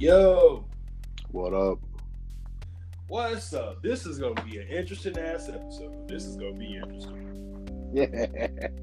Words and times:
Yo, 0.00 0.64
What 1.30 1.52
up? 1.52 1.78
what's 3.08 3.52
up? 3.52 3.82
This 3.82 4.06
is 4.06 4.18
gonna 4.18 4.42
be 4.44 4.56
an 4.56 4.66
interesting 4.68 5.18
ass 5.18 5.50
episode. 5.50 6.08
This 6.08 6.24
is 6.24 6.36
gonna 6.36 6.54
be 6.54 6.76
interesting. 6.76 7.90
Yeah. 7.92 8.68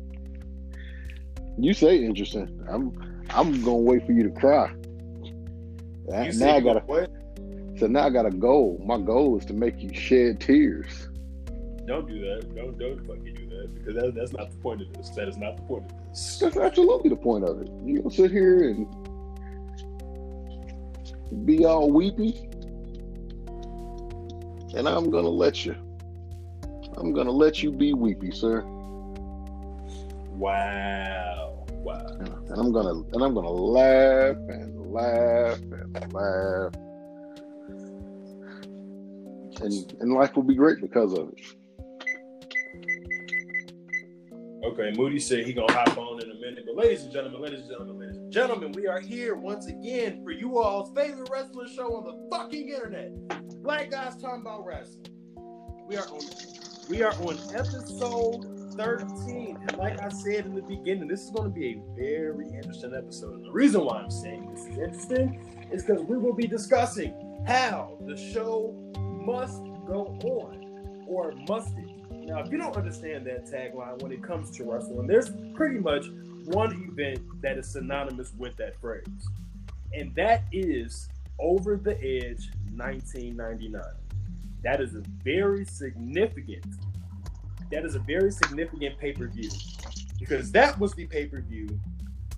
You 1.59 1.73
say 1.73 2.05
interesting. 2.05 2.63
I'm 2.69 3.25
I'm 3.31 3.63
gonna 3.63 3.77
wait 3.77 4.05
for 4.05 4.11
you 4.11 4.21
to 4.21 4.29
cry. 4.29 4.71
Now, 6.07 6.21
You 6.21 6.33
now 6.37 6.55
I 6.57 6.59
gotta 6.59 6.81
what? 6.81 7.09
so 7.79 7.87
now 7.87 8.05
I 8.05 8.11
got 8.11 8.27
a 8.27 8.29
goal. 8.29 8.79
My 8.85 8.99
goal 8.99 9.39
is 9.39 9.45
to 9.45 9.53
make 9.53 9.81
you 9.81 9.91
shed 9.91 10.39
tears. 10.39 11.09
Don't 11.87 12.07
do 12.07 12.19
that. 12.19 12.53
Don't 12.55 12.77
don't 12.77 12.99
fucking 13.07 13.33
do 13.33 13.49
that 13.57 13.73
because 13.73 13.95
that, 13.95 14.13
that's 14.13 14.33
not 14.33 14.51
the 14.51 14.57
point 14.57 14.83
of 14.83 14.93
this. 14.93 15.09
That 15.15 15.27
is 15.27 15.37
not 15.37 15.57
the 15.57 15.63
point 15.63 15.85
of 15.91 15.97
this. 16.09 16.37
That's 16.39 16.57
absolutely 16.57 17.09
the 17.09 17.15
point 17.15 17.43
of 17.43 17.59
it. 17.59 17.71
You 17.83 18.03
gonna 18.03 18.13
sit 18.13 18.29
here 18.29 18.69
and 18.69 18.85
be 21.45 21.65
all 21.65 21.91
weepy, 21.91 22.49
and 24.75 24.87
I'm 24.87 25.09
gonna 25.09 25.29
let 25.29 25.65
you. 25.65 25.75
I'm 26.97 27.13
gonna 27.13 27.31
let 27.31 27.61
you 27.61 27.71
be 27.71 27.93
weepy, 27.93 28.31
sir. 28.31 28.63
Wow, 30.31 31.65
wow. 31.69 32.05
And 32.19 32.59
I'm 32.59 32.71
gonna 32.71 32.93
and 33.13 33.23
I'm 33.23 33.33
gonna 33.33 33.49
laugh 33.49 34.35
and 34.49 34.91
laugh 34.91 35.59
and 35.61 36.13
laugh. 36.13 36.73
And 39.61 39.95
and 40.01 40.13
life 40.13 40.35
will 40.35 40.43
be 40.43 40.55
great 40.55 40.81
because 40.81 41.13
of 41.13 41.29
it. 41.29 41.55
Okay, 44.63 44.91
Moody 44.95 45.19
said 45.19 45.45
he 45.45 45.53
gonna 45.53 45.71
hop 45.71 45.97
on 45.97 46.21
in 46.21 46.31
a 46.31 46.33
minute. 46.33 46.65
But 46.65 46.75
ladies 46.75 47.03
and 47.03 47.13
gentlemen, 47.13 47.41
ladies 47.41 47.61
and 47.61 47.69
gentlemen, 47.69 47.99
ladies 47.99 48.17
and 48.17 48.31
gentlemen, 48.31 48.71
we 48.71 48.87
are 48.87 48.99
here 48.99 49.35
once 49.35 49.67
again 49.67 50.23
for 50.23 50.31
you 50.31 50.57
all's 50.57 50.91
favorite 50.95 51.29
wrestling 51.31 51.69
show 51.73 51.95
on 51.95 52.05
the 52.05 52.35
fucking 52.35 52.69
internet. 52.69 53.11
Black 53.61 53.91
guys 53.91 54.19
talking 54.19 54.41
about 54.41 54.65
wrestling. 54.65 55.05
We 55.87 55.95
are 55.97 56.07
on 56.07 56.21
we 56.89 57.03
are 57.03 57.13
on 57.13 57.37
episode 57.53 58.73
13. 58.75 59.57
And 59.61 59.77
like 59.77 60.01
I 60.01 60.09
said 60.09 60.45
in 60.45 60.55
the 60.55 60.61
beginning, 60.61 61.07
this 61.07 61.23
is 61.23 61.29
gonna 61.29 61.49
be 61.49 61.73
a 61.73 61.81
very 61.95 62.47
interesting 62.47 62.93
episode. 62.95 63.35
And 63.35 63.45
the 63.45 63.51
reason 63.51 63.85
why 63.85 63.99
I'm 63.99 64.09
saying 64.09 64.49
this 64.53 64.65
is 64.65 64.77
interesting 64.77 65.69
is 65.71 65.83
because 65.83 66.03
we 66.03 66.17
will 66.17 66.33
be 66.33 66.47
discussing 66.47 67.13
how 67.45 67.97
the 68.07 68.17
show 68.17 68.75
must 69.23 69.61
go 69.85 70.17
on 70.23 71.05
or 71.07 71.33
must 71.47 71.77
it 71.77 71.86
now, 72.27 72.39
if 72.39 72.51
you 72.51 72.57
don't 72.57 72.75
understand 72.75 73.25
that 73.27 73.45
tagline 73.45 74.01
when 74.01 74.11
it 74.11 74.21
comes 74.21 74.51
to 74.57 74.65
wrestling, 74.65 75.07
there's 75.07 75.29
pretty 75.55 75.79
much 75.79 76.07
one 76.43 76.73
event 76.91 77.21
that 77.41 77.57
is 77.57 77.71
synonymous 77.71 78.33
with 78.37 78.57
that 78.57 78.75
phrase, 78.81 79.07
and 79.93 80.13
that 80.15 80.43
is 80.51 81.07
Over 81.39 81.77
the 81.77 81.93
Edge 81.93 82.51
1999. 82.75 83.81
That 84.61 84.81
is 84.81 84.95
a 84.95 85.03
very 85.23 85.63
significant. 85.63 86.65
That 87.71 87.85
is 87.85 87.95
a 87.95 87.99
very 87.99 88.31
significant 88.31 88.99
pay 88.99 89.13
per 89.13 89.27
view 89.27 89.49
because 90.19 90.51
that 90.51 90.77
was 90.77 90.93
the 90.95 91.05
pay 91.05 91.27
per 91.27 91.39
view 91.39 91.79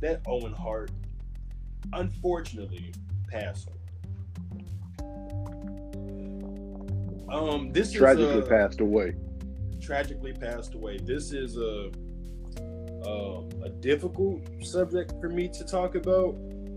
that 0.02 0.22
Owen 0.28 0.54
Hart 0.54 0.92
unfortunately 1.94 2.94
passed 3.28 3.70
on. 3.70 3.76
Um, 7.32 7.72
this 7.72 7.92
Tragically 7.92 8.40
is 8.40 8.46
a, 8.46 8.50
passed 8.50 8.82
away. 8.82 9.16
Tragically 9.80 10.34
passed 10.34 10.76
away. 10.76 10.98
This 10.98 11.32
is 11.32 11.58
a 11.58 11.92
a 13.64 13.70
difficult 13.70 14.42
subject 14.62 15.14
for 15.20 15.30
me 15.30 15.48
to 15.48 15.64
talk 15.64 15.96
about, 15.96 16.36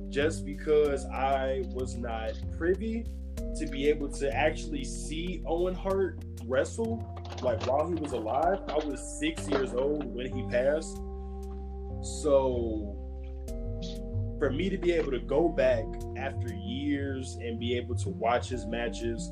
just 0.08 0.44
because 0.46 1.04
I 1.06 1.64
was 1.72 1.96
not 1.96 2.32
privy 2.56 3.06
to 3.58 3.66
be 3.66 3.88
able 3.88 4.08
to 4.12 4.34
actually 4.34 4.84
see 4.84 5.42
Owen 5.46 5.74
Hart 5.74 6.24
wrestle 6.46 7.04
like 7.42 7.66
while 7.66 7.86
he 7.88 7.94
was 7.94 8.12
alive. 8.12 8.60
I 8.68 8.76
was 8.84 9.00
six 9.20 9.48
years 9.48 9.74
old 9.74 10.04
when 10.14 10.26
he 10.34 10.42
passed, 10.48 10.96
so 12.20 12.96
for 14.38 14.50
me 14.50 14.68
to 14.70 14.78
be 14.78 14.92
able 14.92 15.10
to 15.12 15.20
go 15.20 15.48
back 15.48 15.84
after 16.16 16.52
years 16.54 17.36
and 17.40 17.60
be 17.60 17.76
able 17.76 17.94
to 17.96 18.08
watch 18.08 18.48
his 18.48 18.66
matches, 18.66 19.30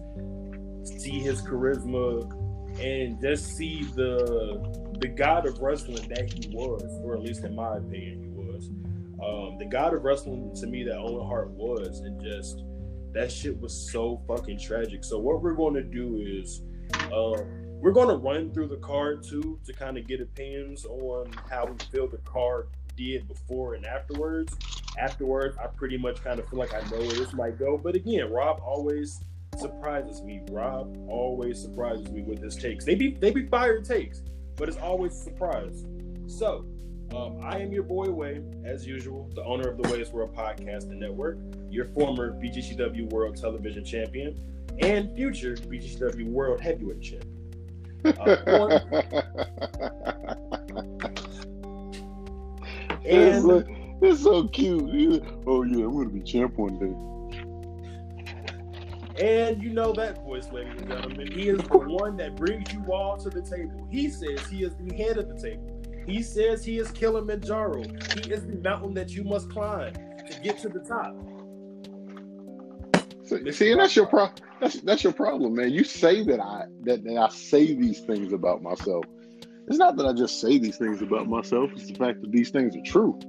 see 0.85 1.19
his 1.19 1.43
charisma, 1.43 2.29
and 2.81 3.21
just 3.21 3.57
see 3.57 3.85
the 3.95 4.89
the 5.01 5.09
god 5.09 5.47
of 5.47 5.59
wrestling 5.61 6.09
that 6.09 6.33
he 6.33 6.49
was, 6.55 6.83
or 7.03 7.15
at 7.15 7.23
least 7.23 7.45
in 7.45 7.55
my 7.55 7.77
opinion, 7.77 8.23
he 8.23 8.29
was. 8.29 8.71
Um, 9.23 9.59
the 9.59 9.67
god 9.67 9.95
of 9.95 10.03
wrestling 10.03 10.55
to 10.57 10.67
me 10.67 10.83
that 10.85 10.97
Owen 10.97 11.27
Hart 11.27 11.51
was, 11.51 12.01
and 12.01 12.23
just 12.23 12.63
that 13.13 13.31
shit 13.31 13.59
was 13.61 13.91
so 13.91 14.23
fucking 14.29 14.59
tragic. 14.59 15.05
So 15.05 15.19
what 15.19 15.43
we're 15.43 15.55
going 15.55 15.75
to 15.75 15.83
do 15.83 16.23
is, 16.25 16.63
uh, 17.13 17.43
we're 17.81 17.93
going 17.93 18.09
to 18.09 18.17
run 18.17 18.53
through 18.53 18.69
the 18.69 18.77
card 18.77 19.23
too 19.23 19.59
to 19.65 19.73
kind 19.73 19.99
of 19.99 20.07
get 20.07 20.21
opinions 20.21 20.85
on 20.85 21.33
how 21.51 21.67
we 21.67 21.77
feel 21.91 22.07
the 22.07 22.19
card 22.19 22.69
did 22.97 23.27
before 23.27 23.75
and 23.75 23.87
afterwards. 23.87 24.57
Afterwards, 24.99 25.57
I 25.59 25.67
pretty 25.67 25.97
much 25.97 26.23
kind 26.23 26.39
of 26.39 26.49
feel 26.49 26.59
like 26.59 26.75
I 26.75 26.81
know 26.91 26.99
where 26.99 27.17
this 27.17 27.33
might 27.33 27.59
go. 27.59 27.79
But 27.79 27.95
again, 27.95 28.31
Rob 28.31 28.61
always 28.63 29.21
surprises 29.59 30.23
me. 30.23 30.41
Rob 30.51 30.97
always 31.09 31.61
surprises 31.61 32.11
me 32.11 32.23
with 32.23 32.43
his 32.43 32.57
takes. 32.57 32.85
They 32.85 32.95
be 32.95 33.11
they 33.15 33.31
be 33.31 33.47
fire 33.47 33.81
takes, 33.81 34.23
but 34.57 34.69
it's 34.69 34.79
always 34.79 35.13
a 35.13 35.23
surprise. 35.25 35.85
So, 36.27 36.65
um, 37.15 37.39
I 37.43 37.59
am 37.59 37.73
your 37.73 37.83
boy 37.83 38.11
Wei, 38.11 38.41
as 38.65 38.87
usual, 38.87 39.29
the 39.35 39.45
owner 39.45 39.69
of 39.69 39.83
the 39.83 39.89
Wei's 39.89 40.11
World 40.11 40.35
Podcast 40.35 40.85
and 40.85 41.01
Network, 41.01 41.39
your 41.69 41.87
former 41.87 42.33
BGCW 42.33 43.11
World 43.11 43.37
Television 43.37 43.85
Champion, 43.85 44.39
and 44.81 45.15
future 45.17 45.57
BGCW 45.57 46.27
World 46.29 46.61
Heavyweight 46.61 47.03
Champion. 47.03 47.37
Uh, 48.05 48.81
it's, 53.03 53.05
and 53.05 53.43
so, 53.43 53.65
it's 54.01 54.23
so 54.23 54.49
cute. 54.49 55.25
Oh 55.47 55.63
yeah, 55.63 55.85
I'm 55.85 55.93
gonna 55.93 56.09
be 56.09 56.21
champ 56.21 56.57
one 56.57 56.79
day. 56.79 56.95
And 59.21 59.63
you 59.63 59.71
know 59.71 59.93
that 59.93 60.25
voice, 60.25 60.51
ladies 60.51 60.81
and 60.81 60.89
gentlemen. 60.89 61.31
He 61.31 61.49
is 61.49 61.59
the 61.59 61.79
one 61.79 62.17
that 62.17 62.37
brings 62.37 62.73
you 62.73 62.83
all 62.91 63.19
to 63.19 63.29
the 63.29 63.43
table. 63.43 63.87
He 63.91 64.09
says 64.09 64.47
he 64.47 64.65
is 64.65 64.75
the 64.77 64.95
head 64.95 65.19
of 65.19 65.29
the 65.29 65.35
table. 65.35 65.83
He 66.07 66.23
says 66.23 66.65
he 66.65 66.79
is 66.79 66.91
Kilimanjaro. 66.91 67.83
He 68.15 68.31
is 68.33 68.47
the 68.47 68.59
mountain 68.65 68.95
that 68.95 69.11
you 69.11 69.23
must 69.23 69.51
climb 69.51 69.93
to 69.93 70.41
get 70.43 70.59
to 70.61 70.69
the 70.71 70.81
top. 70.81 71.15
See, 73.53 73.71
and 73.71 73.81
that's 73.81 73.95
your 73.95 74.07
problem. 74.07 74.43
that's 74.61 74.81
that's 74.81 75.05
your 75.05 75.13
problem, 75.13 75.55
man. 75.55 75.71
You 75.71 75.85
say 75.85 76.25
that 76.25 76.41
I 76.41 76.65
that, 76.85 77.05
that 77.05 77.17
I 77.17 77.29
say 77.29 77.75
these 77.75 78.01
things 78.01 78.33
about 78.33 78.63
myself. 78.63 79.05
It's 79.69 79.79
not 79.79 79.97
that 79.99 80.07
I 80.07 80.15
just 80.15 80.41
say 80.41 80.59
these 80.59 80.79
things 80.79 81.03
about 81.03 81.29
myself. 81.29 81.71
It's 81.75 81.87
the 81.87 81.95
fact 81.95 82.23
that 82.23 82.33
these 82.33 82.51
things 82.51 82.75
are 82.75 82.83
true. 82.85 83.21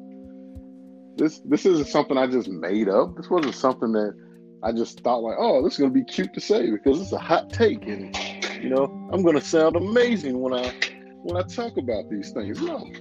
This 1.18 1.42
this 1.46 1.66
isn't 1.66 1.88
something 1.88 2.18
I 2.18 2.28
just 2.28 2.48
made 2.48 2.90
up. 2.90 3.16
This 3.16 3.30
wasn't 3.30 3.54
something 3.54 3.92
that 3.92 4.16
I 4.64 4.72
just 4.72 5.02
thought 5.02 5.24
like, 5.24 5.38
oh, 5.40 5.64
this 5.64 5.74
is 5.74 5.80
gonna 5.80 5.92
be 5.92 6.04
cute 6.04 6.34
to 6.34 6.42
say 6.42 6.70
because 6.70 7.02
it's 7.02 7.12
a 7.12 7.18
hot 7.18 7.50
take, 7.50 7.88
and 7.88 8.16
you 8.62 8.70
know, 8.70 8.84
I'm 9.12 9.24
gonna 9.24 9.42
sound 9.42 9.76
amazing 9.76 10.40
when 10.40 10.54
I 10.54 10.74
when 11.24 11.38
I 11.38 11.48
talk 11.48 11.78
about 11.78 12.10
these 12.10 12.32
things. 12.32 12.62
No, 12.62 12.92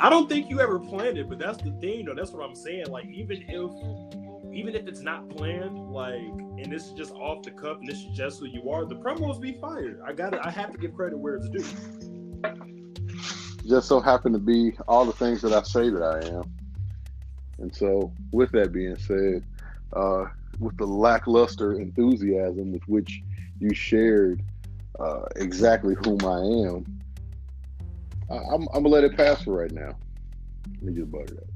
I 0.00 0.08
don't 0.08 0.28
think 0.28 0.50
you 0.50 0.60
ever 0.60 0.78
planned 0.78 1.18
it, 1.18 1.28
but 1.28 1.38
that's 1.38 1.62
the 1.62 1.70
thing, 1.80 2.06
though. 2.06 2.14
That's 2.14 2.32
what 2.32 2.44
I'm 2.44 2.54
saying. 2.54 2.86
Like, 2.88 3.06
even 3.06 3.44
if 3.48 4.54
even 4.54 4.74
if 4.74 4.86
it's 4.86 5.00
not 5.00 5.28
planned, 5.30 5.90
like, 5.90 6.14
and 6.14 6.70
this 6.70 6.86
is 6.86 6.92
just 6.92 7.12
off 7.14 7.42
the 7.42 7.50
cuff, 7.50 7.78
and 7.78 7.88
this 7.88 7.98
is 7.98 8.06
just 8.16 8.40
who 8.40 8.46
you 8.46 8.70
are, 8.70 8.84
the 8.84 8.96
promos 8.96 9.40
be 9.40 9.52
fired. 9.60 10.00
I 10.06 10.12
got 10.12 10.30
to 10.32 10.46
I 10.46 10.50
have 10.50 10.72
to 10.72 10.78
give 10.78 10.94
credit 10.94 11.18
where 11.18 11.36
it's 11.36 11.48
due. 11.48 11.64
just 13.66 13.88
so 13.88 14.00
happen 14.00 14.32
to 14.32 14.38
be 14.38 14.72
all 14.88 15.04
the 15.04 15.12
things 15.12 15.42
that 15.42 15.52
I 15.52 15.62
say 15.62 15.90
that 15.90 16.02
I 16.02 16.26
am. 16.28 16.52
And 17.58 17.74
so, 17.74 18.12
with 18.32 18.50
that 18.52 18.72
being 18.72 18.96
said, 18.96 19.44
uh, 19.94 20.26
with 20.58 20.76
the 20.76 20.86
lackluster 20.86 21.74
enthusiasm 21.74 22.72
with 22.72 22.82
which 22.88 23.22
you 23.58 23.74
shared 23.74 24.42
uh, 24.98 25.22
exactly 25.36 25.94
whom 26.04 26.18
I 26.24 26.38
am, 26.68 26.84
I, 28.30 28.36
I'm, 28.54 28.68
I'm 28.74 28.82
gonna 28.82 28.88
let 28.88 29.04
it 29.04 29.16
pass 29.16 29.42
for 29.42 29.54
right 29.60 29.72
now. 29.72 29.96
Let 30.74 30.82
me 30.82 30.92
just 30.94 31.10
butter 31.10 31.34
that. 31.34 31.46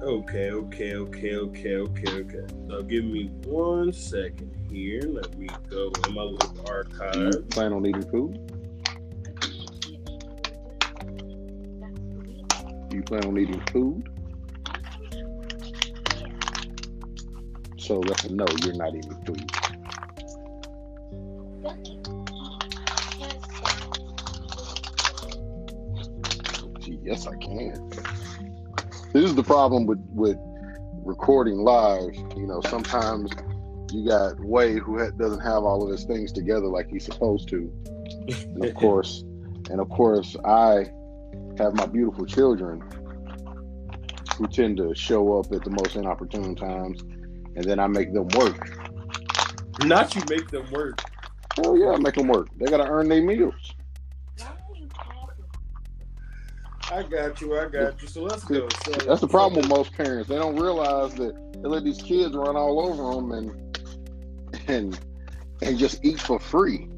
Okay, 0.00 0.50
okay, 0.52 0.94
okay, 0.94 1.34
okay, 1.36 1.76
okay, 1.76 2.12
okay. 2.12 2.46
So 2.68 2.82
give 2.82 3.04
me 3.04 3.30
one 3.46 3.92
second 3.92 4.54
here. 4.70 5.02
Let 5.02 5.36
me 5.36 5.48
go 5.68 5.90
in 6.06 6.14
my 6.14 6.22
little 6.22 6.48
Do 6.50 6.60
you 6.60 6.66
archive. 6.68 7.48
plan 7.50 7.72
on 7.72 7.84
eating 7.84 8.08
food? 8.08 8.38
You 12.92 13.02
plan 13.02 13.24
on 13.24 13.38
eating 13.38 13.60
food? 13.72 14.08
So 17.88 18.02
that's 18.06 18.24
a 18.24 18.34
no. 18.34 18.44
You're 18.62 18.74
not 18.74 18.94
even. 18.94 19.18
Gee, 26.80 26.98
yes, 27.02 27.26
I 27.26 27.34
can. 27.36 27.88
This 29.14 29.24
is 29.24 29.34
the 29.34 29.42
problem 29.42 29.86
with 29.86 30.00
with 30.10 30.36
recording 31.02 31.60
live, 31.60 32.14
you 32.36 32.46
know, 32.46 32.60
sometimes 32.60 33.32
you 33.90 34.06
got 34.06 34.38
Wei 34.38 34.74
who 34.74 34.98
ha- 34.98 35.12
doesn't 35.16 35.40
have 35.40 35.64
all 35.64 35.82
of 35.82 35.90
his 35.90 36.04
things 36.04 36.30
together 36.30 36.66
like 36.66 36.90
he's 36.90 37.06
supposed 37.06 37.48
to, 37.48 37.72
and 38.28 38.66
of 38.66 38.74
course, 38.82 39.22
and 39.70 39.80
of 39.80 39.88
course, 39.88 40.36
I 40.44 40.90
have 41.56 41.72
my 41.72 41.86
beautiful 41.86 42.26
children 42.26 42.82
who 44.36 44.46
tend 44.46 44.76
to 44.76 44.94
show 44.94 45.38
up 45.38 45.50
at 45.52 45.64
the 45.64 45.70
most 45.70 45.96
inopportune 45.96 46.54
times, 46.54 47.02
and 47.56 47.64
then 47.64 47.78
I 47.78 47.86
make 47.86 48.12
them 48.12 48.28
work. 48.28 48.68
Not 49.84 50.14
you 50.14 50.22
make 50.28 50.50
them 50.50 50.70
work. 50.70 51.00
Oh 51.64 51.74
yeah, 51.74 51.90
I 51.90 51.96
make 51.98 52.14
them 52.14 52.28
work. 52.28 52.48
They 52.58 52.66
gotta 52.66 52.88
earn 52.88 53.08
their 53.08 53.22
meals. 53.22 53.54
I 56.90 57.02
got 57.02 57.40
you. 57.40 57.58
I 57.58 57.68
got 57.68 58.00
you. 58.00 58.08
So 58.08 58.22
let's 58.22 58.44
go. 58.44 58.66
So, 58.84 58.92
That's 58.92 59.20
the 59.20 59.28
problem 59.28 59.60
with 59.60 59.68
most 59.68 59.92
parents. 59.92 60.28
They 60.28 60.36
don't 60.36 60.56
realize 60.56 61.14
that 61.14 61.34
they 61.52 61.68
let 61.68 61.84
these 61.84 62.00
kids 62.00 62.34
run 62.34 62.56
all 62.56 62.80
over 62.80 63.14
them 63.14 63.32
and 63.32 63.78
and 64.68 64.98
and 65.62 65.78
just 65.78 66.04
eat 66.04 66.18
for 66.18 66.38
free. 66.38 66.88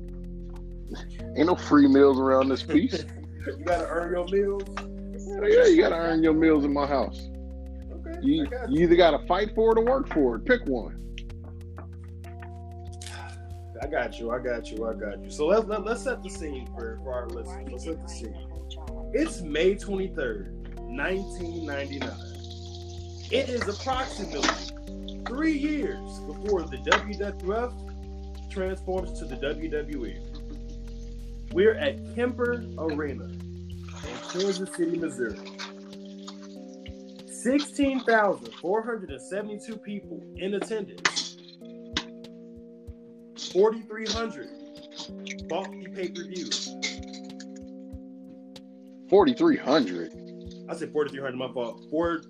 Ain't 1.37 1.47
no 1.47 1.57
free 1.57 1.89
meals 1.89 2.19
around 2.19 2.49
this 2.49 2.63
piece. 2.63 3.05
you 3.47 3.65
gotta 3.65 3.87
earn 3.89 4.13
your 4.13 4.27
meals. 4.29 4.63
yeah, 5.43 5.67
you 5.67 5.77
gotta 5.81 5.97
earn 5.97 6.23
your 6.23 6.35
meals 6.35 6.65
in 6.65 6.73
my 6.73 6.87
house. 6.87 7.30
You 8.23 8.47
got 8.47 8.71
you 8.71 8.83
either 8.83 8.97
gotta 8.97 9.27
fight 9.27 9.55
for 9.55 9.73
it 9.73 9.79
or 9.79 9.85
work 9.85 10.09
for 10.13 10.37
it. 10.37 10.45
Pick 10.45 10.67
one. 10.67 10.97
I 13.83 13.87
got 13.87 14.19
you. 14.19 14.31
I 14.31 14.39
got 14.39 14.71
you. 14.71 14.87
I 14.87 14.95
got 14.95 15.23
you. 15.23 15.31
So 15.31 15.47
let's 15.47 15.67
let, 15.67 15.85
let's 15.85 16.03
set 16.03 16.23
the 16.23 16.29
scene 16.29 16.67
for, 16.75 17.01
for 17.03 17.15
our 17.15 17.29
listeners. 17.29 17.69
Let's 17.73 17.85
set 17.85 18.03
the 18.03 18.09
scene. 18.09 18.47
It's 19.13 19.41
May 19.41 19.75
23rd, 19.75 20.53
1999. 20.77 22.11
It 23.33 23.49
is 23.49 23.67
approximately 23.69 25.23
three 25.27 25.57
years 25.57 26.19
before 26.21 26.63
the 26.63 26.77
WWF 26.79 28.51
transforms 28.51 29.19
to 29.19 29.25
the 29.25 29.37
WWE. 29.37 30.19
We're 31.53 31.75
at 31.75 32.15
Kemper 32.15 32.65
Arena 32.79 33.25
in 33.25 34.19
Kansas 34.33 34.75
City, 34.75 34.99
Missouri. 34.99 35.39
16,472 37.43 39.77
people 39.79 40.23
in 40.37 40.55
attendance. 40.55 41.37
4,300 43.53 44.49
bought 45.49 45.71
the 45.71 45.87
pay 45.95 46.09
per 46.09 46.25
view. 46.25 46.49
Forty 49.09 49.33
three 49.33 49.57
hundred. 49.57 50.13
I 50.69 50.75
said 50.75 50.93
4,300, 50.93 51.37
my 51.37 51.51
fault. 51.53 51.85
Four, 51.91 52.21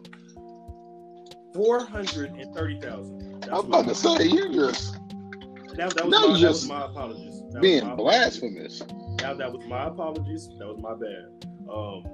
430,000. 1.54 3.48
I 3.50 3.54
was 3.54 3.64
about 3.64 3.88
to 3.88 3.94
say 3.94 4.26
you 4.28 4.52
just 4.54 4.94
That, 5.74 5.94
that, 5.94 6.04
was 6.06 6.12
Now 6.12 6.20
my, 6.20 6.26
you 6.26 6.32
that 6.34 6.40
just 6.40 6.62
was 6.62 6.68
my 6.68 6.84
apologies. 6.86 7.40
That 7.50 7.54
was 7.54 7.60
being 7.60 7.96
blasphemous. 7.96 8.78
That, 9.18 9.36
that 9.38 9.52
was 9.52 9.64
my 9.66 9.86
apologies. 9.88 10.48
That 10.58 10.68
was 10.68 10.78
my 10.80 10.94
bad. 10.94 11.26
Um, 11.68 12.04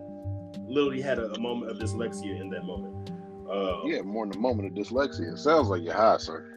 literally 0.69 1.01
had 1.01 1.19
a, 1.19 1.33
a 1.33 1.39
moment 1.41 1.71
of 1.71 1.79
dyslexia 1.79 2.41
in 2.41 2.51
that 2.51 2.65
moment. 2.65 3.11
Um, 3.51 3.83
Yeah, 3.85 4.03
more 4.03 4.27
than 4.27 4.37
a 4.37 4.41
moment 4.41 4.67
of 4.69 4.75
dyslexia. 4.87 5.33
It 5.35 5.39
sounds 5.39 5.69
like 5.69 5.83
you're 5.83 5.95
high, 5.95 6.17
sir. 6.19 6.53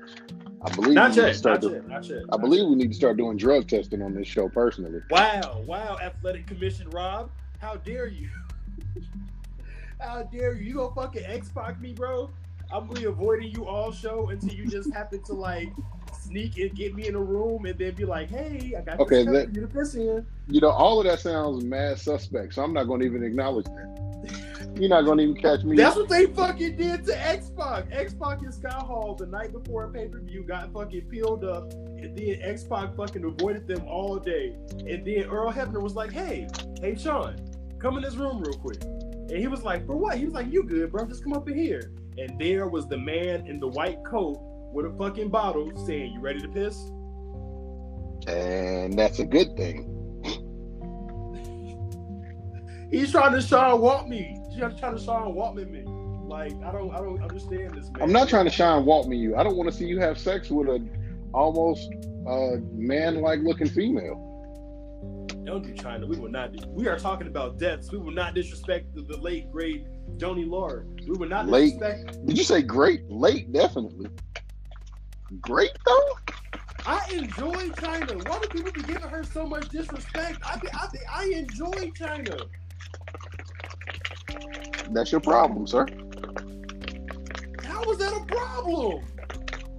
I 0.61 0.69
believe 0.75 0.93
Not 0.95 1.11
we 1.11 1.15
need 1.15 1.21
to 1.21 1.27
yet. 1.27 1.35
start 1.35 1.61
Not 1.63 1.69
do- 1.71 1.83
yet. 1.89 2.03
Yet. 2.05 2.23
I 2.33 2.37
believe 2.37 2.67
we 2.67 2.75
need 2.75 2.89
to 2.89 2.93
start 2.95 3.17
doing 3.17 3.37
drug 3.37 3.67
testing 3.67 4.01
on 4.01 4.13
this 4.13 4.27
show 4.27 4.49
personally. 4.49 4.99
Wow, 5.09 5.63
wow, 5.65 5.97
Athletic 6.01 6.47
Commission 6.47 6.89
Rob. 6.89 7.29
How 7.59 7.75
dare 7.75 8.07
you? 8.07 8.29
How 9.99 10.23
dare 10.23 10.53
you? 10.53 10.65
You 10.65 10.73
gonna 10.75 10.95
fucking 10.95 11.23
X 11.25 11.49
Pac 11.49 11.79
me, 11.81 11.93
bro? 11.93 12.29
I'm 12.71 12.87
really 12.87 13.05
avoiding 13.05 13.51
you 13.51 13.65
all 13.67 13.91
show 13.91 14.29
until 14.29 14.53
you 14.53 14.65
just 14.67 14.93
happen 14.93 15.21
to 15.23 15.33
like 15.33 15.71
sneak 16.29 16.57
and 16.57 16.75
get 16.75 16.95
me 16.95 17.07
in 17.07 17.15
a 17.15 17.21
room 17.21 17.65
and 17.65 17.77
then 17.77 17.93
be 17.95 18.05
like, 18.05 18.29
hey, 18.29 18.73
I 18.77 18.81
got 18.81 18.99
Okay, 18.99 19.23
that- 19.25 19.53
you 19.53 19.61
to 19.61 19.67
piss 19.67 19.95
in. 19.95 20.25
You 20.47 20.61
know, 20.61 20.69
all 20.69 20.99
of 20.99 21.05
that 21.05 21.19
sounds 21.19 21.63
mad 21.63 21.99
suspect, 21.99 22.53
so 22.53 22.63
I'm 22.63 22.73
not 22.73 22.85
going 22.85 23.01
to 23.01 23.05
even 23.05 23.23
acknowledge 23.23 23.65
that. 23.65 23.99
You're 24.75 24.89
not 24.89 25.01
going 25.03 25.17
to 25.17 25.23
even 25.23 25.35
catch 25.41 25.63
me. 25.63 25.75
That's 25.75 25.95
what 25.95 26.09
they 26.09 26.27
fucking 26.27 26.77
did 26.77 27.05
to 27.05 27.27
X 27.27 27.51
Pac. 27.57 27.85
X 27.91 28.13
Pac 28.13 28.41
and 28.41 28.53
Scott 28.53 28.85
Hall 28.85 29.15
the 29.15 29.25
night 29.25 29.51
before 29.51 29.85
a 29.85 29.89
pay 29.89 30.07
per 30.07 30.19
view 30.19 30.43
got 30.43 30.71
fucking 30.71 31.01
peeled 31.09 31.43
up, 31.43 31.73
and 31.73 32.17
then 32.17 32.39
X 32.41 32.63
Pac 32.63 32.95
fucking 32.95 33.23
avoided 33.23 33.67
them 33.67 33.83
all 33.87 34.17
day. 34.17 34.55
And 34.87 35.05
then 35.05 35.25
Earl 35.25 35.51
Hebner 35.51 35.81
was 35.81 35.95
like, 35.95 36.11
"Hey, 36.11 36.47
hey, 36.81 36.95
Sean, 36.95 37.35
come 37.79 37.97
in 37.97 38.03
this 38.03 38.15
room 38.15 38.41
real 38.41 38.53
quick." 38.57 38.81
And 38.83 39.37
he 39.37 39.47
was 39.47 39.63
like, 39.63 39.85
"For 39.85 39.95
what?" 39.97 40.17
He 40.17 40.25
was 40.25 40.33
like, 40.33 40.51
"You 40.51 40.63
good, 40.63 40.91
bro? 40.91 41.05
Just 41.05 41.23
come 41.23 41.33
up 41.33 41.49
in 41.49 41.57
here." 41.57 41.91
And 42.17 42.39
there 42.39 42.67
was 42.67 42.87
the 42.87 42.97
man 42.97 43.47
in 43.47 43.59
the 43.59 43.67
white 43.67 44.03
coat 44.05 44.37
with 44.71 44.85
a 44.85 44.95
fucking 44.97 45.29
bottle 45.29 45.71
saying, 45.85 46.13
"You 46.13 46.21
ready 46.21 46.39
to 46.41 46.47
piss?" 46.47 46.77
and 48.27 48.97
that's 48.97 49.19
a 49.19 49.25
good 49.25 49.55
thing. 49.55 49.85
He's 52.91 53.11
trying 53.11 53.33
to 53.33 53.41
Sean 53.41 53.81
walk 53.81 54.07
me. 54.07 54.37
He's 54.49 54.59
trying 54.79 54.97
to 54.97 55.01
Sean 55.01 55.33
walk 55.33 55.55
me. 55.55 55.83
Like 56.29 56.53
I 56.63 56.71
don't, 56.71 56.91
I 56.91 56.97
don't 56.97 57.21
understand 57.21 57.73
this 57.73 57.89
man. 57.89 58.01
I'm 58.01 58.11
not 58.11 58.29
trying 58.29 58.45
to 58.45 58.51
shine 58.51 58.85
walk 58.85 59.07
me 59.07 59.17
you. 59.17 59.35
I 59.35 59.43
don't 59.43 59.57
want 59.57 59.69
to 59.71 59.75
see 59.75 59.85
you 59.85 59.99
have 59.99 60.17
sex 60.17 60.51
with 60.51 60.67
a 60.67 60.87
almost 61.33 61.89
uh, 62.27 62.57
man-like 62.73 63.39
looking 63.39 63.67
female. 63.67 64.25
Don't 65.45 65.63
do 65.63 65.73
Chyna. 65.73 66.07
We 66.07 66.19
will 66.19 66.29
not. 66.29 66.51
We 66.67 66.87
are 66.87 66.99
talking 66.99 67.25
about 67.25 67.57
deaths. 67.57 67.91
We 67.91 67.97
will 67.97 68.11
not 68.11 68.35
disrespect 68.35 68.93
the, 68.93 69.01
the 69.01 69.17
late 69.17 69.51
great 69.51 69.87
Joanie 70.17 70.45
Laurer. 70.45 70.85
We 71.07 71.17
will 71.17 71.27
not 71.27 71.47
Late? 71.47 71.79
disrespect. 71.79 72.25
Did 72.27 72.37
you 72.37 72.43
say 72.43 72.61
great? 72.61 73.09
Late, 73.09 73.51
definitely. 73.51 74.09
Great 75.41 75.71
though. 75.85 76.17
I 76.85 77.07
enjoy 77.13 77.69
Chyna. 77.69 78.27
Why 78.27 78.39
do 78.39 78.47
people 78.47 78.71
be 78.71 78.81
giving 78.81 79.09
her 79.09 79.23
so 79.23 79.45
much 79.45 79.69
disrespect? 79.69 80.39
I 80.43 80.57
be, 80.57 80.67
I, 80.73 80.87
be, 80.91 80.99
I 81.09 81.23
enjoy 81.39 81.91
Chyna. 81.91 82.47
That's 84.91 85.11
your 85.11 85.21
problem, 85.21 85.67
sir. 85.67 85.85
How 87.63 87.83
was 87.83 87.99
that 87.99 88.13
a 88.13 88.25
problem? 88.25 89.03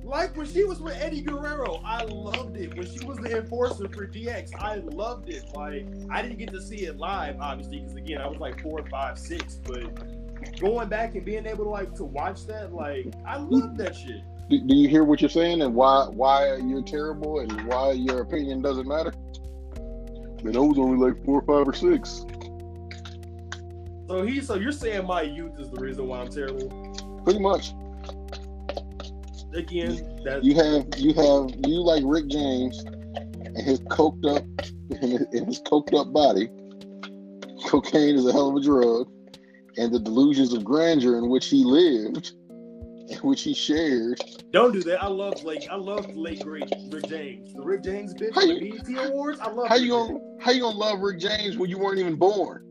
Like 0.05 0.37
when 0.37 0.47
she 0.47 0.65
was 0.65 0.81
with 0.81 1.01
Eddie 1.01 1.23
Guerrero, 1.23 1.81
I 1.85 2.05
loved 2.05 2.57
it. 2.57 2.77
When 2.77 2.87
she 2.87 3.05
was 3.05 3.19
the 3.19 3.39
enforcer 3.39 3.89
for 3.89 4.07
DX, 4.07 4.55
I 4.57 4.77
loved 4.77 5.29
it. 5.29 5.45
Like 5.55 5.87
I 6.11 6.23
didn't 6.23 6.39
get 6.39 6.53
to 6.53 6.61
see 6.61 6.87
it 6.87 6.97
live, 6.97 7.41
obviously, 7.41 7.81
because 7.81 7.97
again, 7.97 8.21
I 8.21 8.29
was 8.29 8.39
like 8.39 8.61
four, 8.63 8.85
five, 8.91 9.19
six. 9.19 9.57
But 9.57 10.61
going 10.61 10.89
back 10.89 11.15
and 11.15 11.25
being 11.25 11.47
able 11.47 11.65
to 11.65 11.71
like 11.71 11.95
to 11.97 12.05
watch 12.05 12.47
that, 12.47 12.73
like 12.73 13.07
I 13.27 13.37
love 13.37 13.77
that 13.79 13.97
shit. 13.97 14.23
Do, 14.51 14.61
do 14.61 14.75
you 14.75 14.89
hear 14.89 15.05
what 15.05 15.21
you're 15.21 15.31
saying 15.31 15.63
and 15.63 15.73
why 15.77 16.07
why 16.11 16.57
you're 16.57 16.83
terrible 16.83 17.39
and 17.39 17.67
why 17.69 17.93
your 17.93 18.21
opinion 18.21 18.61
doesn't 18.61 18.87
matter? 18.87 19.13
Man, 20.43 20.57
I 20.57 20.59
was 20.59 20.77
only 20.77 20.99
like 20.99 21.25
four, 21.25 21.41
or 21.41 21.43
five, 21.43 21.69
or 21.69 21.73
six. 21.73 22.25
So 24.09 24.23
he, 24.27 24.41
so 24.41 24.57
you're 24.57 24.73
saying 24.73 25.07
my 25.07 25.23
youth 25.23 25.53
is 25.61 25.71
the 25.71 25.81
reason 25.81 26.09
why 26.09 26.19
I'm 26.19 26.29
terrible? 26.29 26.69
Pretty 27.23 27.39
much. 27.39 27.75
Again, 29.55 30.19
that 30.25 30.43
You 30.43 30.57
have 30.57 30.87
you 30.99 31.15
have 31.15 31.51
you 31.65 31.81
like 31.83 32.03
Rick 32.05 32.27
James 32.27 32.83
and 33.45 33.57
his 33.57 33.79
coked 33.83 34.27
up 34.27 34.43
and 35.01 35.47
his, 35.47 35.61
coked 35.63 35.95
up 35.95 36.13
body. 36.13 36.49
Cocaine 37.67 38.17
is 38.17 38.27
a 38.27 38.33
hell 38.33 38.49
of 38.49 38.57
a 38.57 38.61
drug, 38.61 39.09
and 39.77 39.95
the 39.95 40.01
delusions 40.01 40.53
of 40.55 40.65
grandeur 40.65 41.19
in 41.19 41.29
which 41.29 41.47
he 41.47 41.63
lived, 41.63 42.33
which 43.23 43.43
he 43.43 43.55
shared. 43.55 44.21
don't 44.53 44.73
do 44.73 44.83
that. 44.85 45.03
I 45.03 45.07
love 45.09 45.43
like 45.45 45.67
I 45.71 45.77
love 45.77 46.07
the 46.09 46.19
late 46.19 46.41
great 46.43 46.73
Rick 46.91 47.07
James, 47.09 47.53
the 47.55 47.63
Rick 47.63 47.83
James 47.85 48.15
bitch, 48.15 48.35
How 48.35 48.43
the 48.47 48.55
you- 48.65 48.79
BET 48.83 49.09
Awards. 49.11 49.41
I 49.41 49.51
love. 49.51 49.69
How 49.69 49.75
Rick 49.75 49.85
you 49.85 49.91
gonna 49.91 50.19
how 50.41 50.51
you 50.53 50.61
gonna 50.63 50.77
love 50.79 51.01
Rick 51.01 51.19
James 51.21 51.57
when 51.57 51.71
you 51.71 51.79
weren't 51.79 51.99
even 51.99 52.17
born? 52.17 52.67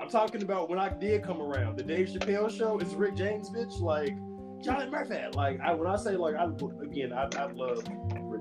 I'm 0.00 0.08
talking 0.08 0.42
about 0.42 0.70
when 0.70 0.78
I 0.78 0.88
did 0.88 1.22
come 1.22 1.42
around. 1.42 1.76
The 1.76 1.82
Dave 1.82 2.08
Chappelle 2.08 2.50
show 2.56 2.78
is 2.78 2.94
Rick 2.94 3.16
James, 3.16 3.50
bitch. 3.50 3.78
Like 3.80 4.16
Johnny 4.62 4.90
Murphy. 4.90 5.18
Like 5.34 5.60
I 5.60 5.74
when 5.74 5.86
I 5.86 5.96
say 5.96 6.16
like 6.16 6.34
I 6.34 6.46
again 6.82 7.12
I, 7.12 7.28
I 7.36 7.46
love 7.52 7.84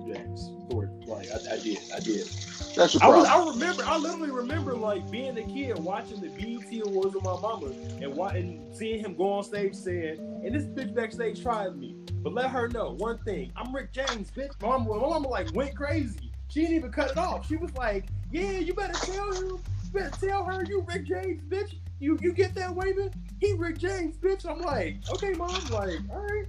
Rick 0.08 0.18
James 0.18 0.52
for 0.70 0.86
it. 0.86 0.92
Like 1.08 1.28
I, 1.32 1.56
I 1.56 1.60
did, 1.60 1.80
I 1.96 2.00
did. 2.00 2.28
That's 2.76 2.94
your 2.94 3.04
I 3.04 3.10
was. 3.10 3.26
I 3.26 3.46
remember 3.48 3.84
I 3.86 3.98
literally 3.98 4.32
remember 4.32 4.76
like 4.76 5.10
being 5.12 5.38
a 5.38 5.44
kid 5.44 5.78
watching 5.80 6.22
the 6.22 6.30
BET 6.30 6.82
Awards 6.86 7.16
with 7.16 7.24
my 7.24 7.38
mama 7.40 7.68
and 8.02 8.16
wa- 8.16 8.30
and 8.30 8.76
seeing 8.76 9.00
him 9.00 9.16
go 9.16 9.34
on 9.34 9.44
stage 9.44 9.76
saying, 9.76 10.20
and 10.44 10.56
this 10.56 10.66
bitch 10.66 10.94
backstage 10.94 11.42
tried 11.42 11.78
me. 11.78 11.96
But 12.24 12.34
let 12.34 12.52
her 12.52 12.70
know 12.70 12.92
one 12.92 13.20
thing, 13.20 13.52
I'm 13.56 13.74
Rick 13.76 13.94
James, 13.94 14.32
bitch. 14.32 14.52
My 14.62 14.70
mama, 14.70 14.96
my 14.96 15.08
mama 15.10 15.28
like 15.30 15.54
went 15.54 15.76
crazy. 15.76 16.32
She 16.50 16.62
didn't 16.62 16.76
even 16.78 16.92
cut 16.92 17.12
it 17.12 17.18
off. 17.18 17.48
She 17.48 17.58
was 17.58 17.74
like, 17.76 18.10
Yeah, 18.32 18.60
you 18.60 18.74
better 18.74 19.00
tell 19.00 19.34
her, 19.34 19.36
you 19.84 19.92
better 19.94 20.14
tell 20.28 20.46
her 20.46 20.64
you 20.66 20.86
Rick 20.88 21.08
James, 21.08 21.44
bitch. 21.46 21.76
You 22.00 22.18
you 22.22 22.34
get 22.34 22.56
that 22.56 22.76
waving? 22.76 23.12
He 23.40 23.54
Rick 23.58 23.80
James, 23.80 24.18
bitch. 24.18 24.50
I'm 24.50 24.62
like, 24.62 24.98
okay, 25.10 25.34
mom, 25.34 25.70
like, 25.70 26.00
all 26.12 26.22
right. 26.22 26.46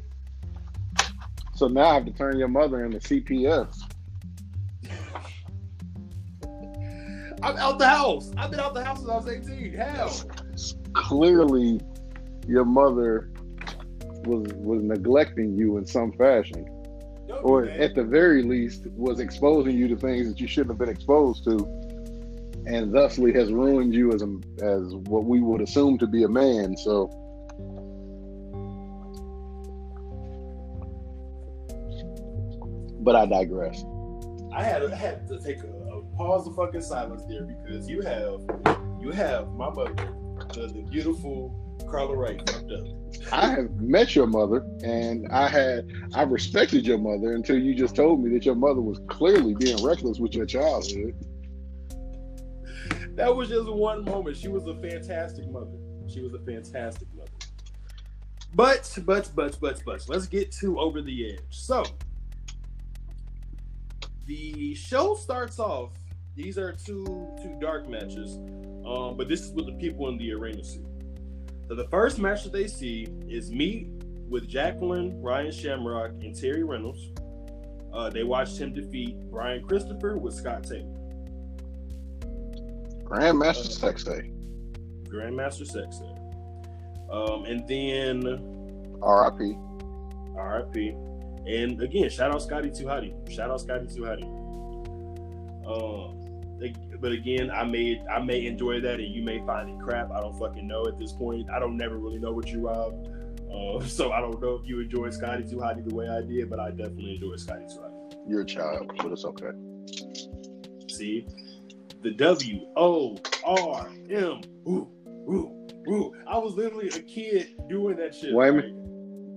So 1.58 1.66
now 1.66 1.90
I 1.90 1.94
have 1.94 2.04
to 2.04 2.12
turn 2.12 2.38
your 2.38 2.46
mother 2.46 2.84
into 2.84 2.98
CPS. 2.98 3.82
I'm 7.42 7.56
out 7.56 7.80
the 7.80 7.88
house. 7.88 8.30
I've 8.36 8.52
been 8.52 8.60
out 8.60 8.74
the 8.74 8.84
house 8.84 8.98
since 8.98 9.10
I 9.10 9.16
was 9.16 9.26
18. 9.26 9.72
Hell. 9.72 10.22
Clearly, 10.92 11.80
your 12.46 12.64
mother 12.64 13.32
was 14.24 14.52
was 14.54 14.84
neglecting 14.84 15.56
you 15.56 15.78
in 15.78 15.84
some 15.84 16.12
fashion, 16.12 16.64
Don't 17.26 17.42
or 17.42 17.64
at 17.64 17.96
the 17.96 18.04
very 18.04 18.44
least 18.44 18.86
was 18.92 19.18
exposing 19.18 19.76
you 19.76 19.88
to 19.88 19.96
things 19.96 20.28
that 20.28 20.38
you 20.38 20.46
shouldn't 20.46 20.70
have 20.70 20.78
been 20.78 20.88
exposed 20.88 21.42
to, 21.42 21.56
and 22.66 22.92
thusly 22.92 23.32
has 23.32 23.52
ruined 23.52 23.94
you 23.94 24.12
as 24.12 24.22
a 24.22 24.28
as 24.62 24.94
what 24.94 25.24
we 25.24 25.40
would 25.40 25.60
assume 25.60 25.98
to 25.98 26.06
be 26.06 26.22
a 26.22 26.28
man. 26.28 26.76
So. 26.76 27.10
But 33.08 33.16
I 33.16 33.24
digress. 33.24 33.86
I 34.52 34.62
had 34.62 34.84
I 34.84 34.94
had 34.94 35.26
to 35.28 35.40
take 35.40 35.62
a, 35.62 35.68
a 35.68 36.02
pause 36.14 36.46
of 36.46 36.54
fucking 36.54 36.82
silence 36.82 37.22
there 37.26 37.40
because 37.42 37.88
you 37.88 38.02
have 38.02 38.42
you 39.00 39.12
have 39.12 39.48
my 39.54 39.70
mother, 39.70 39.94
the, 40.52 40.66
the 40.66 40.86
beautiful 40.90 41.78
Carla 41.90 42.14
Wright, 42.14 42.38
fucked 42.38 42.70
up. 42.70 42.86
I 43.32 43.48
have 43.52 43.70
met 43.76 44.14
your 44.14 44.26
mother, 44.26 44.58
and 44.84 45.26
I 45.32 45.48
had 45.48 45.90
I 46.12 46.24
respected 46.24 46.86
your 46.86 46.98
mother 46.98 47.32
until 47.34 47.58
you 47.58 47.74
just 47.74 47.96
told 47.96 48.22
me 48.22 48.28
that 48.34 48.44
your 48.44 48.56
mother 48.56 48.82
was 48.82 49.00
clearly 49.08 49.54
being 49.54 49.82
reckless 49.82 50.18
with 50.18 50.34
your 50.34 50.44
childhood. 50.44 51.14
That 53.14 53.34
was 53.34 53.48
just 53.48 53.70
one 53.72 54.04
moment. 54.04 54.36
She 54.36 54.48
was 54.48 54.66
a 54.66 54.74
fantastic 54.74 55.48
mother. 55.48 55.78
She 56.08 56.20
was 56.20 56.34
a 56.34 56.40
fantastic 56.40 57.08
mother. 57.16 57.30
But 58.54 58.98
but 59.06 59.30
but 59.34 59.58
but 59.62 59.82
but 59.86 60.06
let's 60.10 60.26
get 60.26 60.52
to 60.60 60.78
over 60.78 61.00
the 61.00 61.32
edge. 61.32 61.40
So 61.48 61.84
the 64.28 64.74
show 64.74 65.16
starts 65.16 65.58
off. 65.58 65.90
These 66.36 66.58
are 66.58 66.72
two 66.72 67.04
two 67.42 67.56
dark 67.60 67.88
matches, 67.88 68.36
um, 68.86 69.16
but 69.16 69.28
this 69.28 69.40
is 69.40 69.50
what 69.50 69.66
the 69.66 69.72
people 69.72 70.08
in 70.08 70.18
the 70.18 70.32
arena 70.32 70.62
see. 70.62 70.84
So 71.66 71.74
the 71.74 71.88
first 71.88 72.18
match 72.18 72.44
that 72.44 72.52
they 72.52 72.68
see 72.68 73.08
is 73.26 73.50
Meat 73.50 73.88
with 74.28 74.46
Jacqueline, 74.46 75.20
Ryan 75.20 75.50
Shamrock, 75.50 76.10
and 76.22 76.34
Terri 76.34 76.64
Runnels. 76.64 77.10
Uh, 77.92 78.10
they 78.10 78.22
watched 78.22 78.58
him 78.58 78.72
defeat 78.72 79.16
Brian 79.30 79.66
Christopher 79.66 80.18
with 80.18 80.34
Scott 80.34 80.62
Taylor. 80.62 80.94
Grandmaster 83.02 83.72
Sexay. 83.72 84.30
Grandmaster 85.04 85.66
Sexay. 85.66 86.14
Um, 87.10 87.46
and 87.46 87.66
then 87.66 88.98
R.I.P. 89.00 89.56
RIP. 90.36 91.07
And 91.46 91.80
again, 91.80 92.10
shout 92.10 92.32
out 92.32 92.42
Scotty 92.42 92.70
Too 92.70 92.84
Hottie. 92.84 93.14
Shout 93.30 93.50
out 93.50 93.60
Scotty 93.60 93.86
Too 93.86 94.02
Hottie. 94.02 94.24
Um, 95.66 96.18
but 97.00 97.12
again, 97.12 97.50
I 97.50 97.64
may 97.64 98.02
I 98.10 98.20
may 98.20 98.46
enjoy 98.46 98.80
that, 98.80 99.00
and 99.00 99.14
you 99.14 99.22
may 99.22 99.44
find 99.46 99.70
it 99.70 99.78
crap. 99.84 100.10
I 100.10 100.20
don't 100.20 100.38
fucking 100.38 100.66
know 100.66 100.86
at 100.86 100.98
this 100.98 101.12
point. 101.12 101.48
I 101.50 101.58
don't 101.58 101.76
never 101.76 101.98
really 101.98 102.18
know 102.18 102.32
what 102.32 102.48
you 102.48 102.66
rob. 102.66 103.06
Uh, 103.52 103.80
so 103.86 104.12
I 104.12 104.20
don't 104.20 104.40
know 104.40 104.60
if 104.62 104.68
you 104.68 104.80
enjoy 104.80 105.10
Scotty 105.10 105.44
Too 105.44 105.56
Hottie 105.56 105.86
the 105.88 105.94
way 105.94 106.08
I 106.08 106.22
did, 106.22 106.50
but 106.50 106.58
I 106.58 106.70
definitely 106.70 107.14
enjoy 107.14 107.36
Scotty 107.36 107.66
Too 107.66 107.80
Hottie. 107.80 108.14
You're 108.28 108.42
a 108.42 108.46
child, 108.46 108.90
but 108.96 109.12
it's 109.12 109.24
okay. 109.24 109.52
See, 110.88 111.26
the 112.02 112.10
W 112.12 112.66
O 112.76 113.18
R 113.44 113.88
M. 114.10 114.40
Ooh, 114.66 114.88
ooh, 115.06 115.68
ooh. 115.88 116.14
I 116.26 116.38
was 116.38 116.54
literally 116.54 116.88
a 116.88 117.02
kid 117.02 117.56
doing 117.68 117.96
that 117.96 118.14
shit. 118.14 118.34
Wait 118.34 118.48
a 118.48 118.52
right? 118.52 118.64
minute. 118.64 118.87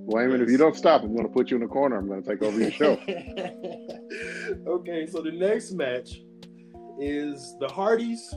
Wayman, 0.06 0.42
if 0.42 0.50
you 0.50 0.58
don't 0.58 0.76
stop, 0.76 1.04
I'm 1.04 1.14
going 1.14 1.28
to 1.28 1.32
put 1.32 1.52
you 1.52 1.58
in 1.58 1.64
the 1.64 1.68
corner. 1.68 1.98
I'm 1.98 2.08
going 2.08 2.24
to 2.24 2.30
take 2.30 2.42
over 2.42 2.60
your 2.60 2.72
show. 2.72 2.94
okay, 4.68 5.08
so 5.08 5.22
the 5.22 5.32
next 5.32 5.72
match 5.72 6.22
is 7.00 7.56
the 7.60 7.68
Hardys 7.68 8.34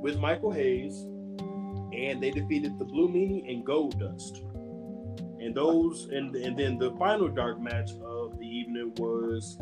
with 0.00 0.18
Michael 0.18 0.52
Hayes, 0.52 1.02
and 1.92 2.22
they 2.22 2.30
defeated 2.30 2.78
the 2.78 2.84
Blue 2.84 3.08
Meanie 3.08 3.50
and 3.50 3.64
Gold 3.64 3.98
Dust. 3.98 4.42
And 5.40 5.54
those, 5.54 6.08
and 6.10 6.34
and 6.34 6.58
then 6.58 6.78
the 6.78 6.92
final 6.98 7.28
dark 7.28 7.60
match 7.60 7.92
of 8.04 8.38
the 8.38 8.46
evening 8.46 8.92
was 8.96 9.58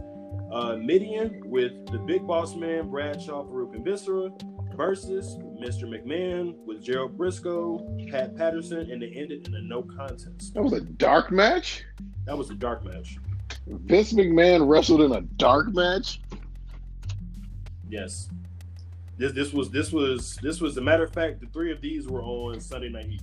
uh, 0.53 0.77
Mideon 0.77 1.43
with 1.45 1.87
the 1.91 1.99
Big 1.99 2.27
Boss 2.27 2.55
Man, 2.55 2.89
Bradshaw, 2.89 3.45
Faarooq, 3.45 3.75
and 3.75 3.85
Viscera 3.85 4.31
versus 4.76 5.37
Mr. 5.61 5.85
McMahon 5.85 6.56
with 6.66 6.83
Gerald 6.83 7.16
Brisco, 7.16 8.11
Pat 8.11 8.37
Patterson, 8.37 8.90
and 8.90 9.00
they 9.00 9.09
ended 9.09 9.47
in 9.47 9.54
a 9.54 9.62
no 9.62 9.83
contest. 9.83 10.54
That 10.54 10.62
was 10.62 10.73
a 10.75 10.80
dark 10.80 11.30
match. 11.33 11.85
That 12.26 12.37
was 12.37 12.50
a 12.50 12.54
dark 12.54 12.85
match. 12.85 13.18
Vince 13.66 14.12
McMahon 14.12 14.68
wrestled 14.68 15.02
in 15.02 15.12
a 15.12 15.23
dark 15.23 15.73
match. 15.75 16.21
Yes. 17.88 18.28
This 19.18 19.33
this 19.33 19.52
was 19.52 19.71
this 19.71 19.92
was 19.92 20.37
this 20.42 20.61
was 20.61 20.76
a 20.76 20.80
matter 20.80 21.04
of 21.04 21.12
fact. 21.12 21.40
The 21.40 21.47
three 21.47 21.73
of 21.73 21.80
these 21.80 22.06
were 22.06 22.23
on 22.23 22.61
Sunday 22.61 22.90
Night 22.90 23.06
Heat. 23.06 23.23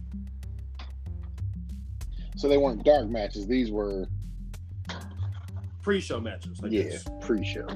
So 2.36 2.48
they 2.48 2.57
weren't 2.57 2.83
dark 2.83 3.07
matches. 3.07 3.45
These 3.48 3.72
were, 3.72 4.07
Pre-show 5.81 6.19
matches. 6.19 6.60
I 6.63 6.67
yeah, 6.67 6.83
guess. 6.83 7.05
pre-show. 7.22 7.67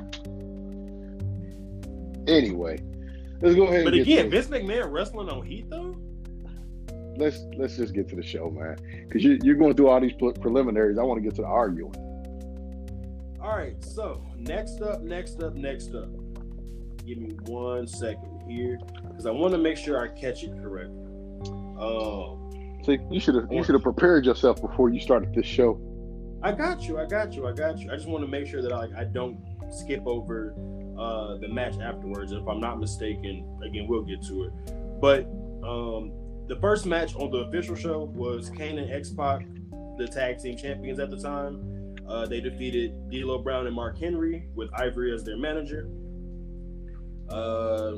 Anyway, 2.27 2.79
let's 3.41 3.55
go 3.55 3.63
ahead. 3.67 3.85
But 3.85 3.93
again, 3.93 4.29
Vince 4.29 4.47
McMahon 4.47 4.91
wrestling 4.91 5.29
on 5.29 5.45
Heat 5.45 5.69
though. 5.69 5.95
let's 7.17 7.39
let's 7.57 7.77
just 7.77 7.93
get 7.93 8.07
to 8.09 8.15
the 8.15 8.23
show, 8.23 8.49
man. 8.49 8.77
Because 9.07 9.23
you, 9.23 9.37
you're 9.43 9.55
going 9.55 9.75
through 9.75 9.87
all 9.89 9.99
these 10.01 10.13
preliminaries. 10.13 10.97
I 10.97 11.03
want 11.03 11.17
to 11.17 11.23
get 11.23 11.35
to 11.35 11.41
the 11.41 11.47
arguing. 11.47 11.95
All 13.41 13.55
right. 13.55 13.81
So 13.83 14.23
next 14.37 14.81
up, 14.81 15.01
next 15.01 15.41
up, 15.41 15.55
next 15.55 15.93
up. 15.95 16.09
Give 17.05 17.17
me 17.19 17.37
one 17.45 17.87
second 17.87 18.41
here 18.49 18.79
because 19.07 19.25
I 19.25 19.31
want 19.31 19.53
to 19.53 19.57
make 19.57 19.77
sure 19.77 20.01
I 20.01 20.09
catch 20.09 20.43
it 20.43 20.51
correctly. 20.61 21.05
Um, 21.79 22.43
See, 22.83 22.97
you 23.09 23.19
should 23.19 23.35
have 23.35 23.51
you 23.51 23.63
should 23.63 23.73
have 23.73 23.83
prepared 23.83 24.25
yourself 24.25 24.61
before 24.61 24.89
you 24.89 24.99
started 24.99 25.33
this 25.33 25.45
show. 25.45 25.79
I 26.43 26.51
got 26.51 26.83
you. 26.83 26.99
I 26.99 27.05
got 27.05 27.33
you. 27.33 27.47
I 27.47 27.53
got 27.53 27.79
you. 27.79 27.91
I 27.91 27.95
just 27.95 28.07
want 28.07 28.23
to 28.23 28.27
make 28.27 28.45
sure 28.47 28.61
that 28.61 28.71
I, 28.71 28.87
I 28.97 29.03
don't 29.05 29.39
skip 29.71 30.05
over 30.05 30.53
uh, 30.97 31.37
the 31.37 31.47
match 31.47 31.79
afterwards. 31.79 32.31
If 32.31 32.47
I'm 32.47 32.59
not 32.59 32.79
mistaken, 32.79 33.59
again, 33.63 33.87
we'll 33.87 34.03
get 34.03 34.21
to 34.27 34.43
it. 34.45 34.51
But 34.99 35.25
um, 35.63 36.11
the 36.47 36.57
first 36.61 36.85
match 36.85 37.15
on 37.15 37.31
the 37.31 37.39
official 37.39 37.75
show 37.75 38.05
was 38.05 38.49
Kane 38.49 38.79
and 38.79 38.91
X 38.91 39.09
Pac, 39.09 39.45
the 39.97 40.07
tag 40.07 40.39
team 40.39 40.57
champions 40.57 40.99
at 40.99 41.09
the 41.09 41.17
time. 41.17 41.95
Uh, 42.07 42.25
they 42.25 42.39
defeated 42.39 43.09
D'Lo 43.09 43.37
Brown 43.39 43.67
and 43.67 43.75
Mark 43.75 43.99
Henry 43.99 44.47
with 44.55 44.69
Ivory 44.73 45.13
as 45.13 45.23
their 45.23 45.37
manager. 45.37 45.89
Uh, 47.29 47.95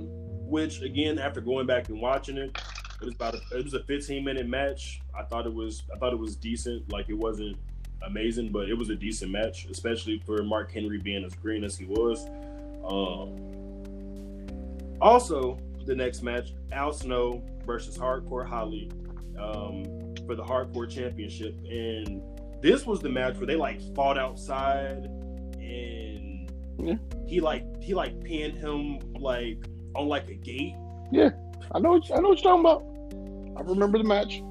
which 0.50 0.82
again, 0.82 1.20
after 1.20 1.42
going 1.42 1.68
back 1.68 1.90
and 1.90 2.02
watching 2.02 2.38
it, 2.38 2.58
it 3.02 3.06
was 3.06 3.14
about 3.14 3.36
a, 3.36 3.58
it 3.58 3.64
was 3.64 3.76
a 3.76 3.84
15 3.84 4.26
minute 4.26 4.48
match. 4.48 5.02
I 5.18 5.24
thought 5.24 5.46
it 5.46 5.54
was 5.54 5.84
I 5.94 6.00
thought 6.00 6.12
it 6.12 6.20
was 6.20 6.36
decent. 6.36 6.92
Like 6.92 7.10
it 7.10 7.14
wasn't 7.18 7.58
amazing, 8.06 8.52
but 8.52 8.68
it 8.68 8.74
was 8.74 8.90
a 8.90 8.96
decent 8.96 9.32
match, 9.32 9.68
especially 9.70 10.22
for 10.26 10.42
Mark 10.44 10.72
Henry 10.72 10.98
being 10.98 11.24
as 11.24 11.36
green 11.36 11.64
as 11.64 11.78
he 11.78 11.86
was. 11.86 12.28
Um, 12.90 13.36
also, 15.02 15.58
the 15.86 15.96
next 15.96 16.24
match, 16.24 16.54
Al 16.72 16.92
Snow 16.94 17.44
versus 17.66 17.98
Hardcore 17.98 18.48
Holly 18.48 18.90
um, 19.40 19.84
for 20.26 20.36
the 20.36 20.44
Hardcore 20.44 20.90
Championship, 20.90 21.56
and 21.70 22.22
this 22.62 22.86
was 22.86 23.00
the 23.00 23.10
match 23.10 23.38
where 23.38 23.48
they 23.48 23.56
like 23.56 23.80
fought 23.96 24.18
outside, 24.18 25.06
and 25.56 26.52
Yeah. 26.78 26.96
he 27.26 27.40
like 27.40 27.64
he 27.82 27.94
like 27.94 28.22
pinned 28.24 28.58
him 28.58 29.00
like 29.20 29.58
on 29.96 30.08
like 30.08 30.30
a 30.30 30.34
gate. 30.36 30.76
Yeah, 31.12 31.30
I 31.74 31.80
know 31.80 31.92
what, 31.92 32.12
I 32.12 32.20
know 32.20 32.30
what 32.30 32.44
you're 32.44 32.52
talking 32.52 32.60
about. 32.62 32.84
I 33.58 33.62
remember 33.70 33.98
the 33.98 34.04
match. 34.04 34.42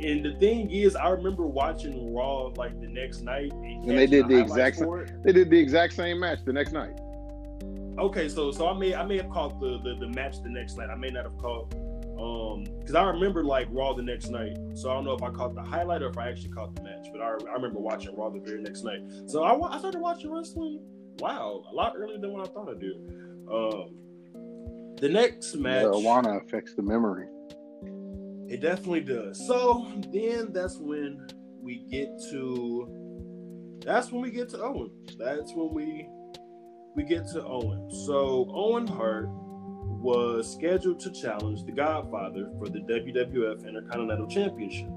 And 0.00 0.24
the 0.24 0.32
thing 0.38 0.70
is, 0.70 0.94
I 0.94 1.08
remember 1.08 1.44
watching 1.44 2.14
Raw 2.14 2.52
like 2.56 2.80
the 2.80 2.86
next 2.86 3.22
night, 3.22 3.52
and, 3.52 3.88
they 3.88 4.06
did 4.06 4.28
the 4.28 4.38
exact 4.38 4.76
same- 4.76 5.06
They 5.24 5.32
did 5.32 5.50
the 5.50 5.58
exact 5.58 5.94
same 5.94 6.20
match 6.20 6.44
the 6.44 6.52
next 6.52 6.70
night. 6.72 6.96
Okay, 7.98 8.28
so 8.28 8.52
so 8.52 8.68
I 8.68 8.78
may 8.78 8.94
I 8.94 9.04
may 9.04 9.16
have 9.16 9.30
caught 9.30 9.58
the, 9.60 9.78
the 9.82 9.96
the 9.98 10.08
match 10.08 10.42
the 10.42 10.50
next 10.50 10.76
night. 10.76 10.88
I 10.90 10.94
may 10.94 11.10
not 11.10 11.24
have 11.24 11.36
caught 11.38 11.74
um 12.18 12.64
because 12.78 12.94
I 12.94 13.04
remember 13.04 13.44
like 13.44 13.68
Raw 13.70 13.92
the 13.92 14.02
next 14.02 14.28
night. 14.28 14.56
So 14.74 14.90
I 14.90 14.94
don't 14.94 15.04
know 15.04 15.14
if 15.14 15.22
I 15.22 15.30
caught 15.30 15.54
the 15.54 15.62
highlight 15.62 16.02
or 16.02 16.08
if 16.08 16.18
I 16.18 16.28
actually 16.28 16.50
caught 16.50 16.74
the 16.74 16.82
match. 16.82 17.08
But 17.12 17.20
I, 17.20 17.30
I 17.50 17.54
remember 17.54 17.80
watching 17.80 18.14
Raw 18.16 18.30
the 18.30 18.40
very 18.40 18.62
next 18.62 18.84
night. 18.84 19.00
So 19.26 19.42
I, 19.42 19.74
I 19.74 19.78
started 19.78 20.00
watching 20.00 20.32
wrestling. 20.32 20.80
Wow, 21.18 21.64
a 21.70 21.74
lot 21.74 21.94
earlier 21.96 22.18
than 22.18 22.32
what 22.32 22.48
I 22.48 22.52
thought 22.52 22.68
I'd 22.70 22.80
do. 22.80 22.94
Um, 23.52 24.96
the 25.00 25.08
next 25.08 25.56
match. 25.56 25.84
Marijuana 25.84 26.44
affects 26.44 26.74
the 26.74 26.82
memory. 26.82 27.26
It 28.48 28.60
definitely 28.60 29.00
does. 29.00 29.44
So 29.46 29.86
then 30.12 30.52
that's 30.52 30.78
when 30.78 31.26
we 31.60 31.84
get 31.90 32.08
to 32.30 32.88
that's 33.84 34.10
when 34.10 34.22
we 34.22 34.30
get 34.30 34.48
to 34.50 34.62
Owen. 34.62 34.90
That's 35.18 35.52
when 35.54 35.72
we 35.72 36.08
we 36.98 37.04
get 37.04 37.28
to 37.28 37.46
Owen. 37.46 37.88
So 37.92 38.50
Owen 38.52 38.84
Hart 38.84 39.28
was 39.28 40.52
scheduled 40.52 40.98
to 40.98 41.12
challenge 41.12 41.62
the 41.62 41.70
Godfather 41.70 42.50
for 42.58 42.68
the 42.68 42.80
WWF 42.80 43.64
Intercontinental 43.64 44.26
Championship. 44.26 44.90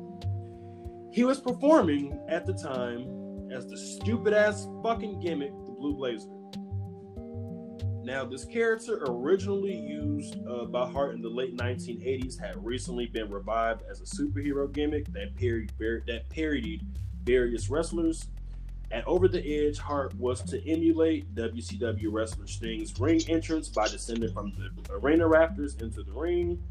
He 1.14 1.24
was 1.24 1.40
performing 1.40 2.20
at 2.28 2.48
the 2.48 2.54
time 2.54 3.52
as 3.52 3.68
the 3.68 3.78
stupid 3.78 4.34
ass 4.34 4.68
fucking 4.82 5.20
gimmick, 5.20 5.52
the 5.68 5.74
Blue 5.74 5.94
Blazer. 5.94 6.32
Now, 8.04 8.26
this 8.26 8.46
character, 8.46 9.04
originally 9.06 9.76
used 9.76 10.38
uh, 10.50 10.66
by 10.66 10.90
Hart 10.90 11.14
in 11.14 11.22
the 11.22 11.30
late 11.30 11.56
1980s, 11.56 12.40
had 12.40 12.56
recently 12.66 13.06
been 13.06 13.30
revived 13.30 13.84
as 13.88 14.02
a 14.02 14.06
superhero 14.06 14.72
gimmick 14.74 15.06
that, 15.14 15.36
that 15.38 16.30
parodied 16.32 16.82
various 17.26 17.70
wrestlers. 17.70 18.28
At 18.92 19.08
Over 19.08 19.28
the 19.28 19.42
Edge, 19.42 19.78
Hart 19.78 20.14
was 20.16 20.42
to 20.44 20.70
emulate 20.70 21.34
WCW 21.34 22.08
wrestler 22.12 22.46
Sting's 22.46 23.00
ring 23.00 23.22
entrance 23.30 23.70
by 23.70 23.88
descending 23.88 24.34
from 24.34 24.54
the 24.58 24.94
arena 24.94 25.28
rafters 25.28 25.76
into 25.76 26.04
the 26.04 26.12
ring. 26.12 26.62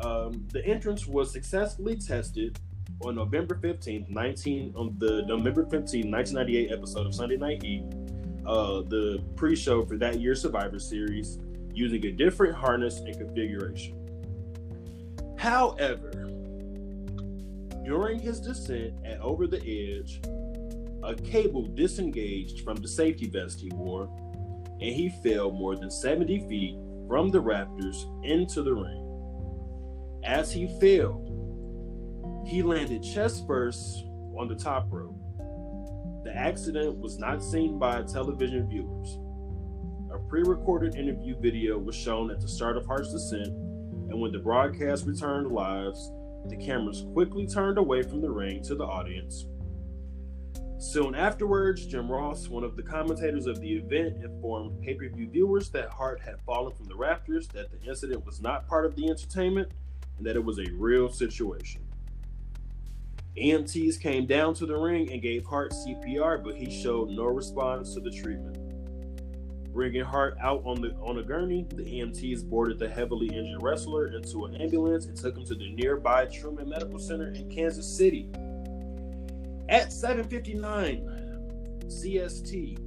Um, 0.00 0.46
the 0.52 0.64
entrance 0.66 1.06
was 1.06 1.32
successfully 1.32 1.96
tested 1.96 2.58
on 3.00 3.14
November 3.14 3.54
15th, 3.54 4.08
19 4.10 4.74
on 4.76 4.96
the 4.98 5.22
November 5.22 5.64
15th, 5.64 6.10
1998 6.10 6.72
episode 6.72 7.06
of 7.06 7.14
Sunday 7.14 7.36
Night 7.38 7.62
Heat, 7.62 7.84
uh, 8.46 8.82
the 8.82 9.22
pre-show 9.34 9.84
for 9.84 9.96
that 9.96 10.20
year's 10.20 10.42
Survivor 10.42 10.78
Series, 10.78 11.38
using 11.72 12.04
a 12.04 12.12
different 12.12 12.54
harness 12.54 13.00
and 13.00 13.16
configuration. 13.16 13.94
However, 15.38 16.10
during 17.84 18.18
his 18.18 18.40
descent 18.40 18.94
at 19.04 19.20
Over 19.20 19.46
the 19.46 19.60
Edge, 19.60 20.20
a 21.06 21.14
cable 21.14 21.66
disengaged 21.66 22.64
from 22.64 22.76
the 22.76 22.88
safety 22.88 23.28
vest 23.28 23.60
he 23.60 23.70
wore, 23.74 24.10
and 24.80 24.94
he 24.94 25.08
fell 25.22 25.52
more 25.52 25.76
than 25.76 25.90
70 25.90 26.48
feet 26.48 26.76
from 27.08 27.30
the 27.30 27.40
rafters 27.40 28.06
into 28.24 28.62
the 28.62 28.74
ring. 28.74 29.02
As 30.24 30.52
he 30.52 30.66
fell, 30.80 31.22
he 32.44 32.62
landed 32.62 33.02
chest 33.02 33.46
first 33.46 34.04
on 34.36 34.48
the 34.48 34.56
top 34.56 34.88
rope. 34.90 35.14
The 36.24 36.36
accident 36.36 36.96
was 36.98 37.18
not 37.18 37.42
seen 37.42 37.78
by 37.78 38.02
television 38.02 38.68
viewers. 38.68 39.18
A 40.12 40.18
pre 40.28 40.42
recorded 40.42 40.96
interview 40.96 41.36
video 41.38 41.78
was 41.78 41.94
shown 41.94 42.32
at 42.32 42.40
the 42.40 42.48
start 42.48 42.76
of 42.76 42.84
Hart's 42.86 43.12
descent, 43.12 43.48
and 44.10 44.20
when 44.20 44.32
the 44.32 44.38
broadcast 44.40 45.06
returned 45.06 45.52
live, 45.52 45.94
the 46.48 46.56
cameras 46.56 47.04
quickly 47.12 47.46
turned 47.46 47.78
away 47.78 48.02
from 48.02 48.20
the 48.20 48.30
ring 48.30 48.62
to 48.64 48.74
the 48.74 48.84
audience. 48.84 49.46
Soon 50.78 51.14
afterwards, 51.14 51.86
Jim 51.86 52.10
Ross, 52.10 52.48
one 52.48 52.62
of 52.62 52.76
the 52.76 52.82
commentators 52.82 53.46
of 53.46 53.60
the 53.60 53.72
event, 53.76 54.22
informed 54.22 54.78
pay 54.82 54.94
per 54.94 55.08
view 55.08 55.26
viewers 55.26 55.70
that 55.70 55.88
Hart 55.88 56.20
had 56.20 56.38
fallen 56.42 56.74
from 56.74 56.86
the 56.86 56.94
rafters, 56.94 57.48
that 57.48 57.70
the 57.70 57.88
incident 57.88 58.26
was 58.26 58.42
not 58.42 58.68
part 58.68 58.84
of 58.84 58.94
the 58.94 59.08
entertainment, 59.08 59.70
and 60.18 60.26
that 60.26 60.36
it 60.36 60.44
was 60.44 60.58
a 60.58 60.70
real 60.72 61.10
situation. 61.10 61.80
EMTs 63.38 64.00
came 64.00 64.26
down 64.26 64.52
to 64.54 64.66
the 64.66 64.76
ring 64.76 65.10
and 65.10 65.22
gave 65.22 65.46
Hart 65.46 65.72
CPR, 65.72 66.44
but 66.44 66.56
he 66.56 66.70
showed 66.70 67.08
no 67.08 67.24
response 67.24 67.94
to 67.94 68.00
the 68.00 68.10
treatment. 68.10 68.58
Bringing 69.72 70.04
Hart 70.04 70.36
out 70.40 70.62
on 70.66 70.82
the 70.82 70.94
on 71.02 71.18
a 71.18 71.22
gurney, 71.22 71.66
the 71.74 71.84
EMTs 71.84 72.48
boarded 72.48 72.78
the 72.78 72.88
heavily 72.88 73.28
injured 73.28 73.62
wrestler 73.62 74.08
into 74.08 74.44
an 74.44 74.56
ambulance 74.56 75.06
and 75.06 75.16
took 75.16 75.36
him 75.36 75.44
to 75.46 75.54
the 75.54 75.70
nearby 75.72 76.26
Truman 76.26 76.68
Medical 76.68 76.98
Center 76.98 77.32
in 77.32 77.50
Kansas 77.50 77.86
City. 77.86 78.30
At 79.68 79.92
7:59 79.92 81.02
CST, 81.88 82.78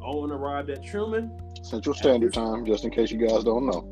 Owen 0.00 0.30
arrived 0.30 0.70
at 0.70 0.82
Truman 0.82 1.30
Central 1.62 1.94
Standard 1.94 2.32
Time, 2.32 2.64
just 2.64 2.84
in 2.84 2.90
case 2.90 3.10
you 3.10 3.18
guys 3.18 3.44
don't 3.44 3.66
know, 3.66 3.82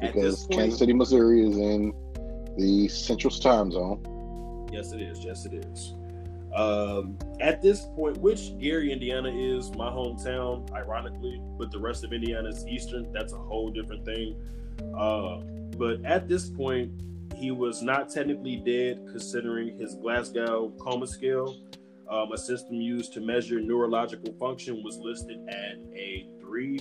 because 0.00 0.46
point, 0.46 0.60
Kansas 0.60 0.78
City, 0.78 0.92
Missouri, 0.92 1.46
is 1.46 1.56
in 1.56 1.92
the 2.58 2.88
Central 2.88 3.32
Time 3.32 3.70
Zone. 3.70 4.68
Yes, 4.72 4.92
it 4.92 5.00
is. 5.00 5.24
Yes, 5.24 5.46
it 5.46 5.54
is. 5.54 5.94
Um, 6.54 7.18
at 7.40 7.62
this 7.62 7.86
point, 7.96 8.18
which 8.18 8.56
Gary, 8.58 8.92
Indiana 8.92 9.30
is 9.34 9.72
my 9.72 9.88
hometown, 9.90 10.70
ironically, 10.72 11.40
but 11.58 11.70
the 11.70 11.78
rest 11.78 12.04
of 12.04 12.12
Indiana 12.12 12.48
is 12.48 12.66
Eastern. 12.66 13.10
That's 13.12 13.32
a 13.32 13.38
whole 13.38 13.70
different 13.70 14.04
thing. 14.04 14.36
Uh, 14.96 15.40
but 15.76 16.04
at 16.04 16.28
this 16.28 16.48
point, 16.48 16.92
he 17.34 17.50
was 17.50 17.82
not 17.82 18.10
technically 18.10 18.56
dead, 18.56 19.06
considering 19.10 19.78
his 19.78 19.94
Glasgow 19.94 20.72
coma 20.80 21.06
scale. 21.06 21.56
Um, 22.10 22.32
a 22.32 22.38
system 22.38 22.74
used 22.74 23.12
to 23.14 23.20
measure 23.20 23.60
neurological 23.60 24.34
function 24.38 24.82
was 24.84 24.98
listed 24.98 25.38
at 25.48 25.76
a 25.96 26.28
three 26.40 26.78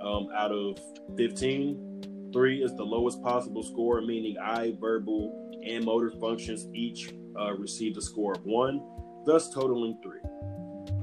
um, 0.00 0.28
out 0.36 0.52
of 0.52 0.78
15. 1.16 2.30
Three 2.32 2.62
is 2.62 2.74
the 2.76 2.84
lowest 2.84 3.22
possible 3.22 3.62
score, 3.62 4.00
meaning 4.02 4.36
eye, 4.38 4.76
verbal, 4.78 5.60
and 5.66 5.84
motor 5.84 6.10
functions 6.10 6.66
each 6.74 7.14
uh, 7.38 7.52
received 7.54 7.96
a 7.96 8.02
score 8.02 8.34
of 8.34 8.44
one 8.44 8.80
thus 9.26 9.50
totaling 9.50 9.98
three. 10.02 10.20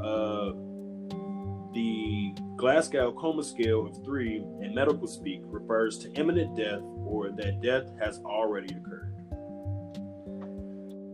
Uh, 0.02 0.54
the 1.74 2.34
Glasgow 2.56 3.12
Coma 3.12 3.44
Scale 3.44 3.88
of 3.88 4.04
three 4.04 4.38
in 4.62 4.74
medical 4.74 5.08
speak 5.08 5.42
refers 5.46 5.98
to 6.00 6.12
imminent 6.14 6.56
death 6.56 6.82
or 7.14 7.30
that 7.32 7.62
death 7.62 7.92
has 8.00 8.20
already 8.26 8.74
occurred. 8.76 9.14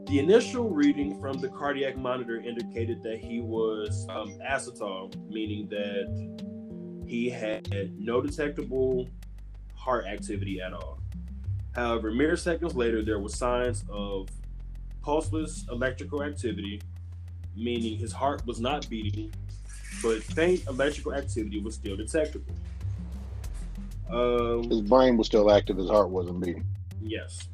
The 0.08 0.20
initial 0.20 0.70
reading 0.70 1.20
from 1.20 1.40
the 1.40 1.50
cardiac 1.50 1.98
monitor 1.98 2.38
indicated 2.38 3.04
that 3.04 3.18
he 3.20 3.42
was 3.42 4.08
um, 4.10 4.40
asystole, 4.40 5.14
meaning 5.30 5.68
that 5.70 7.06
he 7.06 7.30
had 7.30 7.94
no 8.00 8.22
detectable 8.22 9.08
heart 9.76 10.06
activity 10.06 10.62
at 10.62 10.74
all. 10.74 11.00
However, 11.76 12.12
mere 12.12 12.36
seconds 12.38 12.76
later, 12.76 13.04
there 13.04 13.20
were 13.20 13.30
signs 13.30 13.84
of 13.90 14.30
pulseless 15.02 15.66
electrical 15.70 16.24
activity 16.24 16.82
meaning 17.60 17.98
his 17.98 18.12
heart 18.12 18.46
was 18.46 18.60
not 18.60 18.90
beating, 18.90 19.34
but 20.02 20.24
faint 20.24 20.66
electrical 20.68 21.14
activity 21.14 21.60
was 21.60 21.76
still 21.76 21.96
detectable. 21.96 22.54
Um, 24.12 24.70
his 24.70 24.82
brain 24.82 25.18
was 25.18 25.28
still 25.28 25.52
active, 25.52 25.78
his 25.78 25.90
heart 25.90 26.10
wasn't 26.10 26.40
beating. 26.42 26.66
Yes. 27.02 27.48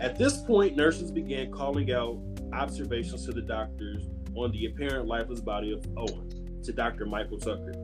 At 0.00 0.18
this 0.18 0.38
point, 0.38 0.76
nurses 0.76 1.10
began 1.10 1.50
calling 1.50 1.92
out 1.92 2.18
observations 2.52 3.24
to 3.26 3.32
the 3.32 3.42
doctors 3.42 4.04
on 4.34 4.50
the 4.52 4.66
apparent 4.66 5.06
lifeless 5.06 5.40
body 5.40 5.72
of 5.72 5.86
Owen 5.96 6.60
to 6.64 6.72
Dr. 6.72 7.06
Michael 7.06 7.38
Tucker. 7.38 7.74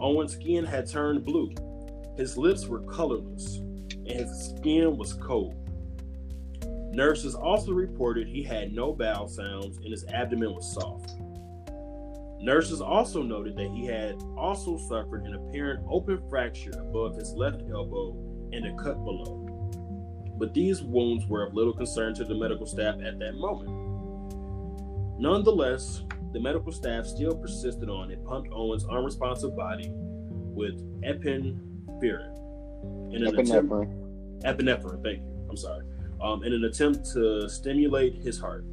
Owen's 0.00 0.34
skin 0.34 0.64
had 0.64 0.88
turned 0.88 1.24
blue. 1.24 1.52
His 2.16 2.36
lips 2.36 2.66
were 2.66 2.80
colorless, 2.80 3.56
and 3.56 4.10
his 4.10 4.54
skin 4.56 4.96
was 4.96 5.14
cold. 5.14 5.54
Nurses 6.92 7.34
also 7.34 7.72
reported 7.72 8.26
he 8.26 8.42
had 8.42 8.72
no 8.72 8.92
bowel 8.92 9.28
sounds 9.28 9.76
and 9.78 9.90
his 9.90 10.06
abdomen 10.06 10.54
was 10.54 10.72
soft. 10.72 11.12
Nurses 12.40 12.80
also 12.80 13.22
noted 13.22 13.56
that 13.56 13.70
he 13.70 13.86
had 13.86 14.16
also 14.36 14.76
suffered 14.76 15.24
an 15.24 15.34
apparent 15.34 15.84
open 15.90 16.22
fracture 16.28 16.72
above 16.78 17.16
his 17.16 17.32
left 17.32 17.62
elbow 17.70 18.16
and 18.52 18.66
a 18.66 18.74
cut 18.82 19.02
below. 19.04 19.42
But 20.38 20.52
these 20.52 20.82
wounds 20.82 21.26
were 21.26 21.46
of 21.46 21.54
little 21.54 21.72
concern 21.72 22.14
to 22.14 22.24
the 22.24 22.34
medical 22.34 22.66
staff 22.66 22.96
at 23.02 23.18
that 23.18 23.34
moment. 23.34 23.70
Nonetheless, 25.18 26.02
the 26.32 26.40
medical 26.40 26.72
staff 26.72 27.06
still 27.06 27.34
persisted 27.34 27.88
on 27.88 28.10
and 28.10 28.22
pumped 28.26 28.50
Owen's 28.52 28.84
unresponsive 28.84 29.56
body 29.56 29.90
with 29.90 30.74
epinephrine. 31.02 32.34
In 33.14 33.24
an 33.24 33.34
epinephrine. 33.34 34.44
Attempt, 34.44 34.60
epinephrine, 34.60 35.02
thank 35.02 35.20
you. 35.20 35.46
I'm 35.48 35.56
sorry 35.56 35.84
um, 36.20 36.42
in 36.44 36.52
an 36.52 36.64
attempt 36.64 37.10
to 37.12 37.48
stimulate 37.48 38.14
his 38.16 38.38
heart. 38.38 38.64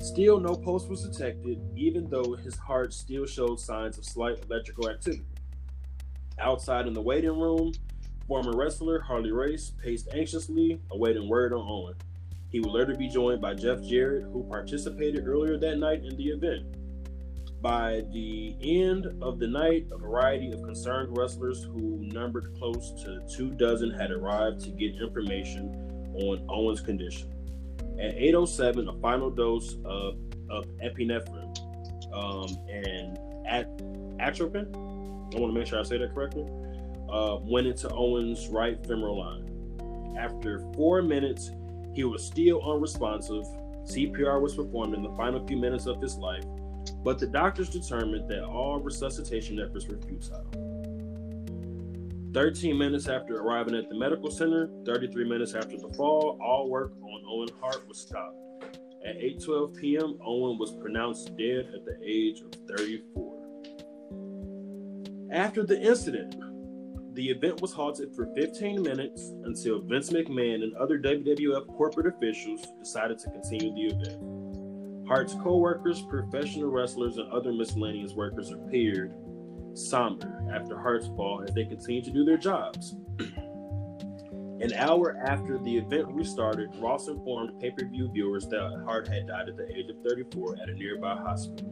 Still, 0.00 0.40
no 0.40 0.56
pulse 0.56 0.86
was 0.86 1.06
detected, 1.06 1.60
even 1.76 2.08
though 2.08 2.34
his 2.34 2.56
heart 2.56 2.94
still 2.94 3.26
showed 3.26 3.60
signs 3.60 3.98
of 3.98 4.04
slight 4.04 4.42
electrical 4.44 4.88
activity. 4.88 5.26
Outside 6.38 6.86
in 6.86 6.94
the 6.94 7.02
waiting 7.02 7.38
room, 7.38 7.72
former 8.26 8.56
wrestler 8.56 9.00
Harley 9.00 9.30
Race 9.30 9.72
paced 9.82 10.08
anxiously, 10.14 10.80
awaiting 10.90 11.28
word 11.28 11.52
on 11.52 11.66
Owen. 11.68 11.96
He 12.48 12.60
would 12.60 12.70
later 12.70 12.94
be 12.94 13.08
joined 13.08 13.42
by 13.42 13.54
Jeff 13.54 13.82
Jarrett, 13.82 14.24
who 14.24 14.42
participated 14.44 15.28
earlier 15.28 15.58
that 15.58 15.76
night 15.76 16.02
in 16.02 16.16
the 16.16 16.28
event. 16.28 16.76
By 17.60 18.04
the 18.10 18.56
end 18.62 19.06
of 19.20 19.38
the 19.38 19.48
night, 19.48 19.88
a 19.92 19.98
variety 19.98 20.50
of 20.50 20.62
concerned 20.62 21.14
wrestlers 21.14 21.62
who 21.62 21.98
numbered 22.00 22.54
close 22.56 22.90
to 23.02 23.20
two 23.30 23.50
dozen 23.50 23.90
had 23.90 24.10
arrived 24.10 24.60
to 24.62 24.70
get 24.70 24.94
information 24.94 26.10
on 26.14 26.46
Owen's 26.48 26.80
condition. 26.80 27.30
At 28.00 28.14
807, 28.16 28.88
a 28.88 28.92
final 28.94 29.30
dose 29.30 29.76
of, 29.84 30.16
of 30.48 30.64
epinephrine 30.82 31.54
um, 32.14 32.56
and 32.68 33.18
at 33.46 33.66
atropine, 34.18 34.74
I 34.74 35.38
want 35.38 35.52
to 35.52 35.58
make 35.58 35.66
sure 35.66 35.78
I 35.78 35.82
say 35.82 35.98
that 35.98 36.14
correctly, 36.14 36.46
uh, 37.10 37.38
went 37.42 37.66
into 37.66 37.90
Owen's 37.90 38.48
right 38.48 38.84
femoral 38.86 39.18
line. 39.18 40.16
After 40.18 40.60
four 40.74 41.02
minutes, 41.02 41.50
he 41.94 42.04
was 42.04 42.24
still 42.24 42.62
unresponsive. 42.62 43.44
CPR 43.84 44.40
was 44.40 44.54
performed 44.54 44.94
in 44.94 45.02
the 45.02 45.14
final 45.16 45.46
few 45.46 45.56
minutes 45.56 45.86
of 45.86 46.00
his 46.00 46.16
life, 46.16 46.44
but 47.04 47.18
the 47.18 47.26
doctors 47.26 47.68
determined 47.68 48.30
that 48.30 48.44
all 48.44 48.80
resuscitation 48.80 49.60
efforts 49.60 49.86
were 49.86 49.98
futile. 49.98 50.69
13 52.32 52.78
minutes 52.78 53.08
after 53.08 53.40
arriving 53.40 53.74
at 53.74 53.88
the 53.88 53.94
medical 53.94 54.30
center, 54.30 54.68
33 54.86 55.28
minutes 55.28 55.54
after 55.54 55.76
the 55.76 55.92
fall, 55.96 56.38
all 56.40 56.70
work 56.70 56.92
on 57.02 57.24
Owen 57.28 57.48
Hart 57.60 57.86
was 57.88 57.98
stopped. 57.98 58.36
At 59.04 59.16
8:12 59.16 59.76
p.m., 59.76 60.18
Owen 60.24 60.58
was 60.58 60.72
pronounced 60.72 61.36
dead 61.36 61.72
at 61.74 61.84
the 61.84 61.98
age 62.04 62.40
of 62.40 62.52
34. 62.68 63.38
After 65.32 65.64
the 65.64 65.80
incident, 65.80 66.36
the 67.14 67.30
event 67.30 67.60
was 67.60 67.72
halted 67.72 68.14
for 68.14 68.28
15 68.36 68.82
minutes 68.82 69.32
until 69.44 69.80
Vince 69.80 70.10
McMahon 70.10 70.62
and 70.62 70.74
other 70.74 70.98
WWF 70.98 71.66
corporate 71.76 72.06
officials 72.06 72.64
decided 72.78 73.18
to 73.18 73.30
continue 73.30 73.74
the 73.74 73.86
event. 73.96 75.08
Hart's 75.08 75.34
co-workers, 75.34 76.02
professional 76.02 76.70
wrestlers, 76.70 77.16
and 77.16 77.28
other 77.32 77.52
miscellaneous 77.52 78.12
workers 78.12 78.52
appeared 78.52 79.12
somber 79.74 80.44
after 80.52 80.78
Hart's 80.78 81.06
fall 81.08 81.42
as 81.46 81.54
they 81.54 81.64
continued 81.64 82.04
to 82.04 82.10
do 82.10 82.24
their 82.24 82.36
jobs. 82.36 82.96
An 84.60 84.74
hour 84.74 85.16
after 85.24 85.56
the 85.58 85.78
event 85.78 86.08
restarted, 86.08 86.68
Ross 86.76 87.08
informed 87.08 87.58
pay 87.60 87.70
per 87.70 87.86
view 87.86 88.10
viewers 88.12 88.46
that 88.48 88.82
Hart 88.84 89.08
had 89.08 89.26
died 89.26 89.48
at 89.48 89.56
the 89.56 89.74
age 89.74 89.88
of 89.88 89.96
34 90.06 90.58
at 90.62 90.68
a 90.68 90.74
nearby 90.74 91.16
hospital. 91.16 91.66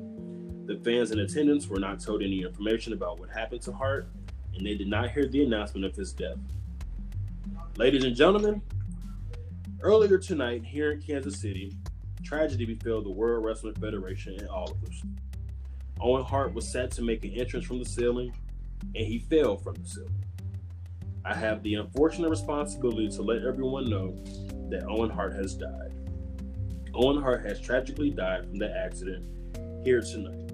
The 0.64 0.80
fans 0.84 1.11
in 1.11 1.18
attendance 1.18 1.68
were 1.68 1.80
not 1.80 2.00
told 2.00 2.22
any 2.22 2.42
information 2.42 2.94
about 2.94 3.20
what 3.20 3.28
happened 3.28 3.61
to 3.62 3.72
Hart, 3.72 4.08
and 4.54 4.66
they 4.66 4.74
did 4.74 4.88
not 4.88 5.11
hear 5.11 5.26
the 5.26 5.44
announcement 5.44 5.84
of 5.84 5.94
his 5.94 6.12
death. 6.12 6.38
Ladies 7.76 8.04
and 8.04 8.16
gentlemen, 8.16 8.62
earlier 9.80 10.18
tonight 10.18 10.64
here 10.64 10.92
in 10.92 11.02
Kansas 11.02 11.40
City, 11.40 11.76
tragedy 12.24 12.64
befell 12.64 13.02
the 13.02 13.11
World 13.11 13.44
Wrestling 13.44 13.74
Federation 13.74 14.38
and 14.38 14.48
all 14.48 14.70
of 14.70 14.82
us. 14.84 15.02
Owen 16.00 16.24
Hart 16.24 16.54
was 16.54 16.70
set 16.70 16.90
to 16.92 17.02
make 17.02 17.24
an 17.24 17.32
entrance 17.32 17.66
from 17.66 17.78
the 17.78 17.84
ceiling, 17.84 18.32
and 18.94 19.06
he 19.06 19.18
fell 19.18 19.56
from 19.56 19.74
the 19.74 19.88
ceiling. 19.88 20.24
I 21.24 21.34
have 21.34 21.62
the 21.62 21.74
unfortunate 21.74 22.30
responsibility 22.30 23.08
to 23.11 23.22
let 23.22 23.44
everyone 23.44 23.90
know 23.90 24.16
that 24.70 24.84
Owen 24.88 25.11
Hart 25.11 25.34
has 25.34 25.54
died. 25.54 25.92
Owen 26.94 27.20
Hart 27.20 27.44
has 27.44 27.61
tragically 27.61 28.11
died 28.11 28.44
from 28.46 28.56
the 28.56 28.74
accident 28.74 29.24
here 29.84 30.00
tonight. 30.00 30.50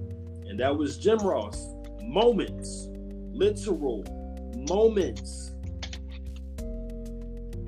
And 0.48 0.59
that 0.61 0.76
was 0.76 0.98
Jim 0.98 1.18
Ross. 1.18 1.68
Moments, 2.02 2.88
literal 3.33 4.04
moments 4.68 5.52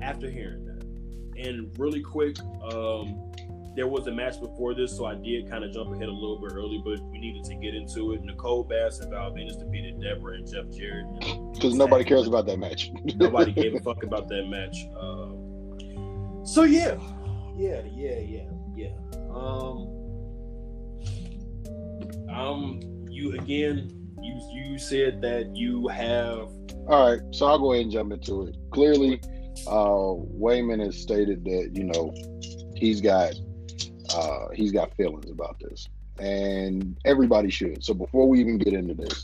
after 0.01 0.29
hearing 0.29 0.65
that. 0.65 0.83
And 1.37 1.77
really 1.77 2.01
quick, 2.01 2.37
um, 2.71 3.26
there 3.77 3.87
was 3.87 4.07
a 4.07 4.11
match 4.11 4.41
before 4.41 4.73
this, 4.73 4.97
so 4.97 5.05
I 5.05 5.13
did 5.13 5.47
kind 5.47 5.63
of 5.63 5.71
jump 5.71 5.93
ahead 5.93 6.09
a 6.09 6.11
little 6.11 6.39
bit 6.41 6.51
early, 6.51 6.81
but 6.83 6.99
we 7.11 7.19
needed 7.19 7.43
to 7.43 7.53
get 7.53 7.75
into 7.75 8.13
it. 8.13 8.23
Nicole 8.23 8.63
Bass 8.63 8.99
and 9.01 9.11
Val 9.11 9.31
Venis 9.31 9.59
defeated 9.59 10.01
Deborah 10.01 10.33
and 10.33 10.51
Jeff 10.51 10.65
Jarrett. 10.75 11.05
Because 11.53 11.75
nobody 11.75 12.03
cares 12.03 12.27
about 12.27 12.47
that 12.47 12.57
match. 12.57 12.89
nobody 13.17 13.51
gave 13.51 13.75
a 13.75 13.79
fuck 13.79 14.01
about 14.01 14.27
that 14.29 14.47
match. 14.47 14.87
Um, 14.99 16.41
so 16.43 16.63
yeah, 16.63 16.97
yeah, 17.55 17.83
yeah, 17.93 18.17
yeah, 18.17 18.49
yeah. 18.75 18.93
Um, 19.31 19.93
um, 22.33 22.79
you 23.07 23.37
again. 23.37 23.93
You 24.19 24.41
you 24.51 24.79
said 24.79 25.21
that 25.21 25.55
you 25.55 25.87
have. 25.89 26.49
All 26.87 27.11
right, 27.11 27.21
so 27.29 27.45
I'll 27.45 27.59
go 27.59 27.73
ahead 27.73 27.83
and 27.83 27.91
jump 27.91 28.11
into 28.11 28.47
it. 28.47 28.55
Clearly, 28.71 29.21
uh, 29.67 30.13
Wayman 30.15 30.79
has 30.79 30.97
stated 30.97 31.43
that 31.45 31.69
you 31.73 31.83
know 31.83 32.11
he's 32.75 33.01
got 33.01 33.35
uh, 34.15 34.49
he's 34.53 34.71
got 34.71 34.93
feelings 34.95 35.29
about 35.29 35.59
this, 35.59 35.89
and 36.19 36.97
everybody 37.05 37.49
should. 37.49 37.83
So 37.83 37.93
before 37.93 38.27
we 38.27 38.39
even 38.39 38.57
get 38.57 38.73
into 38.73 38.93
this, 38.93 39.23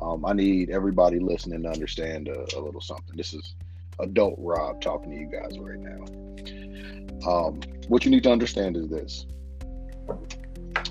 um, 0.00 0.24
I 0.24 0.32
need 0.32 0.70
everybody 0.70 1.18
listening 1.18 1.62
to 1.62 1.68
understand 1.68 2.28
a, 2.28 2.46
a, 2.56 2.60
little 2.60 2.80
something. 2.80 3.16
This 3.16 3.32
is 3.34 3.54
adult 4.00 4.34
Rob 4.38 4.80
talking 4.80 5.10
to 5.10 5.16
you 5.16 5.26
guys 5.26 5.58
right 5.58 5.78
now. 5.78 7.30
Um, 7.30 7.60
what 7.88 8.04
you 8.04 8.10
need 8.10 8.24
to 8.24 8.32
understand 8.32 8.76
is 8.76 8.88
this: 8.88 9.26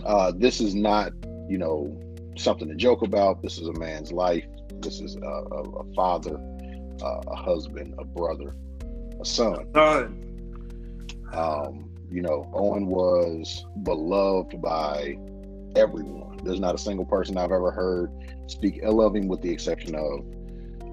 uh, 0.05 0.31
this 0.35 0.61
is 0.61 0.75
not, 0.75 1.11
you 1.49 1.57
know, 1.57 1.99
something 2.37 2.67
to 2.67 2.75
joke 2.75 3.01
about. 3.01 3.41
This 3.41 3.57
is 3.57 3.67
a 3.67 3.73
man's 3.73 4.11
life. 4.11 4.45
This 4.81 4.99
is 4.99 5.15
a, 5.15 5.19
a, 5.19 5.61
a 5.61 5.93
father, 5.93 6.37
uh, 7.01 7.21
a 7.27 7.35
husband, 7.35 7.95
a 7.97 8.05
brother, 8.05 8.55
a 9.19 9.25
son. 9.25 9.67
Son. 9.73 10.29
Um, 11.33 11.92
you 12.11 12.21
know, 12.21 12.49
Owen 12.53 12.87
was 12.87 13.65
beloved 13.83 14.61
by 14.61 15.17
everyone. 15.75 16.39
There's 16.43 16.59
not 16.59 16.75
a 16.75 16.77
single 16.77 17.05
person 17.05 17.37
I've 17.37 17.51
ever 17.51 17.71
heard 17.71 18.11
speak 18.47 18.79
ill 18.83 19.01
of 19.01 19.15
him, 19.15 19.27
with 19.27 19.41
the 19.41 19.49
exception 19.49 19.95
of 19.95 20.25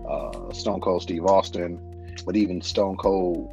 uh, 0.08 0.52
Stone 0.52 0.80
Cold 0.80 1.02
Steve 1.02 1.24
Austin. 1.26 2.14
But 2.24 2.36
even 2.36 2.60
Stone 2.60 2.96
Cold, 2.96 3.48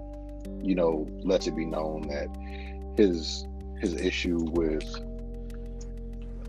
you 0.64 0.76
know, 0.76 1.08
lets 1.24 1.48
it 1.48 1.56
be 1.56 1.66
known 1.66 2.08
that 2.10 2.28
his 2.98 3.46
his 3.80 3.96
issue 3.96 4.40
with 4.52 4.84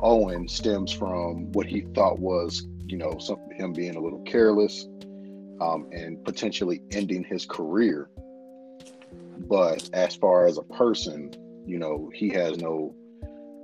Owen 0.01 0.49
stems 0.49 0.93
from 0.93 1.53
what 1.53 1.67
he 1.67 1.83
thought 1.95 2.19
was, 2.19 2.67
you 2.87 2.97
know, 2.97 3.19
some, 3.19 3.39
him 3.51 3.73
being 3.73 3.97
a 3.97 4.01
little 4.01 4.23
careless 4.23 4.87
um, 5.61 5.89
and 5.93 6.25
potentially 6.25 6.83
ending 6.93 7.25
his 7.25 7.45
career 7.45 8.09
but 9.47 9.89
as 9.93 10.17
far 10.17 10.47
as 10.47 10.59
a 10.59 10.63
person, 10.63 11.33
you 11.67 11.79
know, 11.79 12.11
he 12.15 12.29
has 12.31 12.59
no 12.59 12.95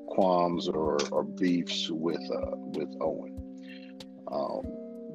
qualms 0.08 0.68
or, 0.68 0.98
or 1.10 1.24
beefs 1.24 1.90
with 1.90 2.20
uh, 2.30 2.56
with 2.56 2.88
Owen. 3.00 3.36
Um, 4.30 4.62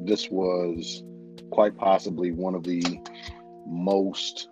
this 0.06 0.30
was 0.30 1.04
quite 1.52 1.76
possibly 1.78 2.32
one 2.32 2.56
of 2.56 2.64
the 2.64 2.84
most 3.68 4.50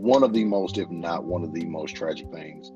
one 0.00 0.22
of 0.22 0.32
the 0.32 0.44
most, 0.44 0.78
if 0.78 0.90
not 0.90 1.24
one 1.24 1.44
of 1.44 1.52
the 1.52 1.64
most 1.66 1.94
tragic 1.94 2.30
things. 2.32 2.72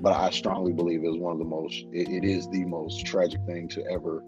But 0.00 0.12
I 0.12 0.30
strongly 0.30 0.72
believe 0.72 1.04
it 1.04 1.08
is 1.08 1.16
one 1.16 1.32
of 1.32 1.38
the 1.38 1.44
most. 1.44 1.74
it, 1.92 2.08
it 2.08 2.24
is 2.24 2.48
the 2.50 2.64
most 2.64 3.06
tragic 3.06 3.40
thing 3.46 3.68
to 3.68 3.84
ever 3.86 4.22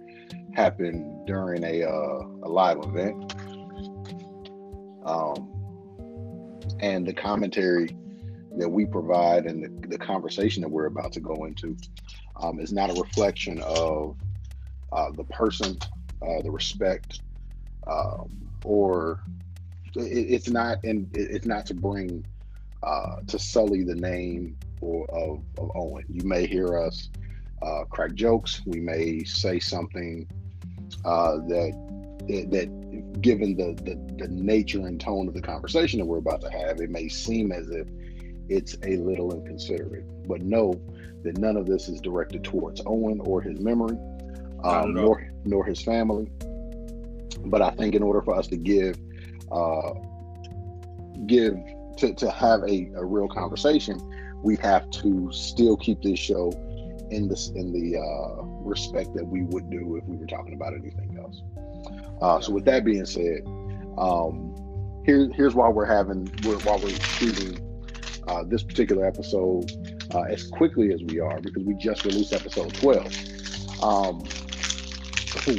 happen 0.55 1.25
during 1.27 1.63
a 1.65 1.85
uh, 1.85 2.21
a 2.43 2.49
live 2.49 2.79
event. 2.83 3.35
Um, 5.05 5.58
and 6.81 7.07
the 7.07 7.13
commentary 7.13 7.97
that 8.57 8.69
we 8.69 8.87
provide 8.87 9.47
and 9.47 9.63
the, 9.63 9.89
the 9.89 9.99
conversation 9.99 10.63
that 10.63 10.69
we're 10.69 10.87
about 10.87 11.13
to 11.13 11.21
go 11.21 11.45
into 11.45 11.77
um, 12.37 12.59
is 12.61 12.73
not 12.73 12.91
a 12.91 12.95
reflection 13.01 13.61
of 13.63 14.17
uh, 14.93 15.11
the 15.13 15.25
person, 15.25 15.79
uh, 16.23 16.43
the 16.43 16.51
respect, 16.51 17.21
um, 17.87 18.51
or 18.65 19.23
it, 19.97 20.01
it's 20.01 20.49
not, 20.49 20.83
and 20.85 21.09
it's 21.15 21.47
not 21.47 21.67
to 21.67 21.75
bring 21.75 22.25
uh, 22.83 23.17
to 23.27 23.39
sully 23.39 23.83
the 23.83 23.95
name 23.95 24.57
or 24.81 25.07
of, 25.11 25.43
of 25.59 25.71
Owen. 25.75 26.05
You 26.09 26.23
may 26.25 26.47
hear 26.47 26.79
us 26.79 27.11
uh, 27.63 27.85
crack 27.85 28.15
jokes. 28.15 28.63
We 28.67 28.81
may 28.81 29.25
say 29.25 29.59
something 29.59 30.27
uh, 31.05 31.37
that 31.49 31.73
that 32.29 32.71
given 33.21 33.57
the, 33.57 33.75
the, 33.83 34.25
the 34.25 34.29
nature 34.29 34.87
and 34.87 35.01
tone 35.01 35.29
of 35.29 35.35
the 35.35 35.43
conversation 35.43 35.99
that 35.99 36.07
we're 36.07 36.19
about 36.19 36.41
to 36.43 36.51
have, 36.51 36.81
it 36.81 36.91
may 36.91 37.09
seem 37.09 37.53
as 37.53 37.69
if 37.71 37.87
it's 38.49 38.77
a 38.85 38.97
little 38.97 39.35
inconsiderate. 39.35 40.05
But 40.27 40.43
know 40.43 40.81
that 41.25 41.39
none 41.39 41.57
of 41.57 41.67
this 41.67 41.89
is 41.89 42.01
directed 42.01 42.45
towards 42.45 42.81
Owen 42.87 43.21
or 43.21 43.41
his 43.41 43.61
memory, 43.61 43.99
um, 44.65 44.95
nor 44.95 45.31
nor 45.45 45.65
his 45.65 45.83
family. 45.83 46.31
But 47.45 47.63
I 47.63 47.71
think 47.71 47.95
in 47.95 48.03
order 48.03 48.23
for 48.23 48.35
us 48.37 48.47
to 48.49 48.57
give 48.57 48.97
uh, 49.51 49.95
give 51.27 51.57
to, 51.99 52.15
to 52.15 52.31
have 52.31 52.63
a, 52.63 52.91
a 52.97 53.05
real 53.05 53.29
conversation, 53.29 53.99
we 54.43 54.57
have 54.57 54.89
to 54.91 55.31
still 55.33 55.77
keep 55.77 56.03
this 56.03 56.19
show 56.19 56.53
in 57.11 57.29
this 57.29 57.49
in 57.51 57.73
the 57.73 57.99
uh, 57.99 58.43
respect 58.63 59.15
that 59.15 59.27
we 59.27 59.43
would 59.43 59.71
do 59.71 59.97
if 59.97 60.05
we 60.05 60.17
were 60.17 60.27
talking 60.27 60.55
about 60.55 60.75
anything 60.75 61.19
else. 61.19 61.43
Uh, 62.21 62.41
so 62.41 62.53
with 62.53 62.65
that 62.65 62.85
being 62.85 63.07
said, 63.07 63.43
um, 63.99 64.55
here, 65.05 65.31
here's 65.35 65.55
why 65.55 65.69
we're 65.69 65.87
having 65.87 66.31
we're, 66.43 66.59
why 66.59 66.77
we're 66.77 66.99
shooting 67.01 67.59
uh, 68.27 68.45
this 68.45 68.63
particular 68.63 69.07
episode 69.07 69.71
uh, 70.15 70.23
as 70.23 70.49
quickly 70.49 70.93
as 70.93 71.03
we 71.03 71.21
are 71.21 71.41
because 71.41 71.65
we 71.65 71.75
just 71.75 72.05
released 72.05 72.33
episode 72.33 72.75
12. 72.75 73.83
Um, 73.83 74.23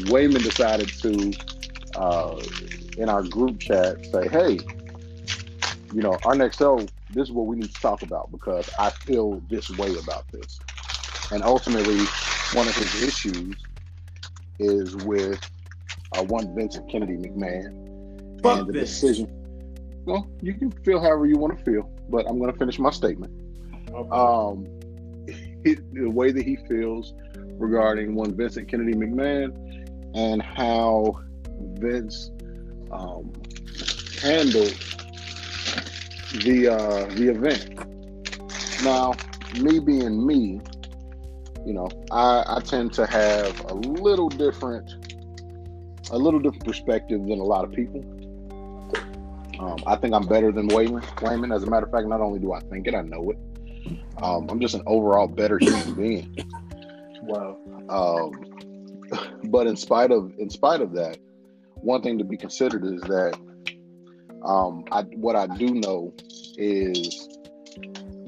Wayman 0.09 0.41
decided 0.41 0.89
to 1.01 1.33
uh, 1.95 2.41
in 2.97 3.09
our 3.09 3.23
group 3.23 3.59
chat 3.59 4.05
say, 4.05 4.27
"Hey, 4.27 4.59
you 5.93 6.01
know, 6.01 6.19
our 6.23 6.35
next 6.35 6.57
show, 6.57 6.91
this 7.09 7.27
is 7.27 7.31
what 7.31 7.47
we 7.47 7.55
need 7.55 7.71
to 7.71 7.79
talk 7.79 8.01
about 8.01 8.31
because 8.31 8.69
I 8.77 8.91
feel 9.05 9.41
this 9.49 9.69
way 9.69 9.95
about 9.95 10.25
this." 10.31 10.59
And 11.31 11.43
ultimately, 11.43 12.13
one 12.51 12.67
of 12.67 12.75
his 12.75 13.01
issues 13.03 13.65
is 14.59 14.95
with 14.95 15.39
uh, 16.17 16.23
one 16.23 16.53
Vincent 16.55 16.89
Kennedy 16.89 17.17
McMahon. 17.17 18.41
Fuck 18.41 18.59
and 18.59 18.67
the 18.67 18.73
Vince. 18.73 18.89
decision. 18.89 19.35
Well, 20.05 20.27
you 20.41 20.53
can 20.53 20.71
feel 20.71 20.99
however 20.99 21.25
you 21.25 21.37
want 21.37 21.57
to 21.57 21.63
feel, 21.63 21.91
but 22.09 22.27
I'm 22.27 22.39
going 22.39 22.51
to 22.51 22.57
finish 22.57 22.79
my 22.79 22.89
statement. 22.89 23.31
Okay. 23.91 24.09
Um, 24.09 24.65
the 25.63 26.09
way 26.09 26.31
that 26.31 26.43
he 26.43 26.57
feels 26.67 27.13
regarding 27.59 28.15
one 28.15 28.35
Vincent 28.35 28.69
Kennedy 28.69 28.93
McMahon 28.93 29.53
and 30.15 30.41
how 30.41 31.19
Vince 31.79 32.31
um, 32.91 33.31
handled 34.21 34.73
the 36.43 36.69
uh, 36.71 37.05
the 37.15 37.29
event. 37.29 37.75
Now, 38.83 39.13
me 39.61 39.79
being 39.79 40.25
me, 40.25 40.61
you 41.65 41.73
know, 41.73 41.89
I, 42.11 42.43
I 42.47 42.61
tend 42.61 42.93
to 42.93 43.05
have 43.05 43.65
a 43.65 43.73
little 43.73 44.29
different 44.29 44.98
a 46.11 46.17
little 46.17 46.39
different 46.39 46.65
perspective 46.65 47.21
than 47.27 47.39
a 47.39 47.43
lot 47.43 47.63
of 47.63 47.71
people. 47.71 48.03
Um, 49.59 49.77
I 49.85 49.95
think 49.97 50.13
I'm 50.13 50.25
better 50.25 50.51
than 50.51 50.67
Wayman. 50.67 51.03
Wayman, 51.21 51.51
as 51.51 51.63
a 51.63 51.67
matter 51.67 51.85
of 51.85 51.91
fact, 51.91 52.07
not 52.07 52.21
only 52.21 52.39
do 52.39 52.53
I 52.53 52.61
think 52.61 52.87
it, 52.87 52.95
I 52.95 53.01
know 53.01 53.31
it. 53.31 53.37
Um, 54.21 54.47
I'm 54.49 54.59
just 54.59 54.75
an 54.75 54.83
overall 54.85 55.27
better 55.27 55.57
human 55.59 55.93
being. 55.95 56.35
Wow. 57.23 57.57
Um, 57.89 58.31
but 59.45 59.67
in 59.67 59.75
spite 59.75 60.11
of 60.11 60.31
in 60.37 60.49
spite 60.49 60.81
of 60.81 60.93
that, 60.93 61.17
one 61.75 62.01
thing 62.01 62.17
to 62.17 62.23
be 62.23 62.37
considered 62.37 62.85
is 62.85 63.01
that 63.01 63.37
um, 64.45 64.85
I, 64.91 65.01
what 65.01 65.35
I 65.35 65.47
do 65.47 65.73
know 65.73 66.13
is 66.57 67.27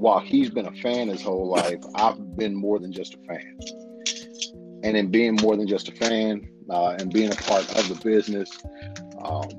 while 0.02 0.20
he's 0.20 0.50
been 0.50 0.66
a 0.66 0.72
fan 0.82 1.08
his 1.08 1.22
whole 1.22 1.48
life, 1.48 1.80
I've 1.96 2.36
been 2.36 2.56
more 2.56 2.80
than 2.80 2.92
just 2.92 3.14
a 3.14 3.18
fan. 3.28 3.60
And 4.84 4.98
in 4.98 5.12
being 5.12 5.38
more 5.42 5.56
than 5.56 5.68
just 5.68 5.88
a 5.90 5.92
fan 5.92 6.51
uh, 6.70 6.96
and 7.00 7.12
being 7.12 7.32
a 7.32 7.36
part 7.36 7.70
of 7.78 7.90
the 7.90 8.00
business, 8.04 8.50
um, 9.24 9.50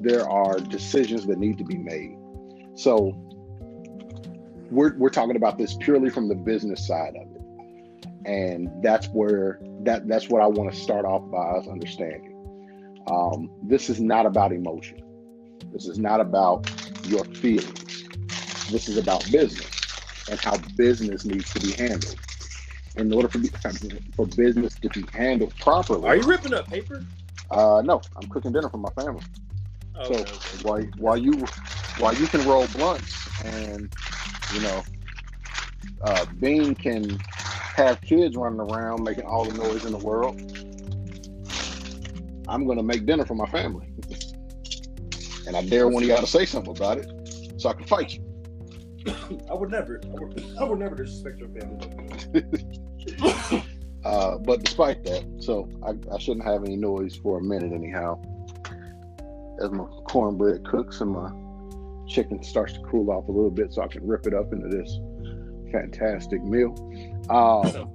there 0.00 0.28
are 0.28 0.58
decisions 0.58 1.26
that 1.26 1.38
need 1.38 1.58
to 1.58 1.64
be 1.64 1.76
made. 1.76 2.16
So 2.74 3.12
we're, 4.70 4.96
we're 4.96 5.10
talking 5.10 5.36
about 5.36 5.58
this 5.58 5.76
purely 5.80 6.10
from 6.10 6.28
the 6.28 6.34
business 6.34 6.86
side 6.86 7.14
of 7.16 7.28
it. 7.34 7.42
And 8.24 8.70
that's 8.82 9.08
where 9.08 9.60
that 9.82 10.06
that's 10.06 10.28
what 10.28 10.42
I 10.42 10.46
want 10.46 10.72
to 10.72 10.78
start 10.78 11.04
off 11.04 11.28
by 11.30 11.58
us 11.58 11.66
understanding. 11.66 12.32
Um, 13.10 13.50
this 13.64 13.90
is 13.90 14.00
not 14.00 14.26
about 14.26 14.52
emotion. 14.52 15.00
This 15.72 15.86
is 15.86 15.98
not 15.98 16.20
about 16.20 16.70
your 17.06 17.24
feelings. 17.24 18.04
This 18.70 18.88
is 18.88 18.96
about 18.96 19.28
business 19.32 19.80
and 20.28 20.38
how 20.38 20.56
business 20.76 21.24
needs 21.24 21.52
to 21.52 21.60
be 21.60 21.72
handled. 21.72 22.18
In 22.96 23.12
order 23.12 23.28
for 23.28 23.38
for 24.14 24.26
business 24.26 24.74
to 24.74 24.88
be 24.90 25.04
handled 25.14 25.54
properly. 25.58 26.06
Are 26.08 26.16
you 26.16 26.24
ripping 26.24 26.52
up 26.52 26.68
paper? 26.68 27.04
Uh, 27.50 27.82
no, 27.84 28.02
I'm 28.16 28.28
cooking 28.28 28.52
dinner 28.52 28.68
for 28.68 28.78
my 28.78 28.90
family. 28.90 29.22
Okay, 29.96 30.14
so 30.14 30.20
okay. 30.20 30.62
while 30.62 30.82
while 30.98 31.16
you 31.16 31.46
while 31.98 32.14
you 32.14 32.26
can 32.26 32.46
roll 32.46 32.66
blunts 32.68 33.28
and 33.44 33.94
you 34.52 34.60
know, 34.60 34.84
uh, 36.02 36.26
Bean 36.40 36.74
can 36.74 37.18
have 37.76 38.00
kids 38.02 38.36
running 38.36 38.60
around 38.60 39.02
making 39.02 39.24
all 39.24 39.44
the 39.44 39.56
noise 39.56 39.84
in 39.84 39.92
the 39.92 39.98
world. 39.98 40.38
I'm 42.48 42.66
gonna 42.66 42.82
make 42.82 43.06
dinner 43.06 43.24
for 43.24 43.34
my 43.34 43.46
family, 43.46 43.86
and 45.46 45.56
I 45.56 45.64
dare 45.66 45.88
one 45.88 46.02
of 46.02 46.08
y'all 46.08 46.20
to 46.20 46.26
say 46.26 46.44
something 46.44 46.76
about 46.76 46.98
it, 46.98 47.60
so 47.60 47.70
I 47.70 47.72
can 47.72 47.86
fight 47.86 48.14
you. 48.14 48.21
I 49.50 49.54
would 49.54 49.70
never. 49.70 50.00
I 50.04 50.08
would, 50.08 50.44
I 50.60 50.64
would 50.64 50.78
never 50.78 50.94
disrespect 50.96 51.38
your 51.38 51.48
family. 51.48 52.42
Uh, 54.04 54.36
but 54.38 54.64
despite 54.64 55.04
that, 55.04 55.24
so 55.38 55.68
I, 55.86 55.90
I 56.12 56.18
shouldn't 56.18 56.44
have 56.44 56.64
any 56.64 56.76
noise 56.76 57.14
for 57.14 57.38
a 57.38 57.40
minute 57.42 57.72
anyhow. 57.72 58.20
As 59.62 59.70
my 59.70 59.84
cornbread 60.08 60.64
cooks 60.64 61.00
and 61.00 61.12
my 61.12 61.30
chicken 62.08 62.42
starts 62.42 62.72
to 62.72 62.80
cool 62.80 63.10
off 63.10 63.28
a 63.28 63.30
little 63.30 63.50
bit, 63.50 63.72
so 63.72 63.82
I 63.82 63.86
can 63.86 64.04
rip 64.06 64.26
it 64.26 64.34
up 64.34 64.52
into 64.52 64.68
this 64.68 64.98
fantastic 65.70 66.42
meal. 66.42 66.74
Um, 67.30 67.88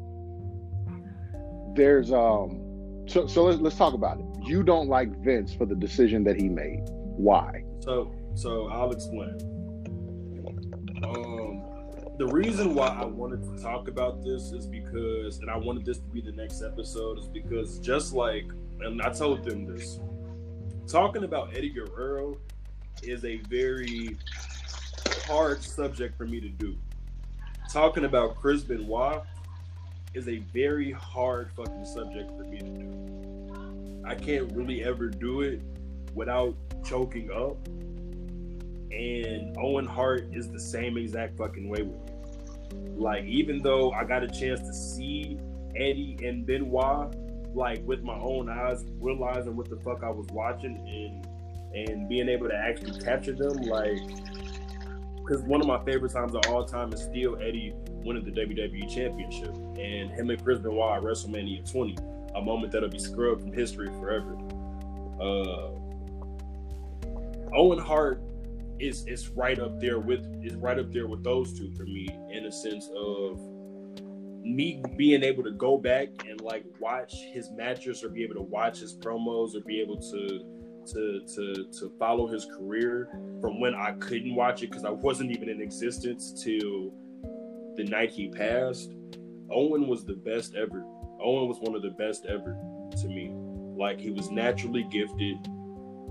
there's 1.75 2.11
um, 2.13 3.03
so 3.07 3.27
so 3.27 3.43
let's 3.43 3.59
let's 3.59 3.75
talk 3.75 3.93
about 3.93 4.19
it. 4.19 4.25
You 4.43 4.63
don't 4.63 4.87
like 4.87 5.09
Vince 5.23 5.53
for 5.53 5.65
the 5.65 5.75
decision 5.75 6.23
that 6.23 6.39
he 6.39 6.47
made. 6.47 6.83
Why? 7.17 7.63
So, 7.81 8.13
so 8.35 8.67
I'll 8.67 8.91
explain. 8.91 9.37
The 12.17 12.25
reason 12.25 12.73
why 12.73 12.87
I 12.87 13.05
wanted 13.05 13.43
to 13.43 13.61
talk 13.61 13.87
about 13.87 14.23
this 14.23 14.51
is 14.51 14.65
because, 14.65 15.37
and 15.37 15.51
I 15.51 15.55
wanted 15.55 15.85
this 15.85 15.99
to 15.99 16.09
be 16.09 16.19
the 16.19 16.31
next 16.31 16.63
episode, 16.63 17.19
is 17.19 17.27
because 17.27 17.77
just 17.77 18.11
like, 18.11 18.45
and 18.79 18.99
I 19.03 19.11
told 19.11 19.43
them 19.43 19.65
this, 19.65 19.99
talking 20.87 21.25
about 21.25 21.55
Eddie 21.55 21.69
Guerrero 21.69 22.35
is 23.03 23.23
a 23.23 23.37
very 23.49 24.17
hard 25.27 25.61
subject 25.61 26.17
for 26.17 26.25
me 26.25 26.41
to 26.41 26.49
do. 26.49 26.75
Talking 27.71 28.05
about 28.05 28.35
Chris 28.37 28.63
Benoit 28.63 29.21
is 30.15 30.27
a 30.27 30.37
very 30.51 30.91
hard 30.91 31.51
fucking 31.55 31.85
subject 31.85 32.31
for 32.35 32.45
me 32.45 32.57
to 32.57 32.65
do. 32.65 34.03
I 34.03 34.15
can't 34.15 34.51
really 34.53 34.83
ever 34.83 35.09
do 35.09 35.41
it 35.41 35.61
without 36.15 36.55
choking 36.83 37.29
up. 37.29 37.57
And 38.91 39.55
Owen 39.57 39.85
Hart 39.85 40.29
is 40.33 40.49
the 40.49 40.59
same 40.59 40.97
exact 40.97 41.37
fucking 41.37 41.67
way 41.67 41.81
with 41.81 41.99
me. 41.99 42.17
Like, 42.95 43.25
even 43.25 43.61
though 43.61 43.91
I 43.91 44.03
got 44.03 44.23
a 44.23 44.27
chance 44.27 44.61
to 44.61 44.73
see 44.73 45.37
Eddie 45.75 46.17
and 46.23 46.45
Benoit, 46.45 47.15
like 47.53 47.85
with 47.85 48.03
my 48.03 48.17
own 48.17 48.49
eyes, 48.49 48.85
realizing 48.99 49.55
what 49.55 49.69
the 49.69 49.77
fuck 49.77 50.03
I 50.03 50.09
was 50.09 50.27
watching 50.27 50.77
and 50.87 51.27
and 51.75 52.07
being 52.09 52.29
able 52.29 52.47
to 52.47 52.55
actually 52.55 52.99
capture 53.01 53.33
them, 53.33 53.57
like, 53.63 53.99
because 55.17 55.43
one 55.43 55.59
of 55.59 55.67
my 55.67 55.83
favorite 55.83 56.11
times 56.11 56.33
of 56.33 56.41
all 56.47 56.65
time 56.65 56.93
is 56.93 57.03
still 57.03 57.35
Eddie 57.35 57.73
winning 58.03 58.23
the 58.23 58.31
WWE 58.31 58.89
Championship 58.89 59.53
and 59.77 60.09
him 60.09 60.29
and 60.29 60.43
Chris 60.43 60.59
Benoit 60.59 60.97
at 60.97 61.03
WrestleMania 61.03 61.69
20, 61.69 61.97
a 62.35 62.41
moment 62.41 62.71
that'll 62.71 62.89
be 62.89 62.97
scrubbed 62.97 63.41
from 63.41 63.53
history 63.53 63.87
forever. 63.99 64.37
Uh, 65.19 65.71
Owen 67.53 67.79
Hart 67.79 68.21
is 68.79 69.05
is 69.07 69.29
right 69.29 69.59
up 69.59 69.79
there 69.79 69.99
with 69.99 70.25
is 70.43 70.55
right 70.55 70.79
up 70.79 70.91
there 70.91 71.07
with 71.07 71.23
those 71.23 71.57
two 71.57 71.71
for 71.75 71.83
me 71.83 72.07
in 72.31 72.45
a 72.45 72.51
sense 72.51 72.89
of 72.95 73.39
me 74.43 74.81
being 74.95 75.23
able 75.23 75.43
to 75.43 75.51
go 75.51 75.77
back 75.77 76.07
and 76.27 76.39
like 76.41 76.63
watch 76.79 77.13
his 77.33 77.51
matches 77.51 78.03
or 78.03 78.09
be 78.09 78.23
able 78.23 78.35
to 78.35 78.41
watch 78.41 78.79
his 78.79 78.95
promos 78.95 79.55
or 79.55 79.61
be 79.61 79.81
able 79.81 79.97
to 79.97 80.45
to 80.85 81.21
to 81.35 81.65
to 81.71 81.91
follow 81.99 82.27
his 82.27 82.45
career 82.45 83.09
from 83.41 83.59
when 83.59 83.75
I 83.75 83.91
couldn't 83.99 84.35
watch 84.35 84.63
it 84.63 84.69
because 84.69 84.85
I 84.85 84.89
wasn't 84.89 85.31
even 85.31 85.49
in 85.49 85.61
existence 85.61 86.31
till 86.43 86.93
the 87.75 87.83
night 87.83 88.11
he 88.11 88.29
passed. 88.29 88.93
Owen 89.51 89.87
was 89.87 90.05
the 90.05 90.13
best 90.13 90.55
ever. 90.55 90.83
Owen 91.21 91.47
was 91.47 91.59
one 91.59 91.75
of 91.75 91.81
the 91.81 91.91
best 91.91 92.25
ever 92.25 92.57
to 93.01 93.07
me. 93.07 93.33
Like 93.77 93.99
he 93.99 94.11
was 94.11 94.31
naturally 94.31 94.83
gifted. 94.83 95.37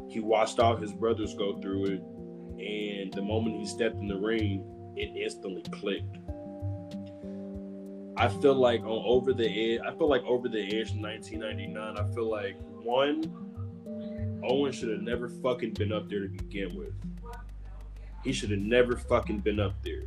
He 0.08 0.20
watched 0.20 0.60
all 0.60 0.76
his 0.76 0.92
brothers 0.92 1.34
go 1.34 1.58
through 1.60 1.86
it, 1.86 2.02
and 2.58 3.12
the 3.12 3.22
moment 3.22 3.56
he 3.56 3.66
stepped 3.66 3.96
in 3.96 4.08
the 4.08 4.16
ring, 4.16 4.64
it 4.96 5.16
instantly 5.16 5.62
clicked. 5.70 6.18
I 8.16 8.28
feel 8.28 8.54
like 8.54 8.82
on 8.82 9.02
Over 9.04 9.34
the 9.34 9.46
Edge, 9.46 9.80
I 9.86 9.90
feel 9.96 10.08
like 10.08 10.22
Over 10.24 10.48
the 10.48 10.62
Edge 10.62 10.92
in 10.92 11.02
1999, 11.02 11.98
I 11.98 12.14
feel 12.14 12.30
like 12.30 12.56
one, 12.82 14.40
Owen 14.42 14.72
should 14.72 14.88
have 14.88 15.02
never 15.02 15.28
fucking 15.28 15.74
been 15.74 15.92
up 15.92 16.08
there 16.08 16.20
to 16.20 16.28
begin 16.28 16.74
with. 16.76 16.94
He 18.24 18.32
should 18.32 18.50
have 18.50 18.60
never 18.60 18.96
fucking 18.96 19.40
been 19.40 19.60
up 19.60 19.74
there. 19.82 20.04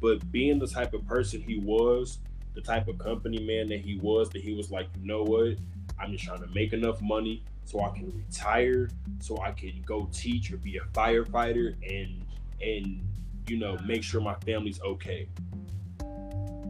But 0.00 0.30
being 0.30 0.58
the 0.58 0.66
type 0.66 0.92
of 0.92 1.06
person 1.06 1.40
he 1.40 1.58
was, 1.58 2.18
the 2.54 2.60
type 2.60 2.88
of 2.88 2.98
company 2.98 3.38
man 3.38 3.68
that 3.68 3.80
he 3.80 3.98
was, 3.98 4.28
that 4.30 4.42
he 4.42 4.54
was 4.54 4.70
like, 4.70 4.88
you 5.00 5.06
know 5.06 5.22
what? 5.22 5.56
I'm 5.98 6.12
just 6.12 6.24
trying 6.24 6.42
to 6.42 6.48
make 6.48 6.72
enough 6.72 7.00
money 7.00 7.42
so 7.66 7.82
I 7.82 7.90
can 7.90 8.12
retire, 8.12 8.88
so 9.18 9.42
I 9.42 9.50
can 9.50 9.82
go 9.84 10.08
teach 10.12 10.52
or 10.52 10.56
be 10.56 10.78
a 10.78 10.84
firefighter 10.92 11.74
and 11.82 12.24
and 12.62 13.06
you 13.48 13.58
know 13.58 13.76
make 13.84 14.02
sure 14.02 14.20
my 14.20 14.36
family's 14.46 14.80
okay. 14.80 15.28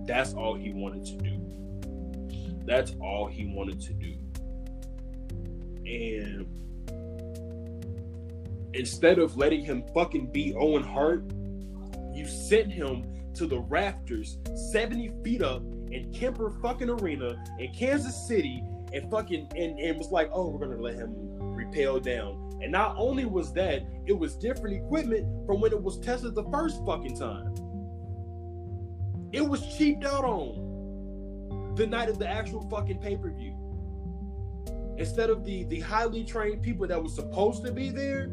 That's 0.06 0.32
all 0.34 0.54
he 0.54 0.72
wanted 0.72 1.04
to 1.04 1.16
do. 1.18 2.62
That's 2.64 2.94
all 3.00 3.26
he 3.26 3.46
wanted 3.46 3.80
to 3.82 3.92
do. 3.92 4.14
And 5.84 6.46
instead 8.74 9.18
of 9.18 9.36
letting 9.36 9.64
him 9.64 9.84
fucking 9.94 10.32
be 10.32 10.54
Owen 10.54 10.82
Hart, 10.82 11.24
you 12.14 12.26
sent 12.26 12.72
him 12.72 13.04
to 13.34 13.46
the 13.46 13.60
rafters 13.60 14.38
70 14.72 15.12
feet 15.22 15.42
up 15.42 15.62
in 15.90 16.10
Kemper 16.14 16.50
fucking 16.62 16.88
Arena 16.88 17.44
in 17.58 17.72
Kansas 17.72 18.26
City 18.26 18.64
and 18.96 19.10
fucking 19.10 19.48
and, 19.54 19.78
and 19.78 19.98
was 19.98 20.10
like, 20.10 20.30
oh, 20.32 20.48
we're 20.48 20.66
gonna 20.66 20.80
let 20.80 20.94
him 20.94 21.12
repel 21.54 22.00
down. 22.00 22.58
And 22.62 22.72
not 22.72 22.94
only 22.96 23.26
was 23.26 23.52
that, 23.52 23.86
it 24.06 24.18
was 24.18 24.34
different 24.36 24.76
equipment 24.76 25.46
from 25.46 25.60
when 25.60 25.72
it 25.72 25.82
was 25.82 25.98
tested 25.98 26.34
the 26.34 26.44
first 26.44 26.84
fucking 26.86 27.16
time. 27.16 27.54
It 29.32 29.46
was 29.46 29.76
cheaped 29.76 30.04
out 30.04 30.24
on 30.24 31.74
the 31.76 31.86
night 31.86 32.08
of 32.08 32.18
the 32.18 32.26
actual 32.26 32.66
fucking 32.70 32.98
pay-per-view. 32.98 33.54
Instead 34.98 35.28
of 35.28 35.44
the 35.44 35.64
the 35.64 35.80
highly 35.80 36.24
trained 36.24 36.62
people 36.62 36.86
that 36.86 37.02
was 37.02 37.14
supposed 37.14 37.62
to 37.66 37.72
be 37.72 37.90
there, 37.90 38.32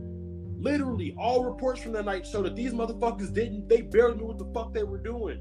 literally 0.58 1.14
all 1.18 1.44
reports 1.44 1.82
from 1.82 1.92
that 1.92 2.06
night 2.06 2.26
show 2.26 2.42
that 2.42 2.56
these 2.56 2.72
motherfuckers 2.74 3.34
didn't, 3.34 3.68
they 3.68 3.82
barely 3.82 4.16
knew 4.16 4.28
what 4.28 4.38
the 4.38 4.50
fuck 4.54 4.74
they 4.74 4.84
were 4.84 4.98
doing. 4.98 5.40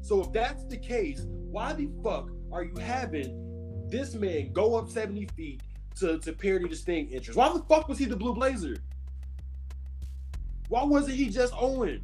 So 0.00 0.20
if 0.20 0.32
that's 0.32 0.64
the 0.64 0.76
case, 0.76 1.24
why 1.28 1.74
the 1.74 1.88
fuck 2.02 2.28
are 2.50 2.64
you 2.64 2.74
having 2.80 3.51
this 3.92 4.14
man 4.14 4.52
go 4.52 4.74
up 4.74 4.88
70 4.88 5.26
feet 5.36 5.62
to, 6.00 6.18
to 6.18 6.32
parody 6.32 6.66
the 6.66 6.74
Sting 6.74 7.08
entrance? 7.12 7.36
Why 7.36 7.52
the 7.52 7.62
fuck 7.68 7.88
was 7.88 7.98
he 7.98 8.06
the 8.06 8.16
Blue 8.16 8.34
Blazer? 8.34 8.76
Why 10.68 10.82
wasn't 10.82 11.16
he 11.16 11.28
just 11.28 11.52
Owen? 11.56 12.02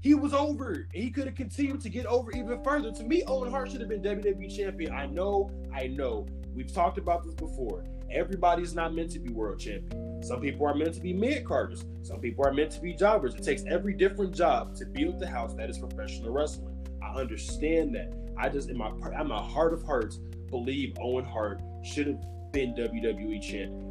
He 0.00 0.14
was 0.14 0.32
over, 0.32 0.86
he 0.92 1.10
could 1.10 1.26
have 1.26 1.34
continued 1.34 1.80
to 1.80 1.88
get 1.88 2.06
over 2.06 2.30
even 2.30 2.62
further. 2.62 2.92
To 2.92 3.02
me, 3.02 3.24
Owen 3.26 3.50
Hart 3.50 3.72
should 3.72 3.80
have 3.80 3.88
been 3.88 4.02
WWE 4.02 4.56
champion. 4.56 4.94
I 4.94 5.06
know, 5.06 5.50
I 5.74 5.88
know. 5.88 6.26
we've 6.54 6.72
talked 6.72 6.96
about 6.96 7.24
this 7.24 7.34
before. 7.34 7.84
Everybody's 8.08 8.72
not 8.72 8.94
meant 8.94 9.10
to 9.12 9.18
be 9.18 9.32
world 9.32 9.58
champion. 9.58 10.22
Some 10.22 10.40
people 10.40 10.64
are 10.66 10.74
meant 10.74 10.94
to 10.94 11.00
be 11.00 11.12
mid 11.12 11.44
carders. 11.44 11.84
Some 12.02 12.20
people 12.20 12.46
are 12.46 12.52
meant 12.52 12.70
to 12.72 12.80
be 12.80 12.94
jobbers. 12.94 13.34
It 13.34 13.42
takes 13.42 13.64
every 13.68 13.94
different 13.94 14.32
job 14.32 14.76
to 14.76 14.86
build 14.86 15.18
the 15.18 15.26
house 15.26 15.54
that 15.54 15.68
is 15.68 15.78
professional 15.78 16.30
wrestling. 16.30 16.76
I 17.02 17.18
understand 17.18 17.96
that. 17.96 18.14
I 18.38 18.48
just 18.48 18.68
in 18.70 18.76
my 18.76 18.90
in 18.90 19.26
my 19.26 19.42
heart 19.42 19.72
of 19.72 19.82
hearts 19.82 20.20
believe 20.50 20.96
Owen 21.00 21.24
Hart 21.24 21.60
should 21.82 22.06
have 22.06 22.20
been 22.52 22.74
WWE 22.74 23.40
champion. 23.40 23.86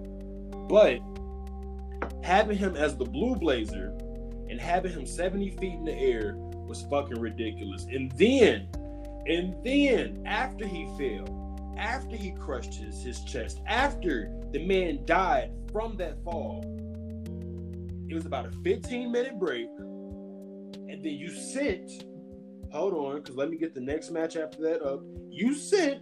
But 0.67 0.99
having 2.23 2.57
him 2.57 2.75
as 2.75 2.95
the 2.95 3.05
Blue 3.05 3.35
Blazer 3.35 3.95
and 4.49 4.59
having 4.59 4.91
him 4.91 5.05
70 5.05 5.51
feet 5.51 5.73
in 5.73 5.85
the 5.85 5.93
air 5.93 6.35
was 6.67 6.83
fucking 6.83 7.19
ridiculous. 7.19 7.85
And 7.85 8.11
then, 8.13 8.67
and 9.27 9.55
then 9.63 10.23
after 10.25 10.65
he 10.65 10.85
fell, 10.97 11.75
after 11.77 12.15
he 12.15 12.31
crushed 12.31 12.75
his, 12.75 13.03
his 13.03 13.23
chest, 13.23 13.61
after 13.67 14.31
the 14.51 14.65
man 14.65 15.05
died 15.05 15.51
from 15.71 15.97
that 15.97 16.23
fall, 16.23 16.63
it 18.09 18.13
was 18.13 18.25
about 18.25 18.45
a 18.45 18.51
15 18.63 19.11
minute 19.11 19.39
break. 19.39 19.67
And 20.87 21.03
then 21.03 21.13
you 21.13 21.29
sent, 21.29 22.05
hold 22.71 22.93
on, 22.93 23.17
because 23.17 23.35
let 23.35 23.49
me 23.49 23.57
get 23.57 23.73
the 23.73 23.81
next 23.81 24.11
match 24.11 24.35
after 24.35 24.61
that 24.63 24.81
up. 24.81 25.01
You 25.29 25.53
sent 25.53 26.01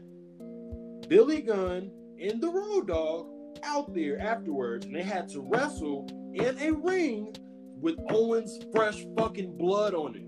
Billy 1.07 1.41
Gunn 1.41 1.91
and 2.21 2.41
the 2.41 2.49
Road 2.49 2.87
Dog 2.87 3.27
out 3.63 3.93
there 3.93 4.19
afterwards, 4.19 4.85
and 4.85 4.95
they 4.95 5.03
had 5.03 5.29
to 5.29 5.41
wrestle 5.41 6.07
in 6.33 6.57
a 6.59 6.71
ring 6.71 7.35
with 7.79 7.95
Owens' 8.09 8.59
fresh 8.73 9.05
fucking 9.17 9.57
blood 9.57 9.93
on 9.93 10.15
it. 10.15 10.27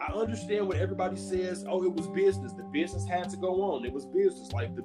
I 0.00 0.12
understand 0.12 0.66
what 0.66 0.78
everybody 0.78 1.16
says. 1.16 1.64
Oh, 1.68 1.84
it 1.84 1.92
was 1.92 2.06
business. 2.08 2.52
The 2.54 2.64
business 2.72 3.06
had 3.06 3.28
to 3.30 3.36
go 3.36 3.62
on. 3.62 3.84
It 3.84 3.92
was 3.92 4.06
business. 4.06 4.50
Like 4.52 4.74
the 4.74 4.82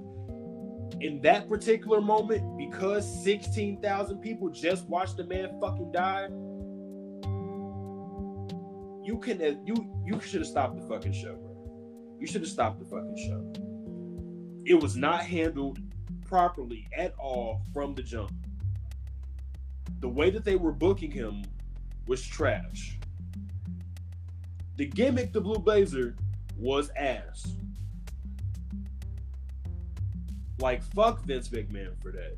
in 1.00 1.22
that 1.22 1.50
particular 1.50 2.02
moment, 2.02 2.58
because 2.58 3.24
sixteen 3.24 3.82
thousand 3.82 4.20
people 4.20 4.50
just 4.50 4.88
watched 4.88 5.18
the 5.18 5.24
man 5.26 5.58
fucking 5.60 5.92
die. 5.92 6.28
You 9.04 9.18
can 9.20 9.40
you 9.66 9.90
you 10.06 10.20
should 10.20 10.42
have 10.42 10.48
stopped 10.48 10.80
the 10.80 10.88
fucking 10.88 11.14
show. 11.14 11.38
You 12.24 12.28
should 12.28 12.40
have 12.40 12.50
stopped 12.50 12.80
the 12.80 12.86
fucking 12.86 13.18
show. 13.18 14.64
It 14.66 14.82
was 14.82 14.96
not 14.96 15.26
handled 15.26 15.80
properly 16.26 16.88
at 16.96 17.14
all 17.20 17.62
from 17.74 17.96
the 17.96 18.02
jump. 18.02 18.32
The 20.00 20.08
way 20.08 20.30
that 20.30 20.46
they 20.46 20.56
were 20.56 20.72
booking 20.72 21.12
him 21.12 21.44
was 22.08 22.26
trash. 22.26 22.98
The 24.78 24.86
gimmick, 24.86 25.34
the 25.34 25.42
Blue 25.42 25.60
Blazer, 25.60 26.16
was 26.58 26.92
ass. 26.96 27.58
Like 30.60 30.82
fuck 30.82 31.26
Vince 31.26 31.50
McMahon 31.50 32.02
for 32.02 32.14
that. 32.14 32.38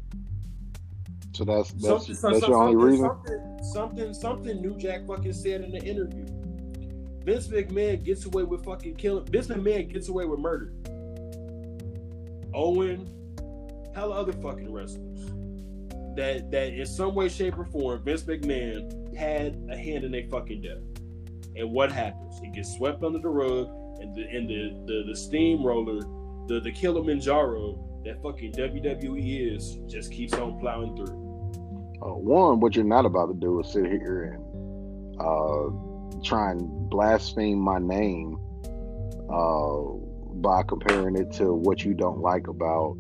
So 1.34 1.44
that's 1.44 1.72
that's, 1.74 2.08
something, 2.08 2.40
that's 2.40 2.48
your 2.48 2.64
only 2.64 2.76
reason. 2.76 3.08
Something, 3.08 3.62
something, 3.62 4.14
something 4.16 4.62
New 4.64 4.80
Jack 4.80 5.06
fucking 5.06 5.34
said 5.34 5.62
in 5.62 5.70
the 5.70 5.84
interview. 5.84 6.25
Vince 7.26 7.48
McMahon 7.48 8.04
gets 8.04 8.26
away 8.26 8.44
with 8.44 8.64
fucking 8.64 8.96
killing. 8.96 9.26
Vince 9.26 9.48
McMahon 9.48 9.92
gets 9.92 10.10
away 10.10 10.26
with 10.26 10.40
murder. 10.40 10.72
Owen, 12.54 13.10
hell, 13.94 14.14
other 14.14 14.32
fucking 14.32 14.72
wrestlers 14.72 15.32
that 16.16 16.50
that 16.52 16.74
in 16.74 16.86
some 16.86 17.14
way, 17.14 17.30
shape, 17.30 17.58
or 17.58 17.66
form, 17.66 18.04
Vince 18.04 18.24
McMahon 18.24 19.16
had 19.16 19.62
a 19.70 19.78
hand 19.78 20.04
in 20.04 20.16
a 20.16 20.28
fucking 20.28 20.62
death. 20.62 20.82
And 21.56 21.72
what 21.72 21.92
happens? 21.92 22.40
It 22.42 22.54
gets 22.54 22.76
swept 22.76 23.04
under 23.04 23.20
the 23.20 23.30
rug, 23.30 23.70
and 24.00 24.16
the 24.16 24.24
and 24.24 24.50
the 24.50 24.94
the, 24.94 25.04
the 25.08 25.16
steamroller, 25.16 26.02
the 26.48 26.60
the 26.60 26.72
Kilimanjaro 26.72 28.02
that 28.06 28.22
fucking 28.22 28.54
WWE 28.54 29.56
is, 29.56 29.78
just 29.88 30.12
keeps 30.12 30.34
on 30.34 30.60
plowing 30.60 30.96
through. 30.96 31.26
Uh, 32.02 32.14
one, 32.14 32.60
what 32.60 32.76
you're 32.76 32.86
not 32.86 33.06
about 33.06 33.28
to 33.28 33.34
do 33.34 33.60
is 33.60 33.72
sit 33.72 33.86
here 33.86 34.40
and 34.40 35.20
uh, 35.20 35.70
try 36.24 36.52
and 36.52 36.90
blaspheme 36.90 37.60
my 37.60 37.80
name 37.80 38.40
uh, 39.30 39.82
by 40.42 40.64
comparing 40.64 41.16
it 41.16 41.32
to 41.34 41.54
what 41.54 41.84
you 41.84 41.94
don't 41.94 42.20
like 42.20 42.48
about 42.48 42.98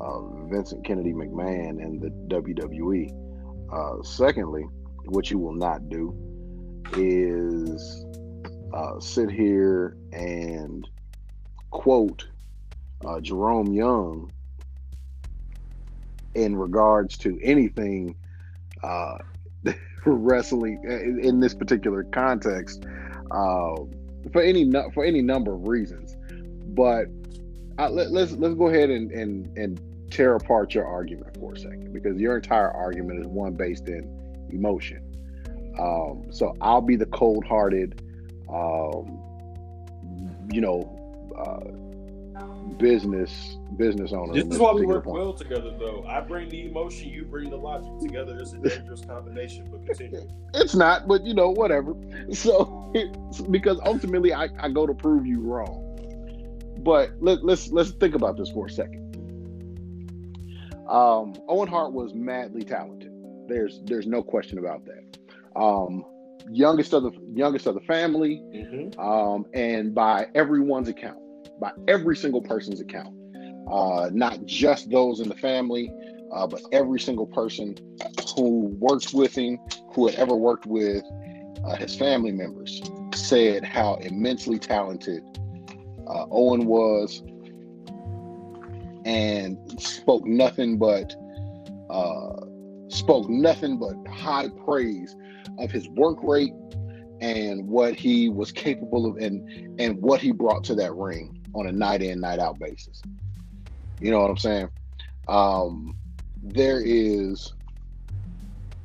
uh, 0.00 0.20
Vincent 0.46 0.84
Kennedy 0.84 1.12
McMahon 1.12 1.82
and 1.82 2.00
the 2.00 2.08
WWE. 2.34 3.10
Uh, 3.72 4.02
secondly, 4.02 4.64
what 5.06 5.30
you 5.30 5.38
will 5.38 5.54
not 5.54 5.88
do 5.88 6.14
is 6.96 8.04
uh, 8.72 8.98
sit 9.00 9.30
here 9.30 9.96
and 10.12 10.88
quote 11.70 12.28
uh, 13.04 13.20
Jerome 13.20 13.72
Young 13.72 14.32
in 16.34 16.56
regards 16.56 17.16
to 17.18 17.38
anything 17.42 18.16
uh, 20.06 20.10
wrestling 20.10 20.80
in, 20.84 21.20
in, 21.22 21.40
this 21.40 21.54
particular 21.54 22.04
context 22.04 22.84
uh, 23.30 23.74
for 24.32 24.42
any 24.42 24.70
for 24.92 25.04
any 25.04 25.22
number 25.22 25.54
of 25.54 25.66
reasons. 25.66 26.16
But 26.68 27.06
uh, 27.78 27.90
let, 27.90 28.06
us 28.06 28.12
let's, 28.12 28.32
let's 28.32 28.54
go 28.54 28.68
ahead 28.68 28.90
and, 28.90 29.10
and 29.12 29.58
and 29.58 29.80
tear 30.10 30.36
apart 30.36 30.74
your 30.74 30.86
argument 30.86 31.36
for 31.38 31.54
a 31.54 31.58
second 31.58 31.92
because 31.92 32.18
your 32.18 32.36
entire 32.36 32.70
argument 32.70 33.20
is 33.20 33.26
one 33.26 33.54
based 33.54 33.88
in 33.88 34.48
emotion. 34.50 35.00
Um, 35.78 36.26
so 36.30 36.54
I'll 36.60 36.80
be 36.80 36.94
the 36.94 37.06
cold-hearted, 37.06 38.00
um, 38.48 39.18
you 40.52 40.60
know, 40.60 40.88
uh, 41.36 41.83
business 42.78 43.58
business 43.76 44.12
owner. 44.12 44.32
This 44.32 44.46
is 44.46 44.58
why 44.58 44.72
we 44.72 44.86
work 44.86 45.04
point. 45.04 45.18
well 45.18 45.32
together, 45.32 45.74
though. 45.78 46.04
I 46.08 46.20
bring 46.20 46.48
the 46.48 46.66
emotion, 46.66 47.08
you 47.08 47.24
bring 47.24 47.50
the 47.50 47.56
logic. 47.56 47.90
Together, 48.00 48.36
it's 48.38 48.52
a 48.52 48.58
dangerous 48.58 49.04
combination. 49.04 49.68
But 49.70 49.86
continue. 49.86 50.28
It's 50.54 50.74
not, 50.74 51.06
but 51.06 51.24
you 51.24 51.34
know, 51.34 51.50
whatever. 51.50 51.94
So, 52.34 52.92
because 53.50 53.80
ultimately, 53.84 54.32
I, 54.32 54.48
I 54.58 54.68
go 54.68 54.86
to 54.86 54.94
prove 54.94 55.26
you 55.26 55.40
wrong. 55.40 55.80
But 56.78 57.10
let, 57.20 57.44
let's 57.44 57.70
let's 57.70 57.92
think 57.92 58.14
about 58.14 58.36
this 58.36 58.50
for 58.50 58.66
a 58.66 58.70
second. 58.70 59.04
Um, 60.88 61.34
Owen 61.48 61.68
Hart 61.68 61.92
was 61.92 62.12
madly 62.14 62.62
talented. 62.62 63.12
There's 63.48 63.80
there's 63.84 64.06
no 64.06 64.22
question 64.22 64.58
about 64.58 64.84
that. 64.86 65.18
Um, 65.56 66.04
youngest 66.50 66.92
of 66.92 67.04
the 67.04 67.12
youngest 67.32 67.66
of 67.66 67.74
the 67.74 67.80
family, 67.82 68.42
mm-hmm. 68.54 68.98
um, 69.00 69.46
and 69.54 69.94
by 69.94 70.26
everyone's 70.34 70.88
account, 70.88 71.18
by 71.60 71.72
every 71.88 72.16
single 72.16 72.42
person's 72.42 72.80
account, 72.80 73.14
uh, 73.70 74.10
not 74.12 74.44
just 74.44 74.90
those 74.90 75.20
in 75.20 75.28
the 75.28 75.36
family, 75.36 75.92
uh, 76.32 76.46
but 76.46 76.62
every 76.72 76.98
single 76.98 77.26
person 77.26 77.76
who 78.36 78.76
worked 78.78 79.14
with 79.14 79.34
him, 79.34 79.58
who 79.92 80.06
had 80.08 80.16
ever 80.16 80.34
worked 80.34 80.66
with 80.66 81.04
uh, 81.64 81.76
his 81.76 81.94
family 81.94 82.32
members, 82.32 82.82
said 83.14 83.64
how 83.64 83.94
immensely 83.96 84.58
talented 84.58 85.22
uh, 86.06 86.26
Owen 86.30 86.66
was 86.66 87.22
and 89.04 89.58
spoke 89.80 90.24
nothing 90.26 90.78
but 90.78 91.14
uh, 91.90 92.32
spoke 92.88 93.28
nothing 93.28 93.78
but 93.78 93.94
high 94.10 94.48
praise 94.64 95.14
of 95.58 95.70
his 95.70 95.88
work 95.90 96.18
rate 96.22 96.52
and 97.20 97.66
what 97.66 97.94
he 97.94 98.28
was 98.28 98.50
capable 98.50 99.06
of 99.06 99.16
and 99.16 99.80
and 99.80 100.00
what 100.00 100.20
he 100.20 100.32
brought 100.32 100.64
to 100.64 100.74
that 100.74 100.94
ring 100.94 101.38
on 101.54 101.66
a 101.66 101.72
night 101.72 102.02
in 102.02 102.20
night 102.20 102.38
out 102.38 102.58
basis 102.58 103.02
you 104.00 104.10
know 104.10 104.20
what 104.20 104.30
i'm 104.30 104.36
saying 104.36 104.68
um 105.28 105.96
there 106.42 106.82
is 106.84 107.54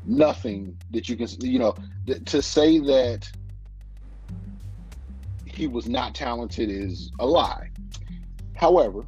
nothing 0.06 0.78
that 0.92 1.10
you 1.10 1.16
can 1.16 1.28
you 1.40 1.60
know 1.60 1.76
th- 2.06 2.24
to 2.26 2.42
say 2.42 2.80
that 2.80 3.30
he 5.46 5.68
was 5.68 5.90
not 5.90 6.16
talented 6.16 6.70
is 6.70 7.12
a 7.20 7.26
lie 7.26 7.70
however 8.56 9.06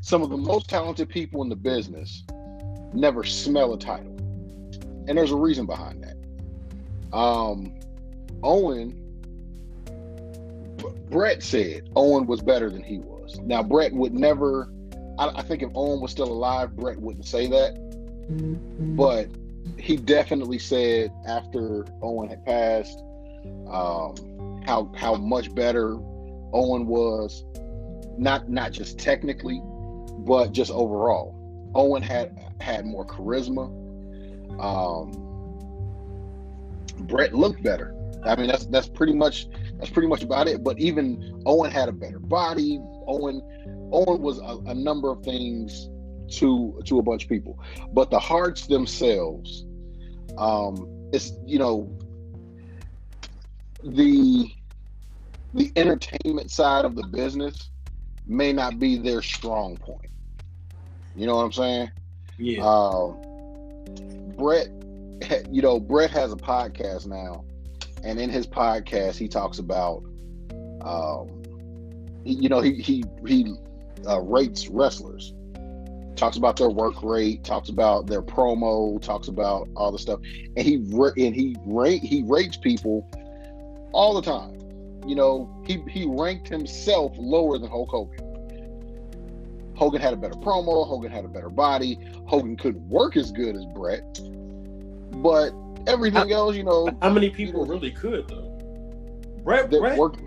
some 0.00 0.22
of 0.22 0.30
the 0.30 0.36
most 0.38 0.70
talented 0.70 1.10
people 1.10 1.42
in 1.42 1.50
the 1.50 1.56
business 1.56 2.24
never 2.94 3.24
smell 3.24 3.74
a 3.74 3.78
title. 3.78 4.16
And 5.06 5.16
there's 5.16 5.32
a 5.32 5.36
reason 5.36 5.66
behind 5.66 6.02
that. 6.02 7.16
Um, 7.16 7.78
Owen, 8.42 8.97
Bret 11.10 11.42
said 11.42 11.88
Owen 11.96 12.26
was 12.26 12.40
better 12.40 12.70
than 12.70 12.82
he 12.82 12.98
was. 12.98 13.38
Now, 13.40 13.62
Bret 13.62 13.92
would 13.92 14.14
never, 14.14 14.70
I, 15.18 15.28
I 15.36 15.42
think 15.42 15.62
if 15.62 15.70
Owen 15.74 16.00
was 16.00 16.10
still 16.10 16.30
alive, 16.30 16.76
Bret 16.76 16.98
wouldn't 16.98 17.26
say 17.26 17.46
that. 17.46 17.76
But 18.96 19.28
he 19.78 19.96
definitely 19.96 20.58
said 20.58 21.12
after 21.26 21.86
Owen 22.02 22.28
had 22.28 22.44
passed, 22.44 22.98
um, 23.70 24.62
how 24.66 24.92
how 24.96 25.14
much 25.14 25.54
better 25.54 25.94
Owen 26.52 26.86
was, 26.86 27.44
not 28.18 28.50
not 28.50 28.72
just 28.72 28.98
technically, 28.98 29.62
but 30.18 30.52
just 30.52 30.70
overall, 30.70 31.34
Owen 31.74 32.02
had 32.02 32.36
had 32.60 32.84
more 32.84 33.06
charisma. 33.06 33.68
Um, 34.60 35.12
Bret 37.06 37.34
looked 37.34 37.62
better. 37.62 37.94
I 38.24 38.36
mean, 38.36 38.48
that's 38.48 38.66
that's 38.66 38.88
pretty 38.88 39.14
much 39.14 39.46
that's 39.78 39.90
pretty 39.90 40.08
much 40.08 40.22
about 40.22 40.48
it. 40.48 40.62
But 40.62 40.78
even 40.78 41.42
Owen 41.46 41.70
had 41.70 41.88
a 41.88 41.92
better 41.92 42.18
body. 42.18 42.80
Owen 43.06 43.40
Owen 43.92 44.20
was 44.20 44.38
a, 44.38 44.58
a 44.70 44.74
number 44.74 45.10
of 45.10 45.22
things 45.22 45.88
to 46.38 46.80
to 46.84 46.98
a 46.98 47.02
bunch 47.02 47.24
of 47.24 47.28
people, 47.28 47.58
but 47.92 48.10
the 48.10 48.18
Harts 48.18 48.66
themselves, 48.66 49.64
um, 50.36 51.08
it's 51.12 51.32
you 51.46 51.58
know 51.58 51.96
the 53.82 54.50
the 55.54 55.72
entertainment 55.76 56.50
side 56.50 56.84
of 56.84 56.94
the 56.94 57.06
business 57.06 57.70
may 58.26 58.52
not 58.52 58.78
be 58.78 58.96
their 58.96 59.22
strong 59.22 59.76
point. 59.76 60.10
You 61.16 61.26
know 61.26 61.36
what 61.36 61.44
I'm 61.44 61.52
saying? 61.52 61.90
Yeah. 62.38 62.64
Uh, 62.64 63.14
Bret, 64.36 64.68
you 65.50 65.62
know, 65.62 65.80
Bret 65.80 66.10
has 66.10 66.32
a 66.32 66.36
podcast 66.36 67.06
now, 67.06 67.44
and 68.04 68.18
in 68.18 68.30
his 68.30 68.46
podcast, 68.46 69.16
he 69.16 69.28
talks 69.28 69.58
about, 69.58 70.02
um, 70.82 71.42
you 72.24 72.48
know, 72.48 72.60
he 72.60 72.74
he 72.74 73.04
he 73.26 73.54
uh, 74.06 74.20
rates 74.20 74.68
wrestlers, 74.68 75.34
talks 76.16 76.36
about 76.36 76.56
their 76.56 76.70
work 76.70 77.02
rate, 77.02 77.44
talks 77.44 77.68
about 77.68 78.06
their 78.06 78.22
promo, 78.22 79.00
talks 79.00 79.28
about 79.28 79.68
all 79.76 79.90
the 79.92 79.98
stuff, 79.98 80.20
and 80.56 80.58
he 80.58 80.74
and 80.76 81.34
he 81.34 81.56
rate 81.64 82.02
he 82.02 82.22
rates 82.26 82.56
people 82.56 83.08
all 83.92 84.14
the 84.14 84.22
time. 84.22 84.56
You 85.06 85.14
know, 85.14 85.62
he 85.66 85.82
he 85.88 86.06
ranked 86.06 86.48
himself 86.48 87.12
lower 87.18 87.58
than 87.58 87.70
Hulk 87.70 87.90
Hogan. 87.90 88.24
Hogan 89.74 90.00
had 90.00 90.12
a 90.12 90.16
better 90.16 90.34
promo. 90.34 90.86
Hogan 90.86 91.10
had 91.10 91.24
a 91.24 91.28
better 91.28 91.48
body. 91.48 91.98
Hogan 92.26 92.56
couldn't 92.56 92.88
work 92.88 93.16
as 93.16 93.30
good 93.30 93.54
as 93.54 93.64
Bret, 93.66 94.02
but 95.22 95.52
everything 95.88 96.32
else, 96.32 96.56
you 96.56 96.64
know, 96.64 96.88
How 97.02 97.10
many 97.10 97.30
people 97.30 97.66
really 97.66 97.90
could 97.90 98.28
though? 98.28 98.54
Bret, 99.42 99.70
Brett, 99.70 99.80
Bret, 99.80 99.98
worked. 99.98 100.20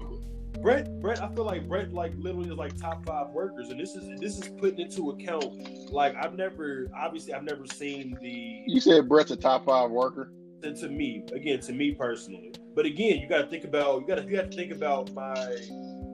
Bret, 0.61 1.01
Bret. 1.01 1.21
I 1.21 1.33
feel 1.33 1.45
like 1.45 1.67
Bret, 1.67 1.93
like 1.93 2.13
literally, 2.17 2.49
is 2.49 2.57
like 2.57 2.77
top 2.77 3.05
five 3.05 3.29
workers, 3.29 3.69
and 3.69 3.79
this 3.79 3.95
is 3.95 4.19
this 4.19 4.37
is 4.37 4.49
putting 4.59 4.79
into 4.79 5.11
account. 5.11 5.91
Like 5.91 6.15
I've 6.15 6.35
never, 6.35 6.87
obviously, 6.95 7.33
I've 7.33 7.43
never 7.43 7.65
seen 7.65 8.17
the. 8.21 8.63
You 8.67 8.79
said 8.79 9.07
Bret's 9.07 9.31
a 9.31 9.35
top 9.35 9.65
five 9.65 9.89
worker. 9.89 10.31
And 10.63 10.75
to 10.77 10.89
me, 10.89 11.23
again, 11.33 11.59
to 11.61 11.73
me 11.73 11.91
personally, 11.91 12.53
but 12.75 12.85
again, 12.85 13.19
you 13.19 13.27
got 13.27 13.39
to 13.39 13.47
think 13.47 13.63
about 13.63 14.01
you 14.01 14.07
got 14.07 14.15
to 14.15 14.23
you 14.23 14.35
got 14.35 14.51
to 14.51 14.57
think 14.57 14.71
about 14.71 15.11
my 15.13 15.57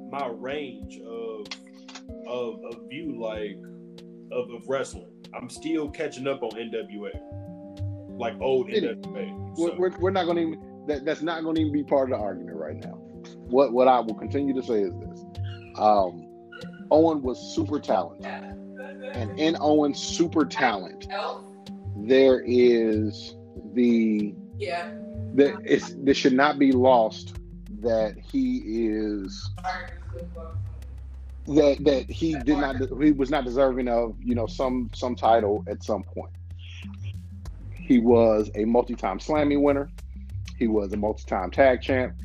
my 0.09 0.27
range 0.27 0.99
of 1.01 1.47
of 2.27 2.63
of 2.63 2.89
view 2.89 3.19
like 3.19 3.57
of, 4.31 4.49
of 4.51 4.67
wrestling. 4.67 5.11
I'm 5.33 5.49
still 5.49 5.89
catching 5.89 6.27
up 6.27 6.43
on 6.43 6.51
NWA, 6.51 7.11
like 8.17 8.39
old 8.41 8.69
It- 8.69 8.83
NWA. 9.01 9.33
We're, 9.57 9.69
So, 9.69 9.75
we're, 9.77 9.97
we're 9.99 10.11
not 10.11 10.25
going 10.25 10.37
to 10.37 10.41
even. 10.43 10.85
That, 10.87 11.03
that's 11.05 11.21
not 11.21 11.43
going 11.43 11.55
to 11.55 11.61
even 11.61 11.73
be 11.73 11.83
part 11.83 12.11
of 12.11 12.17
the 12.17 12.23
argument 12.23 12.55
right 12.57 12.75
now. 12.77 12.93
What 13.49 13.73
what 13.73 13.87
I 13.87 13.99
will 13.99 14.13
continue 14.15 14.53
to 14.53 14.63
say 14.63 14.81
is 14.81 14.93
this: 14.99 15.25
um, 15.77 16.25
Owen 16.91 17.21
was 17.21 17.37
super 17.55 17.79
talented, 17.79 18.25
and 19.13 19.37
in 19.37 19.57
Owen's 19.59 19.99
super 19.99 20.45
talent, 20.45 21.07
there 21.97 22.41
is 22.45 23.35
the 23.73 24.33
Yeah. 24.57 24.89
that 25.33 25.55
it's 25.65 25.93
this 25.99 26.15
should 26.17 26.33
not 26.33 26.57
be 26.57 26.71
lost 26.71 27.35
that 27.81 28.17
he 28.17 28.61
is 28.65 29.49
that 31.47 31.77
that 31.81 32.09
he 32.09 32.33
did 32.35 32.57
not 32.57 32.75
he 33.01 33.11
was 33.11 33.29
not 33.29 33.45
deserving 33.45 33.87
of 33.87 34.15
you 34.21 34.35
know 34.35 34.47
some 34.47 34.89
some 34.93 35.15
title 35.15 35.63
at 35.67 35.83
some 35.83 36.03
point. 36.03 36.31
He 37.87 37.99
was 37.99 38.51
a 38.55 38.65
multi-time 38.65 39.17
Slammy 39.17 39.59
winner. 39.59 39.89
He 40.59 40.67
was 40.67 40.91
a 40.91 40.97
multi-time 40.97 41.51
tag 41.51 41.81
champ. 41.81 42.15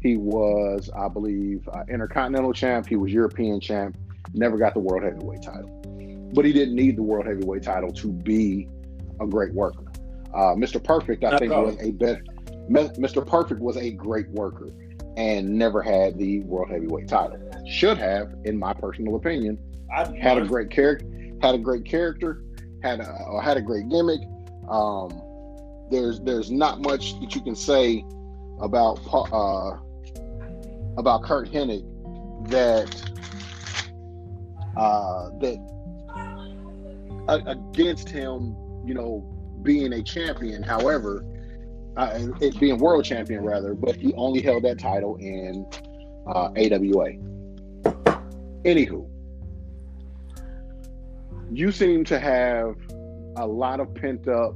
He 0.00 0.16
was, 0.16 0.88
I 0.96 1.08
believe, 1.08 1.68
uh, 1.68 1.82
intercontinental 1.90 2.54
champ. 2.54 2.86
He 2.86 2.96
was 2.96 3.12
European 3.12 3.60
champ. 3.60 3.98
Never 4.32 4.56
got 4.56 4.72
the 4.72 4.80
world 4.80 5.02
heavyweight 5.02 5.42
title, 5.42 5.68
but 6.32 6.46
he 6.46 6.54
didn't 6.54 6.74
need 6.74 6.96
the 6.96 7.02
world 7.02 7.26
heavyweight 7.26 7.62
title 7.62 7.92
to 7.92 8.08
be 8.08 8.66
a 9.20 9.26
great 9.26 9.52
worker. 9.52 9.84
Uh, 10.32 10.54
Mr. 10.54 10.82
Perfect, 10.82 11.22
I 11.22 11.30
Not 11.32 11.40
think, 11.40 11.52
all. 11.52 11.64
was 11.66 11.76
a 11.80 11.90
better. 11.90 12.22
Mr. 12.70 13.26
Perfect 13.26 13.60
was 13.60 13.76
a 13.76 13.90
great 13.90 14.28
worker 14.30 14.70
and 15.18 15.52
never 15.52 15.82
had 15.82 16.16
the 16.16 16.40
world 16.40 16.70
heavyweight 16.70 17.08
title. 17.08 17.38
Should 17.68 17.98
have, 17.98 18.32
in 18.44 18.56
my 18.58 18.72
personal 18.72 19.16
opinion, 19.16 19.58
had 19.90 20.38
a 20.38 20.46
great 20.46 20.70
character, 20.70 21.06
had 21.42 21.56
a 21.56 21.58
great 21.58 21.84
character, 21.84 22.42
had 22.82 23.00
a 23.00 23.40
had 23.42 23.58
a 23.58 23.60
great 23.60 23.88
gimmick. 23.90 24.20
Um, 24.70 25.20
there's 25.90 26.20
there's 26.20 26.50
not 26.50 26.80
much 26.80 27.18
that 27.20 27.34
you 27.34 27.40
can 27.40 27.56
say 27.56 28.04
about 28.60 29.00
uh, 29.12 29.76
about 30.96 31.24
Curt 31.24 31.50
Hennig 31.50 31.84
that 32.48 32.88
uh, 34.76 35.30
that 35.40 35.58
against 37.46 38.08
him, 38.08 38.56
you 38.86 38.94
know, 38.94 39.26
being 39.62 39.92
a 39.92 40.02
champion. 40.02 40.62
However, 40.62 41.24
uh, 41.96 42.28
it 42.40 42.58
being 42.58 42.78
world 42.78 43.04
champion 43.04 43.44
rather, 43.44 43.74
but 43.74 43.96
he 43.96 44.14
only 44.14 44.40
held 44.40 44.62
that 44.64 44.78
title 44.78 45.16
in 45.16 45.66
uh, 46.26 46.50
AWA. 46.56 47.12
Anywho, 48.64 49.08
you 51.52 51.72
seem 51.72 52.04
to 52.04 52.18
have 52.18 52.76
a 53.36 53.46
lot 53.46 53.80
of 53.80 53.94
pent 53.94 54.28
up 54.28 54.54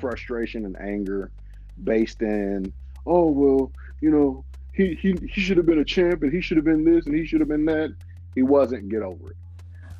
frustration 0.00 0.64
and 0.64 0.76
anger 0.80 1.30
based 1.84 2.22
in, 2.22 2.72
oh 3.06 3.30
well, 3.30 3.72
you 4.00 4.10
know, 4.10 4.44
he 4.72 4.94
he 4.94 5.14
he 5.32 5.40
should 5.40 5.56
have 5.56 5.66
been 5.66 5.80
a 5.80 5.84
champ 5.84 6.22
and 6.22 6.32
he 6.32 6.40
should 6.40 6.56
have 6.56 6.64
been 6.64 6.84
this 6.84 7.06
and 7.06 7.14
he 7.14 7.24
should 7.26 7.40
have 7.40 7.48
been 7.48 7.64
that. 7.66 7.94
He 8.34 8.42
wasn't. 8.42 8.88
Get 8.88 9.02
over 9.02 9.30
it. 9.32 9.36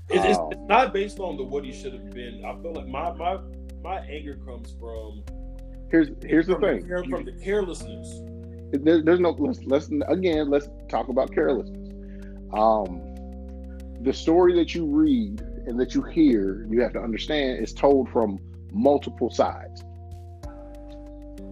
It's, 0.08 0.38
Um, 0.38 0.48
it's 0.52 0.60
not 0.68 0.92
based 0.92 1.18
on 1.18 1.36
the 1.36 1.44
what 1.44 1.64
he 1.64 1.72
should 1.72 1.92
have 1.92 2.10
been. 2.10 2.44
I 2.44 2.52
feel 2.60 2.72
like 2.74 2.86
my 2.88 3.12
my 3.12 3.38
my 3.82 3.98
anger 4.00 4.36
comes 4.46 4.74
from 4.78 5.22
Here's 5.90 6.08
here's 6.24 6.46
the 6.46 6.56
thing. 6.56 6.86
from 6.86 7.24
the 7.24 7.32
carelessness. 7.42 8.20
there, 8.72 9.02
there's 9.02 9.18
no 9.20 9.30
let's, 9.30 9.60
let's 9.64 9.90
again 10.08 10.48
let's 10.48 10.68
talk 10.88 11.08
about 11.08 11.32
carelessness 11.32 11.88
um 12.52 13.00
the 14.02 14.12
story 14.12 14.54
that 14.54 14.74
you 14.74 14.86
read 14.86 15.42
and 15.70 15.80
that 15.80 15.94
you 15.94 16.02
hear 16.02 16.66
you 16.68 16.80
have 16.82 16.92
to 16.92 17.00
understand 17.00 17.62
is 17.62 17.72
told 17.72 18.08
from 18.10 18.38
multiple 18.72 19.30
sides 19.30 19.84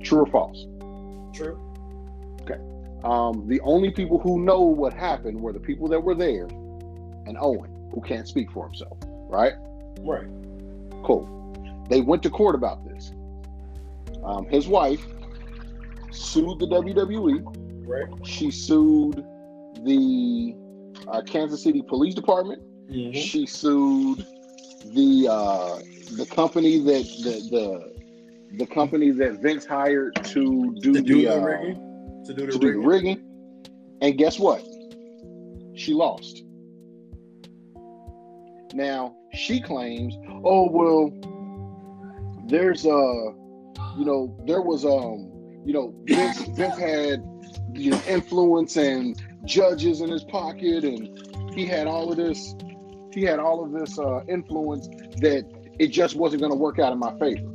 true 0.03 0.21
or 0.21 0.27
false 0.27 0.67
True. 1.35 1.61
Okay. 2.43 2.61
Um 3.05 3.47
the 3.49 3.61
only 3.61 3.91
people 3.91 4.19
who 4.19 4.41
know 4.41 4.61
what 4.61 4.93
happened 4.93 5.41
were 5.41 5.53
the 5.53 5.61
people 5.61 5.89
that 5.89 6.01
were 6.01 6.15
there 6.15 6.47
and 7.27 7.37
owen 7.41 7.91
who 7.95 8.01
can't 8.01 8.27
speak 8.27 8.51
for 8.51 8.67
himself 8.67 8.99
right 9.29 9.55
Right. 10.01 10.27
Cool. 11.05 11.85
They 11.89 12.01
went 12.01 12.23
to 12.25 12.31
court 12.31 12.55
about 12.55 12.85
this. 12.85 13.13
Um, 14.25 14.47
his 14.47 14.69
wife 14.69 15.05
sued 16.11 16.59
the 16.59 16.67
WWE. 16.67 17.43
Right. 17.87 18.27
She 18.27 18.51
sued 18.51 19.25
the 19.85 20.55
uh, 21.09 21.23
Kansas 21.23 21.63
City 21.63 21.83
Police 21.83 22.15
Department. 22.15 22.63
Mm-hmm. 22.91 23.13
She 23.13 23.47
sued 23.47 24.27
the 24.95 25.29
uh, 25.31 25.79
the 26.17 26.27
company 26.27 26.79
that 26.79 27.05
the, 27.23 27.49
the 27.51 28.57
the 28.59 28.67
company 28.67 29.11
that 29.11 29.41
Vince 29.43 29.67
hired 29.67 30.15
to 30.27 30.75
do 30.81 30.95
To 30.95 31.03
do 31.03 31.15
the, 31.15 31.25
the 31.25 31.29
uh, 31.29 31.41
rigging. 31.41 32.23
To 32.27 32.35
do 32.35 32.47
the 32.47 32.53
to 32.53 32.59
do 32.59 32.73
the 32.73 32.79
rigging. 32.79 33.17
rigging. 33.17 33.25
And 34.01 34.17
guess 34.17 34.39
what? 34.39 34.63
She 35.75 35.93
lost. 35.93 36.43
Now 38.75 39.15
she 39.35 39.61
claims, 39.61 40.15
oh 40.45 40.71
well, 40.71 41.11
there's 42.47 42.87
uh, 42.87 43.33
you 43.99 44.05
know, 44.05 44.35
there 44.47 44.63
was 44.63 44.85
um, 44.85 45.31
you 45.65 45.73
know, 45.73 45.95
Vince 46.05 46.41
Vince 46.57 46.79
had 46.79 47.23
you 47.75 47.91
know 47.91 48.01
influence 48.09 48.77
and 48.77 49.21
judges 49.45 50.01
in 50.01 50.11
his 50.11 50.25
pocket, 50.25 50.85
and 50.85 51.55
he 51.55 51.67
had 51.67 51.87
all 51.87 52.11
of 52.11 52.17
this, 52.17 52.55
he 53.19 53.25
had 53.25 53.39
all 53.41 53.65
of 53.65 53.73
this 53.73 53.99
uh, 53.99 54.23
influence 54.29 54.87
that 55.21 55.45
it 55.79 55.89
just 55.89 56.15
wasn't 56.15 56.41
going 56.41 56.53
to 56.53 56.59
work 56.59 56.79
out 56.79 56.93
in 56.93 56.99
my 56.99 57.17
favor. 57.19 57.51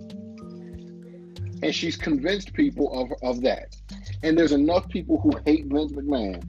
And 1.61 1.73
she's 1.73 1.95
convinced 1.95 2.53
people 2.53 2.91
of 2.91 3.13
of 3.23 3.41
that. 3.43 3.75
And 4.21 4.37
there's 4.37 4.51
enough 4.51 4.87
people 4.89 5.19
who 5.21 5.31
hate 5.45 5.65
Vince 5.67 5.93
McMahon 5.93 6.43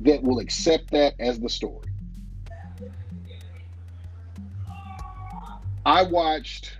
that 0.00 0.22
will 0.22 0.38
accept 0.40 0.90
that 0.90 1.14
as 1.18 1.40
the 1.40 1.48
story. 1.48 1.88
I 5.86 6.02
watched. 6.02 6.76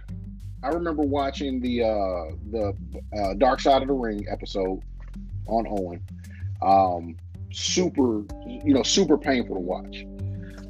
I 0.62 0.68
remember 0.68 1.02
watching 1.02 1.60
the 1.60 1.84
uh, 1.84 2.36
the 2.50 2.76
uh, 3.18 3.34
Dark 3.34 3.60
Side 3.60 3.80
of 3.80 3.88
the 3.88 3.94
Ring 3.94 4.26
episode 4.30 4.82
on 5.46 5.66
Owen. 5.68 6.02
Um, 6.60 7.16
super, 7.50 8.22
you 8.46 8.74
know, 8.74 8.82
super 8.82 9.16
painful 9.16 9.56
to 9.56 9.60
watch. 9.60 10.04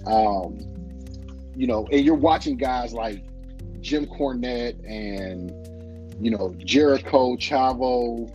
Um, 0.07 0.72
you 1.63 1.69
know, 1.69 1.87
and 1.93 2.05
you're 2.05 2.17
watching 2.17 2.57
guys 2.57 2.93
like 2.93 3.23
Jim 3.81 4.05
Cornette 4.05 4.85
and 4.85 5.53
you 6.21 6.29
know 6.29 6.53
Jericho, 6.59 7.37
Chavo, 7.37 8.29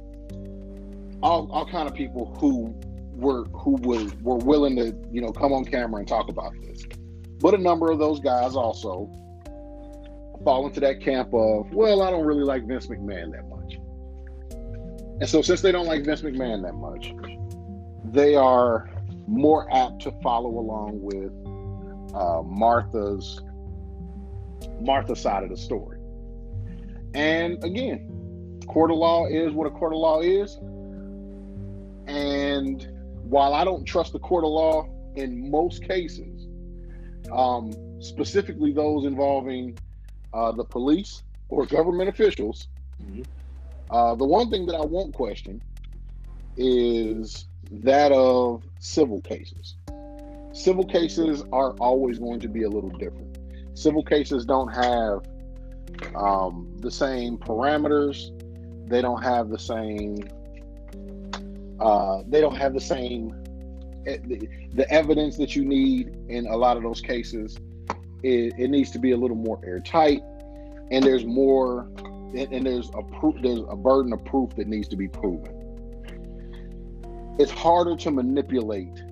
all 1.21 1.51
all 1.51 1.65
kind 1.65 1.89
of 1.89 1.93
people 1.93 2.33
who 2.39 2.73
were 3.17 3.43
who 3.47 3.71
was 3.81 4.15
were 4.21 4.37
willing 4.37 4.77
to 4.77 4.95
you 5.11 5.19
know 5.19 5.33
come 5.33 5.51
on 5.51 5.65
camera 5.65 5.99
and 5.99 6.07
talk 6.07 6.29
about 6.29 6.53
this. 6.61 6.85
But 7.41 7.53
a 7.53 7.57
number 7.57 7.91
of 7.91 7.99
those 7.99 8.21
guys 8.21 8.55
also 8.55 9.11
fall 10.45 10.65
into 10.65 10.79
that 10.79 11.01
camp 11.01 11.33
of, 11.33 11.69
well, 11.73 12.03
I 12.03 12.09
don't 12.09 12.25
really 12.25 12.45
like 12.45 12.65
Vince 12.65 12.87
McMahon 12.87 13.33
that 13.33 13.49
much. 13.49 13.77
And 15.19 15.27
so 15.27 15.41
since 15.41 15.59
they 15.59 15.73
don't 15.73 15.85
like 15.85 16.05
Vince 16.05 16.21
McMahon 16.21 16.61
that 16.63 16.75
much, 16.75 17.13
they 18.05 18.35
are 18.35 18.89
more 19.27 19.67
apt 19.75 20.03
to 20.03 20.11
follow 20.23 20.47
along 20.49 21.01
with 21.01 21.33
uh, 22.17 22.41
Martha's 22.43 23.41
Martha's 24.81 25.21
side 25.21 25.43
of 25.43 25.49
the 25.49 25.57
story. 25.57 25.99
And 27.13 27.63
again, 27.63 28.59
court 28.67 28.91
of 28.91 28.97
law 28.97 29.27
is 29.27 29.53
what 29.53 29.67
a 29.67 29.71
court 29.71 29.93
of 29.93 29.99
law 29.99 30.21
is. 30.21 30.55
And 32.07 32.87
while 33.23 33.53
I 33.53 33.63
don't 33.63 33.85
trust 33.85 34.13
the 34.13 34.19
court 34.19 34.43
of 34.43 34.51
law 34.51 34.89
in 35.15 35.49
most 35.49 35.83
cases, 35.83 36.47
um, 37.31 37.73
specifically 37.99 38.71
those 38.71 39.05
involving 39.05 39.77
uh, 40.33 40.51
the 40.51 40.63
police 40.63 41.23
or 41.49 41.65
government 41.65 42.09
officials, 42.09 42.67
mm-hmm. 43.01 43.23
uh, 43.89 44.15
the 44.15 44.25
one 44.25 44.49
thing 44.49 44.65
that 44.67 44.75
I 44.75 44.85
won't 44.85 45.13
question 45.13 45.61
is 46.55 47.45
that 47.71 48.11
of 48.11 48.63
civil 48.79 49.21
cases. 49.21 49.75
Civil 50.57 50.85
cases 50.85 51.43
are 51.53 51.73
always 51.73 52.17
going 52.17 52.39
to 52.39 52.47
be 52.47 52.63
a 52.63 52.69
little 52.69 52.89
different. 52.89 53.37
Civil 53.75 54.03
cases 54.03 54.43
don't 54.43 54.73
have 54.73 55.21
um, 56.15 56.75
the 56.79 56.89
same 56.89 57.37
parameters. 57.37 58.31
They 58.89 59.03
don't 59.03 59.21
have 59.21 59.49
the 59.49 59.59
same. 59.59 60.17
Uh, 61.79 62.23
they 62.27 62.41
don't 62.41 62.55
have 62.55 62.73
the 62.73 62.81
same. 62.81 63.35
Eh, 64.07 64.17
the, 64.25 64.49
the, 64.73 64.91
evidence 64.91 65.37
that 65.37 65.55
you 65.55 65.63
need 65.63 66.17
in 66.27 66.47
a 66.47 66.57
lot 66.57 66.75
of 66.75 66.81
those 66.81 67.01
cases, 67.01 67.55
it, 68.23 68.53
it 68.57 68.69
needs 68.71 68.89
to 68.91 68.99
be 68.99 69.11
a 69.11 69.17
little 69.17 69.37
more 69.37 69.61
airtight, 69.63 70.21
and 70.89 71.05
there's 71.05 71.25
more, 71.25 71.81
and, 72.35 72.51
and 72.51 72.65
there's 72.65 72.89
a 72.95 73.03
proof. 73.19 73.35
There's 73.43 73.61
a 73.69 73.75
burden 73.75 74.11
of 74.11 74.25
proof 74.25 74.55
that 74.55 74.65
needs 74.65 74.87
to 74.87 74.95
be 74.95 75.07
proven 75.07 75.53
it's 77.39 77.51
harder 77.51 77.95
to 77.95 78.09
manipulate 78.09 79.03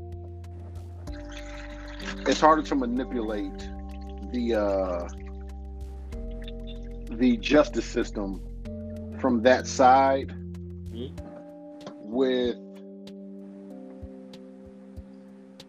it's 2.28 2.40
harder 2.40 2.62
to 2.64 2.76
manipulate 2.76 3.58
the 4.32 4.56
uh, 4.56 5.08
the 7.12 7.38
justice 7.38 7.86
system 7.86 8.42
from 9.20 9.42
that 9.44 9.68
side 9.68 10.30
mm-hmm. 10.92 11.16
with 12.02 12.56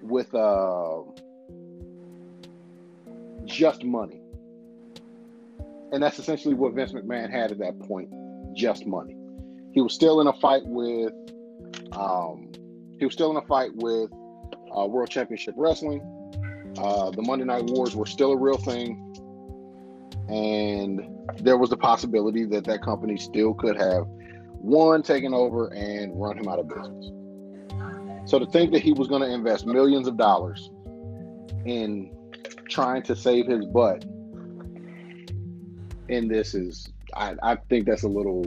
with 0.03 0.35
uh, 0.35 1.03
just 3.45 3.85
money. 3.85 4.21
And 5.93 6.03
that's 6.03 6.19
essentially 6.19 6.55
what 6.55 6.75
Vince 6.75 6.93
McMahon 6.93 7.31
had 7.31 7.53
at 7.53 7.59
that 7.59 7.79
point, 7.81 8.11
just 8.55 8.87
money. 8.87 9.17
He 9.73 9.81
was 9.81 9.95
still 9.95 10.21
in 10.21 10.27
a 10.27 10.33
fight 10.35 10.63
with 10.65 11.13
um, 11.93 12.51
he 12.99 13.05
was 13.05 13.15
still 13.15 13.31
in 13.31 13.37
a 13.37 13.47
fight 13.47 13.71
with 13.75 14.11
uh, 14.77 14.87
World 14.87 15.11
Championship 15.11 15.55
Wrestling. 15.57 16.01
Uh, 16.79 17.11
the 17.11 17.23
Monday 17.23 17.45
Night 17.45 17.65
Wars 17.65 17.95
were 17.97 18.07
still 18.07 18.33
a 18.33 18.37
real 18.37 18.59
thing, 18.59 19.03
and 20.29 21.01
there 21.39 21.57
was 21.57 21.71
the 21.71 21.77
possibility 21.77 22.45
that 22.45 22.65
that 22.65 22.83
company 22.83 23.17
still 23.17 23.55
could 23.55 23.77
have 23.77 24.05
one 24.53 25.03
taken 25.03 25.33
over 25.33 25.69
and 25.69 26.21
run 26.21 26.39
him 26.39 26.49
out 26.49 26.59
of 26.59 26.69
business. 26.69 27.11
So 28.29 28.39
to 28.39 28.47
think 28.47 28.73
that 28.73 28.83
he 28.83 28.93
was 28.93 29.07
going 29.07 29.23
to 29.23 29.33
invest 29.33 29.67
millions 29.67 30.09
of 30.09 30.17
dollars 30.17 30.71
in 31.65 32.11
trying 32.69 33.03
to 33.05 33.15
save 33.15 33.47
his 33.47 33.65
butt 33.67 34.05
in 36.09 36.29
this 36.29 36.55
is, 36.55 36.93
I, 37.15 37.37
I 37.43 37.57
think 37.69 37.87
that's 37.87 38.03
a 38.03 38.09
little 38.09 38.45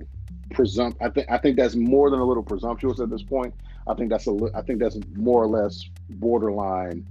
presumpt. 0.53 0.97
I 1.01 1.09
think 1.09 1.27
I 1.30 1.38
think 1.38 1.55
that's 1.57 1.75
more 1.75 2.09
than 2.09 2.19
a 2.19 2.25
little 2.25 2.43
presumptuous 2.43 2.99
at 2.99 3.09
this 3.09 3.23
point. 3.23 3.53
I 3.88 3.93
think 3.93 4.09
that's 4.09 4.27
a 4.27 4.38
I 4.53 4.61
think 4.61 4.80
that's 4.80 4.97
more 5.15 5.43
or 5.43 5.47
less 5.47 5.89
borderline 6.09 7.07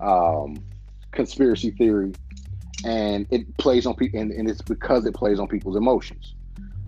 um, 0.00 0.62
conspiracy 1.12 1.70
theory, 1.70 2.12
and 2.84 3.26
it 3.30 3.56
plays 3.58 3.86
on 3.86 3.94
people, 3.94 4.20
and, 4.20 4.30
and, 4.30 4.48
it's 4.48 4.62
because 4.62 5.06
it 5.06 5.14
plays 5.14 5.38
on 5.38 5.48
people's 5.48 5.76
emotions. 5.76 6.34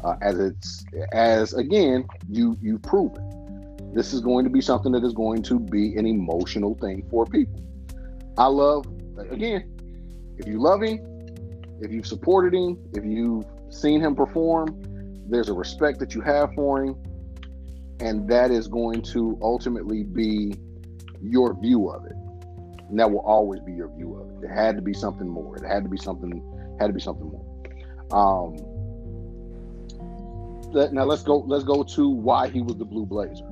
Uh, 0.05 0.15
as 0.21 0.39
it's 0.39 0.85
as 1.13 1.55
again, 1.55 2.07
you 2.29 2.57
you've 2.61 2.83
proven 2.83 3.39
this 3.95 4.13
is 4.13 4.21
going 4.21 4.45
to 4.45 4.51
be 4.51 4.61
something 4.61 4.93
that 4.93 5.03
is 5.03 5.13
going 5.13 5.43
to 5.43 5.59
be 5.59 5.97
an 5.97 6.07
emotional 6.07 6.75
thing 6.75 7.07
for 7.11 7.25
people. 7.27 7.61
I 8.37 8.47
love 8.47 8.87
again, 9.31 9.65
if 10.39 10.47
you 10.47 10.61
love 10.61 10.83
him, 10.83 11.01
if 11.81 11.91
you've 11.91 12.07
supported 12.07 12.55
him, 12.55 12.79
if 12.95 13.05
you've 13.05 13.45
seen 13.71 14.01
him 14.01 14.15
perform, 14.15 14.69
there's 15.29 15.49
a 15.49 15.53
respect 15.53 15.99
that 16.01 16.15
you 16.15 16.21
have 16.21 16.55
for 16.55 16.85
him, 16.85 16.97
and 18.01 18.29
that 18.29 18.51
is 18.51 18.69
going 18.69 19.03
to 19.03 19.39
ultimately 19.43 20.05
be 20.05 20.55
your 21.23 21.59
view 21.61 21.91
of 21.91 22.05
it. 22.07 22.18
And 22.89 22.99
that 22.99 23.11
will 23.11 23.21
always 23.21 23.61
be 23.61 23.73
your 23.73 23.89
view 23.89 24.15
of 24.17 24.43
it. 24.43 24.47
It 24.47 24.55
had 24.55 24.77
to 24.77 24.83
be 24.83 24.95
something 24.95 25.29
more. 25.29 25.57
It 25.57 25.67
had 25.67 25.83
to 25.83 25.91
be 25.91 25.99
something. 25.99 26.43
Had 26.81 26.87
to 26.87 26.93
be 26.93 27.01
something 27.01 27.27
more. 27.27 27.45
Um, 28.11 28.57
now 30.93 31.05
let's 31.05 31.23
go. 31.23 31.39
Let's 31.47 31.65
go 31.65 31.83
to 31.83 32.09
why 32.09 32.49
he 32.49 32.63
was 32.63 32.77
the 32.77 32.85
Blue 32.85 33.05
Blazer. 33.05 33.45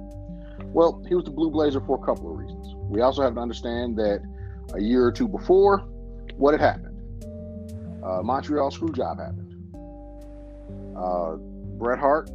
Well, 0.64 1.02
he 1.08 1.14
was 1.14 1.24
the 1.24 1.30
Blue 1.30 1.50
Blazer 1.50 1.80
for 1.80 2.02
a 2.02 2.06
couple 2.06 2.30
of 2.30 2.38
reasons. 2.38 2.74
We 2.88 3.00
also 3.00 3.22
have 3.22 3.34
to 3.34 3.40
understand 3.40 3.96
that 3.96 4.22
a 4.74 4.80
year 4.80 5.04
or 5.04 5.12
two 5.12 5.28
before, 5.28 5.78
what 6.36 6.52
had 6.52 6.60
happened? 6.60 6.96
Uh, 8.02 8.22
Montreal 8.22 8.70
Screwjob 8.70 9.18
happened. 9.18 9.54
Uh, 10.96 11.36
Bret 11.78 11.98
Hart 11.98 12.30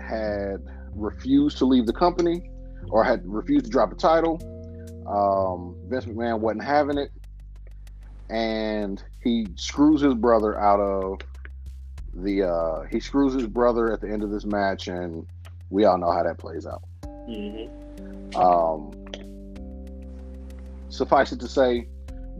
had 0.00 0.62
refused 0.94 1.58
to 1.58 1.64
leave 1.64 1.86
the 1.86 1.92
company 1.92 2.50
or 2.90 3.04
had 3.04 3.22
refused 3.24 3.64
to 3.66 3.70
drop 3.70 3.90
the 3.90 3.96
title. 3.96 4.38
Um, 5.06 5.76
Vince 5.88 6.06
McMahon 6.06 6.40
wasn't 6.40 6.64
having 6.64 6.98
it. 6.98 7.10
And 8.30 9.02
he 9.22 9.46
screws 9.56 10.00
his 10.00 10.14
brother 10.14 10.58
out 10.58 10.80
of 10.80 11.20
the 12.14 12.44
uh, 12.44 12.82
he 12.90 13.00
screws 13.00 13.34
his 13.34 13.46
brother 13.46 13.92
at 13.92 14.00
the 14.00 14.08
end 14.08 14.22
of 14.22 14.30
this 14.30 14.44
match 14.44 14.88
and 14.88 15.26
we 15.70 15.84
all 15.84 15.98
know 15.98 16.10
how 16.10 16.22
that 16.22 16.38
plays 16.38 16.66
out. 16.66 16.82
Mm-hmm. 17.28 18.36
Um, 18.36 18.92
suffice 20.88 21.32
it 21.32 21.40
to 21.40 21.48
say, 21.48 21.88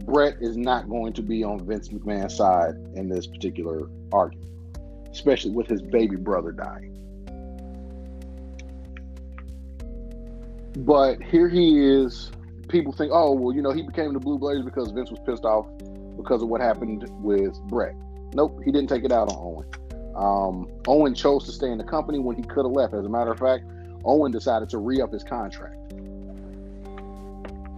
Bret 0.05 0.37
is 0.41 0.57
not 0.57 0.89
going 0.89 1.13
to 1.13 1.21
be 1.21 1.43
on 1.43 1.65
Vince 1.65 1.89
McMahon's 1.89 2.35
side 2.35 2.75
in 2.95 3.09
this 3.09 3.27
particular 3.27 3.87
argument 4.11 4.45
especially 5.15 5.51
with 5.51 5.65
his 5.67 5.81
baby 5.81 6.17
brother 6.17 6.51
dying. 6.51 6.91
But 10.79 11.23
here 11.23 11.47
he 11.47 11.79
is. 11.79 12.31
People 12.69 12.93
think, 12.93 13.11
oh, 13.13 13.31
well, 13.33 13.55
you 13.55 13.61
know, 13.61 13.71
he 13.71 13.81
became 13.81 14.13
the 14.13 14.19
Blue 14.19 14.37
Blazer 14.37 14.63
because 14.63 14.91
Vince 14.91 15.11
was 15.11 15.19
pissed 15.25 15.45
off 15.45 15.67
because 16.17 16.41
of 16.41 16.49
what 16.49 16.61
happened 16.61 17.05
with 17.21 17.59
Bret. 17.63 17.95
Nope, 18.33 18.59
he 18.63 18.71
didn't 18.71 18.89
take 18.89 19.03
it 19.03 19.11
out 19.11 19.31
on 19.31 19.37
Owen. 19.37 19.69
Um, 20.15 20.67
Owen 20.87 21.13
chose 21.13 21.45
to 21.45 21.51
stay 21.51 21.69
in 21.69 21.77
the 21.77 21.83
company 21.83 22.19
when 22.19 22.35
he 22.35 22.43
could 22.43 22.65
have 22.65 22.71
left. 22.71 22.93
As 22.93 23.05
a 23.05 23.09
matter 23.09 23.31
of 23.31 23.39
fact, 23.39 23.65
Owen 24.05 24.31
decided 24.31 24.69
to 24.69 24.77
re 24.77 25.01
up 25.01 25.11
his 25.11 25.23
contract. 25.23 25.75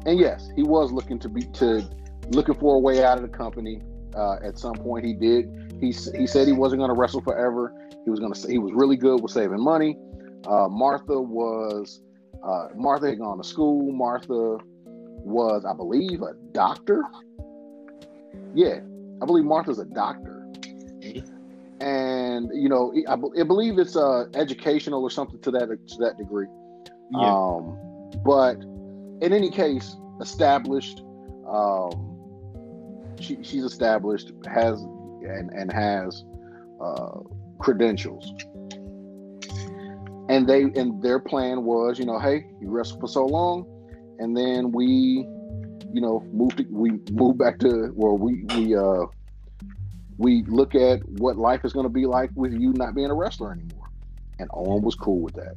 And 0.06 0.20
yes, 0.20 0.50
he 0.56 0.64
was 0.64 0.92
looking 0.92 1.20
to 1.20 1.30
be 1.30 1.42
to 1.44 1.84
looking 2.30 2.56
for 2.56 2.76
a 2.76 2.80
way 2.80 3.04
out 3.04 3.18
of 3.18 3.24
the 3.24 3.38
company. 3.38 3.82
Uh, 4.16 4.38
at 4.44 4.58
some 4.58 4.76
point, 4.76 5.06
he 5.06 5.14
did 5.14 5.68
he 5.80 5.88
he 6.18 6.28
said 6.28 6.48
he 6.48 6.54
wasn't 6.54 6.80
going 6.80 6.90
to 6.90 6.96
wrestle 6.96 7.22
forever. 7.22 7.74
He 8.04 8.10
was 8.10 8.20
going 8.20 8.34
to 8.34 8.48
he 8.50 8.58
was 8.58 8.72
really 8.74 8.96
good 8.96 9.22
with 9.22 9.32
saving 9.32 9.62
money. 9.62 9.98
Uh, 10.46 10.68
Martha 10.70 11.20
was 11.20 12.02
uh, 12.44 12.68
Martha 12.76 13.10
had 13.10 13.20
gone 13.20 13.38
to 13.38 13.44
school. 13.44 13.92
Martha 13.92 14.58
was, 15.28 15.66
I 15.66 15.74
believe, 15.74 16.22
a 16.22 16.34
doctor. 16.52 17.04
Yeah, 18.54 18.80
I 19.22 19.26
believe 19.26 19.46
Martha's 19.46 19.80
a 19.80 19.86
doctor. 19.86 20.46
And 21.80 22.50
you 22.54 22.70
know, 22.70 22.94
I, 23.08 23.14
I 23.14 23.44
believe 23.44 23.78
it's 23.78 23.96
uh, 23.96 24.26
educational 24.34 25.04
or 25.04 25.12
something 25.12 25.40
to 25.42 25.52
that 25.52 25.68
to 25.68 25.98
that 26.00 26.18
degree. 26.18 26.48
Yeah. 27.12 27.34
Um, 27.34 27.78
but 28.26 28.58
in 29.22 29.34
any 29.34 29.52
case, 29.52 29.96
established. 30.20 31.04
Um, 31.48 32.04
she, 33.20 33.38
she's 33.42 33.64
established, 33.64 34.32
has 34.48 34.82
and, 34.82 35.50
and 35.52 35.72
has 35.72 36.24
uh, 36.82 37.20
credentials. 37.60 38.34
And 40.30 40.48
they 40.48 40.64
and 40.64 41.02
their 41.02 41.20
plan 41.20 41.64
was, 41.64 41.98
you 42.00 42.06
know, 42.06 42.20
hey, 42.20 42.48
you 42.60 42.70
wrestled 42.70 43.00
for 43.00 43.08
so 43.08 43.26
long, 43.26 43.66
and 44.20 44.36
then 44.36 44.72
we, 44.72 45.28
you 45.94 46.02
know, 46.02 46.26
moved 46.32 46.58
to, 46.58 46.66
we 46.70 46.92
move 47.12 47.38
back 47.38 47.60
to 47.60 47.88
where 47.96 48.14
we 48.14 48.44
we 48.56 48.76
uh 48.76 49.06
we 50.18 50.44
look 50.44 50.76
at 50.76 51.08
what 51.10 51.38
life 51.38 51.64
is 51.64 51.74
going 51.74 51.86
to 51.86 51.92
be 51.92 52.06
like 52.06 52.32
with 52.36 52.54
you 52.54 52.74
not 52.74 52.96
being 52.96 53.10
a 53.10 53.14
wrestler 53.14 53.52
anymore. 53.52 53.90
And 54.40 54.50
Owen 54.54 54.82
was 54.82 54.96
cool 54.96 55.20
with 55.20 55.36
that. 55.36 55.56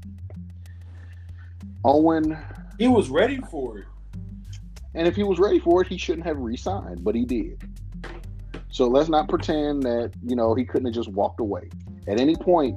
Owen 1.84 2.36
He 2.78 2.88
was 2.88 3.08
ready 3.08 3.38
for 3.50 3.78
it. 3.78 3.86
And 4.94 5.06
if 5.06 5.14
he 5.14 5.22
was 5.22 5.38
ready 5.38 5.58
for 5.58 5.82
it, 5.82 5.88
he 5.88 5.96
shouldn't 5.96 6.26
have 6.26 6.36
re-signed, 6.38 7.04
but 7.04 7.14
he 7.14 7.24
did. 7.24 7.62
So 8.70 8.86
let's 8.86 9.08
not 9.08 9.28
pretend 9.28 9.82
that 9.84 10.12
you 10.24 10.36
know 10.36 10.54
he 10.54 10.64
couldn't 10.64 10.86
have 10.86 10.94
just 10.94 11.08
walked 11.08 11.40
away. 11.40 11.68
At 12.06 12.20
any 12.20 12.36
point, 12.36 12.76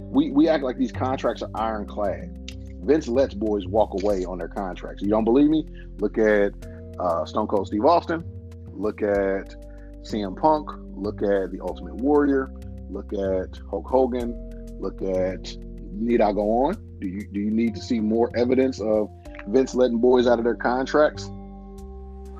we 0.00 0.30
we 0.30 0.48
act 0.48 0.64
like 0.64 0.76
these 0.78 0.92
contracts 0.92 1.42
are 1.42 1.50
ironclad. 1.54 2.39
Vince 2.82 3.08
lets 3.08 3.34
boys 3.34 3.66
walk 3.66 4.02
away 4.02 4.24
on 4.24 4.38
their 4.38 4.48
contracts. 4.48 5.02
You 5.02 5.10
don't 5.10 5.24
believe 5.24 5.48
me? 5.48 5.66
Look 5.98 6.18
at 6.18 6.52
uh, 6.98 7.24
Stone 7.24 7.46
Cold 7.46 7.66
Steve 7.66 7.84
Austin. 7.84 8.24
Look 8.72 9.02
at 9.02 9.54
CM 10.02 10.40
Punk. 10.40 10.70
Look 10.94 11.22
at 11.22 11.50
the 11.52 11.60
Ultimate 11.60 11.96
Warrior. 11.96 12.50
Look 12.88 13.12
at 13.12 13.58
Hulk 13.68 13.86
Hogan. 13.86 14.34
Look 14.80 15.02
at. 15.02 15.56
Need 15.92 16.20
I 16.20 16.32
go 16.32 16.64
on? 16.64 16.74
Do 17.00 17.08
you 17.08 17.26
do 17.26 17.40
you 17.40 17.50
need 17.50 17.74
to 17.74 17.82
see 17.82 18.00
more 18.00 18.30
evidence 18.36 18.80
of 18.80 19.10
Vince 19.48 19.74
letting 19.74 19.98
boys 19.98 20.26
out 20.26 20.38
of 20.38 20.44
their 20.44 20.54
contracts? 20.54 21.28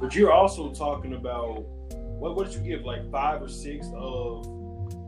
But 0.01 0.15
you're 0.15 0.33
also 0.33 0.73
talking 0.73 1.15
about 1.15 1.65
what 1.93 2.37
what 2.37 2.51
did 2.51 2.55
you 2.55 2.77
give 2.77 2.87
like 2.87 3.11
five 3.11 3.43
or 3.43 3.49
six 3.49 3.87
of 3.89 4.47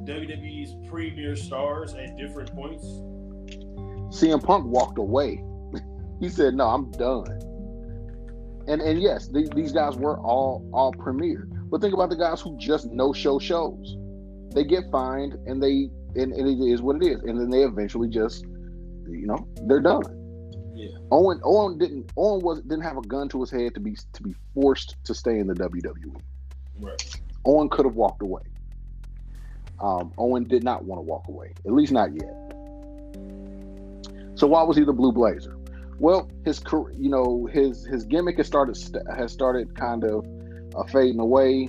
WWE's 0.04 0.74
premier 0.90 1.36
stars 1.36 1.94
at 1.94 2.16
different 2.16 2.54
points? 2.54 2.84
CM 4.12 4.42
Punk 4.42 4.66
walked 4.66 4.98
away. 4.98 5.42
he 6.20 6.28
said, 6.28 6.54
"No, 6.54 6.68
I'm 6.68 6.90
done." 6.92 7.26
And 8.68 8.80
and 8.80 9.00
yes, 9.00 9.28
these, 9.28 9.48
these 9.50 9.72
guys 9.72 9.96
were 9.96 10.18
all 10.18 10.68
all 10.72 10.92
premier. 10.92 11.48
But 11.70 11.80
think 11.80 11.94
about 11.94 12.10
the 12.10 12.16
guys 12.16 12.40
who 12.40 12.56
just 12.58 12.90
no 12.90 13.12
show 13.12 13.38
shows. 13.38 13.96
They 14.54 14.64
get 14.64 14.84
fined 14.92 15.32
and 15.46 15.62
they 15.62 15.88
and, 16.14 16.32
and 16.32 16.46
it 16.46 16.70
is 16.70 16.82
what 16.82 16.96
it 16.96 17.06
is, 17.06 17.22
and 17.22 17.40
then 17.40 17.48
they 17.48 17.62
eventually 17.62 18.08
just, 18.08 18.44
you 18.44 19.26
know, 19.26 19.48
they're 19.62 19.80
done. 19.80 20.02
Yeah. 20.74 20.90
Owen 21.10 21.40
Owen 21.42 21.78
didn't 21.78 22.12
Owen 22.16 22.44
was 22.44 22.60
didn't 22.60 22.82
have 22.82 22.98
a 22.98 23.02
gun 23.02 23.28
to 23.30 23.40
his 23.40 23.50
head 23.50 23.74
to 23.74 23.80
be 23.80 23.96
to 24.12 24.22
be 24.22 24.34
forced 24.52 24.96
to 25.04 25.14
stay 25.14 25.38
in 25.38 25.46
the 25.46 25.54
WWE. 25.54 26.20
Right. 26.78 27.20
Owen 27.46 27.70
could 27.70 27.86
have 27.86 27.94
walked 27.94 28.22
away. 28.22 28.42
Um, 29.80 30.12
Owen 30.18 30.44
did 30.44 30.62
not 30.62 30.84
want 30.84 30.98
to 30.98 31.02
walk 31.02 31.26
away, 31.28 31.54
at 31.66 31.72
least 31.72 31.92
not 31.92 32.12
yet. 32.14 32.52
So 34.34 34.46
why 34.46 34.62
was 34.62 34.76
he 34.76 34.84
the 34.84 34.92
Blue 34.92 35.12
Blazer? 35.12 35.56
Well, 35.98 36.28
his 36.44 36.58
career, 36.58 36.94
you 36.98 37.10
know, 37.10 37.46
his 37.46 37.84
his 37.84 38.04
gimmick 38.04 38.38
has 38.38 38.46
started 38.46 38.76
has 39.14 39.32
started 39.32 39.76
kind 39.76 40.04
of 40.04 40.26
uh, 40.74 40.84
fading 40.84 41.20
away, 41.20 41.68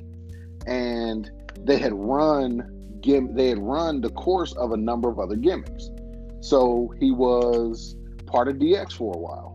and 0.66 1.30
they 1.60 1.78
had 1.78 1.94
run 1.94 2.98
gim 3.02 3.36
they 3.36 3.50
had 3.50 3.60
run 3.60 4.02
the 4.02 4.10
course 4.10 4.54
of 4.54 4.72
a 4.72 4.78
number 4.78 5.10
of 5.10 5.20
other 5.20 5.36
gimmicks. 5.36 5.90
So 6.40 6.94
he 7.00 7.12
was 7.12 7.96
part 8.26 8.48
of 8.48 8.56
DX 8.56 8.94
for 8.94 9.14
a 9.14 9.18
while. 9.18 9.54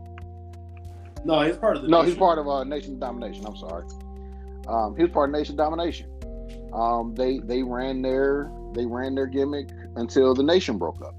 No, 1.24 1.40
he's 1.40 1.56
part 1.56 1.76
of 1.76 1.82
the. 1.82 1.88
No, 1.88 1.98
nation. 1.98 2.10
he's 2.10 2.18
part 2.18 2.38
of 2.38 2.48
uh, 2.48 2.64
Nation 2.64 2.98
Domination. 2.98 3.44
I'm 3.46 3.56
sorry. 3.56 3.84
Um, 4.68 4.94
he 4.96 5.02
was 5.02 5.12
part 5.12 5.30
of 5.30 5.34
Nation 5.34 5.56
Domination. 5.56 6.08
Um, 6.72 7.14
they 7.14 7.38
they 7.38 7.62
ran 7.62 8.02
their 8.02 8.50
they 8.74 8.86
ran 8.86 9.14
their 9.14 9.26
gimmick 9.26 9.68
until 9.96 10.34
the 10.34 10.42
Nation 10.42 10.78
broke 10.78 11.02
up. 11.02 11.14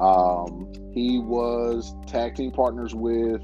Um, 0.00 0.72
he 0.92 1.18
was 1.18 1.94
tag 2.06 2.34
team 2.34 2.50
partners 2.50 2.94
with 2.94 3.42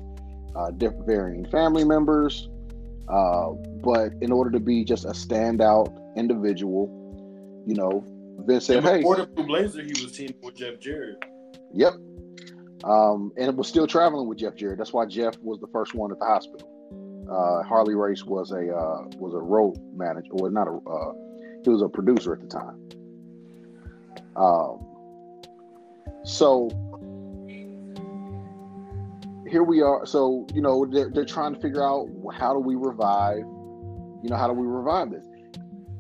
uh, 0.55 0.71
different 0.73 1.07
varying 1.07 1.47
family 1.51 1.85
members, 1.85 2.49
uh, 3.09 3.51
but 3.85 4.13
in 4.23 4.33
order 4.33 4.51
to 4.51 4.61
be 4.61 4.85
just 4.85 5.05
a 5.05 5.11
standout 5.11 5.95
individual, 6.17 6.91
you 7.67 7.75
know, 7.75 8.03
Vince 8.47 8.67
said, 8.67 8.83
"Hey, 8.83 8.99
before 8.99 9.17
the 9.17 9.27
Blue 9.27 9.47
Blazer, 9.47 9.83
he 9.83 9.93
was 10.03 10.13
teaming 10.13 10.35
with 10.43 10.57
Jeff 10.57 10.81
Jarrett. 10.81 11.23
Yep. 11.75 11.95
Um, 12.85 13.33
and 13.37 13.49
it 13.49 13.57
was 13.57 13.69
still 13.69 13.87
traveling 13.87 14.29
with 14.29 14.39
Jeff 14.39 14.55
Jarrett. 14.55 14.79
That's 14.79 14.93
why 14.93 15.07
Jeff 15.07 15.37
was 15.43 15.59
the 15.61 15.67
first 15.69 15.95
one 15.95 16.13
at 16.13 16.19
the 16.19 16.25
hospital. 16.25 16.73
Uh, 17.31 17.63
Harley 17.65 17.95
Race 17.95 18.25
was 18.25 18.53
a 18.53 18.75
uh, 18.75 19.05
was 19.19 19.35
a 19.35 19.39
road 19.39 19.77
manager, 19.95 20.31
or 20.33 20.51
not 20.51 20.69
a 20.69 20.79
uh, 20.89 21.13
he 21.65 21.71
was 21.71 21.83
a 21.83 21.89
producer 21.89 22.33
at 22.33 22.41
the 22.41 22.47
time. 22.47 22.81
Um, 24.37 24.96
so 26.27 26.69
here 29.49 29.63
we 29.63 29.81
are. 29.81 30.05
So 30.07 30.45
you 30.53 30.61
know 30.61 30.85
they're 30.85 31.09
they're 31.09 31.25
trying 31.25 31.55
to 31.55 31.61
figure 31.61 31.85
out 31.85 32.09
how 32.37 32.53
do 32.53 32.59
we 32.59 32.75
revive, 32.75 33.39
you 33.39 34.29
know 34.29 34.37
how 34.37 34.49
do 34.49 34.53
we 34.53 34.67
revive 34.67 35.11
this. 35.13 35.25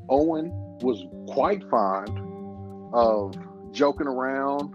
Owen 0.09 0.51
was 0.83 1.05
quite 1.29 1.63
fond 1.71 2.11
of 2.93 3.37
joking 3.71 4.09
around, 4.09 4.75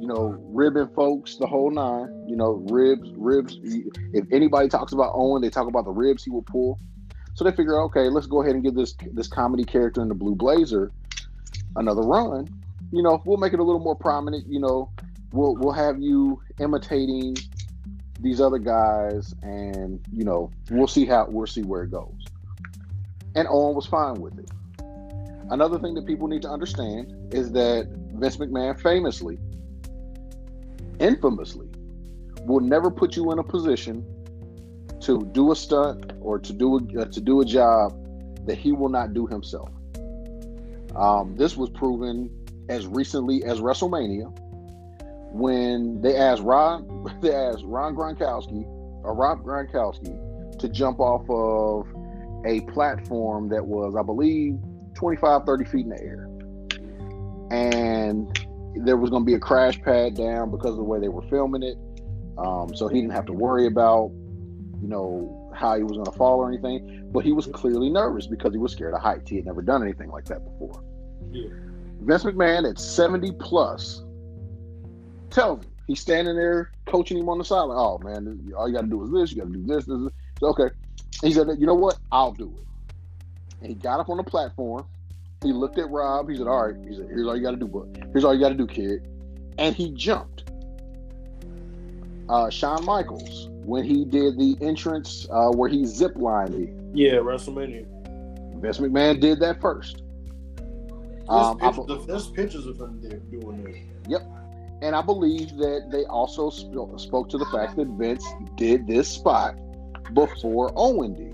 you 0.00 0.08
know, 0.08 0.36
ribbing 0.48 0.88
folks 0.94 1.36
the 1.36 1.46
whole 1.46 1.70
nine. 1.70 2.08
You 2.26 2.36
know, 2.36 2.64
ribs, 2.70 3.10
ribs. 3.14 3.58
If 3.62 4.24
anybody 4.32 4.70
talks 4.70 4.94
about 4.94 5.12
Owen, 5.14 5.42
they 5.42 5.50
talk 5.50 5.68
about 5.68 5.84
the 5.84 5.92
ribs 5.92 6.24
he 6.24 6.30
will 6.30 6.42
pull. 6.42 6.78
So 7.34 7.44
they 7.44 7.50
figure, 7.50 7.82
okay, 7.82 8.08
let's 8.08 8.26
go 8.26 8.40
ahead 8.40 8.54
and 8.54 8.64
give 8.64 8.74
this 8.74 8.94
this 9.12 9.28
comedy 9.28 9.64
character 9.64 10.00
in 10.00 10.08
the 10.08 10.14
Blue 10.14 10.34
Blazer 10.34 10.92
another 11.76 12.00
run. 12.00 12.48
You 12.92 13.02
know, 13.02 13.22
we'll 13.24 13.38
make 13.38 13.52
it 13.52 13.60
a 13.60 13.64
little 13.64 13.80
more 13.80 13.96
prominent. 13.96 14.46
You 14.46 14.60
know, 14.60 14.90
we'll 15.32 15.56
we'll 15.56 15.72
have 15.72 16.00
you 16.00 16.40
imitating 16.60 17.36
these 18.20 18.40
other 18.40 18.58
guys, 18.58 19.34
and 19.42 20.00
you 20.12 20.24
know, 20.24 20.50
we'll 20.70 20.86
see 20.86 21.04
how 21.04 21.26
we'll 21.28 21.46
see 21.46 21.62
where 21.62 21.82
it 21.82 21.90
goes. 21.90 22.24
And 23.34 23.46
Owen 23.50 23.74
was 23.74 23.86
fine 23.86 24.20
with 24.20 24.38
it. 24.38 24.50
Another 25.50 25.78
thing 25.78 25.94
that 25.94 26.06
people 26.06 26.26
need 26.26 26.42
to 26.42 26.48
understand 26.48 27.32
is 27.32 27.52
that 27.52 27.88
Vince 28.14 28.36
McMahon 28.38 28.80
famously, 28.80 29.38
infamously, 30.98 31.68
will 32.46 32.60
never 32.60 32.90
put 32.90 33.14
you 33.14 33.30
in 33.30 33.38
a 33.38 33.44
position 33.44 34.04
to 35.00 35.24
do 35.32 35.52
a 35.52 35.56
stunt 35.56 36.12
or 36.20 36.38
to 36.38 36.52
do 36.52 36.78
a, 36.78 37.02
uh, 37.02 37.04
to 37.04 37.20
do 37.20 37.40
a 37.40 37.44
job 37.44 37.94
that 38.46 38.58
he 38.58 38.72
will 38.72 38.88
not 38.88 39.12
do 39.12 39.26
himself. 39.26 39.68
Um, 40.96 41.36
this 41.36 41.56
was 41.56 41.68
proven 41.70 42.30
as 42.68 42.86
recently 42.86 43.44
as 43.44 43.60
WrestleMania 43.60 44.32
when 45.32 46.00
they 46.00 46.16
asked 46.16 46.42
Ron 46.42 47.18
they 47.20 47.34
asked 47.34 47.62
Ron 47.64 47.94
Gronkowski 47.94 48.64
or 49.02 49.14
Rob 49.14 49.42
Gronkowski 49.42 50.58
to 50.58 50.68
jump 50.68 51.00
off 51.00 51.28
of 51.28 51.86
a 52.46 52.60
platform 52.72 53.48
that 53.48 53.66
was, 53.66 53.94
I 53.96 54.02
believe, 54.02 54.58
25, 54.94 55.44
30 55.44 55.64
feet 55.64 55.84
in 55.84 55.90
the 55.90 56.00
air. 56.00 56.28
And 57.50 58.48
there 58.84 58.96
was 58.96 59.10
going 59.10 59.22
to 59.22 59.26
be 59.26 59.34
a 59.34 59.40
crash 59.40 59.80
pad 59.82 60.14
down 60.14 60.50
because 60.50 60.70
of 60.70 60.76
the 60.76 60.84
way 60.84 61.00
they 61.00 61.08
were 61.08 61.22
filming 61.28 61.62
it. 61.62 61.76
Um, 62.38 62.74
so 62.74 62.88
he 62.88 63.00
didn't 63.00 63.14
have 63.14 63.26
to 63.26 63.32
worry 63.32 63.66
about, 63.66 64.10
you 64.80 64.88
know, 64.88 65.52
how 65.54 65.76
he 65.76 65.82
was 65.82 65.92
going 65.92 66.06
to 66.06 66.12
fall 66.12 66.38
or 66.38 66.48
anything. 66.48 67.08
But 67.12 67.24
he 67.24 67.32
was 67.32 67.46
clearly 67.46 67.90
nervous 67.90 68.26
because 68.26 68.52
he 68.52 68.58
was 68.58 68.72
scared 68.72 68.94
of 68.94 69.00
heights. 69.00 69.30
He 69.30 69.36
had 69.36 69.46
never 69.46 69.62
done 69.62 69.82
anything 69.82 70.10
like 70.10 70.26
that 70.26 70.44
before. 70.44 70.82
Yeah. 71.30 71.48
Vince 72.00 72.24
McMahon 72.24 72.68
at 72.68 72.78
70 72.78 73.32
plus 73.32 74.02
tells 75.30 75.64
him, 75.64 75.70
he's 75.86 76.00
standing 76.00 76.36
there 76.36 76.70
coaching 76.86 77.18
him 77.18 77.28
on 77.28 77.38
the 77.38 77.44
side. 77.44 77.56
sideline. 77.56 77.78
Oh, 77.78 77.98
man, 77.98 78.52
all 78.56 78.68
you 78.68 78.74
got 78.74 78.82
to 78.82 78.86
do 78.86 79.02
is 79.04 79.10
this. 79.10 79.32
You 79.32 79.42
got 79.42 79.52
to 79.52 79.58
do 79.58 79.66
this. 79.66 79.84
this, 79.86 79.98
this. 79.98 80.12
So, 80.40 80.46
okay. 80.48 80.74
He 81.22 81.32
said, 81.32 81.48
you 81.58 81.66
know 81.66 81.74
what? 81.74 81.98
I'll 82.12 82.32
do 82.32 82.54
it. 82.58 82.66
And 83.60 83.68
he 83.68 83.74
got 83.74 84.00
up 84.00 84.08
on 84.08 84.18
the 84.18 84.24
platform. 84.24 84.86
He 85.42 85.52
looked 85.52 85.78
at 85.78 85.90
Rob. 85.90 86.28
He 86.28 86.36
said, 86.36 86.46
all 86.46 86.66
right. 86.66 86.76
He 86.88 86.94
said, 86.94 87.06
here's 87.08 87.26
all 87.26 87.36
you 87.36 87.42
got 87.42 87.52
to 87.52 87.56
do, 87.56 87.66
bud. 87.66 88.08
Here's 88.12 88.24
all 88.24 88.34
you 88.34 88.40
got 88.40 88.50
to 88.50 88.54
do, 88.54 88.66
kid. 88.66 89.08
And 89.58 89.74
he 89.74 89.90
jumped. 89.92 90.50
Uh, 92.28 92.50
Shawn 92.50 92.84
Michaels, 92.84 93.48
when 93.50 93.84
he 93.84 94.04
did 94.04 94.38
the 94.38 94.56
entrance 94.60 95.26
uh, 95.30 95.48
where 95.50 95.68
he 95.68 95.84
zip 95.86 96.12
lined 96.16 96.54
in, 96.54 96.90
Yeah, 96.94 97.14
WrestleMania. 97.14 97.86
Vince 98.60 98.78
McMahon 98.78 99.20
did 99.20 99.38
that 99.40 99.60
first. 99.60 100.02
There's, 101.28 101.46
Um, 101.46 101.58
pictures, 101.58 101.86
be- 101.86 102.06
there's 102.06 102.30
pictures 102.30 102.66
of 102.66 102.80
him 102.80 103.00
there 103.02 103.18
doing 103.18 103.90
Yep, 104.08 104.22
And 104.82 104.94
I 104.94 105.02
believe 105.02 105.56
that 105.56 105.88
they 105.90 106.04
also 106.04 106.50
sp- 106.52 106.70
spoke 106.98 107.28
to 107.30 107.38
the 107.38 107.46
fact 107.46 107.76
that 107.76 107.88
Vince 107.88 108.24
did 108.56 108.86
this 108.86 109.08
spot 109.08 109.56
before 110.14 110.70
Owen 110.76 111.14
did. 111.14 111.32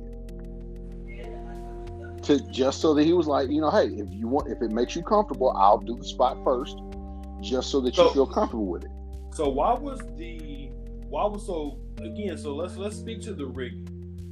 To 2.22 2.38
just 2.50 2.80
so 2.80 2.94
that 2.94 3.04
he 3.04 3.12
was 3.12 3.26
like, 3.26 3.50
you 3.50 3.60
know, 3.60 3.70
hey, 3.70 3.86
if 3.88 4.12
you 4.12 4.28
want, 4.28 4.48
if 4.48 4.62
it 4.62 4.70
makes 4.70 4.94
you 4.94 5.02
comfortable, 5.02 5.50
I'll 5.56 5.78
do 5.78 5.96
the 5.96 6.04
spot 6.04 6.38
first, 6.44 6.80
just 7.40 7.70
so 7.70 7.80
that 7.80 7.96
you 7.98 8.08
feel 8.10 8.26
comfortable 8.26 8.66
with 8.66 8.84
it. 8.84 8.90
So 9.32 9.48
why 9.48 9.74
was 9.74 9.98
the 10.16 10.70
why 11.08 11.26
was 11.26 11.44
so 11.44 11.80
again? 11.98 12.38
So 12.38 12.54
let's 12.54 12.76
let's 12.76 12.96
speak 12.96 13.22
to 13.22 13.34
the 13.34 13.46
rig. 13.46 13.90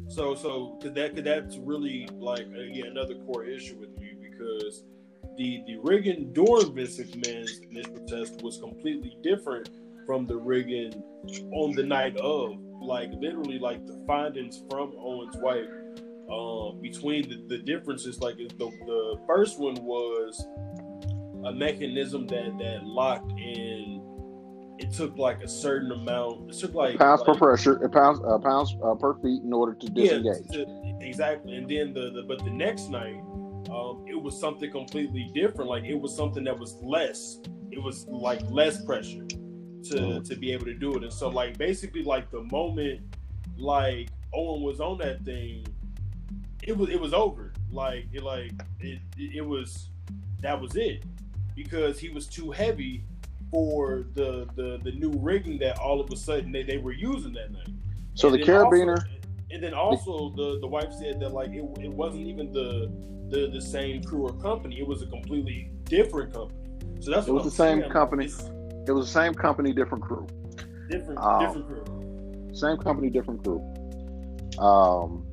So 0.08 0.36
so 0.36 0.78
could 0.80 0.94
that 0.94 1.16
could 1.16 1.24
that's 1.24 1.56
really 1.58 2.08
like 2.16 2.46
again 2.46 2.86
another 2.92 3.16
core 3.26 3.44
issue 3.44 3.76
with 3.80 3.90
me 3.98 4.12
because 4.22 4.84
the 5.40 5.62
the 5.66 5.78
rigging 5.82 6.34
during 6.34 6.74
Vince 6.74 7.00
McMahon's 7.00 7.60
initial 7.70 7.98
test 8.06 8.42
was 8.42 8.58
completely 8.58 9.16
different 9.22 9.70
from 10.04 10.26
the 10.26 10.36
rigging 10.36 10.92
on 11.52 11.72
the 11.72 11.82
night 11.82 12.16
of. 12.18 12.58
Like 12.82 13.10
literally, 13.12 13.58
like 13.58 13.86
the 13.86 14.02
findings 14.06 14.62
from 14.70 14.92
Owen's 14.98 15.36
wife. 15.38 15.68
Um, 16.30 16.80
between 16.80 17.28
the, 17.28 17.56
the 17.56 17.58
differences, 17.58 18.20
like 18.20 18.36
the, 18.36 18.48
the 18.56 19.20
first 19.26 19.58
one 19.58 19.74
was 19.82 20.46
a 21.44 21.52
mechanism 21.52 22.26
that 22.28 22.56
that 22.58 22.84
locked 22.84 23.32
in 23.32 24.00
it 24.78 24.86
it 24.86 24.92
took 24.92 25.16
like 25.18 25.42
a 25.42 25.48
certain 25.48 25.92
amount. 25.92 26.50
It 26.50 26.58
took 26.58 26.74
like 26.74 26.98
pounds 26.98 27.22
like, 27.26 27.38
per 27.38 27.38
pressure, 27.38 27.84
uh, 27.84 27.88
pounds 27.88 28.20
uh, 28.26 28.38
pounds 28.38 28.76
uh, 28.82 28.94
per 28.94 29.14
feet 29.20 29.42
in 29.42 29.52
order 29.52 29.74
to 29.74 29.86
disengage. 29.88 30.42
Yeah, 30.50 30.64
to, 30.64 30.98
exactly. 31.00 31.54
And 31.54 31.68
then 31.68 31.92
the, 31.92 32.10
the 32.10 32.24
but 32.26 32.44
the 32.44 32.50
next 32.50 32.88
night, 32.88 33.20
um, 33.72 34.04
it 34.08 34.20
was 34.20 34.38
something 34.38 34.70
completely 34.70 35.30
different. 35.34 35.70
Like 35.70 35.84
it 35.84 35.94
was 35.98 36.14
something 36.16 36.44
that 36.44 36.58
was 36.58 36.74
less. 36.82 37.38
It 37.70 37.82
was 37.82 38.06
like 38.08 38.40
less 38.50 38.84
pressure 38.84 39.24
to 39.26 39.94
Mhm. 39.94 40.28
to 40.28 40.36
be 40.36 40.52
able 40.52 40.66
to 40.66 40.74
do 40.74 40.94
it. 40.96 41.02
And 41.04 41.12
so 41.12 41.28
like 41.28 41.56
basically 41.56 42.02
like 42.02 42.30
the 42.30 42.42
moment 42.44 43.00
like 43.56 44.08
Owen 44.34 44.62
was 44.62 44.80
on 44.80 44.98
that 44.98 45.22
thing, 45.24 45.66
it 46.62 46.76
was 46.76 46.90
it 46.90 47.00
was 47.00 47.12
over. 47.12 47.52
Like 47.70 48.06
it 48.12 48.22
like 48.22 48.52
it 48.80 48.98
it, 49.16 49.46
was 49.46 49.88
that 50.40 50.60
was 50.60 50.76
it 50.76 51.04
because 51.54 51.98
he 51.98 52.08
was 52.08 52.26
too 52.26 52.50
heavy 52.50 53.04
for 53.50 54.04
the 54.14 54.46
the 54.56 54.78
the 54.82 54.92
new 54.92 55.10
rigging 55.18 55.58
that 55.58 55.78
all 55.78 56.00
of 56.00 56.10
a 56.10 56.16
sudden 56.16 56.50
they, 56.52 56.62
they 56.62 56.78
were 56.78 56.92
using 56.92 57.32
that 57.34 57.52
night. 57.52 57.68
So 58.14 58.28
And 58.28 58.40
the 58.40 58.44
then 58.44 58.56
also- 58.56 58.70
carabiner, 58.76 59.04
and 59.52 59.62
then 59.62 59.74
also 59.74 60.30
the 60.36 60.58
the 60.60 60.66
wife 60.66 60.92
said 60.98 61.20
that 61.20 61.32
like 61.32 61.50
it, 61.50 61.64
it 61.80 61.92
wasn't 61.92 62.26
even 62.26 62.52
the, 62.52 62.90
the 63.28 63.50
the 63.50 63.60
same 63.60 64.02
crew 64.02 64.22
or 64.28 64.32
company. 64.34 64.78
It 64.80 64.86
was 64.86 65.02
a 65.02 65.06
completely 65.06 65.70
different 65.84 66.32
company. 66.32 66.58
So 67.00 67.10
that's 67.10 67.26
It 67.26 67.32
what 67.32 67.44
was 67.44 67.44
I'm 67.44 67.50
the 67.50 67.56
same 67.56 67.80
saying, 67.80 67.92
company. 67.92 68.24
it 68.86 68.92
was 68.92 69.06
the 69.06 69.12
same 69.12 69.34
company, 69.34 69.72
different 69.72 70.04
crew. 70.04 70.26
different 70.90 71.18
Um, 71.20 71.40
different 71.46 71.66
crew. 71.68 72.50
Same 72.54 72.76
company, 72.76 73.10
different 73.10 73.42
crew. 73.44 73.60
Um, 74.58 75.24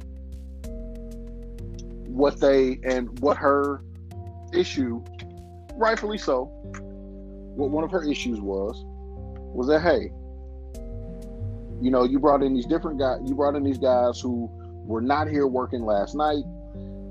what 2.07 2.39
they 2.39 2.80
and 2.84 3.20
what 3.20 3.38
her 3.38 3.82
issue, 4.53 5.03
rightfully 5.76 6.18
so, 6.18 6.45
what 7.55 7.70
one 7.70 7.84
of 7.84 7.91
her 7.91 8.03
issues 8.09 8.39
was, 8.39 8.82
was 9.53 9.68
that 9.68 9.82
hey, 9.82 10.11
you 11.82 11.92
know, 11.92 12.04
you 12.04 12.20
brought 12.20 12.44
in 12.44 12.54
these 12.54 12.66
different 12.66 13.00
guys, 13.00 13.20
you 13.26 13.36
brought 13.36 13.56
in 13.56 13.64
these 13.64 13.78
guys 13.78 14.20
who 14.20 14.50
were 14.86 15.02
not 15.02 15.28
here 15.28 15.48
working 15.48 15.84
last 15.86 16.16
night, 16.16 16.44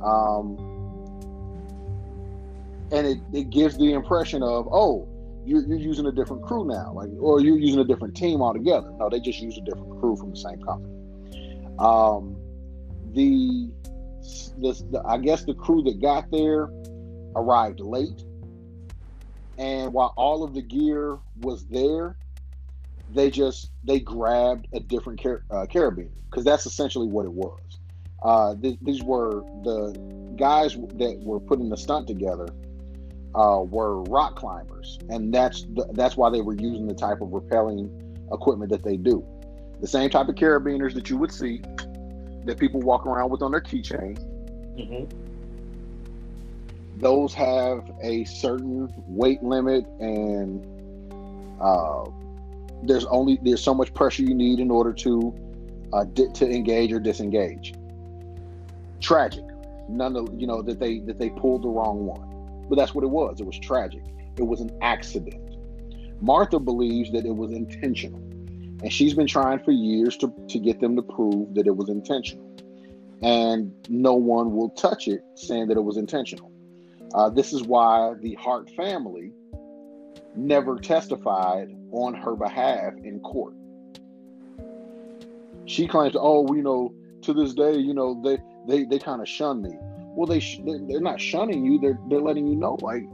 um, 0.02 0.56
and 2.90 3.06
it, 3.06 3.18
it 3.32 3.50
gives 3.50 3.76
the 3.76 3.92
impression 3.92 4.42
of 4.42 4.68
oh, 4.70 5.08
you're, 5.44 5.62
you're 5.62 5.78
using 5.78 6.06
a 6.06 6.12
different 6.12 6.42
crew 6.42 6.66
now, 6.66 6.92
like, 6.92 7.08
or 7.20 7.40
you're 7.40 7.58
using 7.58 7.80
a 7.80 7.84
different 7.84 8.16
team 8.16 8.42
altogether. 8.42 8.90
No, 8.98 9.08
they 9.08 9.20
just 9.20 9.40
used 9.40 9.58
a 9.58 9.60
different 9.60 10.00
crew 10.00 10.16
from 10.16 10.30
the 10.30 10.36
same 10.36 10.60
company. 10.62 10.92
Um, 11.78 12.36
the, 13.12 13.70
the, 14.58 14.72
the 14.90 15.02
I 15.06 15.18
guess 15.18 15.44
the 15.44 15.54
crew 15.54 15.82
that 15.84 16.00
got 16.02 16.30
there 16.30 16.68
arrived 17.36 17.80
late, 17.80 18.24
and 19.58 19.92
while 19.92 20.12
all 20.16 20.42
of 20.42 20.52
the 20.52 20.62
gear 20.62 21.18
was 21.40 21.66
there, 21.66 22.16
they 23.12 23.30
just 23.30 23.70
they 23.84 24.00
grabbed 24.00 24.68
a 24.72 24.80
different 24.80 25.22
car, 25.22 25.44
uh, 25.50 25.66
carabiner 25.66 26.10
because 26.30 26.44
that's 26.44 26.66
essentially 26.66 27.06
what 27.06 27.24
it 27.24 27.32
was. 27.32 27.60
Uh, 28.22 28.54
th- 28.56 28.78
these 28.82 29.02
were 29.02 29.42
the 29.62 29.92
guys 30.36 30.74
that 30.74 31.18
were 31.22 31.40
putting 31.40 31.68
the 31.68 31.76
stunt 31.76 32.06
together 32.06 32.48
uh, 33.34 33.60
were 33.62 34.02
rock 34.04 34.36
climbers, 34.36 34.98
and 35.10 35.32
that's 35.32 35.62
the, 35.74 35.86
that's 35.92 36.16
why 36.16 36.30
they 36.30 36.40
were 36.40 36.54
using 36.54 36.86
the 36.86 36.94
type 36.94 37.20
of 37.20 37.28
rappelling 37.28 37.90
equipment 38.32 38.70
that 38.70 38.82
they 38.82 38.96
do. 38.96 39.24
The 39.80 39.86
same 39.86 40.10
type 40.10 40.28
of 40.28 40.34
carabiners 40.34 40.94
that 40.94 41.10
you 41.10 41.18
would 41.18 41.32
see 41.32 41.60
that 42.44 42.58
people 42.58 42.80
walk 42.80 43.06
around 43.06 43.30
with 43.30 43.42
on 43.42 43.50
their 43.50 43.60
keychain. 43.60 44.18
Mhm. 44.76 45.10
Those 46.98 47.34
have 47.34 47.90
a 48.02 48.24
certain 48.24 48.92
weight 49.06 49.42
limit, 49.42 49.86
and 50.00 50.64
uh, 51.60 52.04
there's 52.86 53.04
only 53.06 53.38
there's 53.42 53.62
so 53.62 53.74
much 53.74 53.92
pressure 53.94 54.22
you 54.22 54.34
need 54.34 54.60
in 54.60 54.70
order 54.70 54.92
to 54.92 55.34
uh, 55.92 56.04
di- 56.04 56.30
to 56.32 56.48
engage 56.48 56.92
or 56.92 57.00
disengage. 57.00 57.74
Tragic, 59.00 59.44
none 59.88 60.16
of 60.16 60.28
you 60.36 60.46
know 60.46 60.62
that 60.62 60.78
they 60.78 61.00
that 61.00 61.18
they 61.18 61.30
pulled 61.30 61.62
the 61.62 61.68
wrong 61.68 62.06
one, 62.06 62.66
but 62.68 62.76
that's 62.76 62.94
what 62.94 63.04
it 63.04 63.10
was. 63.10 63.40
It 63.40 63.46
was 63.46 63.58
tragic. 63.58 64.02
It 64.36 64.46
was 64.46 64.60
an 64.60 64.76
accident. 64.82 65.42
Martha 66.20 66.58
believes 66.58 67.12
that 67.12 67.26
it 67.26 67.34
was 67.34 67.52
intentional, 67.52 68.18
and 68.82 68.92
she's 68.92 69.14
been 69.14 69.26
trying 69.26 69.58
for 69.60 69.70
years 69.70 70.16
to 70.18 70.32
to 70.48 70.58
get 70.58 70.80
them 70.80 70.96
to 70.96 71.02
prove 71.02 71.54
that 71.54 71.66
it 71.66 71.76
was 71.76 71.88
intentional, 71.88 72.56
and 73.22 73.72
no 73.88 74.14
one 74.14 74.54
will 74.54 74.70
touch 74.70 75.08
it, 75.08 75.20
saying 75.34 75.68
that 75.68 75.76
it 75.76 75.84
was 75.84 75.96
intentional. 75.96 76.52
Uh, 77.14 77.30
this 77.30 77.52
is 77.52 77.62
why 77.62 78.14
the 78.20 78.34
Hart 78.34 78.70
family 78.76 79.32
never 80.36 80.76
testified 80.76 81.68
on 81.92 82.14
her 82.14 82.36
behalf 82.36 82.94
in 83.02 83.20
court. 83.20 83.54
She 85.64 85.86
claims, 85.86 86.14
"Oh, 86.18 86.52
you 86.54 86.62
know, 86.62 86.94
to 87.22 87.32
this 87.32 87.54
day, 87.54 87.76
you 87.76 87.94
know, 87.94 88.20
they 88.22 88.38
they 88.68 88.84
they 88.84 88.98
kind 88.98 89.20
of 89.20 89.28
shun 89.28 89.62
me." 89.62 89.76
Well, 90.14 90.26
they 90.26 90.40
sh- 90.40 90.60
they're, 90.64 91.00
not 91.00 91.20
shunning 91.20 91.64
you; 91.64 91.78
they're 91.80 91.98
they're 92.08 92.20
letting 92.20 92.46
you 92.46 92.56
know, 92.56 92.78
like 92.80 93.04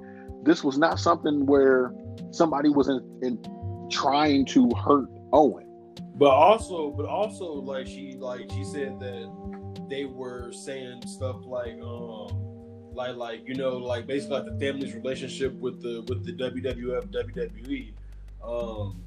this 0.45 0.63
was 0.63 0.79
not 0.79 0.99
something 0.99 1.47
where 1.47 1.93
somebody 2.31 2.69
was 2.69 2.89
in, 2.89 3.01
in 3.23 3.89
trying 3.91 4.45
to 4.47 4.71
hurt 4.71 5.09
Owen. 5.33 5.67
But 6.15 6.31
also, 6.31 6.91
but 6.91 7.07
also, 7.07 7.53
like 7.55 7.87
she, 7.87 8.17
like 8.19 8.51
she 8.53 8.65
said 8.65 9.01
that 9.01 9.87
they 9.89 10.05
were 10.05 10.53
saying 10.53 11.07
stuff 11.07 11.37
like, 11.45 11.81
um, 11.83 12.52
like, 12.95 13.17
like 13.17 13.47
you 13.49 13.55
know, 13.55 13.77
like 13.79 14.07
basically 14.07 14.37
like 14.41 14.47
the 14.47 14.59
family's 14.59 14.95
relationship 14.95 15.53
with 15.55 15.83
the 15.83 16.03
with 16.09 16.25
the 16.25 16.33
WWF, 16.33 17.07
WWE, 17.09 17.93
um, 18.45 19.01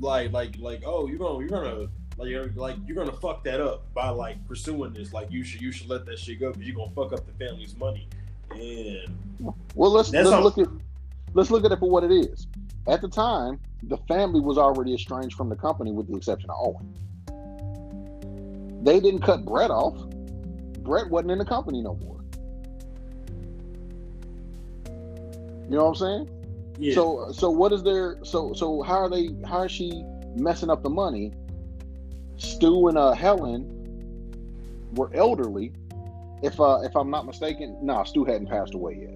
like, 0.00 0.32
like, 0.32 0.56
like, 0.58 0.82
oh, 0.86 1.06
you're 1.08 1.18
gonna, 1.18 1.38
you're 1.40 1.48
gonna, 1.48 1.88
like, 2.16 2.28
you're 2.28 2.50
like, 2.54 2.76
you're 2.86 2.96
gonna 2.96 3.16
fuck 3.16 3.42
that 3.44 3.60
up 3.60 3.92
by 3.94 4.08
like 4.10 4.44
pursuing 4.46 4.92
this. 4.92 5.12
Like, 5.12 5.30
you 5.30 5.42
should, 5.44 5.60
you 5.60 5.72
should 5.72 5.88
let 5.88 6.06
that 6.06 6.18
shit 6.18 6.40
go 6.40 6.52
because 6.52 6.66
you're 6.66 6.76
gonna 6.76 6.90
fuck 6.92 7.12
up 7.12 7.26
the 7.26 7.32
family's 7.44 7.76
money. 7.76 8.06
And 8.50 9.14
Well, 9.74 9.90
let's 9.90 10.10
let's 10.12 10.28
all- 10.30 10.42
look 10.42 10.58
at 10.58 10.68
let's 11.34 11.50
look 11.50 11.64
at 11.64 11.72
it 11.72 11.78
for 11.78 11.90
what 11.90 12.04
it 12.04 12.12
is. 12.12 12.46
At 12.86 13.02
the 13.02 13.08
time, 13.08 13.60
the 13.82 13.98
family 14.08 14.40
was 14.40 14.56
already 14.56 14.94
estranged 14.94 15.36
from 15.36 15.48
the 15.50 15.56
company, 15.56 15.92
with 15.92 16.08
the 16.08 16.16
exception 16.16 16.48
of 16.50 16.56
Owen. 16.58 16.94
They 18.84 19.00
didn't 19.00 19.20
cut 19.20 19.44
Bret 19.44 19.70
off. 19.70 19.98
Bret 20.82 21.10
wasn't 21.10 21.32
in 21.32 21.38
the 21.38 21.44
company 21.44 21.82
no 21.82 21.94
more. 21.96 22.17
You 25.68 25.76
know 25.76 25.84
what 25.84 26.00
I'm 26.00 26.26
saying? 26.26 26.74
yeah, 26.78 26.94
So 26.94 27.30
so 27.32 27.50
what 27.50 27.72
is 27.72 27.82
there? 27.82 28.18
So 28.22 28.52
so 28.54 28.82
how 28.82 28.98
are 28.98 29.10
they? 29.10 29.30
How 29.46 29.62
is 29.62 29.72
she 29.72 30.02
messing 30.36 30.70
up 30.70 30.82
the 30.82 30.90
money? 30.90 31.32
Stu 32.36 32.88
and 32.88 32.96
uh, 32.96 33.12
Helen 33.12 33.66
were 34.94 35.10
elderly. 35.14 35.72
If 36.42 36.60
uh 36.60 36.80
if 36.82 36.96
I'm 36.96 37.10
not 37.10 37.26
mistaken, 37.26 37.76
no, 37.82 38.04
Stu 38.04 38.24
hadn't 38.24 38.48
passed 38.48 38.74
away 38.74 38.98
yet. 39.02 39.14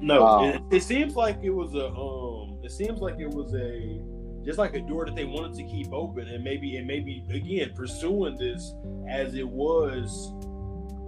No, 0.00 0.24
Um, 0.24 0.44
it, 0.44 0.62
it 0.70 0.82
seems 0.82 1.16
like 1.16 1.38
it 1.42 1.50
was 1.50 1.74
a 1.74 1.88
um. 1.88 2.58
It 2.62 2.70
seems 2.70 3.00
like 3.00 3.18
it 3.18 3.30
was 3.30 3.54
a 3.54 4.00
just 4.44 4.58
like 4.58 4.74
a 4.74 4.80
door 4.80 5.04
that 5.06 5.16
they 5.16 5.24
wanted 5.24 5.54
to 5.54 5.64
keep 5.64 5.92
open, 5.92 6.28
and 6.28 6.44
maybe 6.44 6.76
and 6.76 6.86
maybe 6.86 7.24
again 7.30 7.72
pursuing 7.74 8.36
this 8.36 8.74
as 9.08 9.34
it 9.34 9.48
was, 9.48 10.30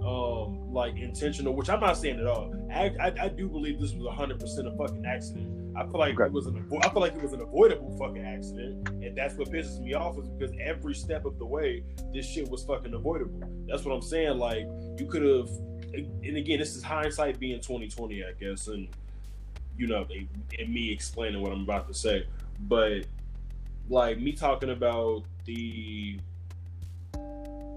um, 0.05 0.71
like 0.73 0.97
intentional. 0.97 1.53
Which 1.53 1.69
I'm 1.69 1.79
not 1.79 1.97
saying 1.97 2.19
at 2.19 2.27
all. 2.27 2.53
I 2.73 2.91
I, 2.99 3.13
I 3.23 3.27
do 3.29 3.47
believe 3.47 3.79
this 3.79 3.93
was 3.93 4.05
100 4.05 4.39
percent 4.39 4.67
a 4.67 4.71
fucking 4.71 5.05
accident. 5.05 5.57
I 5.77 5.83
feel 5.83 5.99
like 5.99 6.15
Okay. 6.15 6.25
it 6.25 6.31
was 6.33 6.47
an 6.47 6.61
avo- 6.61 6.85
I 6.85 6.89
feel 6.89 7.01
like 7.01 7.15
it 7.15 7.21
was 7.21 7.31
an 7.33 7.41
avoidable 7.41 7.95
fucking 7.97 8.25
accident, 8.25 8.89
and 8.89 9.15
that's 9.17 9.35
what 9.35 9.49
pisses 9.49 9.79
me 9.79 9.93
off 9.93 10.17
is 10.19 10.27
because 10.27 10.53
every 10.61 10.93
step 10.93 11.23
of 11.25 11.39
the 11.39 11.45
way 11.45 11.83
this 12.13 12.25
shit 12.25 12.49
was 12.49 12.63
fucking 12.63 12.93
avoidable. 12.93 13.39
That's 13.67 13.85
what 13.85 13.93
I'm 13.93 14.01
saying. 14.01 14.37
Like 14.37 14.65
you 14.97 15.05
could 15.09 15.23
have 15.23 15.49
and 15.93 16.37
again, 16.37 16.59
this 16.59 16.75
is 16.75 16.83
hindsight 16.83 17.37
being 17.39 17.59
2020, 17.59 18.23
I 18.23 18.31
guess, 18.39 18.67
and 18.67 18.87
you 19.77 19.87
know, 19.87 20.05
they, 20.05 20.27
and 20.59 20.73
me 20.73 20.91
explaining 20.91 21.41
what 21.41 21.51
I'm 21.51 21.61
about 21.63 21.87
to 21.87 21.93
say. 21.93 22.25
But 22.61 23.05
like 23.89 24.19
me 24.19 24.31
talking 24.33 24.69
about 24.69 25.23
the 25.45 26.17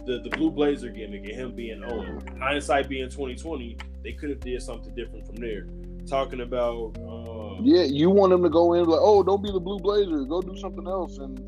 the 0.07 0.20
the 0.20 0.30
blue 0.36 0.50
blazer 0.50 0.88
gimmick 0.90 1.24
and 1.24 1.32
him 1.34 1.52
being 1.55 1.82
Owen, 1.84 2.20
hindsight 2.38 2.88
being 2.88 3.09
2020, 3.09 3.76
they 4.02 4.12
could 4.12 4.30
have 4.30 4.40
did 4.40 4.62
something 4.62 4.94
different 4.94 5.26
from 5.26 5.36
there. 5.36 5.66
Talking 6.07 6.40
about 6.42 6.96
um, 6.98 7.61
Yeah, 7.62 7.84
you 7.84 8.11
want 8.11 8.30
them 8.30 8.42
to 8.42 8.50
go 8.50 8.74
in 8.74 8.84
like, 8.84 9.00
oh, 9.02 9.22
don't 9.22 9.42
be 9.42 9.50
the 9.50 9.61
Blue 9.61 9.78
Blazer, 9.78 10.24
go 10.24 10.42
do 10.42 10.57
something 10.59 10.86
else, 10.86 11.18
and 11.18 11.38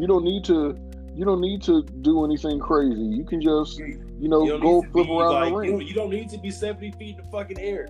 you 0.00 0.06
don't 0.06 0.24
need 0.24 0.44
to. 0.44 0.76
You 1.14 1.26
don't 1.26 1.42
need 1.42 1.62
to 1.64 1.82
do 2.00 2.24
anything 2.24 2.58
crazy. 2.58 2.98
You 3.02 3.22
can 3.22 3.42
just, 3.42 3.78
you 3.78 4.28
know, 4.30 4.44
You 4.46 4.58
go 4.58 4.80
flip 4.80 5.08
around 5.10 5.34
like, 5.34 5.44
the 5.44 5.50
You, 5.50 5.76
ring. 5.76 5.86
you 5.86 5.92
don't 5.92 6.08
need 6.08 6.30
to 6.30 6.38
be 6.38 6.50
70 6.50 6.92
feet 6.92 7.16
in 7.18 7.22
the 7.22 7.30
fucking 7.30 7.60
air. 7.60 7.86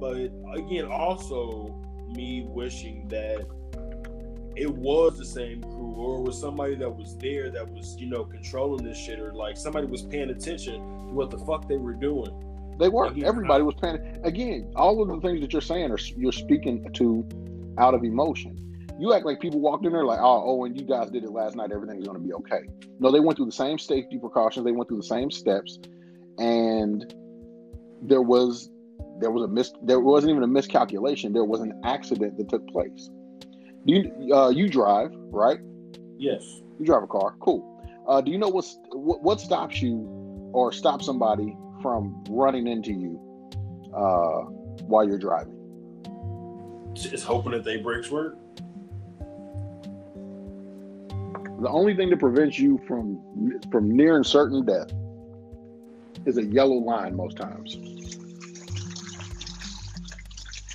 But 0.00 0.32
again, 0.56 0.86
also 0.90 1.74
me 2.14 2.46
wishing 2.48 3.08
that 3.08 3.44
it 4.56 4.72
was 4.72 5.18
the 5.18 5.24
same 5.24 5.62
crew 5.62 5.94
or 5.96 6.18
it 6.18 6.22
was 6.22 6.40
somebody 6.40 6.74
that 6.76 6.90
was 6.90 7.16
there 7.18 7.50
that 7.50 7.68
was, 7.68 7.96
you 7.98 8.06
know, 8.06 8.24
controlling 8.24 8.84
this 8.84 8.98
shit 8.98 9.18
or 9.18 9.32
like 9.32 9.56
somebody 9.56 9.86
was 9.86 10.02
paying 10.02 10.30
attention 10.30 10.74
to 10.74 11.14
what 11.14 11.30
the 11.30 11.38
fuck 11.38 11.68
they 11.68 11.76
were 11.76 11.94
doing. 11.94 12.30
They 12.78 12.88
were. 12.88 13.06
Again, 13.06 13.24
Everybody 13.24 13.62
was 13.62 13.74
paying. 13.80 14.20
Again, 14.24 14.72
all 14.76 15.00
of 15.00 15.08
the 15.08 15.20
things 15.26 15.40
that 15.40 15.52
you're 15.52 15.62
saying 15.62 15.90
are 15.90 15.98
you're 16.16 16.32
speaking 16.32 16.92
to 16.94 17.26
out 17.78 17.94
of 17.94 18.04
emotion. 18.04 18.60
You 18.98 19.12
act 19.12 19.26
like 19.26 19.40
people 19.40 19.60
walked 19.60 19.84
in 19.84 19.92
there 19.92 20.04
like, 20.04 20.20
oh, 20.20 20.42
oh, 20.44 20.64
and 20.64 20.78
you 20.78 20.86
guys 20.86 21.10
did 21.10 21.24
it 21.24 21.30
last 21.30 21.56
night. 21.56 21.72
Everything's 21.72 22.06
going 22.06 22.16
to 22.16 22.22
be 22.22 22.32
okay. 22.32 22.62
No, 23.00 23.10
they 23.10 23.20
went 23.20 23.36
through 23.36 23.46
the 23.46 23.52
same 23.52 23.78
safety 23.78 24.18
precautions. 24.18 24.64
They 24.64 24.72
went 24.72 24.88
through 24.88 24.98
the 24.98 25.02
same 25.02 25.30
steps, 25.30 25.78
and 26.38 27.12
there 28.02 28.22
was 28.22 28.70
there 29.20 29.30
was 29.30 29.44
a 29.44 29.48
mis 29.48 29.72
there 29.82 30.00
wasn't 30.00 30.30
even 30.30 30.42
a 30.42 30.48
miscalculation. 30.48 31.32
There 31.32 31.44
was 31.44 31.60
an 31.60 31.80
accident 31.84 32.38
that 32.38 32.48
took 32.48 32.66
place. 32.68 33.10
You 33.84 34.34
uh, 34.34 34.48
you 34.48 34.68
drive 34.68 35.10
right? 35.30 35.58
Yes. 36.18 36.42
You 36.78 36.86
drive 36.86 37.02
a 37.02 37.06
car. 37.06 37.34
Cool. 37.40 37.70
Uh, 38.08 38.20
do 38.20 38.30
you 38.30 38.38
know 38.38 38.48
what's, 38.48 38.78
what 38.92 39.22
what 39.22 39.40
stops 39.40 39.82
you 39.82 40.50
or 40.52 40.72
stops 40.72 41.06
somebody 41.06 41.56
from 41.82 42.24
running 42.30 42.66
into 42.66 42.92
you 42.92 43.20
uh, 43.94 44.42
while 44.86 45.06
you're 45.06 45.18
driving? 45.18 45.60
Just 46.94 47.24
hoping 47.24 47.52
that 47.52 47.64
they 47.64 47.78
brakes 47.78 48.10
work. 48.10 48.38
The 51.60 51.68
only 51.68 51.94
thing 51.96 52.10
that 52.10 52.18
prevents 52.18 52.58
you 52.58 52.80
from 52.86 53.60
from 53.70 53.90
nearing 53.96 54.24
certain 54.24 54.64
death 54.64 54.92
is 56.26 56.38
a 56.38 56.44
yellow 56.44 56.76
line 56.76 57.16
most 57.16 57.36
times. 57.36 57.76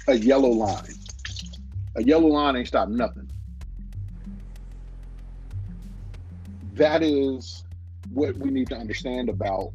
A 0.08 0.16
yellow 0.16 0.50
line. 0.50 0.99
A 1.96 2.04
yellow 2.04 2.28
line 2.28 2.56
ain't 2.56 2.68
stopping 2.68 2.96
nothing. 2.96 3.30
That 6.74 7.04
is 7.04 7.64
what 8.14 8.38
we 8.38 8.52
need 8.52 8.70
to 8.70 8.76
understand 8.76 9.30
about 9.30 9.74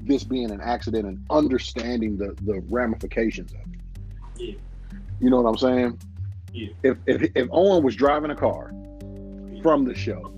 this 0.00 0.24
being 0.24 0.50
an 0.50 0.60
accident 0.60 1.06
and 1.06 1.24
understanding 1.30 2.16
the, 2.16 2.36
the 2.42 2.60
ramifications 2.68 3.52
of 3.52 3.58
it. 3.60 3.80
Yeah. 4.36 4.54
You 5.20 5.30
know 5.30 5.40
what 5.40 5.48
I'm 5.48 5.58
saying? 5.58 6.00
Yeah. 6.52 6.68
If, 6.82 6.98
if 7.06 7.30
if 7.34 7.48
Owen 7.50 7.82
was 7.82 7.94
driving 7.94 8.30
a 8.30 8.36
car 8.36 8.72
from 9.62 9.84
the 9.84 9.94
show, 9.94 10.32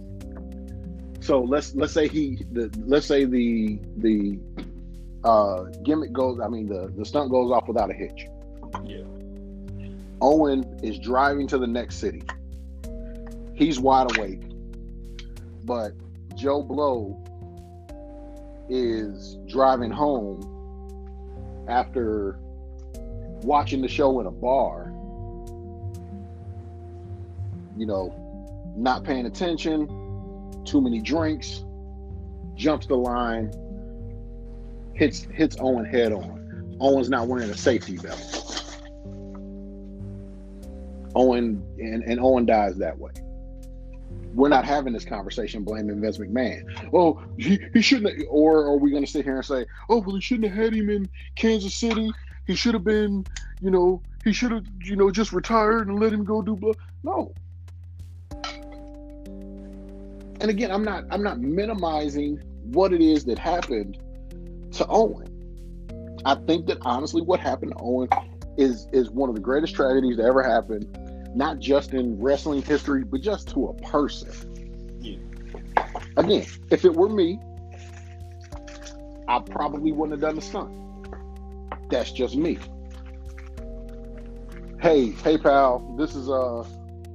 so 1.20 1.40
let's 1.42 1.74
let's 1.74 1.92
say 1.92 2.08
he 2.08 2.44
the 2.52 2.70
let's 2.86 3.06
say 3.06 3.24
the 3.24 3.78
the 3.98 4.38
uh 5.22 5.64
gimmick 5.84 6.12
goes 6.12 6.40
I 6.40 6.48
mean 6.48 6.66
the 6.66 6.92
the 6.96 7.04
stunt 7.04 7.30
goes 7.30 7.52
off 7.52 7.68
without 7.68 7.90
a 7.90 7.94
hitch. 7.94 8.26
Yeah. 8.84 9.04
Owen 10.22 10.78
is 10.82 10.98
driving 10.98 11.46
to 11.48 11.58
the 11.58 11.66
next 11.66 11.96
city. 11.96 12.22
He's 13.54 13.78
wide 13.78 14.16
awake. 14.16 14.42
But 15.64 15.92
Joe 16.36 16.62
Blow 16.62 17.22
is 18.68 19.36
driving 19.48 19.90
home 19.90 21.66
after 21.68 22.38
watching 23.42 23.82
the 23.82 23.88
show 23.88 24.20
in 24.20 24.26
a 24.26 24.30
bar. 24.30 24.92
You 27.76 27.86
know, 27.86 28.14
not 28.76 29.04
paying 29.04 29.26
attention, 29.26 29.86
too 30.64 30.80
many 30.80 31.00
drinks, 31.00 31.64
jumps 32.54 32.86
the 32.86 32.96
line, 32.96 33.52
hits 34.94 35.26
hits 35.32 35.56
Owen 35.60 35.84
head 35.84 36.12
on. 36.12 36.76
Owen's 36.80 37.08
not 37.08 37.26
wearing 37.26 37.50
a 37.50 37.56
safety 37.56 37.96
belt. 37.96 38.69
Owen 41.14 41.62
and, 41.78 42.02
and 42.04 42.20
Owen 42.20 42.46
dies 42.46 42.76
that 42.78 42.98
way. 42.98 43.12
We're 44.34 44.48
not 44.48 44.64
having 44.64 44.92
this 44.92 45.04
conversation 45.04 45.64
blaming 45.64 46.00
Vince 46.00 46.18
McMahon. 46.18 46.88
Oh, 46.92 47.20
he, 47.36 47.58
he 47.74 47.82
shouldn't 47.82 48.16
have, 48.16 48.26
or 48.28 48.64
are 48.64 48.76
we 48.76 48.90
going 48.90 49.04
to 49.04 49.10
sit 49.10 49.24
here 49.24 49.36
and 49.36 49.44
say, 49.44 49.66
oh, 49.88 49.98
well, 49.98 50.14
he 50.14 50.20
shouldn't 50.20 50.52
have 50.52 50.64
had 50.64 50.74
him 50.74 50.88
in 50.88 51.08
Kansas 51.34 51.74
City. 51.74 52.12
He 52.46 52.54
should 52.54 52.74
have 52.74 52.84
been, 52.84 53.26
you 53.60 53.70
know, 53.70 54.02
he 54.24 54.32
should 54.32 54.52
have, 54.52 54.64
you 54.82 54.96
know, 54.96 55.10
just 55.10 55.32
retired 55.32 55.88
and 55.88 55.98
let 55.98 56.12
him 56.12 56.24
go 56.24 56.42
do 56.42 56.56
blah. 56.56 56.72
No. 57.02 57.32
And 60.40 60.48
again, 60.48 60.70
I'm 60.70 60.84
not 60.84 61.04
I'm 61.10 61.22
not 61.22 61.40
minimizing 61.40 62.36
what 62.64 62.92
it 62.92 63.00
is 63.00 63.24
that 63.26 63.38
happened 63.38 63.98
to 64.72 64.86
Owen. 64.88 65.26
I 66.24 66.34
think 66.34 66.66
that 66.66 66.78
honestly 66.82 67.22
what 67.22 67.40
happened 67.40 67.72
to 67.72 67.78
Owen 67.82 68.08
is 68.56 68.88
is 68.92 69.10
one 69.10 69.28
of 69.28 69.34
the 69.34 69.40
greatest 69.40 69.74
tragedies 69.74 70.16
that 70.16 70.24
ever 70.24 70.42
happened, 70.42 70.98
not 71.34 71.58
just 71.58 71.94
in 71.94 72.20
wrestling 72.20 72.62
history, 72.62 73.04
but 73.04 73.20
just 73.20 73.48
to 73.50 73.68
a 73.68 73.74
person. 73.74 74.30
Yeah. 75.00 75.16
Again, 76.16 76.46
if 76.70 76.84
it 76.84 76.94
were 76.94 77.08
me, 77.08 77.38
I 79.28 79.38
probably 79.38 79.92
wouldn't 79.92 80.12
have 80.12 80.20
done 80.20 80.36
the 80.36 80.42
stunt. 80.42 80.70
That's 81.90 82.10
just 82.12 82.36
me. 82.36 82.58
Hey, 84.80 85.10
hey, 85.10 85.36
pal, 85.38 85.94
this 85.98 86.14
is 86.14 86.30
uh, 86.30 86.64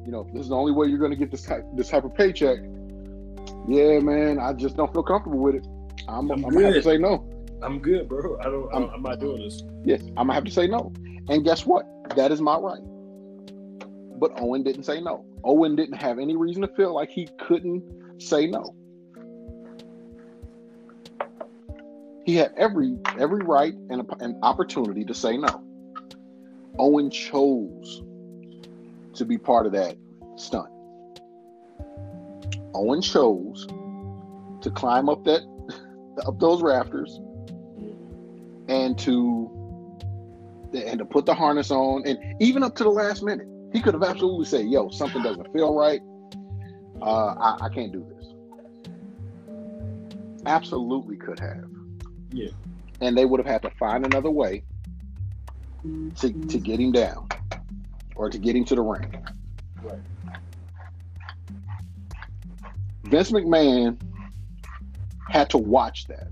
you 0.05 0.11
know, 0.11 0.28
this 0.34 0.43
is 0.43 0.49
the 0.49 0.55
only 0.55 0.72
way 0.72 0.88
you're 0.88 0.99
gonna 0.99 1.16
get 1.16 1.32
this 1.32 1.43
type 1.43 1.66
this 1.74 1.89
type 1.89 2.03
of 2.03 2.13
paycheck. 2.13 2.59
Yeah, 3.68 3.99
man, 3.99 4.39
I 4.39 4.53
just 4.53 4.78
don't 4.78 4.93
feel 4.93 5.03
comfortable 5.03 5.39
with 5.39 5.55
it. 5.55 5.68
I'm, 6.07 6.30
I'm, 6.30 6.45
I'm 6.45 6.51
gonna 6.51 6.66
have 6.66 6.76
to 6.76 6.84
say 6.84 6.97
no. 6.97 7.28
I'm 7.63 7.80
good, 7.80 8.07
bro. 8.07 8.38
I 8.39 8.43
don't. 8.43 8.70
I'm, 8.74 8.89
I'm 8.91 9.01
not 9.01 9.20
doing 9.20 9.41
this. 9.41 9.63
Yes, 9.84 10.01
I'm 10.01 10.28
gonna 10.28 10.34
have 10.34 10.43
to 10.43 10.51
say 10.51 10.68
no. 10.68 10.93
And 11.30 11.43
guess 11.43 11.66
what? 11.66 11.86
That 12.16 12.32
is 12.32 12.39
my 12.39 12.57
right. 12.57 12.82
But 14.18 14.32
Owen 14.39 14.63
didn't 14.63 14.84
say 14.84 15.01
no. 15.01 15.26
Owen 15.43 15.76
didn't 15.76 15.97
have 15.97 16.20
any 16.20 16.36
reason 16.36 16.61
to 16.61 16.68
feel 16.70 16.93
like 16.93 17.09
he 17.09 17.28
couldn't 17.39 18.22
say 18.22 18.47
no. 18.47 18.76
He 22.26 22.36
had 22.36 22.53
every 22.57 22.97
every 23.20 23.45
right 23.45 23.74
and 23.89 24.09
an 24.20 24.39
opportunity 24.41 25.03
to 25.05 25.13
say 25.13 25.38
no. 25.38 25.63
Owen 26.80 27.09
chose 27.09 28.03
to 29.13 29.26
be 29.26 29.38
part 29.38 29.66
of 29.66 29.74
that 29.74 29.95
stunt. 30.36 30.70
Owen 32.74 33.01
chose 33.01 33.68
to 34.61 34.72
climb 34.72 35.07
up 35.07 35.24
that 35.26 35.41
up 36.26 36.39
those 36.39 36.61
rafters 36.61 37.20
and 38.68 38.97
to 38.99 39.51
and 40.74 40.99
to 40.99 41.05
put 41.05 41.26
the 41.26 41.34
harness 41.34 41.70
on 41.70 42.03
and 42.05 42.18
even 42.41 42.63
up 42.63 42.76
to 42.76 42.84
the 42.84 42.89
last 42.89 43.22
minute 43.22 43.47
he 43.76 43.82
could 43.82 43.93
have 43.93 44.03
absolutely 44.03 44.45
said 44.45 44.65
yo 44.67 44.89
something 44.89 45.21
doesn't 45.21 45.51
feel 45.51 45.76
right 45.76 46.01
uh, 47.01 47.34
I, 47.34 47.65
I 47.65 47.69
can't 47.69 47.91
do 47.91 48.05
this 48.15 48.34
absolutely 50.45 51.17
could 51.17 51.39
have 51.39 51.65
Yeah. 52.32 52.49
and 53.01 53.17
they 53.17 53.26
would 53.26 53.39
have 53.39 53.47
had 53.47 53.61
to 53.63 53.69
find 53.71 54.05
another 54.05 54.32
way 54.32 54.63
to, 56.15 56.32
to 56.32 56.57
get 56.57 56.80
him 56.80 56.91
down 56.93 57.28
or 58.15 58.30
to 58.30 58.38
get 58.38 58.55
him 58.55 58.63
to 58.65 58.76
the 58.76 58.82
ring 58.82 59.23
Right. 59.84 59.99
Vince 63.03 63.32
McMahon 63.32 64.01
had 65.30 65.49
to 65.51 65.57
watch 65.59 66.07
that. 66.07 66.30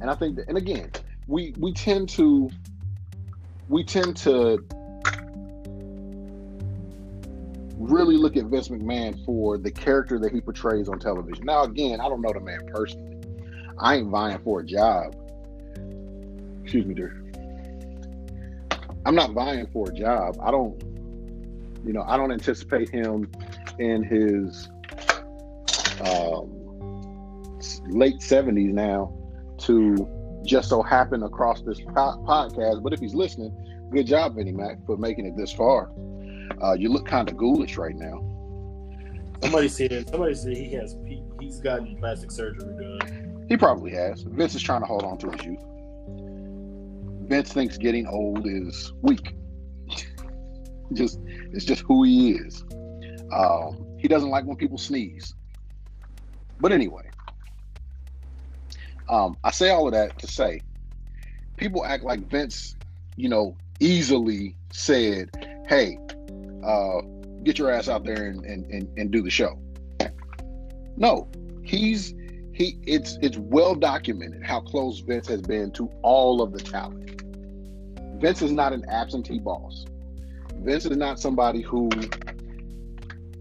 And 0.00 0.10
I 0.10 0.14
think 0.16 0.34
that, 0.36 0.48
and 0.48 0.58
again, 0.58 0.90
we 1.28 1.54
we 1.58 1.72
tend 1.72 2.08
to 2.10 2.50
we 3.68 3.84
tend 3.84 4.16
to 4.18 4.64
really 7.90 8.16
look 8.16 8.36
at 8.36 8.44
Vince 8.46 8.68
McMahon 8.68 9.24
for 9.24 9.58
the 9.58 9.70
character 9.70 10.18
that 10.18 10.32
he 10.32 10.40
portrays 10.40 10.88
on 10.88 10.98
television. 10.98 11.44
Now 11.44 11.64
again, 11.64 12.00
I 12.00 12.08
don't 12.08 12.20
know 12.20 12.32
the 12.32 12.40
man 12.40 12.60
personally. 12.66 13.16
I 13.78 13.96
ain't 13.96 14.08
vying 14.08 14.38
for 14.38 14.60
a 14.60 14.64
job. 14.64 15.16
Excuse 16.62 16.86
me, 16.86 16.94
dear. 16.94 17.20
I'm 19.06 19.14
not 19.14 19.32
vying 19.32 19.66
for 19.72 19.90
a 19.90 19.94
job. 19.94 20.38
I 20.42 20.50
don't 20.50 20.82
you 21.84 21.92
know, 21.92 22.02
I 22.06 22.16
don't 22.16 22.32
anticipate 22.32 22.88
him 22.88 23.30
in 23.78 24.02
his 24.02 24.68
um, 26.00 26.50
late 27.90 28.16
70s 28.20 28.72
now 28.72 29.12
to 29.58 30.08
just 30.44 30.68
so 30.68 30.82
happen 30.82 31.22
across 31.22 31.62
this 31.62 31.80
po- 31.80 32.22
podcast. 32.26 32.82
But 32.82 32.92
if 32.92 33.00
he's 33.00 33.14
listening, 33.14 33.54
good 33.92 34.06
job, 34.06 34.36
Vinny 34.36 34.52
Mac, 34.52 34.84
for 34.86 34.96
making 34.96 35.26
it 35.26 35.36
this 35.36 35.52
far. 35.52 35.90
Uh, 36.62 36.72
you 36.72 36.88
look 36.88 37.06
kind 37.06 37.28
of 37.28 37.36
ghoulish 37.36 37.76
right 37.76 37.96
now. 37.96 38.20
Somebody 39.42 39.68
said. 39.68 40.08
Somebody 40.08 40.34
said 40.34 40.56
he 40.56 40.72
has. 40.72 40.96
He, 41.06 41.22
he's 41.40 41.60
gotten 41.60 41.96
plastic 41.96 42.30
surgery 42.30 42.74
done. 42.80 43.44
He 43.48 43.56
probably 43.56 43.90
has. 43.92 44.22
Vince 44.22 44.54
is 44.54 44.62
trying 44.62 44.80
to 44.80 44.86
hold 44.86 45.02
on 45.02 45.18
to 45.18 45.30
his 45.30 45.44
youth. 45.44 45.64
Vince 47.28 47.52
thinks 47.52 47.76
getting 47.76 48.06
old 48.06 48.46
is 48.46 48.92
weak. 49.02 49.34
just 50.92 51.20
it's 51.52 51.64
just 51.64 51.82
who 51.82 52.04
he 52.04 52.32
is. 52.32 52.64
Um, 53.32 53.86
he 53.98 54.08
doesn't 54.08 54.30
like 54.30 54.44
when 54.44 54.56
people 54.56 54.78
sneeze. 54.78 55.34
But 56.60 56.72
anyway, 56.72 57.10
um, 59.08 59.36
I 59.44 59.50
say 59.50 59.70
all 59.70 59.86
of 59.86 59.92
that 59.92 60.18
to 60.20 60.26
say, 60.26 60.60
people 61.56 61.84
act 61.84 62.04
like 62.04 62.30
Vince, 62.30 62.76
you 63.16 63.28
know, 63.28 63.56
easily 63.80 64.56
said, 64.72 65.30
"Hey, 65.68 65.98
uh, 66.64 67.00
get 67.42 67.58
your 67.58 67.70
ass 67.70 67.88
out 67.88 68.04
there 68.04 68.26
and, 68.26 68.44
and, 68.44 68.64
and, 68.70 68.98
and 68.98 69.10
do 69.10 69.22
the 69.22 69.30
show." 69.30 69.58
No, 70.96 71.28
he's 71.62 72.14
he. 72.52 72.78
It's 72.86 73.18
it's 73.20 73.36
well 73.36 73.74
documented 73.74 74.42
how 74.44 74.60
close 74.60 75.00
Vince 75.00 75.28
has 75.28 75.42
been 75.42 75.70
to 75.72 75.90
all 76.02 76.40
of 76.42 76.52
the 76.52 76.60
talent. 76.60 77.22
Vince 78.20 78.42
is 78.42 78.52
not 78.52 78.72
an 78.72 78.84
absentee 78.88 79.40
boss. 79.40 79.84
Vince 80.56 80.86
is 80.86 80.96
not 80.96 81.18
somebody 81.18 81.60
who 81.60 81.90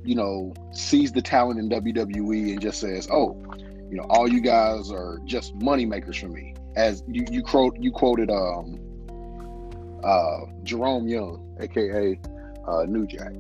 you 0.04 0.16
know, 0.16 0.54
sees 0.72 1.12
the 1.12 1.22
talent 1.22 1.60
in 1.60 1.70
WWE 1.70 2.52
and 2.52 2.62
just 2.62 2.80
says, 2.80 3.08
"Oh, 3.12 3.42
you 3.90 3.98
know, 3.98 4.06
all 4.10 4.28
you 4.28 4.42
guys 4.42 4.92
are 4.92 5.20
just 5.26 5.56
money 5.56 5.86
makers 5.86 6.18
for 6.18 6.28
me." 6.28 6.54
As 6.76 7.04
you 7.08 7.26
you 7.32 7.44
quote 7.44 7.78
you 7.80 7.92
quoted 7.92 8.30
um 8.30 8.80
uh 10.04 10.42
Jerome 10.64 11.08
Young, 11.08 11.56
aka 11.60 12.20
uh, 12.68 12.84
New 12.88 13.06
Jack, 13.08 13.34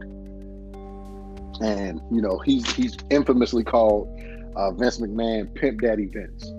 and 1.61 2.01
you 2.11 2.21
know 2.21 2.39
he's 2.39 2.69
he's 2.73 2.97
infamously 3.09 3.63
called 3.63 4.07
uh, 4.55 4.71
Vince 4.71 4.99
McMahon 4.99 5.53
Pimp 5.53 5.81
Daddy 5.81 6.07
Vince. 6.07 6.51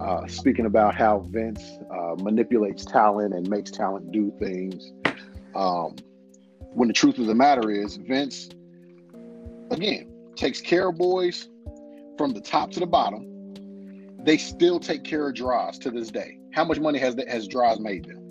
Uh, 0.00 0.26
speaking 0.26 0.66
about 0.66 0.94
how 0.94 1.20
Vince 1.30 1.62
uh, 1.90 2.16
manipulates 2.16 2.84
talent 2.84 3.32
and 3.32 3.48
makes 3.48 3.70
talent 3.70 4.10
do 4.10 4.32
things. 4.40 4.92
Um, 5.54 5.94
when 6.72 6.88
the 6.88 6.94
truth 6.94 7.18
of 7.18 7.26
the 7.26 7.34
matter 7.34 7.70
is, 7.70 7.96
Vince, 7.96 8.48
again, 9.70 10.12
takes 10.34 10.60
care 10.60 10.88
of 10.88 10.98
boys 10.98 11.48
from 12.18 12.32
the 12.32 12.40
top 12.40 12.72
to 12.72 12.80
the 12.80 12.86
bottom. 12.86 13.30
They 14.24 14.36
still 14.36 14.80
take 14.80 15.04
care 15.04 15.28
of 15.28 15.34
draws 15.34 15.78
to 15.80 15.90
this 15.90 16.10
day. 16.10 16.38
How 16.52 16.64
much 16.64 16.80
money 16.80 16.98
has 16.98 17.14
has 17.28 17.46
draws 17.46 17.78
made 17.78 18.04
them? 18.06 18.23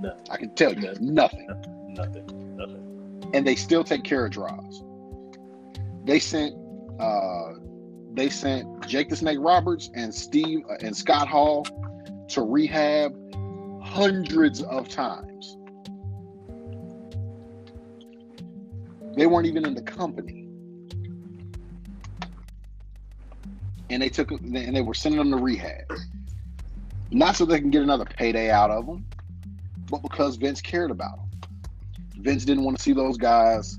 Nothing. 0.00 0.26
I 0.30 0.36
can 0.36 0.54
tell 0.54 0.72
you, 0.72 0.94
nothing. 1.00 1.46
Nothing. 1.88 2.56
Nothing. 2.56 3.30
And 3.34 3.46
they 3.46 3.54
still 3.54 3.84
take 3.84 4.02
care 4.02 4.24
of 4.24 4.32
Droz. 4.32 4.82
They 6.04 6.18
sent 6.18 6.54
uh, 6.98 7.54
they 8.14 8.28
sent 8.28 8.86
Jake 8.86 9.08
the 9.08 9.16
Snake 9.16 9.38
Roberts 9.40 9.90
and 9.94 10.14
Steve 10.14 10.60
uh, 10.68 10.74
and 10.80 10.96
Scott 10.96 11.28
Hall 11.28 11.66
to 12.28 12.42
rehab 12.42 13.14
hundreds 13.82 14.62
of 14.62 14.88
times. 14.88 15.56
They 19.16 19.26
weren't 19.26 19.46
even 19.46 19.66
in 19.66 19.74
the 19.74 19.82
company. 19.82 20.48
And 23.90 24.00
they 24.00 24.08
took 24.08 24.30
and 24.30 24.76
they 24.76 24.82
were 24.82 24.94
sending 24.94 25.18
them 25.18 25.30
to 25.30 25.36
rehab. 25.36 25.92
Not 27.10 27.36
so 27.36 27.44
they 27.44 27.60
can 27.60 27.70
get 27.70 27.82
another 27.82 28.04
payday 28.04 28.50
out 28.50 28.70
of 28.70 28.86
them, 28.86 29.04
but 29.90 30.02
because 30.02 30.36
Vince 30.36 30.60
cared 30.60 30.90
about 30.90 31.16
them. 31.16 31.30
Vince 32.22 32.44
didn't 32.44 32.64
want 32.64 32.76
to 32.76 32.82
see 32.82 32.92
those 32.92 33.16
guys 33.16 33.78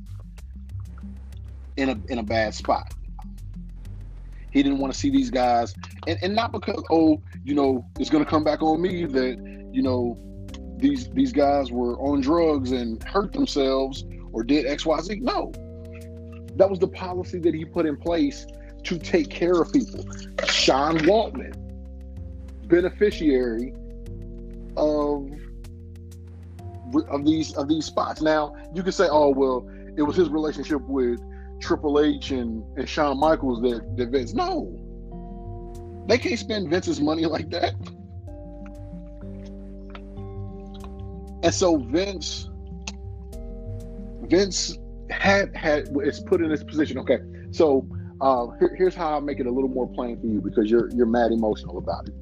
in 1.78 1.90
a 1.90 2.00
in 2.10 2.20
a 2.20 2.24
bad 2.24 2.54
spot. 2.54 2.94
He 4.52 4.62
didn't 4.62 4.80
want 4.80 4.94
to 4.94 5.00
see 5.00 5.10
these 5.10 5.30
guys, 5.30 5.74
and, 6.08 6.20
and 6.22 6.36
not 6.36 6.52
because 6.52 6.84
oh, 6.92 7.22
you 7.44 7.56
know, 7.56 7.86
it's 8.00 8.10
gonna 8.10 8.26
come 8.26 8.44
back 8.44 8.62
on 8.62 8.82
me 8.82 9.06
that 9.06 9.70
you 9.72 9.82
know 9.82 10.18
these 10.78 11.10
these 11.10 11.32
guys 11.32 11.72
were 11.72 11.98
on 12.00 12.22
drugs 12.22 12.72
and 12.72 13.02
hurt 13.04 13.32
themselves 13.32 14.04
or 14.34 14.44
did 14.44 14.66
X 14.66 14.86
Y 14.86 15.00
Z. 15.02 15.20
No, 15.22 15.52
that 16.56 16.70
was 16.70 16.80
the 16.80 16.88
policy 16.88 17.40
that 17.40 17.54
he 17.54 17.64
put 17.64 17.86
in 17.86 17.96
place 17.96 18.46
to 18.84 18.98
take 18.98 19.30
care 19.30 19.62
of 19.62 19.72
people. 19.72 20.04
Sean 20.48 20.98
Waltman, 21.00 21.56
beneficiary 22.68 23.74
of 24.76 25.30
of 27.10 27.26
these 27.26 27.54
of 27.56 27.68
these 27.68 27.86
spots. 27.86 28.22
Now 28.22 28.56
you 28.74 28.84
can 28.84 28.92
say, 28.92 29.08
oh 29.10 29.30
well, 29.30 29.68
it 29.98 30.04
was 30.04 30.16
his 30.16 30.30
relationship 30.30 30.82
with 30.88 31.20
Triple 31.60 32.00
H 32.00 32.32
and, 32.32 32.64
and 32.78 32.88
Shawn 32.88 33.20
Michaels 33.20 33.62
that, 33.62 33.98
that 33.98 34.10
Vince. 34.10 34.34
No. 34.34 34.78
They 36.08 36.18
can't 36.18 36.40
spend 36.40 36.70
Vince's 36.70 37.00
money 37.00 37.26
like 37.26 37.50
that. 37.52 37.74
And 41.44 41.54
so 41.54 41.78
Vince 41.78 42.50
Vince 44.24 44.78
had 45.10 45.56
had 45.56 45.90
is 46.04 46.20
put 46.20 46.42
in 46.42 46.50
this 46.50 46.64
position. 46.64 46.98
Okay, 47.00 47.20
so 47.52 47.88
uh, 48.22 48.48
here, 48.60 48.76
here's 48.78 48.96
how 48.96 49.18
I 49.18 49.20
make 49.20 49.40
it 49.40 49.48
a 49.48 49.52
little 49.52 49.70
more 49.70 49.88
plain 49.88 50.20
for 50.20 50.28
you 50.28 50.42
because 50.42 50.70
you're 50.70 50.90
you're 50.92 51.06
mad 51.06 51.32
emotional 51.32 51.78
about 51.78 52.08
it. 52.08 52.16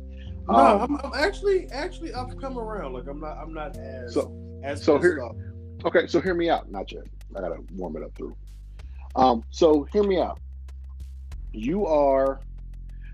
No, 0.47 0.55
um, 0.55 0.99
I'm, 1.03 1.11
I'm, 1.13 1.23
actually 1.23 1.69
actually 1.71 2.13
I've 2.13 2.39
come 2.39 2.57
around. 2.57 2.93
Like 2.93 3.07
I'm 3.07 3.19
not 3.19 3.37
I'm 3.37 3.53
not 3.53 3.77
as 3.77 4.13
so 4.13 4.31
as 4.63 4.83
so 4.83 4.99
here. 4.99 5.21
Okay, 5.85 6.07
so 6.07 6.19
hear 6.19 6.33
me 6.33 6.49
out. 6.49 6.71
Not 6.71 6.91
yet. 6.91 7.03
I 7.35 7.41
gotta 7.41 7.61
warm 7.75 7.95
it 7.95 8.03
up 8.03 8.13
through. 8.15 8.35
Um, 9.15 9.43
so 9.49 9.83
hear 9.93 10.03
me 10.03 10.19
out. 10.19 10.39
You 11.51 11.85
are 11.85 12.41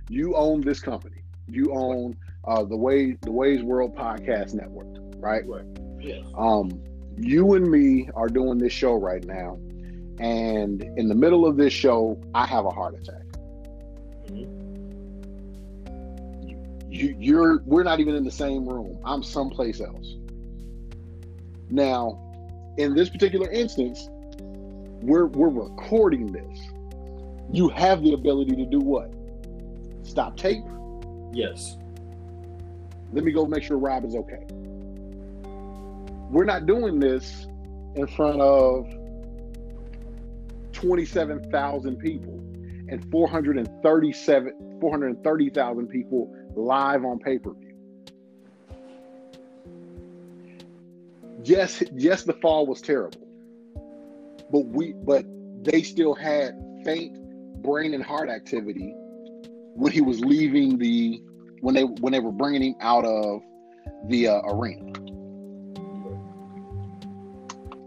you 0.10 0.36
own 0.36 0.62
this 0.62 0.80
company. 0.80 1.22
You 1.48 1.74
own 1.74 2.18
uh, 2.46 2.64
the 2.64 2.78
way 2.78 3.18
the 3.22 3.32
Wei's 3.32 3.64
World 3.64 3.96
Podcast 3.96 4.54
Network, 4.54 4.88
right? 5.18 5.46
Right. 5.48 5.66
Yeah. 6.00 6.22
Um, 6.36 6.84
you 7.18 7.54
and 7.54 7.70
me 7.70 8.10
are 8.16 8.28
doing 8.28 8.58
this 8.58 8.74
show 8.74 8.94
right 8.94 9.24
now, 9.24 9.58
and 10.20 10.84
in 10.98 11.08
the 11.08 11.16
middle 11.16 11.46
of 11.46 11.58
this 11.58 11.74
show, 11.74 12.22
I 12.34 12.46
have 12.46 12.66
a 12.66 12.70
heart 12.70 12.96
attack. 12.96 13.24
Mm-hmm. 14.28 14.64
You, 16.92 17.16
you're 17.20 17.62
we're 17.66 17.84
not 17.84 18.00
even 18.00 18.16
in 18.16 18.24
the 18.24 18.32
same 18.32 18.68
room. 18.68 19.00
I'm 19.04 19.24
someplace 19.24 19.82
else. 19.82 20.16
Now, 21.70 22.22
in 22.78 22.94
this 22.94 23.10
particular 23.10 23.50
instance, 23.50 24.10
we're 25.02 25.28
we're 25.28 25.50
recording 25.50 26.32
this. 26.32 26.60
You 27.52 27.70
have 27.70 28.02
the 28.04 28.14
ability 28.14 28.56
to 28.56 28.66
do 28.66 28.80
what? 28.80 29.14
Stop 30.04 30.38
tape. 30.38 30.64
Yes. 31.32 31.78
Let 33.14 33.24
me 33.24 33.32
go 33.32 33.46
make 33.46 33.64
sure 33.64 33.78
Rob 33.78 34.06
is 34.06 34.16
okay. 34.16 34.46
We're 36.32 36.46
not 36.46 36.66
doing 36.66 37.00
this 37.00 37.48
in 37.96 38.08
front 38.08 38.42
of 38.42 38.88
27,000 40.74 41.98
people 41.98 42.34
and 42.90 43.10
437 43.12 44.78
430,000 44.82 45.88
people 45.88 46.36
live 46.56 47.06
on 47.06 47.20
pay-per-view. 47.20 47.65
Yes, 51.44 51.84
yes 51.94 52.24
the 52.24 52.34
fall 52.34 52.66
was 52.66 52.82
terrible 52.82 53.26
but 54.52 54.66
we 54.68 54.94
but 54.94 55.26
they 55.64 55.82
still 55.82 56.14
had 56.14 56.54
faint 56.84 57.18
brain 57.62 57.94
and 57.94 58.04
heart 58.04 58.30
activity 58.30 58.94
when 59.76 59.92
he 59.92 60.02
was 60.02 60.20
leaving 60.20 60.78
the 60.78 61.22
when 61.62 61.76
they 61.76 61.84
when 61.84 62.14
they 62.14 62.20
were 62.20 62.32
bringing 62.32 62.62
him 62.62 62.76
out 62.82 63.06
of 63.06 63.42
the 64.08 64.28
uh, 64.28 64.42
arena. 64.46 64.92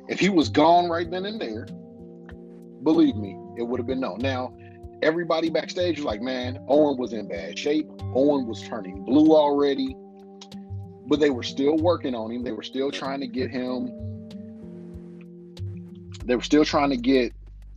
If 0.08 0.18
he 0.18 0.30
was 0.30 0.48
gone 0.48 0.88
right 0.88 1.10
then 1.10 1.26
and 1.26 1.40
there, 1.40 1.66
believe 2.82 3.16
me, 3.16 3.38
it 3.56 3.62
would 3.62 3.78
have 3.78 3.86
been 3.86 4.00
no. 4.00 4.16
Now, 4.16 4.54
everybody 5.02 5.50
backstage 5.50 5.98
was 5.98 6.04
like, 6.04 6.20
"Man, 6.20 6.58
Owen 6.68 6.96
was 6.96 7.12
in 7.12 7.28
bad 7.28 7.58
shape. 7.58 7.88
Owen 8.14 8.46
was 8.46 8.62
turning 8.62 9.04
blue 9.04 9.34
already." 9.34 9.94
But 11.08 11.20
they 11.20 11.30
were 11.30 11.42
still 11.42 11.76
working 11.76 12.14
on 12.14 12.30
him. 12.30 12.44
They 12.44 12.52
were 12.52 12.62
still 12.62 12.90
trying 12.90 13.20
to 13.20 13.26
get 13.26 13.50
him 13.50 13.90
they 16.28 16.36
were 16.36 16.42
still 16.42 16.64
trying 16.64 16.90
to 16.90 16.96
get 16.96 17.32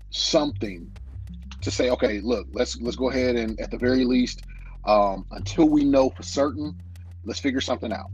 something 0.09 0.91
to 1.61 1.71
say, 1.71 1.89
okay, 1.89 2.19
look, 2.19 2.47
let's 2.51 2.79
let's 2.82 2.97
go 2.97 3.09
ahead 3.09 3.36
and 3.38 3.59
at 3.61 3.71
the 3.71 3.77
very 3.77 4.03
least, 4.03 4.41
um, 4.86 5.25
until 5.32 5.69
we 5.69 5.86
know 5.86 6.09
for 6.09 6.23
certain, 6.23 6.77
let's 7.23 7.39
figure 7.39 7.61
something 7.61 7.93
out. 7.93 8.11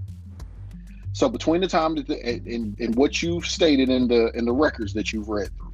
So 1.14 1.28
between 1.28 1.62
the 1.62 1.68
time 1.68 1.96
that 1.96 2.08
the, 2.08 2.24
in, 2.24 2.76
in 2.78 2.94
what 2.94 3.24
you've 3.24 3.48
stated 3.48 3.90
in 3.90 4.08
the 4.08 4.30
in 4.38 4.46
the 4.46 4.54
records 4.54 4.94
that 4.94 5.12
you've 5.12 5.28
read 5.28 5.50
through, 5.58 5.74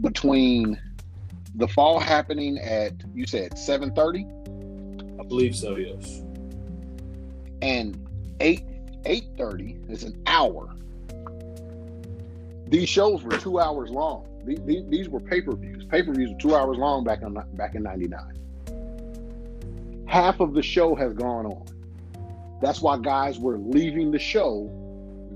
between 0.00 0.80
the 1.54 1.68
fall 1.68 2.00
happening 2.00 2.58
at 2.58 2.92
you 3.14 3.24
said 3.24 3.56
seven 3.56 3.94
thirty, 3.94 4.26
I 5.20 5.22
believe 5.22 5.54
so, 5.54 5.76
yes, 5.76 6.22
and 7.62 8.07
eight 8.40 8.64
eight 9.04 9.26
thirty 9.36 9.78
is 9.88 10.02
an 10.02 10.20
hour 10.26 10.74
these 12.68 12.88
shows 12.88 13.22
were 13.22 13.36
two 13.38 13.58
hours 13.58 13.90
long. 13.90 14.26
These, 14.44 14.60
these, 14.64 14.84
these 14.88 15.08
were 15.08 15.20
pay 15.20 15.40
per 15.40 15.52
views. 15.52 15.86
Pay 15.86 16.02
per 16.02 16.12
views 16.12 16.32
were 16.32 16.38
two 16.38 16.54
hours 16.54 16.76
long 16.76 17.02
back 17.02 17.22
in 17.22 17.32
back 17.54 17.74
in 17.74 17.82
'99. 17.82 18.20
Half 20.06 20.40
of 20.40 20.52
the 20.52 20.62
show 20.62 20.94
has 20.94 21.14
gone 21.14 21.46
on. 21.46 21.64
That's 22.60 22.82
why 22.82 22.98
guys 22.98 23.38
were 23.38 23.56
leaving 23.58 24.10
the 24.10 24.18
show, 24.18 24.70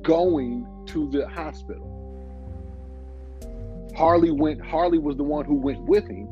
going 0.03 0.67
to 0.89 1.11
the 1.11 1.27
hospital. 1.29 1.89
Harley 3.97 4.31
went. 4.31 4.61
Harley 4.61 4.99
was 4.99 5.17
the 5.17 5.25
one 5.25 5.47
who 5.47 5.55
went 5.55 5.83
with 5.85 6.07
him 6.07 6.29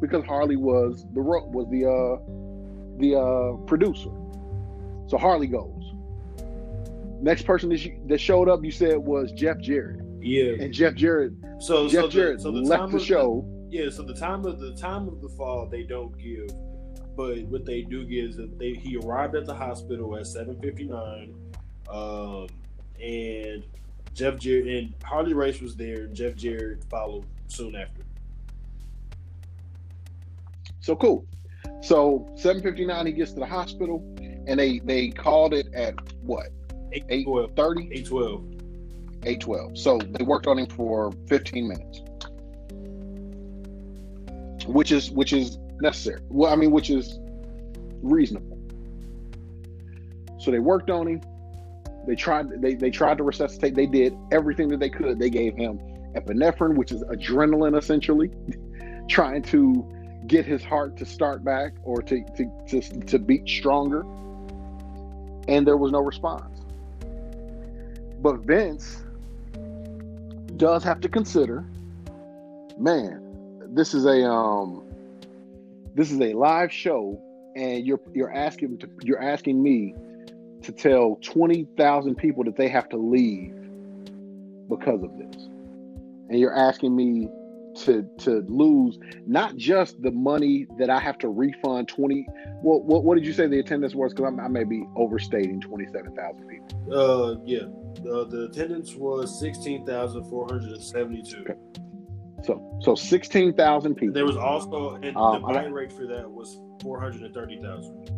because 0.00 0.24
Harley 0.24 0.56
was 0.56 1.06
the 1.14 1.22
was 1.22 1.68
the 1.70 1.86
uh, 1.86 2.18
the 2.98 3.14
uh, 3.16 3.52
producer. 3.66 4.10
So 5.06 5.16
Harley 5.16 5.46
goes. 5.46 5.77
Next 7.20 7.42
person 7.42 7.68
that, 7.70 7.84
you, 7.84 8.00
that 8.06 8.20
showed 8.20 8.48
up, 8.48 8.64
you 8.64 8.70
said 8.70 8.96
was 8.98 9.32
Jeff 9.32 9.58
Jarrett. 9.58 10.00
Yeah. 10.20 10.54
And 10.60 10.72
Jeff 10.72 10.94
Jarrett. 10.94 11.32
So 11.60 11.88
Jeff 11.88 12.04
so 12.04 12.08
Jarrett 12.08 12.40
so 12.40 12.50
the 12.52 12.60
left 12.60 12.92
the 12.92 13.00
show. 13.00 13.44
The, 13.70 13.76
yeah. 13.76 13.90
So 13.90 14.02
the 14.02 14.14
time 14.14 14.44
of 14.44 14.60
the 14.60 14.74
time 14.74 15.08
of 15.08 15.20
the 15.20 15.28
fall 15.30 15.66
they 15.66 15.82
don't 15.82 16.16
give, 16.18 16.50
but 17.16 17.42
what 17.44 17.64
they 17.64 17.82
do 17.82 18.04
give 18.04 18.30
is 18.30 18.36
that 18.36 18.58
they 18.58 18.72
he 18.72 18.96
arrived 18.96 19.34
at 19.34 19.46
the 19.46 19.54
hospital 19.54 20.16
at 20.16 20.26
seven 20.26 20.60
fifty 20.60 20.84
nine, 20.84 21.34
um, 21.90 22.46
and 23.02 23.64
Jeff 24.14 24.38
Jarrett 24.38 24.66
and 24.66 24.94
Harley 25.04 25.34
Race 25.34 25.60
was 25.60 25.76
there. 25.76 26.02
And 26.02 26.14
Jeff 26.14 26.36
Jarrett 26.36 26.84
followed 26.90 27.26
soon 27.48 27.74
after. 27.74 28.02
So 30.80 30.96
cool. 30.96 31.26
So 31.80 32.26
7:59, 32.34 33.06
he 33.06 33.12
gets 33.12 33.32
to 33.32 33.40
the 33.40 33.46
hospital, 33.46 34.02
and 34.46 34.58
they 34.58 34.80
they 34.80 35.10
called 35.10 35.54
it 35.54 35.72
at 35.74 35.94
what? 36.22 36.48
8 36.92 37.24
12. 37.24 37.50
30? 37.54 37.88
8 37.92 38.06
12. 38.06 38.44
812. 39.24 39.78
So 39.78 39.98
they 39.98 40.24
worked 40.24 40.46
on 40.46 40.58
him 40.58 40.66
for 40.66 41.12
15 41.26 41.68
minutes. 41.68 42.02
Which 44.66 44.92
is 44.92 45.10
which 45.10 45.32
is 45.32 45.58
necessary. 45.80 46.20
Well, 46.28 46.52
I 46.52 46.56
mean, 46.56 46.70
which 46.70 46.90
is 46.90 47.18
reasonable. 48.02 48.58
So 50.38 50.50
they 50.50 50.58
worked 50.58 50.90
on 50.90 51.06
him. 51.06 51.20
They 52.06 52.14
tried 52.14 52.60
they, 52.60 52.74
they 52.74 52.90
tried 52.90 53.18
to 53.18 53.24
resuscitate. 53.24 53.74
They 53.74 53.86
did 53.86 54.14
everything 54.30 54.68
that 54.68 54.80
they 54.80 54.90
could. 54.90 55.18
They 55.18 55.30
gave 55.30 55.56
him 55.56 55.78
epinephrine, 56.14 56.74
which 56.74 56.92
is 56.92 57.02
adrenaline 57.04 57.76
essentially, 57.76 58.30
trying 59.08 59.42
to 59.42 59.86
get 60.26 60.44
his 60.44 60.62
heart 60.62 60.96
to 60.98 61.06
start 61.06 61.44
back 61.44 61.72
or 61.84 62.02
to, 62.02 62.22
to, 62.36 62.50
to, 62.68 62.80
to 63.00 63.18
beat 63.18 63.48
stronger. 63.48 64.02
And 65.48 65.66
there 65.66 65.76
was 65.76 65.92
no 65.92 66.00
response. 66.00 66.57
But 68.20 68.40
Vince 68.40 69.04
does 70.56 70.82
have 70.82 71.00
to 71.00 71.08
consider, 71.08 71.64
man, 72.78 73.22
this 73.68 73.94
is 73.94 74.04
a 74.04 74.24
um 74.24 74.82
this 75.94 76.10
is 76.10 76.20
a 76.20 76.32
live 76.34 76.72
show 76.72 77.20
and 77.56 77.86
you're 77.86 78.00
you're 78.12 78.32
asking 78.32 78.78
to, 78.78 78.88
you're 79.02 79.22
asking 79.22 79.62
me 79.62 79.94
to 80.62 80.72
tell 80.72 81.18
20,000 81.22 82.14
people 82.16 82.44
that 82.44 82.56
they 82.56 82.68
have 82.68 82.88
to 82.88 82.96
leave 82.96 83.54
because 84.68 85.02
of 85.02 85.16
this. 85.16 85.44
And 86.28 86.38
you're 86.38 86.54
asking 86.54 86.94
me 86.94 87.28
to 87.84 88.02
to 88.18 88.44
lose 88.48 88.98
not 89.26 89.56
just 89.56 90.00
the 90.02 90.10
money 90.10 90.66
that 90.78 90.90
I 90.90 90.98
have 91.00 91.18
to 91.18 91.28
refund 91.28 91.88
20 91.88 92.26
what 92.62 92.84
what, 92.84 93.04
what 93.04 93.14
did 93.16 93.24
you 93.26 93.32
say 93.32 93.46
the 93.46 93.60
attendance 93.60 93.94
was 93.94 94.12
cuz 94.12 94.26
I 94.26 94.48
may 94.48 94.64
be 94.64 94.84
overstating 94.96 95.60
27,000 95.60 96.48
people. 96.48 96.92
Uh 96.92 97.36
yeah. 97.44 97.66
Uh, 97.98 98.24
the 98.24 98.48
attendance 98.50 98.94
was 98.94 99.38
16,472. 99.40 101.40
Okay. 101.40 101.54
So 102.44 102.78
so 102.80 102.94
16,000 102.94 103.94
people. 103.94 104.14
There 104.14 104.26
was 104.26 104.36
also 104.36 104.94
and 105.02 105.16
Um, 105.16 105.42
the 105.42 105.48
buy 105.48 105.66
rate 105.66 105.92
for 105.92 106.06
that 106.06 106.30
was 106.30 106.60
430,000. 106.82 108.10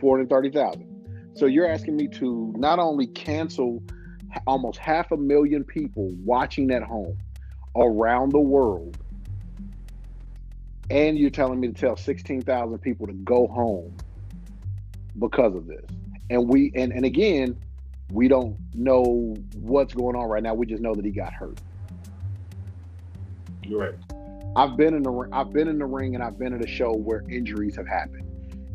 430,000. 0.00 0.86
So 1.34 1.46
you're 1.46 1.68
asking 1.68 1.96
me 1.96 2.08
to 2.08 2.52
not 2.56 2.78
only 2.78 3.06
cancel 3.06 3.82
almost 4.46 4.78
half 4.78 5.12
a 5.12 5.16
million 5.16 5.64
people 5.64 6.12
watching 6.24 6.70
at 6.70 6.82
home 6.82 7.16
around 7.76 8.32
the 8.32 8.40
world, 8.40 8.98
and 10.90 11.18
you're 11.18 11.30
telling 11.30 11.60
me 11.60 11.68
to 11.68 11.74
tell 11.74 11.96
16,000 11.96 12.78
people 12.78 13.06
to 13.06 13.12
go 13.12 13.46
home 13.46 13.94
because 15.18 15.54
of 15.54 15.66
this. 15.66 15.84
And 16.30 16.48
we 16.48 16.72
and, 16.74 16.92
and 16.92 17.04
again, 17.04 17.58
we 18.10 18.28
don't 18.28 18.56
know 18.74 19.34
what's 19.56 19.94
going 19.94 20.16
on 20.16 20.28
right 20.28 20.42
now. 20.42 20.54
We 20.54 20.66
just 20.66 20.82
know 20.82 20.94
that 20.94 21.04
he 21.04 21.10
got 21.10 21.32
hurt. 21.32 21.60
You're 23.62 23.80
right. 23.80 23.94
I've 24.56 24.76
been 24.76 24.94
in 24.94 25.02
the 25.02 25.28
I've 25.32 25.52
been 25.52 25.68
in 25.68 25.78
the 25.78 25.86
ring 25.86 26.14
and 26.14 26.24
I've 26.24 26.38
been 26.38 26.52
at 26.52 26.64
a 26.64 26.68
show 26.68 26.92
where 26.92 27.22
injuries 27.30 27.76
have 27.76 27.86
happened, 27.86 28.26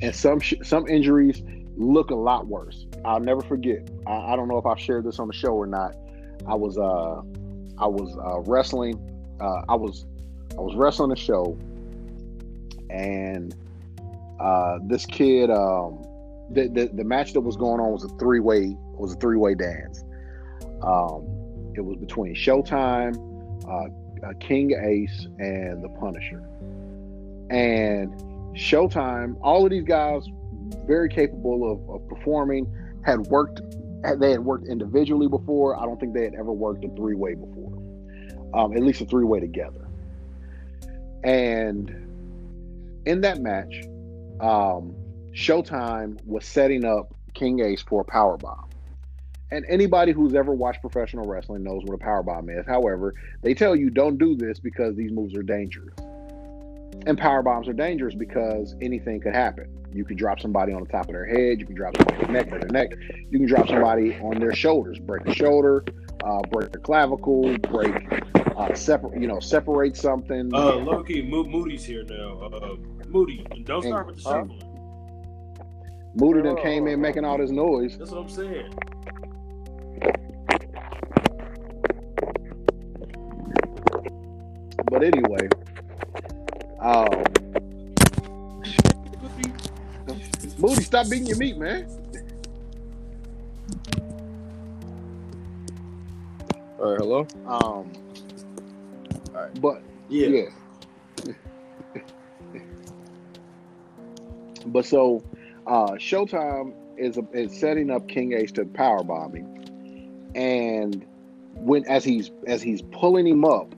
and 0.01 0.16
some 0.16 0.39
sh- 0.39 0.53
some 0.64 0.88
injuries 0.88 1.43
look 1.76 2.11
a 2.11 2.16
lot 2.16 2.47
worse. 2.47 2.86
I'll 3.05 3.20
never 3.20 3.41
forget. 3.41 3.89
I, 4.07 4.34
I 4.34 4.36
don't 4.36 4.47
know 4.47 4.57
if 4.57 4.66
I've 4.66 4.80
shared 4.80 5.03
this 5.03 5.20
on 5.20 5.28
the 5.28 5.34
show 5.34 5.49
or 5.49 5.68
not. 5.68 5.95
I 6.47 6.55
was 6.55 6.78
uh 6.78 7.22
I 7.78 7.88
was 7.88 8.16
uh, 8.18 8.39
wrestling. 8.49 8.99
Uh, 9.39 9.61
I 9.68 9.76
was 9.76 10.05
I 10.57 10.61
was 10.61 10.76
wrestling 10.76 11.11
a 11.11 11.16
show, 11.16 11.57
and 12.93 13.55
uh, 14.39 14.79
this 14.87 15.05
kid 15.05 15.49
um 15.49 16.05
the, 16.51 16.67
the 16.67 16.89
the 16.93 17.03
match 17.03 17.33
that 17.33 17.41
was 17.41 17.57
going 17.57 17.79
on 17.79 17.91
was 17.91 18.03
a 18.03 18.09
three 18.19 18.39
way 18.39 18.77
was 18.93 19.13
a 19.13 19.17
three 19.17 19.37
way 19.37 19.55
dance. 19.55 20.03
Um, 20.81 21.25
it 21.75 21.81
was 21.81 21.97
between 21.97 22.35
Showtime. 22.35 23.17
Uh, 23.67 23.89
uh, 24.23 24.33
King 24.39 24.71
Ace 24.71 25.27
and 25.39 25.83
the 25.83 25.89
Punisher. 25.89 26.43
And 27.49 28.13
Showtime, 28.55 29.35
all 29.41 29.65
of 29.65 29.71
these 29.71 29.83
guys, 29.83 30.23
very 30.85 31.09
capable 31.09 31.71
of, 31.71 31.89
of 31.89 32.07
performing, 32.07 32.73
had 33.05 33.19
worked. 33.27 33.61
They 34.19 34.31
had 34.31 34.41
worked 34.41 34.67
individually 34.67 35.27
before. 35.27 35.79
I 35.79 35.85
don't 35.85 35.99
think 35.99 36.13
they 36.13 36.23
had 36.23 36.35
ever 36.35 36.51
worked 36.51 36.83
a 36.83 36.89
three 36.89 37.15
way 37.15 37.35
before, 37.35 37.73
um, 38.53 38.75
at 38.75 38.83
least 38.83 39.01
a 39.01 39.05
three 39.05 39.23
way 39.23 39.39
together. 39.39 39.87
And 41.23 42.12
in 43.06 43.22
that 43.22 43.39
match, 43.39 43.84
um, 44.39 44.95
Showtime 45.34 46.24
was 46.26 46.45
setting 46.45 46.86
up 46.86 47.14
King 47.34 47.60
Ace 47.60 47.82
for 47.82 48.01
a 48.01 48.06
power 48.06 48.38
bomb. 48.38 48.70
And 49.51 49.66
anybody 49.70 50.12
who's 50.12 50.34
ever 50.34 50.51
watched 50.51 50.82
professional 50.82 51.26
wrestling 51.26 51.64
knows 51.64 51.84
what 51.86 51.93
a 51.93 51.97
power 51.97 52.24
bomb 52.24 52.49
is. 52.49 52.66
However, 52.66 53.14
they 53.41 53.54
tell 53.54 53.76
you 53.76 53.89
don't 53.89 54.18
do 54.18 54.36
this 54.36 54.60
because 54.60 54.95
these 54.95 55.12
moves 55.12 55.36
are 55.36 55.43
dangerous. 55.43 55.93
And 57.06 57.18
power 57.18 57.43
bombs 57.43 57.68
are 57.68 57.74
dangerous 57.74 58.16
because 58.16 58.76
anything 58.82 59.20
could 59.20 59.36
happen. 59.36 59.68
You 59.93 60.06
could 60.06 60.18
drop 60.18 60.39
somebody 60.39 60.74
on 60.74 60.84
the 60.84 60.89
top 60.89 61.06
of 61.06 61.14
their 61.14 61.26
head. 61.26 61.60
You 61.60 61.66
can 61.66 61.76
drop 61.76 61.95
somebody 61.97 62.26
on 62.26 62.34
their 62.34 62.41
neck, 62.41 62.49
break 62.49 62.62
their 62.62 62.72
neck. 62.72 62.91
You 63.30 63.39
can 63.39 63.47
drop 63.47 63.68
somebody 63.68 64.16
on 64.16 64.39
their 64.39 64.56
shoulders, 64.56 64.97
break 64.97 65.28
a 65.28 65.34
shoulder, 65.36 65.84
uh, 66.24 66.41
break 66.51 66.72
their 66.72 66.82
clavicle, 66.82 67.56
break, 67.60 67.93
uh, 68.56 68.74
separate, 68.74 69.22
you 69.22 69.28
know, 69.28 69.39
separate 69.39 69.95
something. 69.97 70.54
Uh, 70.54 70.80
Mo- 70.80 71.43
Moody's 71.43 71.86
here 71.86 72.04
now. 72.06 72.39
Uh, 72.39 72.76
Moody, 73.14 73.45
don't 73.66 73.84
start 73.84 74.07
with 74.07 74.18
the 74.18 74.24
Huh? 74.24 74.45
shuffling. 74.47 74.64
Moody 76.16 76.41
done 76.43 76.57
came 76.57 76.88
in 76.88 77.01
making 77.01 77.26
all 77.26 77.38
this 77.38 77.51
noise. 77.51 77.97
That's 77.97 78.11
what 78.11 78.22
I'm 78.22 78.30
saying. 78.30 78.74
But 84.91 85.03
anyway, 85.03 85.49
um, 86.80 87.24
Moody, 90.57 90.84
stop 90.84 91.09
beating 91.09 91.28
your 91.28 91.38
meat, 91.38 91.57
man. 91.57 91.88
All 96.80 96.91
right, 96.91 96.99
hello. 96.99 97.28
Um, 97.45 97.93
Alright. 99.36 99.61
but 99.61 99.82
Yeah. 100.09 100.28
yeah. 100.28 100.50
But 104.65 104.85
so, 104.85 105.23
uh, 105.67 105.91
Showtime 105.93 106.73
is 106.97 107.17
is 107.33 107.57
setting 107.57 107.89
up 107.89 108.07
King 108.07 108.33
Ace 108.33 108.51
to 108.53 108.65
power 108.65 109.03
bombing, 109.03 110.31
and 110.35 111.05
when 111.55 111.85
as 111.85 112.03
he's 112.03 112.31
as 112.47 112.61
he's 112.61 112.81
pulling 112.81 113.27
him 113.27 113.45
up 113.45 113.73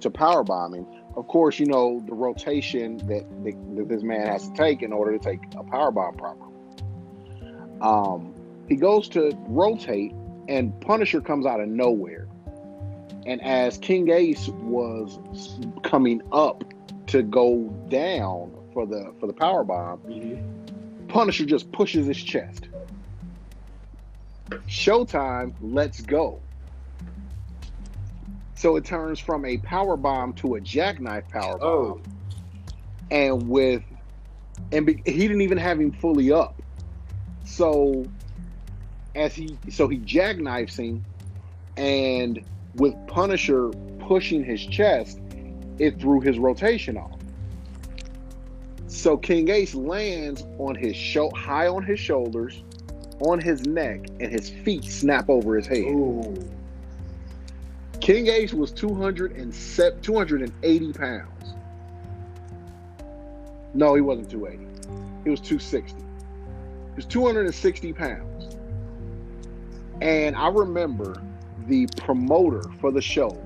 to 0.00 0.10
power 0.10 0.44
bombing, 0.44 0.86
of 1.16 1.26
course, 1.26 1.58
you 1.58 1.66
know 1.66 2.00
the 2.06 2.14
rotation 2.14 2.98
that, 3.08 3.26
the, 3.42 3.52
that 3.74 3.88
this 3.88 4.02
man 4.02 4.26
has 4.26 4.48
to 4.48 4.54
take 4.54 4.82
in 4.82 4.92
order 4.92 5.18
to 5.18 5.18
take 5.18 5.40
a 5.56 5.64
power 5.64 5.90
bomb 5.90 6.16
properly. 6.16 6.52
Um, 7.80 8.34
he 8.68 8.76
goes 8.76 9.08
to 9.10 9.32
rotate, 9.48 10.12
and 10.48 10.78
Punisher 10.80 11.20
comes 11.20 11.46
out 11.46 11.60
of 11.60 11.68
nowhere. 11.68 12.28
And 13.26 13.42
as 13.42 13.78
King 13.78 14.10
Ace 14.10 14.48
was 14.48 15.18
coming 15.82 16.22
up 16.32 16.64
to 17.08 17.22
go 17.22 17.64
down 17.88 18.54
for 18.72 18.86
the 18.86 19.12
for 19.20 19.26
the 19.26 19.32
power 19.32 19.64
bomb, 19.64 19.98
Mhm. 20.00 21.08
Punisher 21.08 21.44
just 21.46 21.70
pushes 21.72 22.06
his 22.06 22.22
chest. 22.22 22.68
Showtime 24.66 25.54
lets 25.60 26.00
go. 26.00 26.40
So 28.54 28.76
it 28.76 28.84
turns 28.84 29.20
from 29.20 29.44
a 29.44 29.58
power 29.58 29.96
bomb 29.96 30.32
to 30.34 30.56
a 30.56 30.60
jackknife 30.60 31.28
power 31.28 31.58
bomb. 31.58 31.68
Oh, 31.68 32.00
And 33.10 33.48
with 33.48 33.84
and 34.72 34.84
be, 34.84 35.02
he 35.06 35.18
didn't 35.28 35.40
even 35.42 35.58
have 35.58 35.80
him 35.80 35.92
fully 35.92 36.32
up. 36.32 36.60
So 37.44 38.06
as 39.14 39.34
he 39.34 39.58
so 39.70 39.88
he 39.88 39.98
jackknifes 39.98 40.76
him 40.76 41.04
and 41.76 42.44
with 42.74 42.94
Punisher 43.06 43.70
pushing 44.00 44.44
his 44.44 44.64
chest, 44.66 45.20
it 45.78 46.00
threw 46.00 46.20
his 46.20 46.38
rotation 46.38 46.96
off. 46.98 47.17
So 48.88 49.18
King 49.18 49.50
Ace 49.50 49.74
lands 49.74 50.44
on 50.58 50.74
his 50.74 50.96
show 50.96 51.30
high 51.30 51.68
on 51.68 51.84
his 51.84 52.00
shoulders, 52.00 52.62
on 53.20 53.38
his 53.38 53.66
neck, 53.66 54.06
and 54.18 54.32
his 54.32 54.48
feet 54.48 54.84
snap 54.84 55.28
over 55.28 55.56
his 55.56 55.66
head. 55.66 55.84
ooh. 55.84 56.34
King 58.00 58.28
Ace 58.28 58.54
was 58.54 58.72
207, 58.72 60.00
280 60.00 60.92
pounds. 60.94 61.54
No, 63.74 63.94
he 63.94 64.00
wasn't 64.00 64.30
280. 64.30 64.64
He 65.24 65.30
was 65.30 65.40
260. 65.40 66.00
He 66.00 66.04
was 66.96 67.04
260 67.04 67.92
pounds. 67.92 68.56
And 70.00 70.34
I 70.34 70.48
remember 70.48 71.20
the 71.66 71.86
promoter 71.98 72.62
for 72.80 72.90
the 72.90 73.02
show 73.02 73.36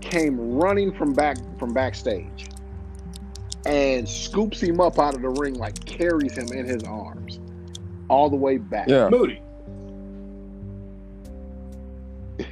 came 0.00 0.40
running 0.54 0.92
from 0.92 1.12
back 1.12 1.36
from 1.58 1.74
backstage 1.74 2.49
and 3.66 4.08
scoops 4.08 4.60
him 4.60 4.80
up 4.80 4.98
out 4.98 5.14
of 5.14 5.22
the 5.22 5.28
ring, 5.28 5.54
like 5.54 5.84
carries 5.84 6.36
him 6.36 6.48
in 6.52 6.66
his 6.66 6.82
arms 6.84 7.40
all 8.08 8.28
the 8.30 8.36
way 8.36 8.56
back. 8.58 8.88
Yeah. 8.88 9.08
Moody. 9.08 9.42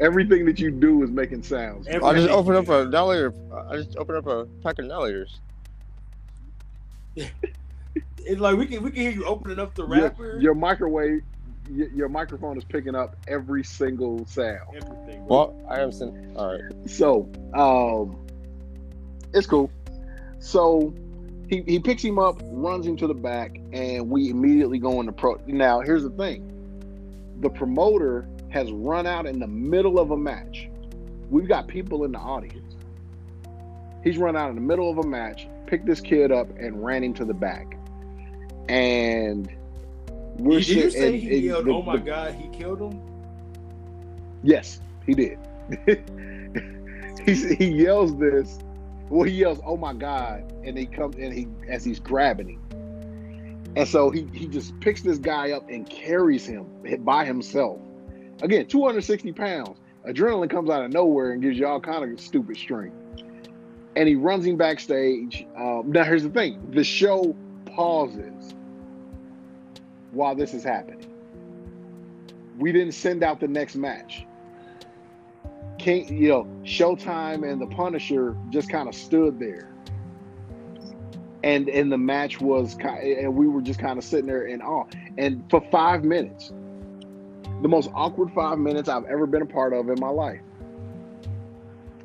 Everything 0.00 0.44
that 0.46 0.60
you 0.60 0.70
do 0.70 1.02
is 1.02 1.10
making 1.10 1.42
sounds. 1.42 1.88
I 1.88 1.92
just 1.92 2.04
Everything. 2.04 2.30
opened 2.30 2.56
up 2.56 2.68
a 2.68 2.84
narrator. 2.88 3.34
I 3.68 3.76
just 3.76 3.96
opened 3.96 4.18
up 4.18 4.26
a 4.26 4.44
pack 4.62 4.78
of 4.78 4.86
narrators. 4.86 5.40
It's 8.28 8.40
like 8.42 8.58
we 8.58 8.66
can 8.66 8.82
we 8.82 8.90
can 8.90 9.00
hear 9.00 9.10
you 9.10 9.24
opening 9.24 9.58
up 9.58 9.74
the 9.74 9.86
Your, 9.86 10.38
your 10.38 10.54
microwave, 10.54 11.22
your, 11.70 11.88
your 11.88 12.08
microphone 12.10 12.58
is 12.58 12.64
picking 12.64 12.94
up 12.94 13.16
every 13.26 13.64
single 13.64 14.26
sound. 14.26 14.68
everything. 14.76 15.26
bro. 15.26 15.54
Well, 15.54 15.66
I 15.66 15.80
am 15.80 15.90
sent. 15.90 16.36
All 16.36 16.52
right. 16.52 16.90
So, 16.90 17.26
um, 17.54 18.26
it's 19.34 19.46
cool. 19.46 19.70
So 20.40 20.94
he, 21.48 21.62
he 21.66 21.78
picks 21.80 22.02
him 22.02 22.18
up, 22.18 22.40
runs 22.44 22.86
him 22.86 22.96
to 22.98 23.06
the 23.06 23.14
back, 23.14 23.58
and 23.72 24.08
we 24.10 24.30
immediately 24.30 24.78
go 24.78 25.00
into 25.00 25.12
pro. 25.12 25.40
Now, 25.46 25.80
here's 25.80 26.02
the 26.02 26.10
thing: 26.10 26.44
the 27.40 27.50
promoter 27.50 28.28
has 28.50 28.70
run 28.72 29.06
out 29.06 29.26
in 29.26 29.38
the 29.40 29.46
middle 29.46 29.98
of 29.98 30.10
a 30.10 30.16
match. 30.16 30.68
We've 31.30 31.48
got 31.48 31.66
people 31.68 32.04
in 32.04 32.12
the 32.12 32.18
audience. 32.18 32.76
He's 34.04 34.16
run 34.16 34.36
out 34.36 34.48
in 34.50 34.54
the 34.54 34.62
middle 34.62 34.90
of 34.90 34.98
a 34.98 35.02
match, 35.06 35.48
picked 35.66 35.84
this 35.86 36.00
kid 36.00 36.32
up, 36.32 36.48
and 36.58 36.82
ran 36.84 37.02
him 37.04 37.12
to 37.14 37.24
the 37.24 37.34
back. 37.34 37.76
And 38.68 39.50
we're 40.36 40.60
Did 40.60 40.68
you 40.68 40.90
say 40.90 41.06
and- 41.08 41.16
he 41.16 41.34
and 41.34 41.42
yelled, 41.44 41.66
the- 41.66 41.72
"Oh 41.72 41.82
my 41.82 41.96
the- 41.96 42.02
God, 42.04 42.34
he 42.34 42.48
killed 42.56 42.80
him"? 42.80 43.00
Yes, 44.42 44.80
he 45.04 45.14
did. 45.14 45.38
he 47.26 47.34
he 47.56 47.66
yells 47.70 48.16
this. 48.18 48.58
Well, 49.10 49.22
he 49.22 49.34
yells, 49.34 49.60
"Oh 49.64 49.76
my 49.76 49.94
god!" 49.94 50.52
and 50.64 50.76
he 50.76 50.86
comes 50.86 51.16
and 51.16 51.32
he 51.32 51.48
as 51.68 51.84
he's 51.84 51.98
grabbing 51.98 52.48
him, 52.48 53.72
and 53.76 53.88
so 53.88 54.10
he 54.10 54.28
he 54.32 54.46
just 54.46 54.78
picks 54.80 55.02
this 55.02 55.18
guy 55.18 55.52
up 55.52 55.68
and 55.68 55.88
carries 55.88 56.46
him 56.46 56.66
by 57.00 57.24
himself. 57.24 57.80
Again, 58.42 58.66
260 58.66 59.32
pounds. 59.32 59.80
Adrenaline 60.06 60.48
comes 60.48 60.70
out 60.70 60.84
of 60.84 60.92
nowhere 60.92 61.32
and 61.32 61.42
gives 61.42 61.58
you 61.58 61.66
all 61.66 61.80
kind 61.80 62.10
of 62.10 62.20
stupid 62.20 62.56
strength. 62.56 62.96
And 63.96 64.08
he 64.08 64.14
runs 64.14 64.46
him 64.46 64.56
backstage. 64.56 65.46
Um, 65.56 65.90
now, 65.90 66.04
here's 66.04 66.22
the 66.22 66.30
thing: 66.30 66.70
the 66.70 66.84
show 66.84 67.34
pauses 67.66 68.54
while 70.12 70.34
this 70.34 70.54
is 70.54 70.62
happening. 70.62 71.06
We 72.58 72.72
didn't 72.72 72.92
send 72.92 73.22
out 73.22 73.40
the 73.40 73.48
next 73.48 73.76
match. 73.76 74.24
King, 75.78 76.14
you 76.14 76.28
know, 76.28 76.46
Showtime 76.64 77.50
and 77.50 77.60
the 77.60 77.66
Punisher 77.66 78.36
just 78.50 78.68
kind 78.68 78.88
of 78.88 78.94
stood 78.94 79.38
there, 79.38 79.72
and 81.42 81.68
and 81.68 81.90
the 81.90 81.98
match 81.98 82.40
was, 82.40 82.76
and 82.82 83.34
we 83.34 83.48
were 83.48 83.62
just 83.62 83.78
kind 83.78 83.98
of 83.98 84.04
sitting 84.04 84.26
there 84.26 84.46
in 84.46 84.60
awe. 84.60 84.86
And 85.16 85.44
for 85.50 85.60
five 85.70 86.04
minutes, 86.04 86.52
the 87.62 87.68
most 87.68 87.90
awkward 87.94 88.32
five 88.32 88.58
minutes 88.58 88.88
I've 88.88 89.04
ever 89.06 89.26
been 89.26 89.42
a 89.42 89.46
part 89.46 89.72
of 89.72 89.88
in 89.88 89.98
my 89.98 90.10
life. 90.10 90.40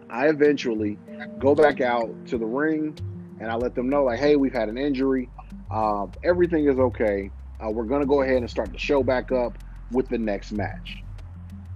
I 0.10 0.28
eventually 0.28 0.98
go 1.40 1.56
back 1.56 1.82
out 1.82 2.10
to 2.28 2.38
the 2.38 2.46
ring, 2.46 2.98
and 3.40 3.52
I 3.52 3.56
let 3.56 3.76
them 3.76 3.90
know, 3.90 4.04
like, 4.04 4.20
hey, 4.20 4.36
we've 4.36 4.54
had 4.54 4.70
an 4.70 4.78
injury, 4.78 5.30
uh, 5.72 6.08
everything 6.24 6.68
is 6.68 6.78
okay. 6.78 7.32
Uh, 7.60 7.70
we're 7.70 7.86
gonna 7.86 8.06
go 8.06 8.22
ahead 8.22 8.38
and 8.38 8.50
start 8.50 8.72
the 8.72 8.78
show 8.78 9.04
back 9.04 9.32
up 9.32 9.58
with 9.92 10.08
the 10.10 10.18
next 10.18 10.52
match. 10.52 11.03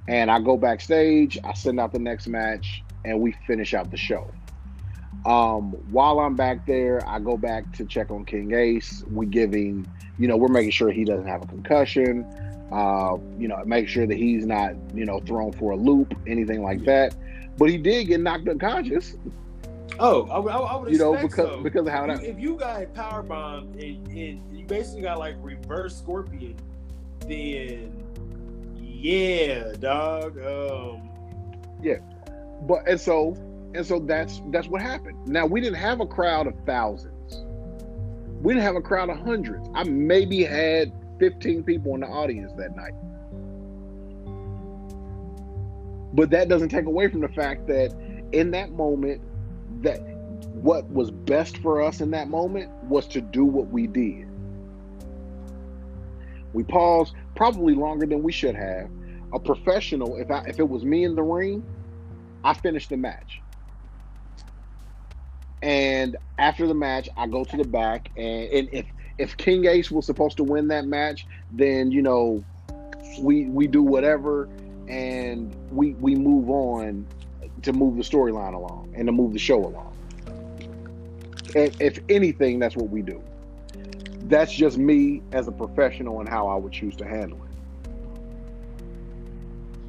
And 0.08 0.32
I 0.32 0.40
go 0.40 0.56
backstage, 0.58 1.38
I 1.44 1.54
send 1.54 1.80
out 1.80 1.92
the 1.92 2.00
next 2.00 2.28
match, 2.28 2.84
and 3.04 3.20
we 3.20 3.34
finish 3.46 3.74
out 3.74 3.92
the 3.92 3.98
show. 3.98 4.30
Um, 5.26 5.72
while 5.92 6.20
I'm 6.20 6.36
back 6.36 6.66
there, 6.66 7.02
I 7.08 7.20
go 7.20 7.36
back 7.38 7.72
to 7.74 7.86
check 7.86 8.12
on 8.12 8.24
King 8.24 8.54
Ace. 8.54 9.04
We 9.12 9.26
him, 9.54 9.86
you 10.18 10.28
know, 10.28 10.38
we're 10.38 10.48
making 10.48 10.72
sure 10.72 10.90
he 10.92 11.04
doesn't 11.04 11.28
have 11.28 11.44
a 11.44 11.48
concussion. 11.48 12.24
Uh, 12.72 13.18
you 13.38 13.48
know, 13.48 13.62
make 13.66 13.88
sure 13.88 14.06
that 14.08 14.18
he's 14.18 14.46
not, 14.46 14.74
you 14.94 15.06
know, 15.06 15.20
thrown 15.22 15.52
for 15.54 15.72
a 15.72 15.76
loop, 15.76 16.14
anything 16.28 16.64
like 16.64 16.84
that. 16.86 17.16
But 17.58 17.70
he 17.70 17.78
did 17.78 18.08
get 18.08 18.20
knocked 18.22 18.48
unconscious, 18.48 19.16
Oh, 20.00 20.28
I, 20.28 20.38
would- 20.38 20.52
I, 20.52 20.58
I 20.58 20.76
would 20.78 20.92
you 20.92 21.00
know, 21.00 21.14
because 21.14 21.34
so. 21.50 21.62
because 21.64 21.88
of 21.88 21.94
how 21.94 22.06
If 22.06 22.20
that. 22.20 22.30
if 22.30 22.40
you 22.40 22.56
got 22.56 22.94
power 22.94 23.24
bomb 23.24 23.70
and, 23.74 24.08
and 24.10 24.58
you 24.60 24.66
basically 24.68 25.02
got 25.02 25.18
like 25.18 25.36
reverse 25.40 25.98
scorpion, 25.98 26.56
then 27.22 28.04
yeah, 28.98 29.74
dog. 29.80 30.38
Um, 30.40 31.10
yeah, 31.82 31.98
But 32.62 32.88
and 32.88 33.00
so 33.00 33.36
and 33.74 33.86
so 33.86 34.00
that's 34.00 34.42
that's 34.48 34.68
what 34.68 34.82
happened. 34.82 35.28
Now 35.28 35.46
we 35.46 35.62
didn't 35.62 35.78
have 35.78 36.00
a 36.00 36.08
crowd 36.08 36.48
of 36.48 36.54
thousands. 36.66 37.46
We 38.42 38.54
didn't 38.54 38.66
have 38.66 38.76
a 38.76 38.82
crowd 38.82 39.10
of 39.10 39.18
hundreds. 39.18 39.68
I 39.74 39.84
maybe 39.84 40.44
had 40.44 40.92
15 41.20 41.64
people 41.64 41.96
in 41.96 42.02
the 42.02 42.08
audience 42.08 42.54
that 42.58 42.76
night. 42.76 42.94
But 46.14 46.30
that 46.32 46.48
doesn't 46.48 46.70
take 46.70 46.86
away 46.86 47.10
from 47.10 47.22
the 47.22 47.30
fact 47.30 47.68
that 47.68 47.94
in 48.32 48.52
that 48.52 48.72
moment 48.72 49.22
that 49.82 50.00
what 50.54 50.90
was 50.90 51.12
best 51.12 51.58
for 51.58 51.82
us 51.82 52.02
in 52.02 52.12
that 52.12 52.30
moment 52.30 52.72
was 52.84 53.08
to 53.08 53.22
do 53.22 53.46
what 53.46 53.68
we 53.70 53.88
did. 53.88 54.27
We 56.58 56.64
paused 56.64 57.14
probably 57.36 57.76
longer 57.76 58.08
than 58.08 58.24
we 58.24 58.32
should 58.32 58.56
have. 58.56 58.90
A 59.32 59.38
professional, 59.40 60.18
if 60.18 60.32
I 60.32 60.40
if 60.48 60.58
it 60.58 60.68
was 60.68 60.84
me 60.84 61.04
in 61.04 61.14
the 61.14 61.22
ring, 61.22 61.64
I 62.44 62.56
finished 62.56 62.90
the 62.90 62.98
match. 62.98 63.44
And 65.62 66.18
after 66.40 66.66
the 66.66 66.74
match, 66.74 67.10
I 67.16 67.28
go 67.28 67.44
to 67.44 67.58
the 67.58 67.64
back, 67.64 68.10
and, 68.18 68.50
and 68.50 68.70
if 68.72 68.88
if 69.20 69.38
King 69.38 69.66
Ace 69.66 69.92
was 69.92 70.08
supposed 70.08 70.38
to 70.38 70.44
win 70.44 70.70
that 70.70 70.88
match, 70.88 71.28
then 71.52 71.92
you 71.92 72.02
know, 72.02 72.44
we 73.20 73.46
we 73.46 73.68
do 73.68 73.84
whatever, 73.84 74.50
and 74.88 75.56
we 75.70 75.94
we 75.94 76.16
move 76.16 76.50
on 76.50 77.06
to 77.62 77.72
move 77.72 77.98
the 77.98 78.04
storyline 78.04 78.56
along 78.56 78.92
and 78.96 79.06
to 79.06 79.12
move 79.12 79.34
the 79.34 79.40
show 79.40 79.64
along. 79.64 79.96
If, 81.54 81.80
if 81.80 82.00
anything, 82.10 82.58
that's 82.58 82.76
what 82.76 82.90
we 82.90 83.04
do. 83.04 83.22
That's 84.28 84.52
just 84.52 84.78
me 84.78 85.22
as 85.32 85.48
a 85.48 85.52
professional 85.52 86.20
and 86.20 86.30
how 86.30 86.48
I 86.48 86.56
would 86.56 86.74
choose 86.74 86.96
to 86.98 87.06
handle 87.06 87.38
it 87.44 87.48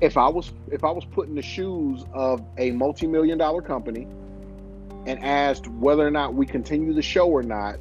if 0.00 0.16
I 0.16 0.28
was 0.28 0.52
if 0.70 0.84
I 0.84 0.90
was 0.90 1.04
put 1.04 1.28
in 1.28 1.34
the 1.34 1.42
shoes 1.42 2.04
of 2.12 2.44
a 2.56 2.70
multi-million 2.70 3.38
dollar 3.38 3.62
company 3.62 4.06
and 5.06 5.24
asked 5.24 5.66
whether 5.66 6.06
or 6.06 6.10
not 6.10 6.34
we 6.34 6.46
continue 6.46 6.92
the 6.92 7.02
show 7.02 7.28
or 7.28 7.42
not, 7.42 7.78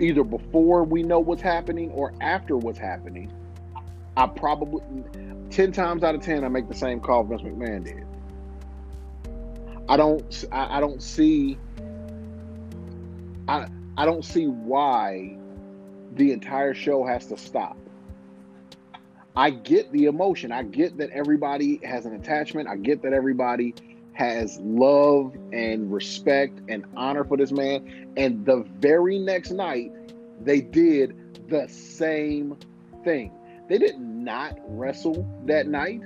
either 0.00 0.24
before 0.24 0.82
we 0.84 1.02
know 1.02 1.20
what's 1.20 1.42
happening 1.42 1.90
or 1.90 2.12
after 2.20 2.56
what's 2.56 2.78
happening, 2.78 3.32
I 4.16 4.26
probably 4.26 4.82
ten 5.50 5.72
times 5.72 6.02
out 6.02 6.14
of 6.14 6.22
ten 6.22 6.44
I 6.44 6.48
make 6.48 6.68
the 6.68 6.74
same 6.74 7.00
call 7.00 7.24
Vince 7.24 7.42
McMahon 7.42 7.84
did. 7.84 8.06
I 9.88 9.96
don't 9.96 10.44
I, 10.50 10.78
I 10.78 10.80
don't 10.80 11.02
see 11.02 11.56
I 13.46 13.68
I 13.96 14.04
don't 14.04 14.24
see 14.24 14.48
why 14.48 15.35
the 16.16 16.32
entire 16.32 16.74
show 16.74 17.04
has 17.04 17.26
to 17.26 17.36
stop. 17.36 17.76
I 19.36 19.50
get 19.50 19.92
the 19.92 20.06
emotion. 20.06 20.50
I 20.50 20.62
get 20.62 20.96
that 20.98 21.10
everybody 21.10 21.78
has 21.84 22.06
an 22.06 22.14
attachment. 22.14 22.68
I 22.68 22.76
get 22.76 23.02
that 23.02 23.12
everybody 23.12 23.74
has 24.14 24.58
love 24.60 25.36
and 25.52 25.92
respect 25.92 26.58
and 26.70 26.86
honor 26.96 27.22
for 27.22 27.36
this 27.36 27.52
man. 27.52 28.14
And 28.16 28.46
the 28.46 28.64
very 28.80 29.18
next 29.18 29.50
night, 29.50 29.92
they 30.40 30.62
did 30.62 31.48
the 31.48 31.68
same 31.68 32.56
thing. 33.04 33.30
They 33.68 33.76
did 33.76 33.98
not 34.00 34.58
wrestle 34.68 35.28
that 35.44 35.66
night. 35.66 36.00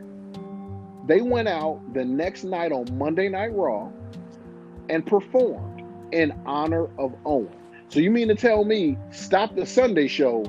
They 1.07 1.21
went 1.21 1.47
out 1.47 1.81
the 1.95 2.05
next 2.05 2.43
night 2.43 2.73
on 2.73 2.87
Monday 2.99 3.29
Night 3.29 3.53
Raw 3.55 3.91
and 4.89 5.07
performed 5.07 5.85
in 6.13 6.33
honor 6.47 6.89
of 6.99 7.15
Owen. 7.25 7.60
So 7.91 8.01
you 8.01 8.11
mean 8.11 8.29
to 8.29 8.35
tell 8.35 8.65
me 8.65 8.97
stop 9.11 9.55
the 9.55 9.67
Sunday 9.67 10.09
show 10.09 10.45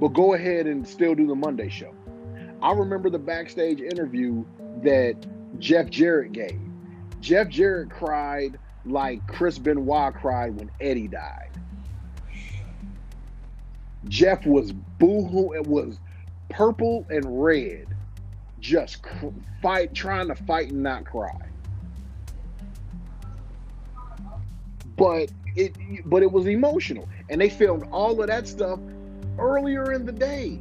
but 0.00 0.08
go 0.08 0.34
ahead 0.34 0.66
and 0.66 0.86
still 0.86 1.14
do 1.14 1.26
the 1.26 1.34
Monday 1.34 1.68
show. 1.68 1.94
I 2.62 2.72
remember 2.72 3.10
the 3.10 3.18
backstage 3.18 3.80
interview 3.80 4.44
that 4.82 5.14
Jeff 5.58 5.88
Jarrett 5.88 6.32
gave. 6.32 6.60
Jeff 7.20 7.48
Jarrett 7.48 7.90
cried 7.90 8.58
like 8.84 9.26
Chris 9.26 9.58
Benoit 9.58 10.14
cried 10.14 10.56
when 10.56 10.70
Eddie 10.80 11.08
died. 11.08 11.50
Jeff 14.08 14.46
was 14.46 14.72
boohoo. 14.72 15.54
It 15.54 15.66
was 15.66 15.98
purple 16.50 17.06
and 17.10 17.42
red, 17.42 17.88
just 18.60 19.02
cr- 19.02 19.28
fight, 19.62 19.94
trying 19.94 20.28
to 20.28 20.34
fight 20.34 20.70
and 20.70 20.82
not 20.82 21.04
cry. 21.04 21.40
But 24.96 25.30
it, 25.56 25.72
but 26.06 26.22
it 26.22 26.30
was 26.30 26.46
emotional, 26.46 27.08
and 27.30 27.40
they 27.40 27.48
filmed 27.48 27.84
all 27.90 28.20
of 28.20 28.26
that 28.28 28.46
stuff 28.46 28.78
earlier 29.38 29.92
in 29.92 30.04
the 30.06 30.12
day. 30.12 30.60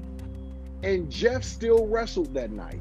and 0.83 1.09
Jeff 1.09 1.43
still 1.43 1.87
wrestled 1.87 2.31
that 2.35 2.51
night. 2.51 2.79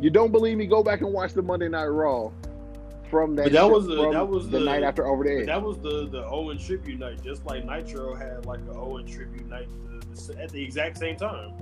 You 0.00 0.10
don't 0.10 0.30
believe 0.30 0.56
me? 0.58 0.66
Go 0.66 0.82
back 0.82 1.00
and 1.00 1.12
watch 1.12 1.32
the 1.32 1.42
Monday 1.42 1.68
Night 1.68 1.86
Raw 1.86 2.30
from 3.10 3.34
that. 3.36 3.44
But 3.44 3.52
that 3.52 3.68
was 3.70 3.86
the- 3.86 4.10
that 4.12 4.28
was 4.28 4.48
the, 4.48 4.58
the- 4.60 4.64
night 4.64 4.82
after 4.84 5.06
Over 5.06 5.24
the 5.24 5.38
Edge. 5.40 5.46
that 5.46 5.60
was 5.62 5.78
the 5.78 6.06
the 6.06 6.24
Owen 6.26 6.58
tribute 6.58 7.00
night, 7.00 7.22
just 7.24 7.44
like 7.46 7.64
Nitro 7.64 8.14
had 8.14 8.46
like 8.46 8.60
an 8.60 8.74
Owen 8.76 9.06
tribute 9.06 9.48
night 9.48 9.66
the- 9.88 10.32
the- 10.34 10.40
at 10.42 10.50
the 10.50 10.62
exact 10.62 10.98
same 10.98 11.16
time. 11.16 11.52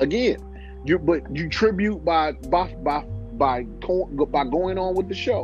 Again, 0.00 0.38
you 0.84 0.98
but 0.98 1.22
you 1.36 1.48
tribute 1.48 2.04
by 2.04 2.32
by 2.32 2.74
by 2.82 3.04
by 3.40 3.66
co- 3.82 4.04
by 4.06 4.44
going 4.44 4.78
on 4.78 4.94
with 4.94 5.08
the 5.08 5.14
show. 5.14 5.42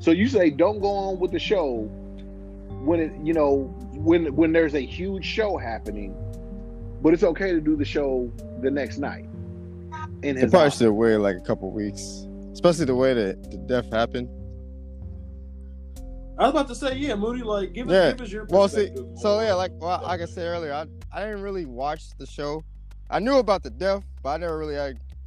So 0.00 0.10
you 0.10 0.26
say 0.26 0.48
don't 0.50 0.80
go 0.80 0.88
on 0.88 1.20
with 1.20 1.30
the 1.30 1.38
show 1.38 1.82
when 2.88 2.98
it 2.98 3.12
you 3.22 3.34
know 3.34 3.72
when 3.92 4.34
when 4.34 4.52
there's 4.52 4.74
a 4.74 4.80
huge 4.80 5.24
show 5.24 5.58
happening, 5.58 6.16
but 7.02 7.12
it's 7.12 7.22
okay 7.22 7.52
to 7.52 7.60
do 7.60 7.76
the 7.76 7.84
show 7.84 8.32
the 8.62 8.70
next 8.70 8.96
night. 8.98 9.26
In 10.22 10.34
They 10.36 10.42
probably 10.42 10.58
honor. 10.60 10.70
should 10.70 10.92
wait 10.92 11.16
like 11.18 11.36
a 11.36 11.40
couple 11.40 11.70
weeks, 11.70 12.26
especially 12.54 12.86
the 12.86 12.94
way 12.96 13.12
that 13.12 13.50
the 13.50 13.58
death 13.58 13.92
happened. 13.92 14.28
I 16.38 16.44
was 16.46 16.50
about 16.52 16.68
to 16.68 16.74
say, 16.74 16.96
yeah, 16.96 17.14
Moody, 17.14 17.42
like 17.42 17.74
give 17.74 17.88
us 17.88 17.92
Yeah. 17.92 18.12
give 18.12 18.20
us 18.22 18.32
your 18.32 18.46
Well, 18.48 18.66
see, 18.66 18.88
perspective. 18.88 19.18
so 19.18 19.40
yeah, 19.40 19.52
like 19.54 19.72
well, 19.78 20.00
like 20.02 20.22
I 20.22 20.24
said 20.24 20.46
earlier, 20.46 20.72
I 20.72 20.86
I 21.12 21.20
didn't 21.26 21.42
really 21.42 21.66
watch 21.66 22.16
the 22.18 22.24
show. 22.26 22.62
I 23.10 23.18
knew 23.18 23.36
about 23.36 23.62
the 23.62 23.70
death, 23.70 24.02
but 24.22 24.30
I 24.30 24.36
never 24.38 24.56
really 24.56 24.76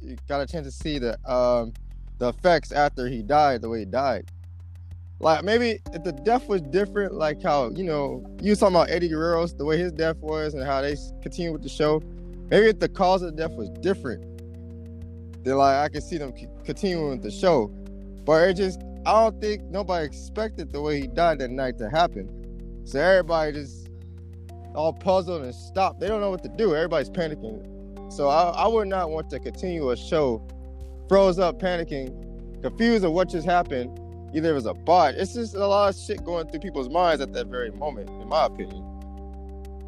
I 0.08 0.16
got 0.28 0.40
a 0.40 0.46
chance 0.46 0.66
to 0.66 0.72
see 0.72 0.98
the 0.98 1.18
um 1.30 1.72
the 2.18 2.28
effects 2.28 2.72
after 2.72 3.08
he 3.08 3.22
died, 3.22 3.62
the 3.62 3.68
way 3.68 3.80
he 3.80 3.84
died. 3.84 4.30
Like 5.18 5.44
maybe 5.44 5.80
if 5.92 6.04
the 6.04 6.12
death 6.12 6.46
was 6.48 6.62
different, 6.62 7.14
like 7.14 7.42
how 7.42 7.70
you 7.70 7.84
know 7.84 8.24
you 8.42 8.50
was 8.50 8.60
talking 8.60 8.76
about 8.76 8.90
Eddie 8.90 9.08
Guerrero's, 9.08 9.54
the 9.54 9.64
way 9.64 9.78
his 9.78 9.92
death 9.92 10.16
was, 10.18 10.54
and 10.54 10.62
how 10.64 10.82
they 10.82 10.96
continued 11.22 11.52
with 11.52 11.62
the 11.62 11.68
show. 11.68 12.02
Maybe 12.50 12.66
if 12.68 12.78
the 12.78 12.88
cause 12.88 13.22
of 13.22 13.34
death 13.36 13.52
was 13.52 13.70
different, 13.80 14.22
then 15.44 15.56
like 15.56 15.76
I 15.76 15.88
could 15.88 16.02
see 16.02 16.18
them 16.18 16.32
continuing 16.64 17.10
with 17.10 17.22
the 17.22 17.30
show. 17.30 17.68
But 18.24 18.48
it 18.48 18.54
just 18.54 18.80
I 19.06 19.12
don't 19.12 19.40
think 19.40 19.62
nobody 19.64 20.04
expected 20.04 20.72
the 20.72 20.80
way 20.80 21.00
he 21.00 21.06
died 21.06 21.38
that 21.38 21.50
night 21.50 21.78
to 21.78 21.88
happen. 21.88 22.82
So 22.84 23.00
everybody 23.00 23.52
just 23.52 23.88
all 24.74 24.92
puzzled 24.92 25.42
and 25.42 25.54
stopped. 25.54 26.00
They 26.00 26.08
don't 26.08 26.20
know 26.20 26.30
what 26.30 26.42
to 26.42 26.48
do. 26.48 26.74
Everybody's 26.74 27.10
panicking. 27.10 27.75
So 28.08 28.28
I, 28.28 28.50
I 28.50 28.66
would 28.66 28.88
not 28.88 29.10
want 29.10 29.30
to 29.30 29.40
continue 29.40 29.90
a 29.90 29.96
show 29.96 30.46
froze 31.08 31.38
up, 31.38 31.60
panicking, 31.60 32.62
confused 32.62 33.04
of 33.04 33.12
what 33.12 33.28
just 33.28 33.46
happened. 33.46 34.00
Either 34.34 34.50
it 34.50 34.54
was 34.54 34.66
a 34.66 34.74
bot. 34.74 35.14
It's 35.14 35.34
just 35.34 35.54
a 35.54 35.66
lot 35.66 35.88
of 35.88 35.96
shit 35.96 36.24
going 36.24 36.48
through 36.48 36.60
people's 36.60 36.88
minds 36.88 37.22
at 37.22 37.32
that 37.32 37.46
very 37.46 37.70
moment, 37.70 38.10
in 38.10 38.28
my 38.28 38.46
opinion. 38.46 38.84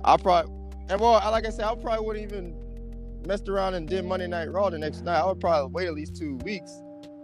I 0.05 0.17
probably 0.17 0.55
and 0.91 1.01
well, 1.01 1.15
like 1.31 1.47
I 1.47 1.51
said, 1.51 1.65
I 1.65 1.75
probably 1.75 2.07
wouldn't 2.07 2.33
even 2.33 2.55
messed 3.27 3.49
around 3.49 3.75
and 3.75 3.87
did 3.87 4.05
Monday 4.07 4.27
Night 4.27 4.51
Raw 4.51 4.71
the 4.71 4.79
next 4.79 5.03
night. 5.03 5.21
I 5.21 5.27
would 5.27 5.41
probably 5.41 5.71
wait 5.71 5.87
at 5.87 5.95
least 5.95 6.17
two 6.17 6.37
weeks 6.37 6.73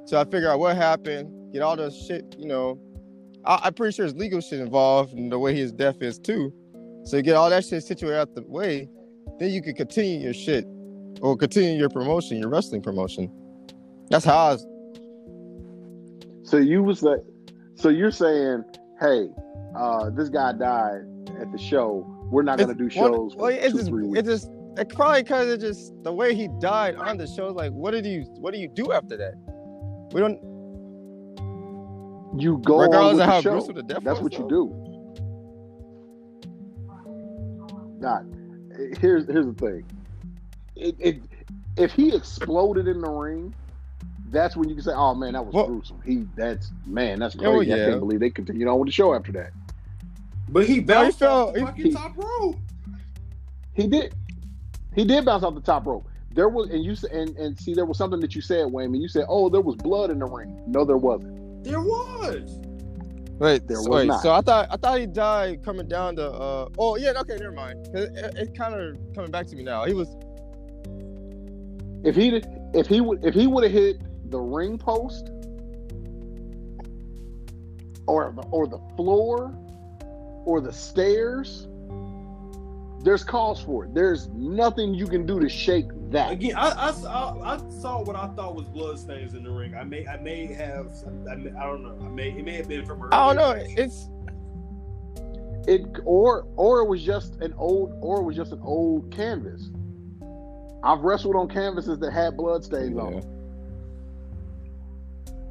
till 0.07 0.19
I 0.19 0.25
figure 0.25 0.51
out 0.51 0.59
what 0.59 0.77
happened, 0.77 1.53
get 1.53 1.62
all 1.62 1.77
the 1.77 1.91
shit, 1.91 2.37
you 2.39 2.47
know. 2.47 2.79
I, 3.47 3.61
I'm 3.65 3.75
pretty 3.75 3.95
sure 3.95 4.07
there's 4.07 4.19
legal 4.19 4.41
shit 4.41 4.61
involved 4.61 5.15
in 5.15 5.31
the 5.31 5.39
way 5.39 5.55
his 5.55 5.73
death 5.73 6.03
is 6.03 6.19
too. 6.19 6.53
So 7.05 7.16
you 7.16 7.23
get 7.23 7.37
all 7.37 7.49
that 7.49 7.65
shit 7.65 7.83
situated 7.85 8.19
out 8.19 8.35
the 8.35 8.43
way, 8.43 8.89
then 9.39 9.51
you 9.51 9.62
can 9.62 9.75
continue 9.75 10.19
your 10.19 10.35
shit 10.35 10.66
or 11.25 11.35
continue 11.39 11.79
your 11.79 11.89
promotion, 11.89 12.37
your 12.37 12.51
wrestling 12.51 12.83
promotion. 12.83 13.33
That's 14.11 14.27
how 14.27 14.37
I 14.37 14.53
was. 14.53 14.67
So 16.43 16.59
you 16.59 16.83
was 16.83 17.03
like, 17.03 17.21
so 17.77 17.89
you're 17.89 18.11
saying, 18.11 18.65
hey, 19.01 19.29
uh, 19.75 20.11
this 20.11 20.29
guy 20.29 20.53
died 20.53 21.07
at 21.41 21.51
the 21.51 21.57
show. 21.57 22.05
We're 22.31 22.43
not 22.43 22.59
gonna 22.59 22.75
do 22.75 22.91
shows 22.91 23.35
Well, 23.37 23.49
it's 23.49 23.73
two, 23.73 23.79
just, 23.79 24.19
it's 24.19 24.29
just, 24.29 24.51
it 24.77 24.91
probably 24.91 25.23
because 25.23 25.49
it 25.49 25.61
just 25.61 25.95
the 26.03 26.13
way 26.13 26.35
he 26.35 26.49
died 26.61 26.97
on 26.97 27.17
the 27.17 27.27
show. 27.27 27.49
Like, 27.49 27.73
what 27.73 27.93
did 27.93 28.05
you, 28.05 28.25
what 28.39 28.53
do 28.53 28.61
you 28.61 28.69
do 28.69 28.93
after 28.93 29.17
that? 29.17 29.33
We 30.13 30.21
don't, 30.21 30.39
You 32.39 32.59
go 32.59 32.81
on 32.81 32.91
regardless 32.91 33.13
of 33.13 33.19
the 33.19 33.27
how 33.27 33.41
show. 33.41 33.53
gruesome 33.53 33.75
the 33.77 33.83
death 33.83 34.05
That's 34.05 34.21
was, 34.21 34.25
what 34.25 34.39
you 34.39 34.47
do. 34.47 34.75
Not 37.99 38.25
here's 39.01 39.27
here's 39.27 39.47
the 39.47 39.55
thing. 39.55 39.85
It, 40.77 40.97
it 40.99 41.23
if 41.77 41.93
he 41.93 42.15
exploded 42.15 42.87
in 42.89 43.01
the 43.01 43.09
ring, 43.11 43.55
that's 44.31 44.57
when 44.57 44.69
you 44.69 44.75
can 44.75 44.85
say, 44.85 44.93
"Oh 44.95 45.15
man, 45.15 45.33
that 45.35 45.45
was 45.45 45.55
Well- 45.55 45.67
gruesome." 45.67 46.01
He 46.05 46.27
that's 46.37 46.71
man, 46.87 47.19
that's 47.19 47.37
Oh, 47.37 47.57
crazy. 47.59 47.73
I 47.73 47.77
can't 47.77 48.01
believe 48.01 48.21
they 48.21 48.31
continued 48.31 48.69
on 48.69 48.79
with 48.79 48.89
the 48.89 48.93
show 48.93 49.15
after 49.15 49.33
that. 49.33 49.53
but 50.49 50.67
he 50.67 50.81
bounced 50.81 51.19
fell- 51.21 51.49
off 51.49 51.55
the 51.55 51.61
he- 51.61 51.67
fucking 51.67 51.85
he- 51.87 51.93
top 51.93 52.17
rope. 52.17 52.57
He 53.73 53.87
did. 53.89 54.15
He 54.95 55.05
did 55.05 55.25
bounce 55.25 55.43
off 55.43 55.55
the 55.55 55.61
top 55.61 55.87
rope. 55.87 56.07
There 56.33 56.49
was, 56.49 56.71
and 56.71 56.85
you 56.85 56.95
and, 57.13 57.37
and 57.37 57.59
see, 57.59 57.75
there 57.75 57.85
was 57.87 57.97
something 57.99 58.21
that 58.21 58.35
you 58.35 58.41
said, 58.41 58.67
Wayman. 58.71 59.01
You 59.01 59.09
said, 59.09 59.25
"Oh, 59.29 59.49
there 59.49 59.61
was 59.61 59.77
blood 59.77 60.11
in 60.11 60.19
the 60.19 60.27
ring." 60.27 60.61
No, 60.67 60.85
there 60.85 60.97
wasn't. 60.97 61.63
There 61.65 61.81
was. 61.81 62.61
Wait, 63.41 63.67
There 63.67 63.79
so, 63.79 63.89
was 63.91 64.01
wait, 64.03 64.07
not. 64.07 64.23
so 64.23 64.33
I 64.33 64.41
thought 64.43 64.69
I 64.71 64.77
thought 64.77 65.01
he 65.01 65.07
died 65.07 65.65
coming 65.65 65.89
down 65.89 66.15
the. 66.15 66.31
uh 66.31 66.69
Oh 66.79 66.97
yeah, 66.97 67.13
okay, 67.21 67.37
never 67.37 67.51
mind. 67.53 67.89
It, 67.95 68.13
it, 68.17 68.35
it 68.37 68.57
kind 68.57 68.75
of 68.75 68.97
coming 69.15 69.31
back 69.33 69.47
to 69.49 69.57
me 69.57 69.65
now. 69.65 69.85
He 69.85 69.93
was 69.95 70.15
If 72.05 72.15
he 72.17 72.43
if 72.75 72.87
he 72.87 73.01
would, 73.01 73.25
if 73.25 73.35
he 73.35 73.47
would 73.47 73.65
have 73.65 73.73
hit 73.73 74.01
the 74.31 74.39
ring 74.39 74.77
post 74.79 75.31
or 78.07 78.33
the, 78.37 78.43
or 78.51 78.67
the 78.67 78.79
floor 78.97 79.57
or 80.45 80.61
the 80.61 80.73
stairs, 80.73 81.67
there's 83.03 83.25
cause 83.25 83.61
for 83.61 83.85
it. 83.87 83.95
There's 83.95 84.29
nothing 84.29 84.93
you 84.93 85.07
can 85.07 85.25
do 85.25 85.41
to 85.41 85.49
shake 85.49 85.87
that. 86.11 86.33
Again, 86.33 86.57
I, 86.57 86.89
I, 86.89 86.93
saw- 86.93 87.41
I 87.43 87.59
saw 87.81 88.03
what 88.03 88.17
I 88.17 88.29
thought 88.29 88.55
was 88.55 88.67
blood 88.67 88.99
stains 88.99 89.35
in 89.35 89.43
the 89.43 89.51
ring. 89.51 89.75
I 89.75 89.85
may 89.85 90.07
I 90.07 90.19
may 90.19 90.47
have 90.47 90.93
I, 91.31 91.37
may, 91.37 91.51
I 91.59 91.65
don't 91.65 91.83
know. 91.83 91.99
I 92.05 92.09
may 92.09 92.31
it 92.31 92.45
may 92.45 92.57
have 92.57 92.69
been 92.69 92.85
from 92.85 93.01
her. 93.01 93.15
I 93.15 93.33
don't 93.33 93.37
know. 93.37 93.65
It's 93.79 94.09
It 95.67 95.87
or 96.05 96.47
or 96.57 96.81
it 96.81 96.89
was 96.89 97.03
just 97.03 97.37
an 97.37 97.55
old 97.57 97.97
or 98.01 98.21
it 98.21 98.25
was 98.25 98.37
just 98.37 98.53
an 98.53 98.61
old 98.63 99.11
canvas. 99.11 99.71
I've 100.85 101.01
wrestled 101.01 101.35
on 101.35 101.48
canvases 101.48 101.98
that 102.01 102.12
had 102.12 102.36
blood 102.36 102.62
stains 102.65 102.98
on 102.98 103.12
them. 103.20 103.23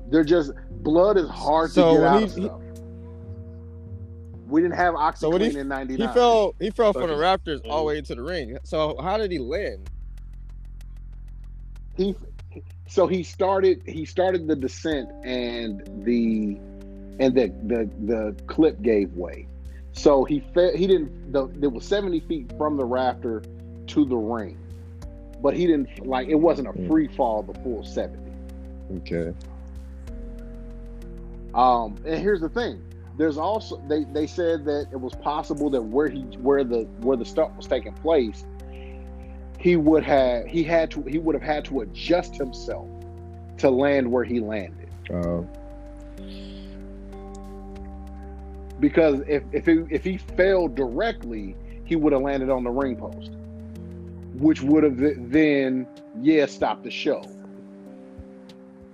They're 0.09 0.23
just 0.23 0.51
blood 0.83 1.17
is 1.17 1.27
hard 1.29 1.71
So 1.71 1.93
to 1.93 1.93
get 1.93 2.01
when 2.01 2.07
out 2.13 2.17
he- 2.19 2.23
of 2.25 2.31
stuff. 2.31 2.59
We 4.47 4.61
didn't 4.61 4.75
have 4.75 4.93
So 5.17 5.35
he- 5.37 5.57
in 5.57 5.67
'99. 5.67 6.07
he 6.07 6.13
fell 6.13 6.53
he 6.59 6.69
fell 6.69 6.93
from 6.93 7.03
the 7.03 7.07
Fucking- 7.09 7.19
rafters 7.21 7.61
all 7.61 7.77
the 7.79 7.83
mm. 7.83 7.87
way 7.87 7.97
into 7.97 8.13
the 8.15 8.21
ring. 8.21 8.57
So 8.63 8.95
how 9.01 9.17
did 9.17 9.31
he 9.31 9.39
land? 9.39 9.89
he 11.95 12.15
so 12.87 13.05
he 13.07 13.21
started 13.23 13.81
he 13.85 14.03
started 14.05 14.47
the 14.47 14.55
descent 14.55 15.09
and 15.23 15.81
the 16.05 16.57
and 17.19 17.35
the 17.35 17.47
the, 17.67 17.89
the 18.05 18.35
clip 18.47 18.81
gave 18.81 19.13
way 19.15 19.47
so 19.91 20.23
he 20.23 20.39
fell. 20.55 20.75
he 20.75 20.87
didn't 20.87 21.31
the, 21.31 21.47
it 21.61 21.71
was 21.71 21.85
70 21.85 22.19
feet 22.21 22.51
from 22.57 22.77
the 22.77 22.83
rafter 22.85 23.43
to 23.87 24.05
the 24.05 24.15
ring 24.17 24.57
but 25.43 25.53
he 25.55 25.67
didn't 25.67 26.07
like 26.07 26.27
it 26.29 26.35
wasn't 26.35 26.67
a 26.67 26.71
Mm. 26.71 26.87
free 26.87 27.07
fall 27.07 27.43
the 27.43 27.53
full 27.59 27.83
70 27.83 28.17
Okay. 28.97 29.33
um 31.53 31.95
and 32.05 32.19
here's 32.19 32.41
the 32.41 32.49
thing. 32.49 32.81
There's 33.17 33.37
also 33.37 33.79
they 33.87 34.05
they 34.05 34.25
said 34.25 34.65
that 34.65 34.87
it 34.91 34.99
was 34.99 35.13
possible 35.13 35.69
that 35.69 35.81
where 35.81 36.07
he 36.07 36.21
where 36.41 36.63
the 36.63 36.83
where 37.01 37.15
the 37.17 37.25
stuff 37.25 37.51
was 37.55 37.67
taking 37.67 37.93
place 37.93 38.45
he 39.59 39.75
would 39.75 40.03
have 40.03 40.45
he 40.47 40.63
had 40.63 40.89
to 40.91 41.03
he 41.03 41.19
would 41.19 41.35
have 41.35 41.43
had 41.43 41.63
to 41.65 41.81
adjust 41.81 42.35
himself 42.35 42.87
to 43.59 43.69
land 43.69 44.11
where 44.11 44.23
he 44.23 44.39
landed. 44.39 44.89
Uh, 45.13 45.41
because 48.79 49.21
if 49.27 49.43
if 49.51 49.65
he, 49.65 49.83
if 49.89 50.03
he 50.03 50.17
fell 50.17 50.67
directly, 50.67 51.55
he 51.85 51.95
would 51.95 52.11
have 52.13 52.21
landed 52.23 52.49
on 52.49 52.63
the 52.63 52.69
ring 52.71 52.95
post, 52.95 53.31
which 54.35 54.61
would 54.61 54.83
have 54.83 54.97
then 54.97 55.87
yeah 56.21 56.45
stopped 56.45 56.83
the 56.83 56.91
show. 56.91 57.23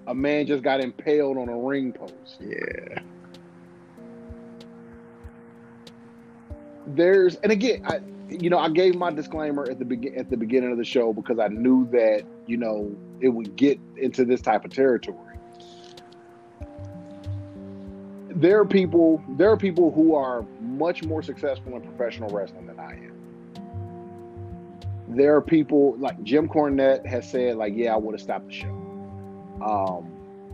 A 0.07 0.13
man 0.13 0.47
just 0.47 0.63
got 0.63 0.81
impaled 0.81 1.37
on 1.37 1.49
a 1.49 1.57
ring 1.57 1.93
post. 1.93 2.37
yeah. 2.39 2.99
There's 6.87 7.35
and 7.37 7.51
again, 7.51 7.83
I 7.85 7.99
you 8.29 8.49
know 8.49 8.57
I 8.57 8.69
gave 8.69 8.95
my 8.95 9.11
disclaimer 9.11 9.63
at 9.69 9.79
the 9.79 9.85
begin 9.85 10.15
at 10.15 10.29
the 10.29 10.37
beginning 10.37 10.71
of 10.71 10.77
the 10.77 10.85
show 10.85 11.13
because 11.13 11.39
I 11.39 11.47
knew 11.47 11.87
that 11.91 12.23
you 12.47 12.57
know 12.57 12.95
it 13.21 13.29
would 13.29 13.55
get 13.55 13.79
into 13.97 14.25
this 14.25 14.41
type 14.41 14.65
of 14.65 14.71
territory. 14.71 15.17
There 18.29 18.59
are 18.59 18.65
people 18.65 19.23
there 19.29 19.51
are 19.51 19.57
people 19.57 19.91
who 19.91 20.15
are 20.15 20.43
much 20.61 21.03
more 21.03 21.21
successful 21.21 21.75
in 21.75 21.81
professional 21.81 22.29
wrestling 22.29 22.67
than 22.67 22.79
I 22.79 22.93
am. 22.93 23.18
There 25.10 25.36
are 25.36 25.41
people 25.41 25.95
like 25.98 26.22
Jim 26.23 26.48
Cornette 26.48 27.06
has 27.06 27.30
said 27.30 27.56
like 27.57 27.73
yeah 27.76 27.94
I 27.94 27.98
would 27.98 28.14
have 28.14 28.22
stopped 28.22 28.48
the 28.48 28.53
show. 28.53 28.76
Um, 29.61 30.11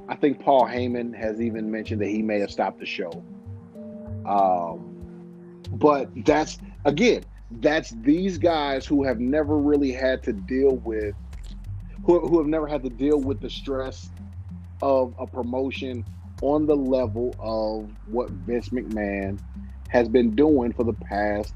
I 0.08 0.16
think 0.16 0.40
Paul 0.40 0.66
Heyman 0.66 1.16
has 1.16 1.42
even 1.42 1.70
mentioned 1.70 2.02
that 2.02 2.08
he 2.08 2.22
may 2.22 2.40
have 2.40 2.52
stopped 2.52 2.80
the 2.80 2.86
show. 2.86 3.12
Um, 4.26 4.96
but 5.72 6.10
that's 6.26 6.58
again, 6.86 7.24
that's 7.52 7.92
these 7.92 8.38
guys 8.38 8.86
who 8.86 9.04
have 9.04 9.20
never 9.20 9.58
really 9.58 9.92
had 9.92 10.24
to 10.24 10.34
deal 10.34 10.78
with 10.78 11.16
who, 12.06 12.20
who 12.20 12.38
have 12.38 12.48
never 12.48 12.68
had 12.68 12.84
to 12.84 12.90
deal 12.90 13.20
with 13.20 13.42
the 13.42 13.50
stress 13.50 14.10
of 14.82 15.14
a 15.18 15.26
promotion 15.26 16.06
on 16.42 16.66
the 16.66 16.76
level 16.76 17.36
of 17.40 17.90
what 18.08 18.30
Vince 18.30 18.70
McMahon 18.70 19.40
has 19.90 20.08
been 20.08 20.36
doing 20.36 20.74
for 20.74 20.84
the 20.84 20.94
past 20.94 21.54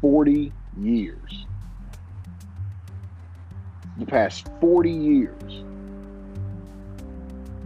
40 0.00 0.52
years. 0.80 1.46
The 4.02 4.10
past 4.10 4.48
40 4.60 4.90
years. 4.90 5.62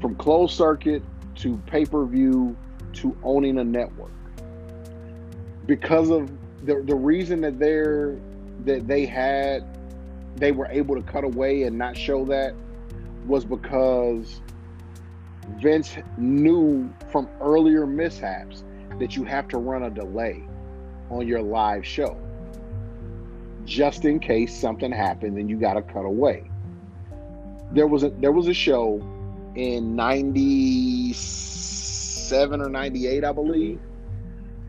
From 0.02 0.14
closed 0.16 0.54
circuit 0.54 1.02
to 1.36 1.56
pay 1.66 1.86
per 1.86 2.04
view 2.04 2.54
to 2.94 3.16
owning 3.22 3.58
a 3.58 3.64
network. 3.64 4.10
Because 5.64 6.10
of 6.10 6.30
the, 6.66 6.82
the 6.82 6.94
reason 6.94 7.40
that 7.40 7.58
they're 7.58 8.18
that 8.66 8.86
they 8.86 9.06
had 9.06 9.64
they 10.36 10.52
were 10.52 10.66
able 10.66 10.94
to 10.94 11.00
cut 11.00 11.24
away 11.24 11.62
and 11.62 11.78
not 11.78 11.96
show 11.96 12.26
that 12.26 12.54
was 13.26 13.46
because 13.46 14.42
Vince 15.62 15.96
knew 16.18 16.92
from 17.10 17.30
earlier 17.40 17.86
mishaps 17.86 18.62
that 18.98 19.16
you 19.16 19.24
have 19.24 19.48
to 19.48 19.56
run 19.56 19.84
a 19.84 19.90
delay 19.90 20.44
on 21.08 21.26
your 21.26 21.40
live 21.40 21.86
show 21.86 22.20
just 23.66 24.04
in 24.04 24.20
case 24.20 24.56
something 24.58 24.92
happened 24.92 25.36
and 25.36 25.50
you 25.50 25.56
got 25.56 25.74
to 25.74 25.82
cut 25.82 26.06
away. 26.06 26.48
There 27.72 27.88
was 27.88 28.04
a 28.04 28.10
there 28.10 28.32
was 28.32 28.46
a 28.46 28.54
show 28.54 29.02
in 29.56 29.96
97 29.96 32.62
or 32.62 32.68
98 32.68 33.24
I 33.24 33.32
believe 33.32 33.80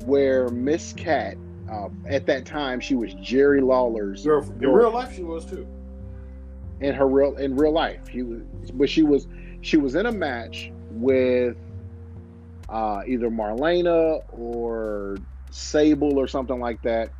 where 0.05 0.49
Miss 0.49 0.93
Cat 0.93 1.37
uh, 1.71 1.89
at 2.07 2.25
that 2.25 2.45
time 2.45 2.79
she 2.79 2.95
was 2.95 3.13
Jerry 3.15 3.61
Lawler's 3.61 4.25
Girl, 4.25 4.43
in 4.43 4.69
real 4.69 4.91
life, 4.91 5.15
she 5.15 5.23
was 5.23 5.45
too. 5.45 5.67
in 6.81 6.95
her 6.95 7.07
real 7.07 7.35
in 7.37 7.55
real 7.55 7.73
life. 7.73 8.07
He 8.07 8.23
was, 8.23 8.41
but 8.73 8.89
she 8.89 9.03
was 9.03 9.27
she 9.61 9.77
was 9.77 9.95
in 9.95 10.07
a 10.07 10.11
match 10.11 10.71
with 10.91 11.55
uh, 12.69 13.01
either 13.05 13.29
Marlena 13.29 14.23
or 14.37 15.17
Sable 15.51 16.17
or 16.17 16.27
something 16.27 16.59
like 16.59 16.81
that, 16.83 17.11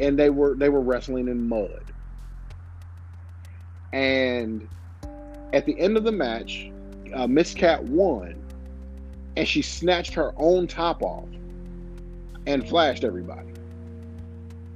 and 0.00 0.18
they 0.18 0.30
were 0.30 0.54
they 0.54 0.68
were 0.68 0.80
wrestling 0.80 1.28
in 1.28 1.48
mud. 1.48 1.82
And 3.92 4.68
at 5.52 5.64
the 5.66 5.78
end 5.78 5.96
of 5.96 6.04
the 6.04 6.12
match, 6.12 6.70
uh, 7.14 7.26
Miss 7.26 7.54
Cat 7.54 7.82
won, 7.84 8.34
and 9.36 9.46
she 9.48 9.62
snatched 9.62 10.12
her 10.14 10.32
own 10.36 10.66
top 10.66 11.02
off 11.02 11.28
and 12.46 12.68
flashed 12.68 13.04
everybody. 13.04 13.48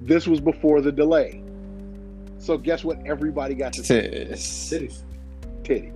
This 0.03 0.27
was 0.27 0.41
before 0.41 0.81
the 0.81 0.93
delay. 0.93 1.43
So 2.39 2.57
guess 2.57 2.83
what? 2.85 2.99
Everybody 3.05 3.55
got 3.55 3.75
to 3.75 3.85
see 3.85 3.95
Titties. 3.95 5.03
titty. 5.65 5.93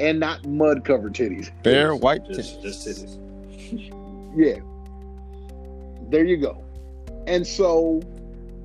And 0.00 0.18
not 0.18 0.44
mud 0.44 0.84
covered 0.84 1.14
titties. 1.14 1.50
Bare 1.62 1.94
white 1.94 2.26
Just, 2.26 2.60
just 2.62 2.86
titties. 2.88 3.20
Yeah. 4.36 4.58
There 6.10 6.24
you 6.24 6.36
go. 6.38 6.63
And 7.26 7.46
so 7.46 8.00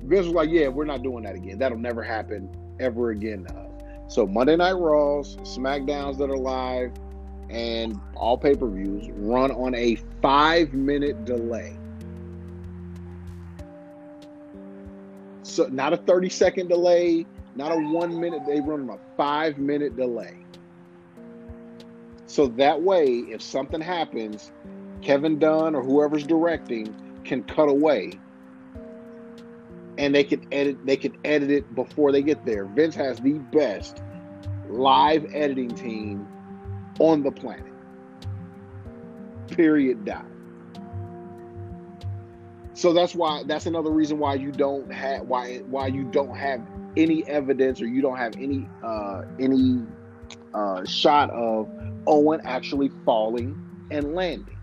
Vince 0.04 0.26
was 0.26 0.34
like, 0.34 0.50
yeah, 0.50 0.68
we're 0.68 0.84
not 0.84 1.02
doing 1.02 1.24
that 1.24 1.34
again. 1.34 1.58
That'll 1.58 1.78
never 1.78 2.02
happen 2.02 2.48
ever 2.78 3.10
again. 3.10 3.44
to. 3.46 3.70
So 4.08 4.26
Monday 4.26 4.56
Night 4.56 4.72
Raws, 4.72 5.36
SmackDowns 5.36 6.18
that 6.18 6.30
are 6.30 6.36
live, 6.36 6.92
and 7.48 8.00
all 8.14 8.38
pay 8.38 8.54
per 8.54 8.68
views 8.68 9.08
run 9.16 9.50
on 9.50 9.74
a 9.74 9.96
five 10.22 10.72
minute 10.72 11.24
delay. 11.24 11.76
So 15.42 15.66
not 15.66 15.92
a 15.92 15.96
30 15.96 16.28
second 16.28 16.68
delay, 16.68 17.26
not 17.56 17.72
a 17.72 17.76
one 17.76 18.20
minute, 18.20 18.42
they 18.46 18.60
run 18.60 18.88
on 18.88 18.90
a 18.90 19.16
five 19.16 19.58
minute 19.58 19.96
delay. 19.96 20.36
So 22.26 22.46
that 22.46 22.80
way, 22.80 23.06
if 23.06 23.42
something 23.42 23.80
happens, 23.80 24.52
Kevin 25.02 25.38
Dunn 25.38 25.74
or 25.74 25.82
whoever's 25.82 26.24
directing 26.24 26.94
can 27.24 27.42
cut 27.42 27.68
away 27.68 28.12
and 30.00 30.14
they 30.14 30.24
can 30.24 30.42
edit 30.50 30.84
they 30.86 30.96
can 30.96 31.14
edit 31.24 31.50
it 31.50 31.74
before 31.74 32.10
they 32.10 32.22
get 32.22 32.44
there. 32.46 32.64
Vince 32.64 32.94
has 32.94 33.18
the 33.20 33.34
best 33.34 34.02
live 34.66 35.26
editing 35.34 35.68
team 35.68 36.26
on 36.98 37.22
the 37.22 37.30
planet. 37.30 37.72
Period 39.48 40.06
dot. 40.06 40.24
So 42.72 42.94
that's 42.94 43.14
why 43.14 43.42
that's 43.46 43.66
another 43.66 43.90
reason 43.90 44.18
why 44.18 44.36
you 44.36 44.50
don't 44.50 44.90
have 44.90 45.26
why 45.26 45.58
why 45.66 45.88
you 45.88 46.04
don't 46.04 46.34
have 46.34 46.66
any 46.96 47.28
evidence 47.28 47.82
or 47.82 47.86
you 47.86 48.00
don't 48.00 48.16
have 48.16 48.32
any 48.38 48.70
uh 48.82 49.20
any 49.38 49.84
uh 50.54 50.82
shot 50.86 51.28
of 51.28 51.68
Owen 52.06 52.40
actually 52.44 52.90
falling 53.04 53.54
and 53.90 54.14
landing. 54.14 54.62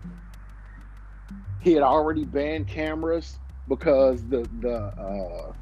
He 1.60 1.74
had 1.74 1.84
already 1.84 2.24
banned 2.24 2.66
cameras 2.66 3.38
because 3.68 4.24
the 4.24 4.48
the 4.60 4.76
uh, 4.76 5.52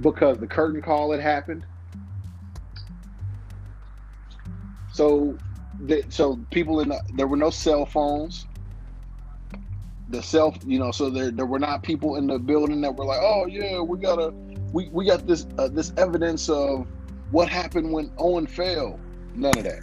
because 0.00 0.38
the 0.38 0.46
curtain 0.46 0.82
call 0.82 1.12
had 1.12 1.20
happened. 1.20 1.64
So, 4.92 5.36
the, 5.80 6.04
so 6.08 6.38
people 6.50 6.80
in 6.80 6.90
the, 6.90 7.00
there 7.16 7.26
were 7.26 7.36
no 7.36 7.50
cell 7.50 7.84
phones. 7.84 8.46
The 10.10 10.22
self, 10.22 10.56
you 10.64 10.78
know, 10.78 10.90
so 10.90 11.10
there 11.10 11.30
there 11.30 11.46
were 11.46 11.58
not 11.58 11.82
people 11.82 12.16
in 12.16 12.26
the 12.26 12.38
building 12.38 12.80
that 12.82 12.94
were 12.94 13.04
like, 13.04 13.20
oh 13.22 13.46
yeah, 13.46 13.80
we 13.80 13.98
gotta 13.98 14.30
we 14.72 14.88
we 14.90 15.06
got 15.06 15.26
this 15.26 15.46
uh, 15.58 15.68
this 15.68 15.92
evidence 15.96 16.48
of 16.48 16.86
what 17.30 17.48
happened 17.48 17.92
when 17.92 18.12
Owen 18.18 18.46
fell. 18.46 19.00
None 19.34 19.56
of 19.58 19.64
that. 19.64 19.82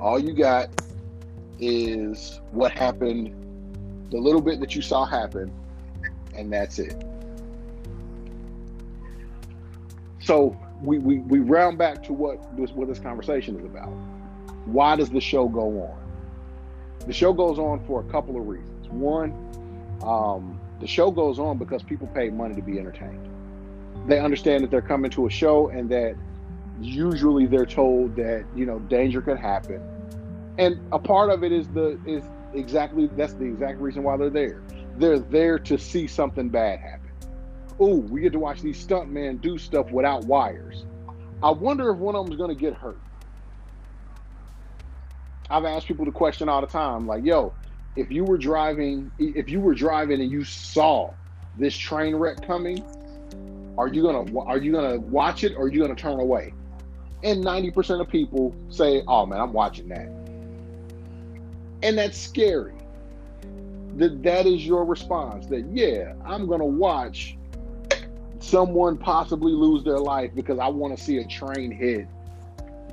All 0.00 0.18
you 0.18 0.32
got 0.32 0.68
is 1.60 2.40
what 2.50 2.72
happened, 2.72 4.10
the 4.10 4.18
little 4.18 4.40
bit 4.40 4.58
that 4.60 4.74
you 4.74 4.82
saw 4.82 5.04
happen, 5.04 5.52
and 6.34 6.52
that's 6.52 6.78
it. 6.78 7.04
So 10.20 10.56
we, 10.82 10.98
we, 10.98 11.18
we 11.18 11.38
round 11.40 11.78
back 11.78 12.02
to 12.04 12.12
what 12.12 12.56
this 12.56 12.70
what 12.70 12.88
this 12.88 12.98
conversation 12.98 13.58
is 13.58 13.64
about. 13.64 13.88
Why 14.66 14.96
does 14.96 15.10
the 15.10 15.20
show 15.20 15.48
go 15.48 15.82
on? 15.82 15.98
The 17.06 17.12
show 17.12 17.32
goes 17.32 17.58
on 17.58 17.84
for 17.86 18.00
a 18.00 18.04
couple 18.04 18.36
of 18.36 18.46
reasons. 18.46 18.88
One, 18.88 19.32
um, 20.02 20.60
the 20.80 20.86
show 20.86 21.10
goes 21.10 21.38
on 21.38 21.58
because 21.58 21.82
people 21.82 22.06
pay 22.08 22.30
money 22.30 22.54
to 22.54 22.62
be 22.62 22.78
entertained. 22.78 23.28
They 24.06 24.20
understand 24.20 24.62
that 24.62 24.70
they're 24.70 24.80
coming 24.80 25.10
to 25.12 25.26
a 25.26 25.30
show 25.30 25.68
and 25.68 25.88
that 25.90 26.16
usually 26.80 27.46
they're 27.46 27.66
told 27.66 28.16
that 28.16 28.44
you 28.54 28.66
know 28.66 28.78
danger 28.80 29.20
could 29.20 29.38
happen, 29.38 29.80
and 30.58 30.80
a 30.92 30.98
part 30.98 31.30
of 31.30 31.44
it 31.44 31.52
is 31.52 31.68
the 31.68 31.98
is 32.06 32.24
exactly 32.54 33.08
that's 33.16 33.34
the 33.34 33.44
exact 33.44 33.80
reason 33.80 34.02
why 34.02 34.16
they're 34.16 34.30
there. 34.30 34.62
They're 34.96 35.18
there 35.18 35.58
to 35.60 35.78
see 35.78 36.06
something 36.06 36.48
bad 36.48 36.80
happen. 36.80 37.10
Oh, 37.80 37.96
we 37.96 38.20
get 38.20 38.32
to 38.32 38.38
watch 38.38 38.60
these 38.60 38.84
stuntmen 38.84 39.40
do 39.40 39.58
stuff 39.58 39.90
without 39.90 40.24
wires. 40.24 40.84
I 41.42 41.50
wonder 41.50 41.90
if 41.90 41.98
one 41.98 42.14
of 42.14 42.26
them's 42.26 42.36
going 42.36 42.54
to 42.54 42.60
get 42.60 42.74
hurt. 42.74 42.98
I've 45.50 45.64
asked 45.64 45.86
people 45.86 46.04
the 46.04 46.12
question 46.12 46.48
all 46.48 46.60
the 46.60 46.66
time, 46.66 47.06
like, 47.06 47.24
"Yo, 47.24 47.52
if 47.96 48.10
you 48.10 48.24
were 48.24 48.38
driving, 48.38 49.10
if 49.18 49.50
you 49.50 49.60
were 49.60 49.74
driving 49.74 50.20
and 50.20 50.30
you 50.30 50.44
saw 50.44 51.10
this 51.58 51.76
train 51.76 52.14
wreck 52.14 52.46
coming, 52.46 52.82
are 53.76 53.88
you 53.88 54.02
gonna 54.02 54.38
are 54.40 54.58
you 54.58 54.72
gonna 54.72 54.98
watch 55.00 55.44
it 55.44 55.54
or 55.56 55.64
are 55.64 55.68
you 55.68 55.80
gonna 55.80 55.94
turn 55.94 56.20
away?" 56.20 56.54
And 57.22 57.42
ninety 57.42 57.70
percent 57.70 58.00
of 58.00 58.08
people 58.08 58.54
say, 58.70 59.02
"Oh 59.06 59.26
man, 59.26 59.40
I'm 59.40 59.52
watching 59.52 59.88
that," 59.88 60.08
and 61.82 61.98
that's 61.98 62.16
scary. 62.16 62.74
That 63.96 64.22
that 64.22 64.46
is 64.46 64.66
your 64.66 64.84
response. 64.84 65.46
That 65.46 65.64
yeah, 65.72 66.14
I'm 66.24 66.46
gonna 66.46 66.64
watch 66.64 67.36
someone 68.40 68.96
possibly 68.98 69.52
lose 69.52 69.84
their 69.84 69.98
life 69.98 70.32
because 70.34 70.58
I 70.58 70.66
want 70.68 70.96
to 70.96 71.02
see 71.02 71.18
a 71.18 71.26
train 71.26 71.70
hit 71.70 72.08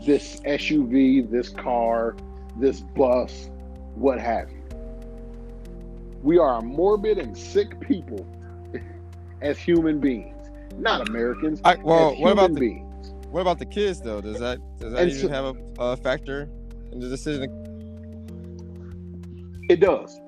this 0.05 0.39
SUV, 0.41 1.30
this 1.30 1.49
car, 1.49 2.15
this 2.57 2.81
bus, 2.81 3.49
what 3.95 4.19
have 4.19 4.49
you. 4.49 4.63
We 6.21 6.38
are 6.38 6.61
morbid 6.61 7.17
and 7.17 7.38
sick 7.38 7.80
people 7.80 8.26
as 9.41 9.57
human 9.57 9.99
beings, 9.99 10.35
not 10.77 11.07
Americans. 11.09 11.61
I, 11.63 11.76
well, 11.76 12.15
what 12.19 12.31
about 12.34 12.53
the 12.53 12.59
beings. 12.59 13.13
what 13.30 13.41
about 13.41 13.59
the 13.59 13.65
kids 13.65 14.01
though? 14.01 14.21
Does 14.21 14.39
that 14.39 14.59
does 14.80 14.93
that 14.93 15.01
And 15.01 15.11
even 15.11 15.21
so- 15.21 15.30
have 15.30 15.45
a, 15.45 15.81
a 15.81 15.97
factor 15.97 16.49
in 16.91 16.99
the 16.99 17.09
decision? 17.09 17.43
It 19.69 19.80
does. 19.80 20.19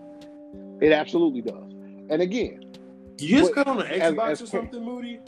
It 0.81 0.91
absolutely 0.91 1.41
does. 1.41 1.71
And 2.09 2.21
again, 2.21 2.65
You 3.19 3.37
just 3.39 3.53
But 3.55 3.65
got 3.65 3.67
on 3.77 3.81
an 3.83 3.87
as- 3.91 4.13
Xbox 4.13 4.31
as 4.31 4.41
or 4.41 4.45
pa- 4.45 4.51
something, 4.51 4.83
Moody? 4.83 5.19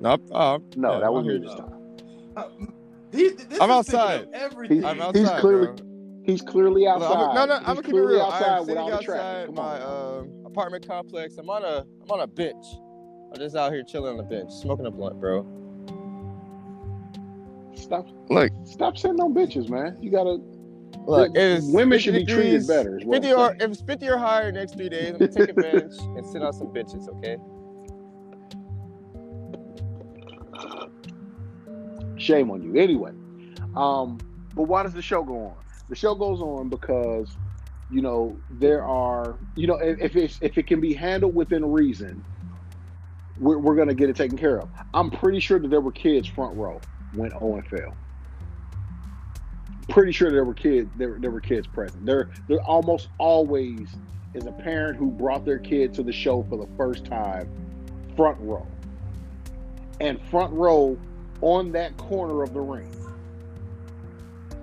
No, 0.00 0.16
oh, 0.30 0.62
no, 0.76 0.92
yeah, 0.94 1.00
that 1.00 1.12
was 1.12 1.24
I'm 1.24 1.30
here. 1.30 1.38
this 1.40 1.54
time. 1.54 1.96
Uh, 2.36 2.48
these, 3.10 3.36
this 3.46 3.60
I'm 3.60 3.70
outside. 3.70 4.28
Everything. 4.32 4.82
He's- 4.82 4.98
I'm 5.00 5.14
he's 5.14 5.28
clearly- 5.40 5.66
bro. 5.66 5.86
He's 6.22 6.42
clearly 6.42 6.82
Look, 6.82 7.02
outside. 7.02 7.16
I'm, 7.16 7.34
no, 7.34 7.44
no, 7.46 7.54
I'm 7.54 7.58
He's 7.60 7.66
gonna 7.66 7.82
keep 7.82 7.94
it 7.94 8.00
real. 8.00 8.22
I'm 8.22 8.64
sitting 8.66 8.66
without 8.84 8.90
a 8.90 8.94
outside 8.94 9.54
my 9.54 9.80
on. 9.82 10.18
um, 10.20 10.46
apartment 10.46 10.86
complex. 10.86 11.38
I'm 11.38 11.48
on 11.48 11.64
a 11.64 11.86
I'm 12.02 12.10
on 12.10 12.20
a 12.20 12.26
bench. 12.26 12.64
I'm 13.32 13.38
just 13.38 13.56
out 13.56 13.72
here 13.72 13.82
chilling 13.82 14.10
on 14.12 14.16
the 14.18 14.22
bench, 14.22 14.52
smoking 14.52 14.84
a 14.86 14.90
blunt, 14.90 15.18
bro. 15.18 15.46
Stop, 17.74 18.06
Look, 18.28 18.52
stop 18.64 18.98
sitting 18.98 19.18
on 19.20 19.32
bitches, 19.34 19.68
man. 19.70 19.96
You 20.00 20.10
gotta. 20.10 20.38
Look, 21.10 21.32
women 21.34 21.98
should 21.98 22.14
be 22.14 22.24
50 22.24 22.32
treated 22.32 22.66
better, 22.66 22.98
is 22.98 23.04
50 23.10 23.32
or 23.32 23.54
if 23.54 23.62
it's 23.62 23.80
50 23.82 24.08
or 24.08 24.16
higher 24.16 24.52
next 24.52 24.74
three 24.74 24.88
days, 24.88 25.10
I'm 25.12 25.18
gonna 25.18 25.32
take 25.32 25.48
advantage 25.50 25.98
and 26.16 26.26
sit 26.26 26.42
on 26.42 26.52
some 26.52 26.68
bitches, 26.68 27.08
okay? 27.08 27.36
Shame 32.16 32.50
on 32.50 32.62
you. 32.62 32.76
Anyway, 32.76 33.12
um, 33.74 34.18
but 34.54 34.64
why 34.64 34.82
does 34.82 34.92
the 34.92 35.02
show 35.02 35.22
go 35.22 35.46
on? 35.46 35.54
The 35.88 35.96
show 35.96 36.14
goes 36.14 36.40
on 36.40 36.68
because, 36.68 37.36
you 37.90 38.02
know, 38.02 38.36
there 38.50 38.84
are, 38.84 39.38
you 39.56 39.66
know, 39.66 39.76
if 39.76 39.98
if 40.00 40.16
it's, 40.16 40.38
if 40.42 40.58
it 40.58 40.66
can 40.66 40.80
be 40.80 40.92
handled 40.92 41.34
within 41.34 41.64
reason, 41.72 42.22
we're, 43.38 43.58
we're 43.58 43.74
gonna 43.74 43.94
get 43.94 44.10
it 44.10 44.16
taken 44.16 44.36
care 44.36 44.60
of. 44.60 44.68
I'm 44.94 45.10
pretty 45.10 45.40
sure 45.40 45.58
that 45.58 45.68
there 45.68 45.80
were 45.80 45.92
kids 45.92 46.28
front 46.28 46.56
row 46.56 46.80
when 47.14 47.32
Owen 47.40 47.62
fell. 47.62 47.96
Pretty 49.90 50.12
sure 50.12 50.30
there 50.30 50.44
were 50.44 50.54
kids 50.54 50.90
there, 50.96 51.16
there 51.18 51.30
were 51.30 51.40
kids 51.40 51.66
present. 51.66 52.06
There 52.06 52.30
there 52.48 52.60
almost 52.60 53.08
always 53.18 53.88
is 54.34 54.46
a 54.46 54.52
parent 54.52 54.96
who 54.96 55.10
brought 55.10 55.44
their 55.44 55.58
kid 55.58 55.92
to 55.94 56.02
the 56.02 56.12
show 56.12 56.44
for 56.48 56.56
the 56.56 56.68
first 56.76 57.04
time, 57.04 57.48
front 58.16 58.38
row. 58.40 58.66
And 60.00 60.20
front 60.28 60.52
row 60.52 60.96
on 61.40 61.72
that 61.72 61.96
corner 61.96 62.42
of 62.42 62.54
the 62.54 62.60
ring. 62.60 62.94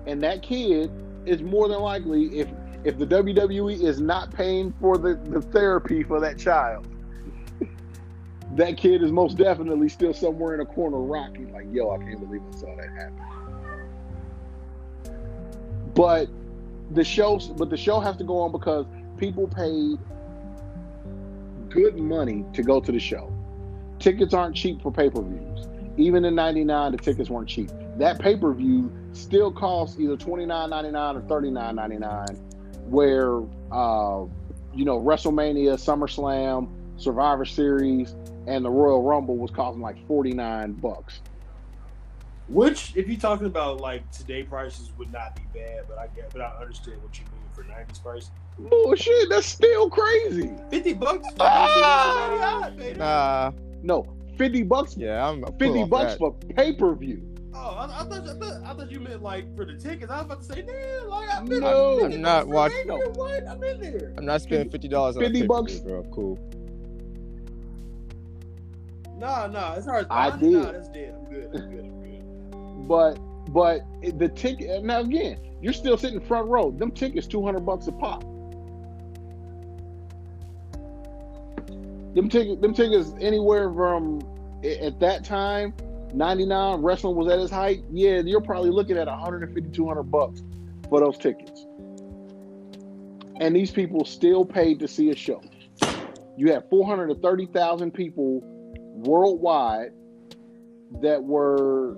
And 0.06 0.22
that 0.22 0.42
kid 0.42 0.90
is 1.26 1.42
more 1.42 1.68
than 1.68 1.80
likely, 1.80 2.38
if 2.38 2.48
if 2.84 2.98
the 2.98 3.06
WWE 3.06 3.82
is 3.82 4.00
not 4.00 4.32
paying 4.32 4.72
for 4.80 4.96
the, 4.96 5.14
the 5.14 5.42
therapy 5.42 6.02
for 6.02 6.20
that 6.20 6.38
child, 6.38 6.86
that 8.52 8.76
kid 8.76 9.02
is 9.02 9.12
most 9.12 9.36
definitely 9.36 9.88
still 9.88 10.14
somewhere 10.14 10.54
in 10.54 10.60
a 10.60 10.64
corner 10.64 10.98
rocking, 10.98 11.52
like, 11.52 11.66
yo, 11.72 11.90
I 11.90 11.98
can't 11.98 12.20
believe 12.20 12.40
I 12.48 12.56
saw 12.56 12.74
that 12.76 12.88
happen. 12.90 13.37
But 15.94 16.28
the 16.90 17.04
show 17.04 17.38
but 17.56 17.70
the 17.70 17.76
show 17.76 18.00
has 18.00 18.16
to 18.16 18.24
go 18.24 18.38
on 18.40 18.52
because 18.52 18.86
people 19.18 19.46
paid 19.48 19.98
good 21.68 21.98
money 21.98 22.44
to 22.54 22.62
go 22.62 22.80
to 22.80 22.92
the 22.92 23.00
show. 23.00 23.32
Tickets 23.98 24.32
aren't 24.32 24.56
cheap 24.56 24.80
for 24.80 24.92
pay-per-views. 24.92 25.66
Even 25.96 26.24
in 26.24 26.34
99 26.34 26.92
the 26.92 26.98
tickets 26.98 27.28
weren't 27.28 27.48
cheap. 27.48 27.70
That 27.96 28.18
pay-per-view 28.20 28.90
still 29.12 29.52
costs 29.52 29.98
either 29.98 30.16
$29.99 30.16 31.16
or 31.16 31.40
$39.99 31.42 32.38
where 32.88 33.40
uh, 33.70 34.24
you 34.74 34.84
know 34.84 35.00
wrestlemania 35.00 35.74
summerslam 35.74 36.68
survivor 36.96 37.44
series 37.44 38.14
and 38.46 38.64
the 38.64 38.70
royal 38.70 39.02
rumble 39.02 39.36
was 39.36 39.50
costing 39.50 39.82
like 39.82 40.04
49 40.06 40.72
bucks 40.74 41.20
Which, 42.48 42.92
if 42.96 43.08
you're 43.08 43.20
talking 43.20 43.46
about 43.46 43.80
like 43.80 44.10
today 44.10 44.42
prices, 44.42 44.90
would 44.98 45.12
not 45.12 45.36
be 45.36 45.42
bad, 45.58 45.82
but 45.88 45.98
I 45.98 46.06
get, 46.08 46.30
but 46.32 46.40
I 46.40 46.48
understand 46.60 47.02
what 47.02 47.18
you 47.18 47.24
mean 47.26 47.42
for 47.52 47.62
'90s 47.64 48.02
price. 48.02 48.30
bullshit 48.58 49.28
that's 49.28 49.46
still 49.46 49.88
crazy 49.90 50.50
Fifty 50.70 50.94
bucks. 50.94 51.26
for 51.28 51.36
Ah! 51.40 52.62
somebody 52.70 52.90
out. 52.92 52.96
Nah, 52.96 53.52
no 53.82 54.06
50 54.36 54.62
bucks 54.64 54.96
yeah, 54.96 55.28
I'm 55.28 55.44
I'm 55.44 55.56
50 55.58 55.84
bucks 55.84 56.12
that. 56.12 56.18
for 56.18 56.32
pay-per-view 56.56 57.22
Oh, 57.54 57.58
I, 57.74 57.84
I, 57.84 57.88
thought, 58.04 58.12
I, 58.28 58.34
thought, 58.34 58.62
I 58.66 58.74
thought 58.74 58.90
you 58.90 59.00
meant 59.00 59.20
like 59.22 59.56
for 59.56 59.64
the 59.64 59.74
tickets. 59.74 60.12
I 60.12 60.16
was 60.18 60.26
about 60.26 60.42
to 60.42 60.46
say, 60.46 60.62
man, 60.62 61.08
like 61.08 61.28
I've 61.28 61.44
been 61.44 61.60
No. 61.60 62.04
I'm 62.04 62.12
I'm 62.12 62.20
not 62.20 62.46
watching- 62.46 62.86
What? 62.88 63.48
I'm 63.48 63.62
in 63.64 63.80
there. 63.80 64.14
I'm 64.16 64.24
not 64.26 64.42
spending 64.42 64.70
fifty 64.70 64.86
dollars 64.86 65.16
50 65.16 65.40
50 65.40 65.46
bucks. 65.48 65.72
bucks, 65.74 65.84
bro. 65.84 66.02
Cool. 66.12 66.38
Nah, 69.16 69.48
nah, 69.48 69.74
it's 69.74 69.86
hard. 69.86 70.06
I 70.10 70.28
nah, 70.30 70.36
did. 70.36 70.52
Nah, 70.52 70.72
that's 70.72 70.88
dead. 70.90 71.14
I'm 71.18 71.24
good. 71.32 71.50
I'm 71.54 71.70
good. 71.70 71.92
But 72.86 73.18
but 73.52 73.80
the 74.02 74.28
ticket 74.28 74.84
now 74.84 75.00
again 75.00 75.38
you're 75.60 75.72
still 75.72 75.96
sitting 75.96 76.20
front 76.20 76.48
row. 76.48 76.70
Them 76.70 76.90
tickets 76.90 77.26
200 77.26 77.60
bucks 77.60 77.86
a 77.88 77.92
pop. 77.92 78.22
Them 82.14 82.28
tickets 82.28 82.60
them 82.60 82.74
tickets 82.74 83.12
anywhere 83.20 83.72
from 83.72 84.20
at 84.64 84.98
that 85.00 85.24
time 85.24 85.72
99 86.14 86.80
wrestling 86.82 87.16
was 87.16 87.28
at 87.28 87.38
its 87.38 87.50
height. 87.50 87.84
Yeah 87.90 88.20
you're 88.20 88.40
probably 88.40 88.70
looking 88.70 88.96
at 88.96 89.06
150 89.06 89.70
200 89.70 90.02
bucks 90.04 90.42
for 90.88 91.00
those 91.00 91.18
tickets. 91.18 91.66
And 93.40 93.54
these 93.54 93.70
people 93.70 94.04
still 94.04 94.44
paid 94.44 94.80
to 94.80 94.88
see 94.88 95.10
a 95.10 95.16
show. 95.16 95.40
You 96.36 96.52
had 96.52 96.68
430,000 96.70 97.92
people 97.92 98.40
worldwide 98.94 99.92
that 101.00 101.22
were 101.22 101.96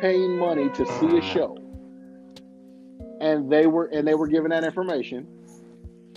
paying 0.00 0.38
money 0.38 0.68
to 0.70 0.86
see 0.98 1.18
a 1.18 1.22
show. 1.22 1.56
And 3.20 3.50
they 3.50 3.66
were 3.66 3.86
and 3.86 4.06
they 4.06 4.14
were 4.14 4.28
given 4.28 4.50
that 4.50 4.64
information. 4.64 5.26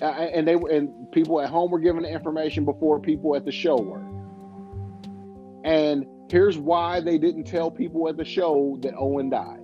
Uh, 0.01 0.05
and 0.05 0.47
they 0.47 0.55
were 0.55 0.69
and 0.69 1.11
people 1.11 1.41
at 1.41 1.49
home 1.49 1.71
were 1.71 1.79
given 1.79 2.03
the 2.03 2.09
information 2.09 2.65
before 2.65 2.99
people 2.99 3.35
at 3.35 3.45
the 3.45 3.51
show 3.51 3.77
were. 3.77 4.01
And 5.63 6.05
here's 6.29 6.57
why 6.57 7.01
they 7.01 7.17
didn't 7.17 7.43
tell 7.43 7.69
people 7.69 8.07
at 8.07 8.17
the 8.17 8.25
show 8.25 8.77
that 8.81 8.93
owen 8.97 9.29
died. 9.29 9.59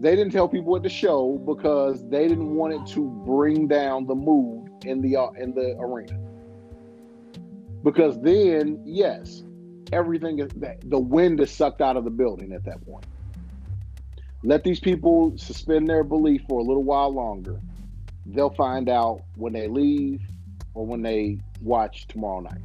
They 0.00 0.16
didn't 0.16 0.32
tell 0.32 0.48
people 0.48 0.74
at 0.74 0.82
the 0.82 0.88
show 0.88 1.38
because 1.46 2.08
they 2.08 2.26
didn't 2.26 2.56
want 2.56 2.74
it 2.74 2.84
to 2.94 3.08
bring 3.24 3.68
down 3.68 4.06
the 4.06 4.16
mood 4.16 4.68
in 4.84 5.00
the 5.00 5.16
uh, 5.16 5.30
in 5.32 5.54
the 5.54 5.76
arena. 5.78 6.18
Because 7.84 8.20
then 8.20 8.80
yes 8.84 9.42
everything 9.92 10.38
is 10.38 10.50
the 10.84 10.98
wind 10.98 11.40
is 11.40 11.50
sucked 11.50 11.80
out 11.80 11.96
of 11.96 12.04
the 12.04 12.10
building 12.10 12.52
at 12.52 12.64
that 12.64 12.84
point. 12.84 13.04
Let 14.42 14.64
these 14.64 14.80
people 14.80 15.34
suspend 15.36 15.88
their 15.88 16.02
belief 16.02 16.42
for 16.48 16.58
a 16.58 16.62
little 16.62 16.82
while 16.82 17.12
longer. 17.12 17.60
They'll 18.26 18.50
find 18.50 18.88
out 18.88 19.22
when 19.36 19.52
they 19.52 19.68
leave 19.68 20.20
or 20.74 20.84
when 20.86 21.02
they 21.02 21.38
watch 21.60 22.06
tomorrow 22.08 22.40
night. 22.40 22.60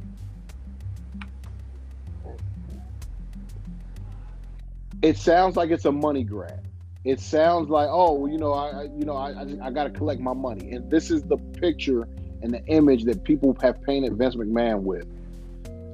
It 5.02 5.16
sounds 5.16 5.56
like 5.56 5.70
it's 5.70 5.84
a 5.84 5.92
money 5.92 6.24
grab. 6.24 6.64
It 7.04 7.20
sounds 7.20 7.68
like 7.68 7.88
oh 7.90 8.26
you 8.26 8.38
know 8.38 8.52
i 8.52 8.82
you 8.82 9.04
know 9.04 9.16
i 9.16 9.30
i, 9.30 9.46
I 9.62 9.70
got 9.70 9.84
to 9.84 9.90
collect 9.90 10.20
my 10.20 10.32
money. 10.32 10.72
And 10.72 10.90
this 10.90 11.10
is 11.10 11.22
the 11.22 11.36
picture 11.36 12.08
and 12.42 12.52
the 12.52 12.64
image 12.66 13.04
that 13.04 13.22
people 13.22 13.56
have 13.62 13.80
painted 13.82 14.16
vince 14.16 14.34
mcmahon 14.34 14.82
with 14.82 15.06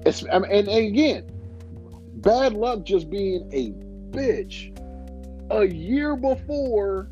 it's 0.05 0.24
I 0.32 0.39
mean, 0.39 0.51
and, 0.51 0.68
and 0.68 0.86
again 0.86 1.31
bad 2.14 2.55
luck 2.55 2.85
just 2.85 3.10
being 3.10 3.51
a 3.52 3.72
bitch 4.16 4.70
a 5.51 5.64
year 5.64 6.16
before 6.16 7.10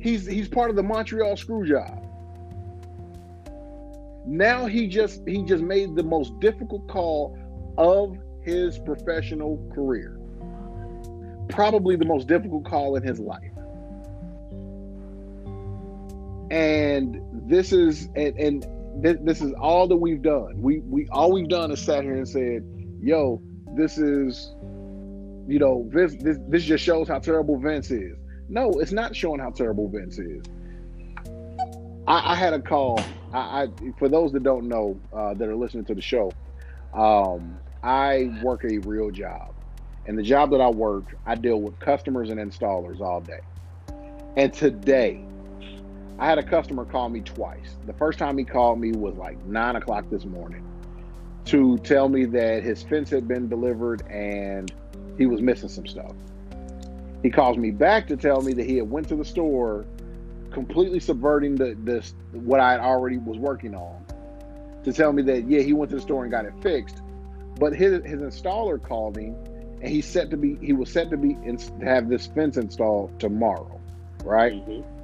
he's 0.00 0.26
he's 0.26 0.48
part 0.48 0.70
of 0.70 0.76
the 0.76 0.82
montreal 0.82 1.36
screw 1.36 1.66
job. 1.66 2.02
Now 4.26 4.66
he 4.66 4.86
just 4.86 5.26
he 5.26 5.42
just 5.42 5.62
made 5.62 5.94
the 5.94 6.02
most 6.02 6.38
difficult 6.40 6.88
call 6.88 7.38
of 7.76 8.16
his 8.42 8.78
professional 8.78 9.58
career. 9.74 10.18
Probably 11.48 11.96
the 11.96 12.04
most 12.04 12.26
difficult 12.26 12.64
call 12.64 12.96
in 12.96 13.02
his 13.02 13.20
life. 13.20 13.52
And 16.50 17.20
this 17.48 17.72
is 17.72 18.08
and, 18.14 18.38
and 18.38 18.66
this, 19.00 19.16
this 19.22 19.40
is 19.40 19.52
all 19.54 19.86
that 19.88 19.96
we've 19.96 20.22
done. 20.22 20.60
We 20.60 20.80
we 20.80 21.08
all 21.10 21.32
we've 21.32 21.48
done 21.48 21.70
is 21.70 21.80
sat 21.80 22.04
here 22.04 22.16
and 22.16 22.28
said 22.28 22.64
yo 23.00 23.42
this 23.74 23.98
is 23.98 24.54
you 25.46 25.58
know 25.58 25.88
this 25.92 26.14
this, 26.16 26.38
this 26.48 26.64
just 26.64 26.82
shows 26.82 27.08
how 27.08 27.18
terrible 27.18 27.58
vince 27.58 27.90
is. 27.90 28.16
No 28.48 28.70
it's 28.80 28.92
not 28.92 29.14
showing 29.14 29.40
how 29.40 29.50
terrible 29.50 29.88
vince 29.88 30.18
is. 30.18 30.42
I, 32.08 32.32
I 32.32 32.34
had 32.36 32.52
a 32.54 32.60
call. 32.60 33.00
I, 33.32 33.38
I 33.38 33.68
for 33.98 34.08
those 34.08 34.32
that 34.32 34.42
don't 34.42 34.68
know 34.68 34.98
uh, 35.12 35.34
that 35.34 35.48
are 35.48 35.56
listening 35.56 35.84
to 35.86 35.94
the 35.94 36.02
show 36.02 36.32
um, 36.94 37.58
i 37.82 38.32
work 38.42 38.64
a 38.64 38.78
real 38.78 39.10
job. 39.10 39.54
And 40.06 40.16
the 40.16 40.22
job 40.22 40.50
that 40.52 40.60
i 40.60 40.70
work 40.70 41.04
i 41.26 41.34
deal 41.34 41.60
with 41.60 41.78
customers 41.80 42.30
and 42.30 42.40
installers 42.40 43.00
all 43.00 43.20
day. 43.20 43.40
And 44.36 44.52
today 44.52 45.24
I 46.18 46.26
had 46.26 46.38
a 46.38 46.42
customer 46.42 46.84
call 46.84 47.08
me 47.10 47.20
twice. 47.20 47.76
The 47.86 47.92
first 47.92 48.18
time 48.18 48.38
he 48.38 48.44
called 48.44 48.80
me 48.80 48.92
was 48.92 49.16
like 49.16 49.44
nine 49.44 49.76
o'clock 49.76 50.06
this 50.10 50.24
morning 50.24 50.64
to 51.46 51.78
tell 51.78 52.08
me 52.08 52.24
that 52.24 52.62
his 52.62 52.82
fence 52.82 53.10
had 53.10 53.28
been 53.28 53.48
delivered 53.48 54.02
and 54.08 54.72
he 55.18 55.26
was 55.26 55.42
missing 55.42 55.68
some 55.68 55.86
stuff. 55.86 56.12
He 57.22 57.30
calls 57.30 57.58
me 57.58 57.70
back 57.70 58.06
to 58.08 58.16
tell 58.16 58.40
me 58.40 58.52
that 58.54 58.66
he 58.66 58.76
had 58.76 58.90
went 58.90 59.08
to 59.08 59.16
the 59.16 59.24
store, 59.24 59.84
completely 60.50 61.00
subverting 61.00 61.54
the 61.54 61.76
this 61.84 62.14
what 62.32 62.60
I 62.60 62.78
already 62.78 63.18
was 63.18 63.36
working 63.36 63.74
on, 63.74 64.04
to 64.84 64.92
tell 64.92 65.12
me 65.12 65.22
that 65.24 65.48
yeah 65.48 65.60
he 65.60 65.74
went 65.74 65.90
to 65.90 65.96
the 65.96 66.02
store 66.02 66.22
and 66.22 66.30
got 66.30 66.46
it 66.46 66.54
fixed, 66.62 67.02
but 67.60 67.74
his 67.74 68.04
his 68.04 68.20
installer 68.20 68.82
called 68.82 69.18
him 69.18 69.36
and 69.82 69.88
he 69.88 70.00
set 70.00 70.30
to 70.30 70.36
be 70.36 70.56
he 70.62 70.72
was 70.72 70.90
set 70.90 71.10
to 71.10 71.16
be 71.16 71.36
in, 71.44 71.58
have 71.82 72.08
this 72.08 72.26
fence 72.28 72.56
installed 72.56 73.18
tomorrow, 73.20 73.80
right? 74.24 74.54
Mm-hmm. 74.66 74.95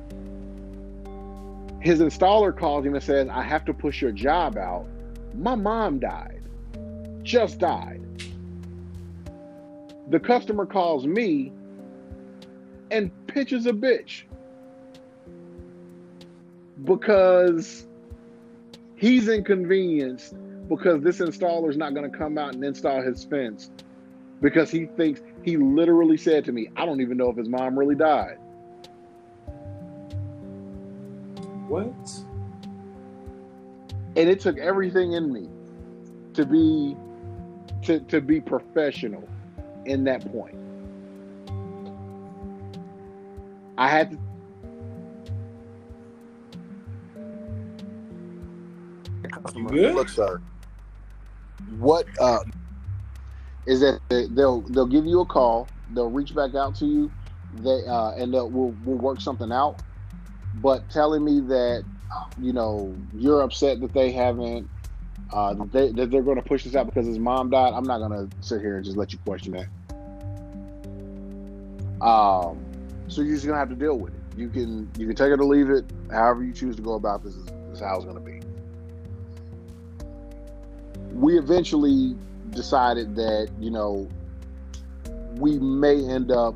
His 1.83 1.99
installer 1.99 2.57
calls 2.57 2.87
him 2.87 2.95
and 2.95 3.03
says, 3.03 3.29
I 3.29 3.43
have 3.43 3.65
to 3.65 3.75
push 3.75 4.01
your 4.01 4.13
job 4.13 4.57
out. 4.57 4.87
My 5.35 5.57
mom 5.57 5.99
died, 5.99 6.43
just 7.25 7.59
died. 7.59 8.01
The 10.09 10.21
customer 10.21 10.65
calls 10.65 11.09
me 11.09 11.53
and 12.93 13.11
pitches 13.27 13.67
a 13.67 13.73
bitch 13.73 14.23
because 16.85 17.89
he's 18.95 19.29
inconvenienced 19.29 20.37
because 20.69 21.03
this 21.03 21.19
installer 21.19 21.69
is 21.69 21.77
not 21.77 21.95
going 21.95 22.09
to 22.09 22.17
come 22.17 22.39
out 22.39 22.55
and 22.55 22.63
install 22.63 23.03
his 23.03 23.25
fence 23.25 23.73
because 24.41 24.71
he 24.71 24.87
thinks 24.87 25.21
he 25.43 25.57
literally 25.57 26.17
said 26.17 26.45
to 26.45 26.53
me, 26.53 26.71
I 26.77 26.87
don't 26.87 27.01
even 27.01 27.17
know 27.17 27.29
if 27.29 27.37
his 27.37 27.49
mom 27.49 27.77
really 27.77 27.97
died. 27.97 28.39
What? 31.69 31.95
And 34.17 34.29
it 34.29 34.41
took 34.41 34.59
everything 34.59 35.13
in 35.13 35.33
me 35.33 35.49
to 36.35 36.45
be 36.45 36.97
to, 37.83 38.01
to 38.01 38.21
be 38.21 38.41
professional 38.41 39.29
in 39.87 40.05
that 40.05 40.31
point. 40.31 40.57
I 43.79 43.89
had 43.89 44.11
to 44.13 44.19
You 49.55 49.67
good? 49.69 49.95
Look, 49.95 50.09
sir. 50.09 50.41
What 51.79 52.07
uh, 52.21 52.41
is 53.67 53.81
that? 53.81 54.01
they- 54.09 54.27
They'll 54.27 54.61
they'll 54.63 54.87
give 54.87 55.07
you 55.07 55.21
a 55.21 55.27
call. 55.27 55.69
They'll 55.95 56.11
reach 56.11 56.35
back 56.35 56.55
out 56.55 56.75
to 56.77 56.87
you. 56.87 57.11
They 57.57 57.85
uh, 57.87 58.13
and 58.13 58.33
they'll 58.33 58.49
we'll, 58.51 58.75
we'll 58.85 58.99
work 58.99 59.21
something 59.21 59.53
out. 59.53 59.81
But 60.55 60.89
telling 60.91 61.25
me 61.25 61.41
that 61.41 61.85
you 62.39 62.53
know 62.53 62.95
you're 63.15 63.43
upset 63.43 63.81
that 63.81 63.93
they 63.93 64.13
haven't 64.13 64.69
uh, 65.33 65.55
that, 65.55 65.73
they, 65.73 65.93
that 65.93 66.11
they're 66.11 66.23
going 66.23 66.37
to 66.37 66.43
push 66.43 66.65
this 66.65 66.75
out 66.75 66.87
because 66.87 67.07
his 67.07 67.19
mom 67.19 67.51
died. 67.51 67.73
I'm 67.73 67.85
not 67.85 67.99
going 67.99 68.29
to 68.29 68.37
sit 68.41 68.61
here 68.61 68.77
and 68.77 68.85
just 68.85 68.97
let 68.97 69.13
you 69.13 69.19
question 69.25 69.53
that. 69.53 69.69
Um, 72.05 72.63
so 73.09 73.23
you're 73.23 73.35
just 73.35 73.47
going 73.47 73.55
to 73.55 73.61
have 73.61 73.71
to 73.71 73.77
deal 73.77 73.99
with 73.99 74.13
it. 74.13 74.21
You 74.37 74.49
can 74.49 74.91
you 74.99 75.07
can 75.07 75.17
take 75.17 75.33
it 75.33 75.41
or 75.41 75.45
leave 75.45 75.71
it. 75.71 75.85
However 76.11 76.43
you 76.45 76.53
choose 76.53 76.77
to 76.77 76.83
go 76.83 76.95
about 76.95 77.23
this 77.23 77.35
is, 77.35 77.47
is 77.73 77.81
how 77.81 77.97
it's 77.97 78.05
going 78.05 78.17
to 78.17 78.21
be 78.21 78.43
we 81.15 81.39
eventually 81.39 82.17
decided 82.51 83.15
that 83.17 83.51
you 83.61 83.71
know 83.71 84.09
we 85.37 85.59
may 85.59 86.05
end 86.05 86.31
up 86.31 86.55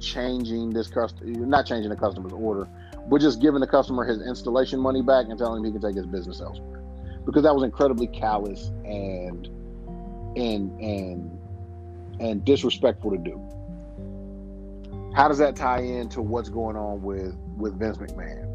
changing 0.00 0.70
this 0.70 0.88
customer 0.88 1.30
not 1.46 1.66
changing 1.66 1.90
the 1.90 1.96
customer's 1.96 2.32
order 2.32 2.68
but 3.08 3.20
just 3.20 3.40
giving 3.40 3.60
the 3.60 3.66
customer 3.66 4.04
his 4.04 4.20
installation 4.22 4.80
money 4.80 5.02
back 5.02 5.26
and 5.28 5.38
telling 5.38 5.60
him 5.60 5.64
he 5.64 5.72
can 5.72 5.80
take 5.80 5.96
his 5.96 6.06
business 6.06 6.40
elsewhere. 6.40 6.82
Because 7.26 7.42
that 7.42 7.54
was 7.54 7.64
incredibly 7.64 8.06
callous 8.06 8.68
and 8.84 9.46
and 10.36 10.80
and 10.80 11.38
and 12.20 12.44
disrespectful 12.44 13.10
to 13.10 13.18
do. 13.18 13.40
How 15.14 15.28
does 15.28 15.38
that 15.38 15.56
tie 15.56 15.80
into 15.80 16.22
what's 16.22 16.48
going 16.48 16.76
on 16.76 17.02
with 17.02 17.36
with 17.56 17.78
vince 17.78 17.98
mcmahon? 17.98 18.50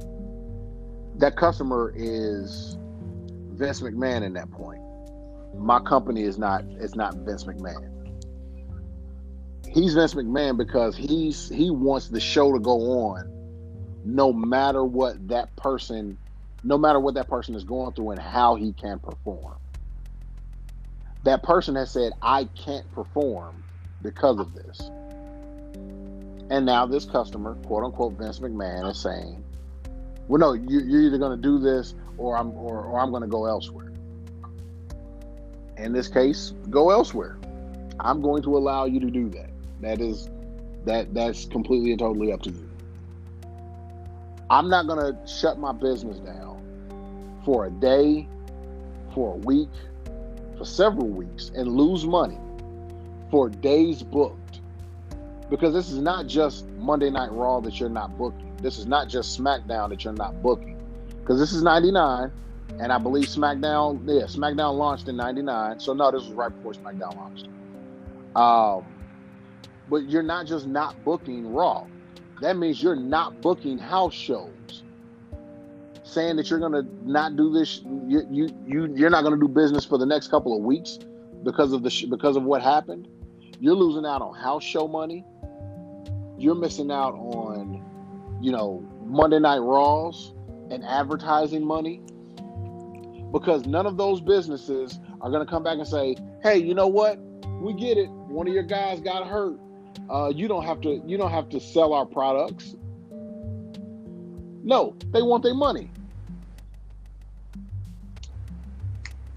That 1.19 1.35
customer 1.35 1.93
is 1.95 2.77
vince 3.51 3.81
mcmahon 3.81 4.23
in 4.23 4.33
that 4.33 4.51
point. 4.51 4.81
My 5.57 5.79
company 5.79 6.23
is 6.23 6.37
not 6.37 6.63
is 6.79 6.95
not 6.95 7.15
Vince 7.17 7.43
McMahon. 7.43 7.89
He's 9.67 9.93
Vince 9.93 10.13
McMahon 10.13 10.57
because 10.57 10.95
he's 10.95 11.49
he 11.49 11.69
wants 11.69 12.09
the 12.09 12.19
show 12.19 12.53
to 12.53 12.59
go 12.59 12.79
on 13.07 13.38
no 14.05 14.33
matter 14.33 14.83
what 14.83 15.27
that 15.27 15.55
person 15.55 16.17
no 16.63 16.77
matter 16.77 16.99
what 16.99 17.13
that 17.13 17.29
person 17.29 17.55
is 17.55 17.63
going 17.63 17.93
through 17.93 18.11
and 18.11 18.19
how 18.19 18.55
he 18.55 18.73
can 18.73 18.99
perform. 18.99 19.55
That 21.23 21.41
person 21.41 21.75
has 21.75 21.89
said 21.91 22.11
I 22.21 22.45
can't 22.45 22.91
perform 22.91 23.63
because 24.01 24.39
of 24.39 24.53
this. 24.53 24.79
And 26.49 26.65
now 26.65 26.85
this 26.85 27.05
customer, 27.05 27.55
quote 27.65 27.85
unquote 27.85 28.17
Vince 28.17 28.39
McMahon 28.39 28.89
is 28.89 29.01
saying, 29.01 29.43
"Well 30.27 30.39
no, 30.39 30.53
you, 30.53 30.81
you're 30.81 31.01
either 31.03 31.17
going 31.17 31.39
to 31.39 31.41
do 31.41 31.59
this 31.59 31.95
or 32.17 32.37
I'm 32.37 32.51
or, 32.51 32.83
or 32.83 32.99
I'm 32.99 33.11
going 33.11 33.21
to 33.21 33.27
go 33.27 33.45
elsewhere." 33.45 33.89
in 35.79 35.93
this 35.93 36.07
case, 36.07 36.53
go 36.69 36.89
elsewhere. 36.89 37.37
I'm 37.99 38.21
going 38.21 38.43
to 38.43 38.57
allow 38.57 38.85
you 38.85 38.99
to 38.99 39.09
do 39.09 39.29
that. 39.29 39.49
That 39.81 40.01
is 40.01 40.29
that 40.85 41.13
that's 41.13 41.45
completely 41.45 41.91
and 41.91 41.99
totally 41.99 42.31
up 42.31 42.41
to 42.43 42.51
you. 42.51 42.68
I'm 44.49 44.69
not 44.69 44.87
going 44.87 44.99
to 44.99 45.27
shut 45.27 45.59
my 45.59 45.71
business 45.71 46.17
down 46.19 47.41
for 47.45 47.65
a 47.65 47.69
day, 47.69 48.27
for 49.13 49.35
a 49.35 49.37
week, 49.37 49.69
for 50.57 50.65
several 50.65 51.07
weeks 51.07 51.51
and 51.55 51.67
lose 51.67 52.05
money 52.05 52.37
for 53.31 53.49
days 53.49 54.03
booked. 54.03 54.61
Because 55.49 55.73
this 55.73 55.89
is 55.89 55.99
not 55.99 56.27
just 56.27 56.67
Monday 56.77 57.09
Night 57.09 57.31
Raw 57.31 57.59
that 57.61 57.79
you're 57.79 57.89
not 57.89 58.17
booking. 58.17 58.55
This 58.57 58.77
is 58.77 58.85
not 58.85 59.07
just 59.07 59.39
SmackDown 59.39 59.89
that 59.89 60.03
you're 60.03 60.13
not 60.13 60.41
booking. 60.43 60.77
Because 61.19 61.39
this 61.39 61.53
is 61.53 61.63
99 61.63 62.31
and 62.79 62.93
I 62.93 62.97
believe 62.97 63.25
SmackDown, 63.25 64.01
yeah, 64.05 64.23
SmackDown 64.23 64.77
launched 64.77 65.07
in 65.07 65.17
'99. 65.17 65.79
So 65.79 65.93
no, 65.93 66.11
this 66.11 66.23
was 66.23 66.33
right 66.33 66.49
before 66.49 66.73
SmackDown 66.73 67.15
launched. 67.15 67.47
Um, 68.35 68.85
but 69.89 70.09
you're 70.09 70.23
not 70.23 70.45
just 70.45 70.65
not 70.65 71.03
booking 71.03 71.51
Raw. 71.51 71.87
That 72.41 72.57
means 72.57 72.81
you're 72.81 72.95
not 72.95 73.41
booking 73.41 73.77
house 73.77 74.13
shows. 74.13 74.83
Saying 76.03 76.37
that 76.37 76.49
you're 76.49 76.59
gonna 76.59 76.83
not 77.03 77.35
do 77.35 77.51
this, 77.51 77.81
you 78.07 78.25
you, 78.31 78.49
you 78.65 78.93
you're 78.95 79.09
not 79.09 79.23
gonna 79.23 79.37
do 79.37 79.47
business 79.47 79.85
for 79.85 79.97
the 79.97 80.05
next 80.05 80.29
couple 80.29 80.55
of 80.55 80.63
weeks 80.63 80.97
because 81.43 81.71
of 81.73 81.83
the 81.83 81.89
sh- 81.89 82.05
because 82.05 82.35
of 82.35 82.43
what 82.43 82.61
happened. 82.61 83.07
You're 83.59 83.75
losing 83.75 84.05
out 84.05 84.21
on 84.21 84.33
house 84.33 84.63
show 84.63 84.87
money. 84.87 85.25
You're 86.37 86.55
missing 86.55 86.89
out 86.89 87.13
on, 87.13 87.83
you 88.41 88.51
know, 88.51 88.83
Monday 89.05 89.39
Night 89.39 89.59
Raws 89.59 90.33
and 90.71 90.83
advertising 90.85 91.65
money 91.65 92.01
because 93.31 93.65
none 93.65 93.85
of 93.85 93.97
those 93.97 94.21
businesses 94.21 94.97
are 95.21 95.29
going 95.29 95.45
to 95.45 95.49
come 95.49 95.63
back 95.63 95.77
and 95.77 95.87
say, 95.87 96.15
"Hey, 96.41 96.57
you 96.57 96.73
know 96.73 96.87
what? 96.87 97.19
We 97.61 97.73
get 97.73 97.97
it. 97.97 98.09
One 98.09 98.47
of 98.47 98.53
your 98.53 98.63
guys 98.63 99.01
got 99.01 99.27
hurt. 99.27 99.59
Uh, 100.09 100.31
you 100.33 100.47
don't 100.47 100.63
have 100.63 100.81
to. 100.81 101.01
You 101.05 101.17
don't 101.17 101.31
have 101.31 101.49
to 101.49 101.59
sell 101.59 101.93
our 101.93 102.05
products." 102.05 102.75
No, 104.63 104.95
they 105.11 105.21
want 105.21 105.43
their 105.43 105.53
money. 105.53 105.89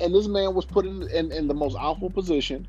And 0.01 0.12
this 0.12 0.27
man 0.27 0.55
was 0.55 0.65
put 0.65 0.85
in, 0.85 1.09
in, 1.11 1.31
in 1.31 1.47
the 1.47 1.55
most 1.55 1.77
awful 1.77 2.11
position 2.11 2.66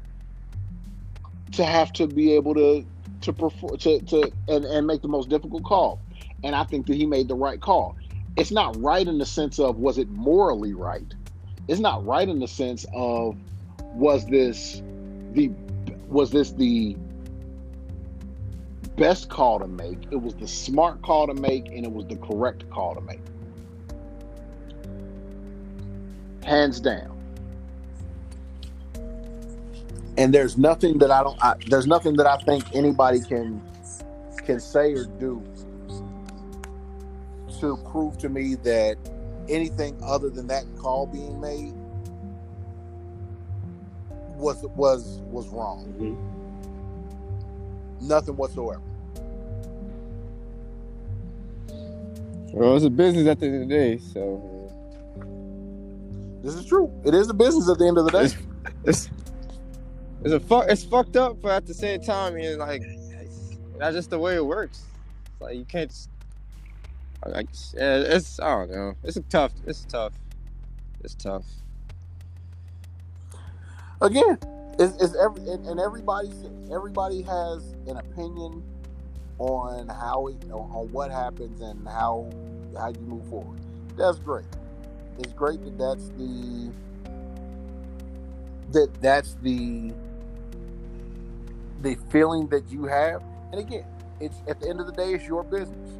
to 1.53 1.65
have 1.65 1.91
to 1.93 2.07
be 2.07 2.33
able 2.33 2.53
to 2.53 2.85
to 3.21 3.33
perform 3.33 3.77
to, 3.77 3.99
to 4.01 4.31
and, 4.47 4.65
and 4.65 4.85
make 4.85 5.01
the 5.01 5.07
most 5.07 5.29
difficult 5.29 5.63
call. 5.63 5.99
And 6.43 6.55
I 6.55 6.63
think 6.63 6.87
that 6.87 6.95
he 6.95 7.05
made 7.05 7.27
the 7.27 7.35
right 7.35 7.59
call 7.59 7.97
it's 8.35 8.51
not 8.51 8.79
right 8.81 9.07
in 9.07 9.17
the 9.17 9.25
sense 9.25 9.59
of 9.59 9.77
was 9.77 9.97
it 9.97 10.09
morally 10.09 10.73
right 10.73 11.13
it's 11.67 11.79
not 11.79 12.05
right 12.05 12.27
in 12.27 12.39
the 12.39 12.47
sense 12.47 12.85
of 12.93 13.37
was 13.93 14.25
this 14.27 14.81
the 15.31 15.49
was 16.07 16.31
this 16.31 16.51
the 16.53 16.95
best 18.97 19.29
call 19.29 19.59
to 19.59 19.67
make 19.67 19.97
it 20.11 20.15
was 20.15 20.35
the 20.35 20.47
smart 20.47 21.01
call 21.01 21.27
to 21.27 21.33
make 21.33 21.67
and 21.67 21.85
it 21.85 21.91
was 21.91 22.05
the 22.07 22.15
correct 22.17 22.69
call 22.69 22.95
to 22.95 23.01
make 23.01 23.19
hands 26.43 26.79
down 26.79 27.19
and 30.17 30.33
there's 30.33 30.57
nothing 30.57 30.97
that 30.99 31.11
i 31.11 31.23
don't 31.23 31.41
I, 31.43 31.55
there's 31.67 31.87
nothing 31.87 32.15
that 32.17 32.27
i 32.27 32.37
think 32.45 32.65
anybody 32.75 33.21
can 33.21 33.61
can 34.45 34.59
say 34.59 34.93
or 34.93 35.05
do 35.05 35.43
to 37.59 37.77
prove 37.91 38.17
to 38.19 38.29
me 38.29 38.55
that 38.55 38.97
anything 39.49 39.97
other 40.03 40.29
than 40.29 40.47
that 40.47 40.65
call 40.77 41.07
being 41.07 41.39
made 41.39 41.73
was 44.35 44.63
was 44.75 45.21
was 45.31 45.47
wrong. 45.49 45.93
Mm-hmm. 45.97 46.42
Nothing 48.03 48.37
whatsoever. 48.37 48.81
Well, 52.53 52.75
it's 52.75 52.85
a 52.85 52.89
business 52.91 53.27
at 53.27 53.39
the 53.39 53.47
end 53.47 53.63
of 53.63 53.69
the 53.69 53.75
day, 53.75 53.99
so 53.99 54.69
This 56.43 56.55
is 56.55 56.65
true. 56.65 56.91
It 57.05 57.13
is 57.13 57.29
a 57.29 57.33
business 57.35 57.69
at 57.69 57.77
the 57.79 57.87
end 57.87 57.97
of 57.97 58.05
the 58.05 58.11
day. 58.11 58.25
it's 58.25 58.37
it's 58.85 59.09
it's 60.23 60.33
a 60.33 60.39
fuck 60.39 60.65
it's 60.69 60.83
fucked 60.83 61.17
up, 61.17 61.41
but 61.41 61.51
at 61.51 61.67
the 61.67 61.73
same 61.73 62.01
time, 62.01 62.37
it's 62.37 62.57
like 62.57 62.83
that's 63.79 63.95
just 63.95 64.09
the 64.09 64.19
way 64.19 64.35
it 64.35 64.45
works. 64.45 64.83
It's 65.33 65.41
like 65.41 65.55
you 65.57 65.65
can't. 65.65 65.89
Just, 65.89 66.09
like 67.25 67.49
it's 67.51 68.39
I 68.39 68.49
don't 68.49 68.71
know. 68.71 68.95
It's 69.03 69.17
a 69.17 69.21
tough. 69.23 69.53
It's 69.67 69.85
tough. 69.85 70.13
It's 71.03 71.15
tough. 71.15 71.45
Again, 74.01 74.37
it's, 74.79 75.01
it's 75.01 75.15
every 75.15 75.41
and, 75.49 75.65
and 75.67 75.79
everybody 75.79 76.31
everybody 76.71 77.21
has 77.23 77.75
an 77.87 77.97
opinion 77.97 78.63
on 79.39 79.87
how 79.89 80.27
it 80.27 80.37
on, 80.45 80.71
on 80.71 80.91
what 80.91 81.11
happens 81.11 81.61
and 81.61 81.87
how 81.87 82.29
how 82.77 82.89
you 82.89 83.01
move 83.01 83.27
forward. 83.29 83.59
that's 83.97 84.19
great. 84.19 84.45
It's 85.19 85.33
great 85.33 85.63
that 85.63 85.77
that's 85.77 86.09
the 86.17 86.71
that 88.71 88.89
that's 89.01 89.35
the 89.43 89.93
the 91.81 91.95
feeling 92.11 92.47
that 92.49 92.69
you 92.71 92.85
have. 92.85 93.23
And 93.51 93.61
again, 93.61 93.85
it's 94.19 94.37
at 94.47 94.59
the 94.59 94.69
end 94.69 94.79
of 94.79 94.87
the 94.87 94.93
day, 94.93 95.13
it's 95.13 95.25
your 95.27 95.43
business. 95.43 95.91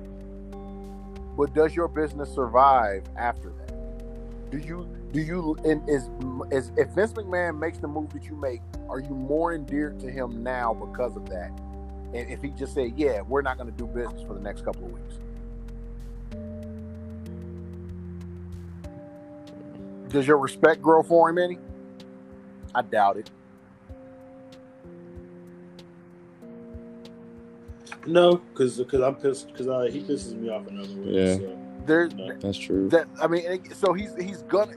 But 1.38 1.54
does 1.54 1.76
your 1.76 1.88
business 1.88 2.34
survive 2.34 3.04
after 3.18 3.50
that? 3.50 4.52
Do 4.52 4.58
you 4.60 4.88
do 5.14 5.22
you 5.22 5.56
and 5.64 5.88
is 5.88 6.10
is 6.52 6.72
if 6.76 6.90
Vince 6.90 7.14
McMahon 7.14 7.60
makes 7.60 7.78
the 7.78 7.88
move 7.88 8.12
that 8.14 8.24
you 8.24 8.36
make, 8.36 8.62
are 8.90 9.00
you 9.00 9.12
more 9.12 9.54
endeared 9.54 10.00
to 10.00 10.10
him 10.10 10.42
now 10.42 10.74
because 10.74 11.16
of 11.16 11.30
that? 11.30 11.52
And 12.16 12.30
if 12.30 12.42
he 12.42 12.50
just 12.50 12.74
said, 12.74 12.94
"Yeah, 12.98 13.22
we're 13.22 13.44
not 13.44 13.58
going 13.58 13.72
to 13.72 13.78
do 13.78 13.86
business 13.86 14.24
for 14.24 14.34
the 14.34 14.40
next 14.40 14.66
couple 14.66 14.86
of 14.86 14.92
weeks," 14.92 15.20
does 20.10 20.26
your 20.26 20.38
respect 20.40 20.82
grow 20.82 21.04
for 21.04 21.30
him 21.30 21.38
any? 21.38 21.60
I 22.74 22.82
doubt 22.82 23.18
it. 23.18 23.30
No, 28.08 28.38
because 28.38 28.78
because 28.78 29.02
I'm 29.02 29.16
pissed 29.16 29.48
because 29.48 29.68
uh, 29.68 29.88
he 29.92 30.02
pisses 30.02 30.34
me 30.34 30.50
off 30.50 30.66
another 30.68 30.94
way. 30.96 31.12
Yeah. 31.12 31.36
So, 31.36 31.58
There's 31.86 32.14
no. 32.16 32.36
That's 32.40 32.58
true. 32.58 32.90
that 32.90 33.08
I 33.22 33.28
mean, 33.28 33.72
so 33.76 33.94
he's 33.94 34.16
he's 34.16 34.42
gonna. 34.44 34.74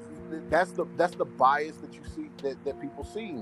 That's 0.51 0.73
the 0.73 0.86
that's 0.97 1.15
the 1.15 1.24
bias 1.24 1.77
that 1.78 1.94
you 1.94 2.01
see 2.15 2.31
that, 2.43 2.62
that 2.65 2.81
people 2.81 3.05
see. 3.05 3.36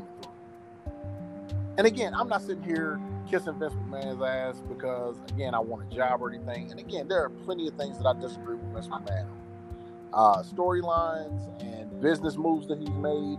And 1.76 1.86
again, 1.86 2.14
I'm 2.14 2.28
not 2.28 2.42
sitting 2.42 2.62
here 2.62 3.00
kissing 3.28 3.58
Vince 3.58 3.74
McMahon's 3.74 4.22
ass 4.22 4.62
because 4.68 5.16
again 5.30 5.54
I 5.54 5.58
want 5.58 5.90
a 5.90 5.94
job 5.94 6.22
or 6.22 6.30
anything. 6.32 6.70
And 6.70 6.78
again, 6.78 7.08
there 7.08 7.22
are 7.24 7.30
plenty 7.30 7.66
of 7.66 7.74
things 7.74 7.98
that 7.98 8.06
I 8.06 8.18
disagree 8.20 8.56
with 8.56 8.72
Vince 8.72 8.88
McMahon 8.88 9.24
on. 9.24 9.40
Uh, 10.12 10.42
storylines 10.44 11.60
and 11.60 12.00
business 12.00 12.36
moves 12.36 12.68
that 12.68 12.78
he's 12.78 12.88
made. 12.90 13.36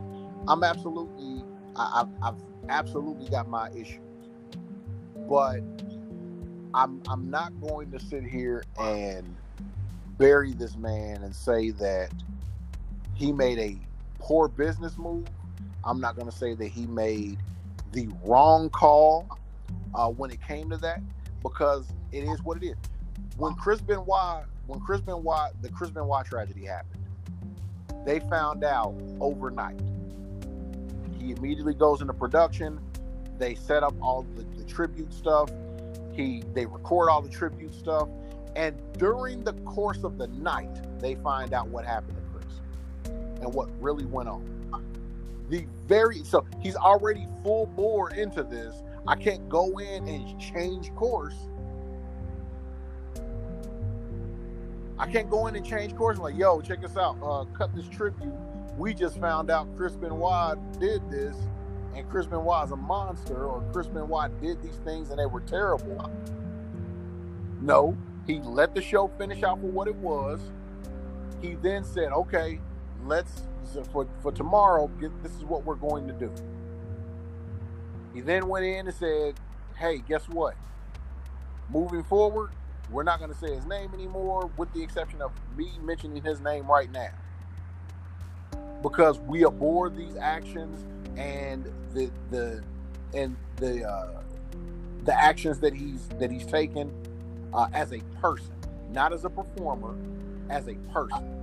I'm 0.48 0.62
absolutely, 0.64 1.44
I, 1.76 2.02
I've, 2.02 2.10
I've 2.22 2.42
absolutely 2.68 3.30
got 3.30 3.48
my 3.48 3.70
issues, 3.72 4.02
but 5.30 5.62
I'm 6.74 7.02
I'm 7.08 7.30
not 7.30 7.54
going 7.62 7.92
to 7.92 8.00
sit 8.00 8.24
here 8.26 8.64
and 8.78 9.36
bury 10.18 10.54
this 10.54 10.76
man 10.76 11.24
and 11.24 11.34
say 11.34 11.72
that 11.72 12.12
he 13.16 13.32
made 13.32 13.58
a 13.58 13.78
poor 14.20 14.48
business 14.48 14.98
move. 14.98 15.26
I'm 15.84 16.00
not 16.00 16.16
going 16.16 16.30
to 16.30 16.36
say 16.36 16.54
that 16.54 16.68
he 16.68 16.86
made 16.86 17.38
the 17.92 18.10
wrong 18.24 18.70
call 18.70 19.40
uh, 19.94 20.10
when 20.10 20.30
it 20.32 20.42
came 20.46 20.70
to 20.70 20.78
that 20.78 21.02
because 21.42 21.88
it 22.12 22.24
is 22.24 22.44
what 22.44 22.62
it 22.62 22.66
is. 22.66 22.76
When 23.38 23.56
Chris 23.56 23.82
Benoit, 23.82 24.46
when 24.68 24.80
Chris 24.82 25.02
Benoit, 25.02 25.52
the 25.62 25.70
Chris 25.70 25.90
Benoit 25.90 26.26
tragedy 26.26 26.66
happened, 26.66 27.04
they 28.06 28.20
found 28.20 28.64
out 28.64 28.96
overnight. 29.20 29.80
He 31.18 31.32
immediately 31.32 31.74
goes 31.74 32.02
into 32.02 32.14
production. 32.14 32.80
They 33.38 33.56
set 33.56 33.84
up 33.84 33.94
all 34.02 34.26
the, 34.36 34.44
the 34.58 34.64
tribute 34.64 35.14
stuff. 35.14 35.50
He 36.14 36.44
they 36.54 36.66
record 36.66 37.10
all 37.10 37.22
the 37.22 37.30
tribute 37.30 37.74
stuff, 37.74 38.08
and 38.56 38.80
during 38.94 39.44
the 39.44 39.54
course 39.54 40.04
of 40.04 40.18
the 40.18 40.28
night, 40.28 41.00
they 41.00 41.16
find 41.16 41.54
out 41.54 41.68
what 41.68 41.86
happened 41.86 42.18
and 43.42 43.54
what 43.54 43.70
really 43.82 44.06
went 44.06 44.30
on. 44.30 44.44
The 45.50 45.66
very 45.88 46.24
so 46.24 46.46
he's 46.60 46.76
already 46.76 47.28
full 47.44 47.68
bore 47.68 48.12
into 48.12 48.44
this. 48.44 48.82
I 49.08 49.16
can't 49.16 49.48
go 49.48 49.78
in 49.78 50.08
and 50.08 50.40
change 50.42 50.94
course. 50.96 51.36
I 54.98 55.12
can't 55.12 55.30
go 55.30 55.48
in 55.48 55.56
and 55.56 55.66
change 55.66 55.96
course. 55.96 56.18
I'm 56.18 56.24
like, 56.24 56.38
yo, 56.38 56.62
check 56.62 56.82
this 56.82 56.98
out. 56.98 57.18
Uh, 57.22 57.46
cut 57.56 57.76
this 57.76 57.88
tribute. 57.90 58.34
We 58.78 58.94
just 58.94 59.20
found 59.20 59.52
out 59.52 59.68
Chris 59.78 59.94
Benoit 59.94 60.58
did 60.80 61.10
this, 61.12 61.36
and 61.96 62.10
Chris 62.10 62.26
Benoit 62.26 62.66
is 62.66 62.72
a 62.72 62.76
monster, 62.76 63.46
or 63.46 63.64
Chris 63.72 63.88
Benoit 63.88 64.32
did 64.42 64.62
these 64.62 64.80
things 64.84 65.12
and 65.12 65.20
they 65.20 65.26
were 65.26 65.42
terrible. 65.42 66.10
No, 67.62 67.96
he 68.26 68.40
let 68.40 68.74
the 68.74 68.82
show 68.82 69.10
finish 69.18 69.44
out 69.44 69.60
for 69.60 69.68
what 69.68 69.88
it 69.88 69.96
was. 69.96 70.40
He 71.42 71.56
then 71.56 71.84
said, 71.84 72.12
"Okay, 72.12 72.60
let's 73.06 73.42
for 73.92 74.08
for 74.22 74.32
tomorrow. 74.32 74.88
Get, 75.00 75.12
this 75.24 75.34
is 75.34 75.44
what 75.44 75.66
we're 75.66 75.76
going 75.76 76.08
to 76.08 76.14
do." 76.14 76.32
He 78.14 78.22
then 78.22 78.48
went 78.48 78.66
in 78.66 78.88
and 78.88 78.96
said, 78.96 79.36
"Hey, 79.78 80.00
guess 80.08 80.28
what? 80.30 80.56
Moving 81.70 82.04
forward, 82.04 82.52
we're 82.92 83.04
not 83.04 83.20
going 83.20 83.32
to 83.32 83.38
say 83.38 83.54
his 83.54 83.66
name 83.66 83.94
anymore, 83.94 84.50
with 84.58 84.72
the 84.74 84.82
exception 84.84 85.22
of 85.22 85.32
me 85.58 85.72
mentioning 85.84 86.24
his 86.24 86.40
name 86.40 86.70
right 86.70 86.92
now, 86.92 87.12
because 88.82 89.20
we 89.20 89.46
abhor 89.46 89.90
these 89.90 90.16
actions 90.16 90.86
and 91.18 91.66
the 91.94 92.12
the 92.30 92.64
and 93.14 93.36
the 93.58 93.84
uh, 93.84 94.22
the 95.04 95.14
actions 95.14 95.60
that 95.60 95.74
he's 95.74 96.08
that 96.20 96.32
he's 96.32 96.46
taken 96.46 96.92
uh, 97.54 97.68
as 97.74 97.92
a 97.94 98.00
person, 98.22 98.54
not 98.92 99.14
as 99.14 99.26
a 99.26 99.30
performer, 99.30 99.96
as 100.50 100.68
a 100.68 100.76
person. 100.92 101.35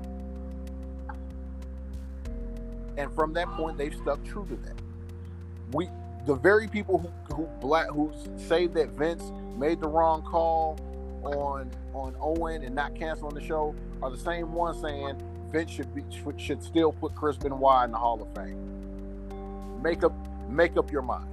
And 2.97 3.13
from 3.15 3.33
that 3.35 3.49
point, 3.49 3.79
they've 3.79 3.95
stuck 3.95 4.23
true 4.25 4.47
to 4.47 4.57
that. 4.57 4.77
We, 5.73 5.89
the 6.27 6.35
very 6.35 6.69
people 6.69 6.99
who 6.99 7.35
who 7.35 7.47
black 7.61 7.89
who 7.89 8.13
say 8.37 8.67
that 8.69 8.91
Vince 8.91 9.33
made 9.59 9.81
the 9.81 9.89
wrong 9.89 10.23
call 10.23 10.79
on 11.25 11.71
on 11.95 12.15
Owen 12.21 12.63
and 12.63 12.75
not 12.75 12.95
canceling 12.95 13.35
the 13.35 13.45
show 13.45 13.75
are 14.03 14.11
the 14.11 14.19
same 14.19 14.53
ones 14.53 14.81
saying 14.81 15.21
Vince 15.51 15.71
should 15.71 15.95
be 15.95 16.05
should, 16.11 16.41
should 16.41 16.63
still 16.63 16.93
put 16.93 17.15
Chris 17.15 17.37
Benoit 17.37 17.85
in 17.85 17.93
the 17.93 17.99
Hall 17.99 18.21
of 18.21 18.35
Fame. 18.35 19.83
Make 19.83 20.05
up 20.05 20.13
make 20.49 20.77
up 20.77 20.93
your 20.93 21.03
mind. 21.03 21.29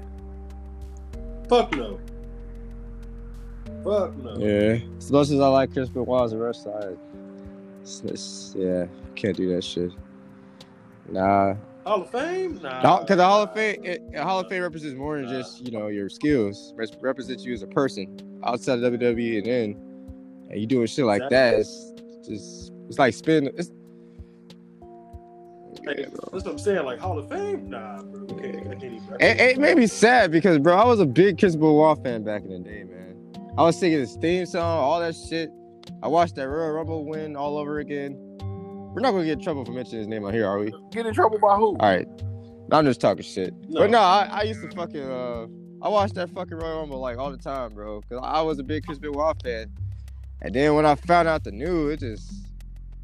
Fuck 1.48 1.76
no. 1.76 1.99
Fuck 3.84 4.15
no. 4.18 4.38
Yeah. 4.38 4.80
As 4.98 5.11
much 5.11 5.30
as 5.30 5.40
I 5.40 5.48
like 5.48 5.73
Chris 5.73 5.90
Benoit 5.90 6.23
as 6.23 6.34
a 6.34 6.38
wrestler, 6.38 6.95
I, 6.95 7.19
it's, 7.81 8.02
it's, 8.02 8.56
yeah, 8.57 8.86
can't 9.15 9.36
do 9.36 9.53
that 9.56 9.64
shit. 9.64 9.91
Nah. 11.11 11.56
Hall 11.86 12.02
of 12.02 12.10
Fame? 12.11 12.60
Nah. 12.61 12.99
Because 12.99 13.18
the 13.18 13.26
Hall 13.26 13.44
of 13.44 13.53
Fame, 13.53 13.84
it, 13.84 14.15
Hall 14.15 14.40
of 14.40 14.48
Fame 14.48 14.61
represents 14.61 14.98
more 14.98 15.18
than 15.19 15.27
just 15.27 15.65
you 15.65 15.72
know 15.72 15.88
your 15.88 16.10
skills. 16.10 16.73
It 16.77 16.95
represents 17.02 17.44
you 17.44 17.53
as 17.53 17.64
a 17.64 17.68
person 17.68 18.40
outside 18.45 18.84
of 18.84 18.94
WWE, 18.94 19.38
and 19.38 19.45
then 19.45 19.90
and 20.49 20.60
you 20.60 20.68
doing 20.68 20.88
shit 20.88 21.06
like 21.06 21.27
that. 21.30 21.56
It's 21.56 21.94
just 22.27 22.72
it's 22.88 22.99
like 22.99 23.14
spin. 23.14 23.48
It's, 23.57 23.72
Like, 25.86 25.98
Yeah, 25.98 26.06
that's 26.31 26.44
what 26.44 26.48
I'm 26.48 26.60
saying. 26.60 26.86
Like 26.86 26.99
Hall 26.99 27.18
of 27.18 27.30
Fame? 27.30 27.69
Nah, 27.69 28.02
bro. 28.03 28.38
I 28.38 28.41
can't, 28.41 28.68
I 28.68 28.76
can't 28.76 28.84
even. 28.84 29.18
I 29.22 29.26
It, 29.26 29.40
it 29.40 29.57
made 29.60 29.77
me 29.77 29.88
sad 29.88 30.31
because, 30.31 30.60
bro, 30.60 30.76
I 30.76 30.86
was 30.86 30.99
a 30.99 31.06
big 31.06 31.40
Chris 31.40 31.56
Benoit 31.56 32.03
fan 32.03 32.23
back 32.23 32.44
in 32.44 32.49
the 32.49 32.60
day, 32.60 32.84
man. 32.84 33.15
I 33.57 33.64
was 33.64 33.80
singing 33.80 33.99
his 33.99 34.15
theme 34.15 34.45
song, 34.45 34.64
all 34.64 34.99
that 34.99 35.15
shit. 35.15 35.52
I 36.03 36.07
watched 36.07 36.36
that 36.36 36.48
Royal 36.48 36.72
Rumble 36.72 37.06
win 37.06 37.36
all 37.36 37.57
over 37.57 37.80
again. 37.80 38.28
We're 38.93 39.01
not 39.01 39.11
gonna 39.11 39.25
get 39.25 39.33
in 39.33 39.41
trouble 39.41 39.65
for 39.65 39.71
mentioning 39.71 39.99
his 39.99 40.07
name 40.07 40.25
on 40.25 40.33
here, 40.33 40.47
are 40.47 40.59
we? 40.59 40.73
Get 40.91 41.05
in 41.05 41.13
trouble 41.13 41.37
by 41.39 41.55
who? 41.55 41.77
All 41.77 41.89
right. 41.89 42.07
I'm 42.71 42.85
just 42.85 43.01
talking 43.01 43.23
shit. 43.23 43.53
No. 43.67 43.81
But 43.81 43.89
no, 43.89 43.99
I, 43.99 44.29
I 44.31 44.41
used 44.43 44.61
to 44.61 44.69
fucking 44.75 45.01
uh 45.01 45.47
I 45.81 45.89
watched 45.89 46.15
that 46.15 46.29
fucking 46.31 46.57
Royal 46.57 46.81
Rumble 46.81 46.99
like 46.99 47.17
all 47.17 47.31
the 47.31 47.37
time, 47.37 47.73
bro. 47.73 48.01
Cause 48.09 48.19
I 48.21 48.41
was 48.41 48.59
a 48.59 48.63
big 48.63 48.85
Chris 48.85 48.99
Benoit 48.99 49.41
fan. 49.41 49.71
And 50.41 50.53
then 50.53 50.73
when 50.75 50.85
I 50.85 50.95
found 50.95 51.27
out 51.27 51.43
the 51.43 51.51
news, 51.51 51.93
it 51.93 51.99
just 51.99 52.31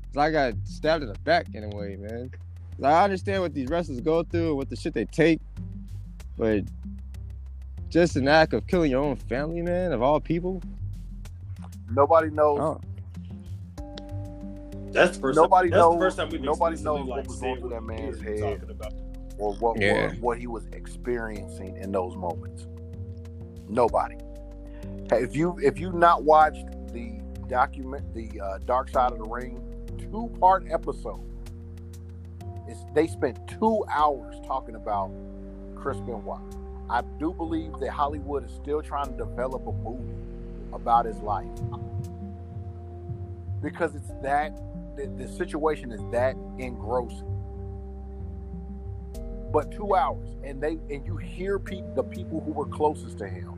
it's 0.07 0.15
like 0.15 0.29
I 0.35 0.51
got 0.51 0.53
stabbed 0.65 1.03
in 1.03 1.11
the 1.11 1.19
back 1.19 1.47
in 1.53 1.63
a 1.63 1.69
way, 1.75 1.95
man. 1.97 2.31
Like, 2.77 2.93
I 2.93 3.03
understand 3.03 3.41
what 3.41 3.53
these 3.53 3.69
wrestlers 3.69 4.01
go 4.01 4.23
through 4.23 4.49
and 4.49 4.57
what 4.57 4.69
the 4.69 4.75
shit 4.75 4.93
they 4.93 5.05
take, 5.05 5.39
but 6.37 6.63
just 7.89 8.15
an 8.15 8.27
act 8.27 8.53
of 8.53 8.67
killing 8.67 8.91
your 8.91 9.03
own 9.03 9.15
family, 9.15 9.61
man, 9.61 9.93
of 9.93 10.01
all 10.01 10.19
people. 10.19 10.61
Nobody 11.91 12.29
knows. 12.29 12.59
Oh, 12.59 12.81
That's 14.95 15.17
the 15.17 15.21
first. 15.21 15.35
Nobody 15.35 15.69
time, 15.69 15.77
that's 15.79 15.81
knows- 15.87 15.93
the 15.95 15.99
first 16.05 16.17
time 16.17 16.29
we've 16.29 16.41
nobody 16.41 16.73
explicitly, 16.75 16.99
knows 17.01 17.09
what 17.09 17.27
was 17.27 17.37
said 17.39 17.45
going 17.45 17.59
through 17.59 17.69
that 17.69 17.81
we 17.81 17.87
man's 17.87 18.21
head. 18.21 18.79
Or 19.37 19.53
what, 19.55 19.79
Yeah. 19.79 20.07
what 20.07 20.19
what 20.21 20.37
he 20.39 20.47
was 20.47 20.65
experiencing 20.71 21.75
in 21.77 21.91
those 21.91 22.15
moments. 22.15 22.67
Nobody. 23.67 24.15
If 25.11 25.35
you 25.35 25.57
if 25.61 25.77
you 25.79 25.91
not 25.91 26.23
watched 26.23 26.65
the 26.93 27.19
document, 27.47 28.13
the 28.13 28.39
uh, 28.39 28.57
Dark 28.65 28.89
Side 28.89 29.11
of 29.11 29.17
the 29.19 29.25
Ring 29.25 29.61
two 29.97 30.31
part 30.39 30.65
episode, 30.69 31.21
it's, 32.67 32.79
they 32.93 33.07
spent 33.07 33.37
two 33.47 33.83
hours 33.91 34.35
talking 34.47 34.75
about 34.75 35.11
Chris 35.75 35.97
Benoit. 35.99 36.39
I 36.89 37.01
do 37.19 37.33
believe 37.33 37.73
that 37.81 37.89
Hollywood 37.89 38.45
is 38.45 38.51
still 38.51 38.81
trying 38.81 39.11
to 39.11 39.17
develop 39.17 39.67
a 39.67 39.71
movie 39.71 40.13
about 40.71 41.05
his 41.05 41.17
life 41.17 41.47
because 43.61 43.95
it's 43.95 44.11
that 44.21 44.57
the, 44.95 45.07
the 45.17 45.27
situation 45.27 45.91
is 45.91 46.01
that 46.11 46.35
engrossing 46.59 47.31
but 49.51 49.71
two 49.71 49.95
hours 49.95 50.27
and 50.43 50.61
they 50.61 50.77
and 50.89 51.05
you 51.05 51.15
hear 51.17 51.59
people 51.59 51.93
the 51.95 52.03
people 52.03 52.41
who 52.41 52.51
were 52.51 52.65
closest 52.65 53.17
to 53.17 53.27
him 53.27 53.53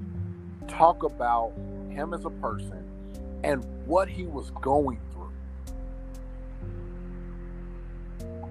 talk 0.68 1.04
about 1.04 1.54
him 1.90 2.14
as 2.14 2.26
a 2.26 2.30
person 2.30 2.84
and 3.44 3.64
what 3.86 4.08
he 4.10 4.26
was 4.26 4.52
going 4.62 5.00
through 5.12 5.32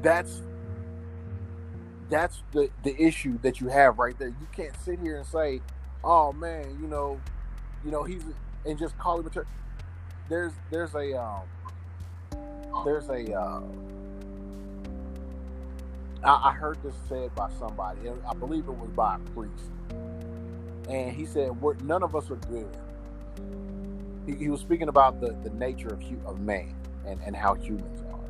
that's 0.02 0.42
that's 2.08 2.42
the 2.52 2.70
the 2.82 3.00
issue 3.00 3.38
that 3.42 3.60
you 3.60 3.68
have 3.68 3.98
right 3.98 4.18
there. 4.18 4.28
You 4.28 4.46
can't 4.54 4.74
sit 4.84 5.00
here 5.00 5.16
and 5.16 5.26
say, 5.26 5.60
"Oh 6.04 6.32
man, 6.32 6.78
you 6.80 6.86
know, 6.86 7.20
you 7.84 7.90
know 7.90 8.04
he's," 8.04 8.22
and 8.64 8.78
just 8.78 8.96
call 8.98 9.20
him 9.20 9.26
a. 9.34 9.44
There's 10.28 10.52
there's 10.70 10.94
a 10.94 11.20
um, 11.20 11.42
there's 12.84 13.08
a. 13.08 13.32
Uh, 13.34 13.62
I, 16.24 16.50
I 16.50 16.52
heard 16.52 16.78
this 16.82 16.94
said 17.08 17.34
by 17.34 17.50
somebody, 17.58 18.00
I 18.28 18.34
believe 18.34 18.68
it 18.68 18.72
was 18.76 18.90
by 18.90 19.16
a 19.16 19.18
priest, 19.32 19.70
and 20.88 21.12
he 21.14 21.26
said, 21.26 21.50
"None 21.82 22.02
of 22.02 22.16
us 22.16 22.30
are 22.30 22.36
good." 22.36 22.76
He, 24.26 24.34
he 24.36 24.48
was 24.50 24.60
speaking 24.60 24.88
about 24.88 25.20
the 25.20 25.36
the 25.44 25.50
nature 25.50 25.88
of 25.88 26.02
of 26.26 26.40
man 26.40 26.74
and 27.06 27.20
and 27.24 27.36
how 27.36 27.54
humans 27.54 28.02
are. 28.12 28.20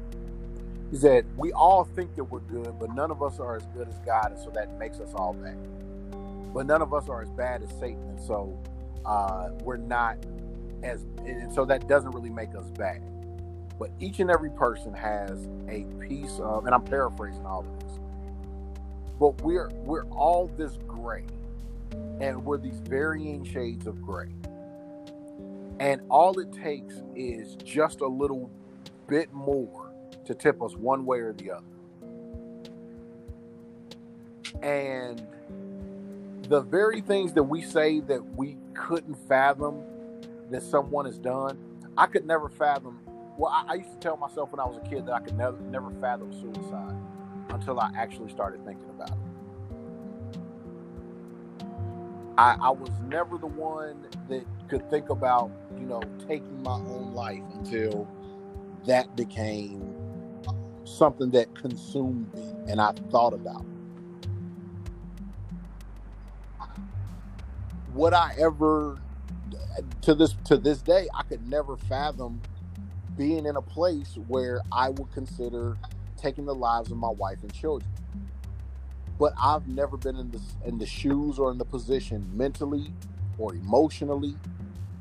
He 0.90 0.96
said, 0.96 1.26
We 1.36 1.52
all 1.52 1.84
think 1.84 2.14
that 2.16 2.24
we're 2.24 2.40
good, 2.40 2.78
but 2.78 2.94
none 2.94 3.10
of 3.10 3.22
us 3.22 3.40
are 3.40 3.56
as 3.56 3.66
good 3.76 3.88
as 3.88 3.98
God, 4.00 4.32
and 4.32 4.40
so 4.40 4.50
that 4.50 4.78
makes 4.78 5.00
us 5.00 5.12
all 5.14 5.34
bad. 5.34 5.58
But 6.54 6.66
none 6.66 6.82
of 6.82 6.94
us 6.94 7.08
are 7.08 7.22
as 7.22 7.30
bad 7.30 7.62
as 7.62 7.70
Satan, 7.80 8.08
and 8.08 8.20
so 8.20 8.58
uh, 9.04 9.50
we're 9.62 9.78
not 9.78 10.18
as, 10.82 11.04
and 11.18 11.52
so 11.52 11.64
that 11.66 11.88
doesn't 11.88 12.12
really 12.12 12.30
make 12.30 12.54
us 12.54 12.70
bad. 12.78 13.02
But 13.78 13.90
each 14.00 14.20
and 14.20 14.30
every 14.30 14.50
person 14.50 14.94
has 14.94 15.48
a 15.68 15.84
piece 16.00 16.38
of, 16.40 16.66
and 16.66 16.74
I'm 16.74 16.84
paraphrasing 16.84 17.44
all 17.44 17.60
of 17.60 17.80
this, 17.80 17.98
but 19.20 19.40
we're 19.42 19.70
we're 19.84 20.06
all 20.06 20.50
this 20.56 20.78
gray, 20.86 21.24
and 22.20 22.44
we're 22.44 22.58
these 22.58 22.80
varying 22.80 23.44
shades 23.44 23.86
of 23.86 24.02
gray. 24.02 24.30
And 25.78 26.00
all 26.08 26.38
it 26.38 26.52
takes 26.52 27.02
is 27.14 27.56
just 27.56 28.00
a 28.00 28.06
little 28.06 28.50
bit 29.08 29.32
more 29.32 29.92
to 30.24 30.34
tip 30.34 30.62
us 30.62 30.74
one 30.74 31.04
way 31.04 31.18
or 31.18 31.34
the 31.34 31.50
other. 31.52 31.64
And 34.62 35.26
the 36.48 36.60
very 36.60 37.00
things 37.00 37.32
that 37.34 37.42
we 37.42 37.62
say 37.62 38.00
that 38.00 38.24
we 38.36 38.56
couldn't 38.74 39.16
fathom 39.28 39.82
that 40.50 40.62
someone 40.62 41.04
has 41.04 41.18
done, 41.18 41.58
I 41.96 42.06
could 42.06 42.26
never 42.26 42.48
fathom. 42.48 43.00
Well, 43.36 43.52
I, 43.52 43.72
I, 43.72 43.74
used 43.74 43.92
to 43.92 43.98
tell 43.98 44.16
myself 44.16 44.50
when 44.50 44.60
I 44.60 44.64
was 44.64 44.78
a 44.78 44.88
kid 44.88 45.06
that 45.06 45.12
I 45.12 45.20
could 45.20 45.36
never 45.36 45.58
never 45.70 45.90
fathom 46.00 46.32
suicide 46.32 46.96
until 47.50 47.78
I 47.78 47.90
actually 47.96 48.30
started 48.30 48.64
thinking 48.64 48.88
about 48.88 49.10
it. 49.10 49.16
I, 52.38 52.56
I 52.60 52.70
was 52.70 52.90
never 53.08 53.38
the 53.38 53.46
one 53.46 54.06
that 54.28 54.44
could 54.68 54.88
think 54.90 55.10
about, 55.10 55.50
you 55.78 55.86
know, 55.86 56.02
taking 56.26 56.62
my 56.62 56.74
own 56.74 57.14
life 57.14 57.42
until 57.54 58.08
that 58.86 59.14
became 59.16 59.94
something 60.84 61.30
that 61.30 61.54
consumed 61.54 62.32
me 62.34 62.54
and 62.68 62.80
I 62.80 62.92
thought 63.10 63.34
about. 63.34 63.64
Would 67.94 68.12
I 68.12 68.34
ever 68.38 68.98
to 70.02 70.14
this 70.14 70.34
to 70.44 70.56
this 70.56 70.82
day 70.82 71.08
I 71.14 71.22
could 71.22 71.48
never 71.48 71.76
fathom 71.76 72.40
being 73.16 73.46
in 73.46 73.56
a 73.56 73.62
place 73.62 74.18
where 74.28 74.60
I 74.72 74.90
would 74.90 75.12
consider 75.12 75.76
taking 76.16 76.44
the 76.44 76.54
lives 76.54 76.90
of 76.90 76.98
my 76.98 77.10
wife 77.10 77.38
and 77.42 77.52
children. 77.52 77.90
But 79.18 79.32
I've 79.42 79.66
never 79.68 79.96
been 79.96 80.16
in 80.16 80.30
the 80.30 80.40
in 80.66 80.78
the 80.78 80.86
shoes 80.86 81.38
or 81.38 81.50
in 81.50 81.58
the 81.58 81.64
position 81.64 82.30
mentally 82.34 82.92
or 83.38 83.54
emotionally 83.54 84.36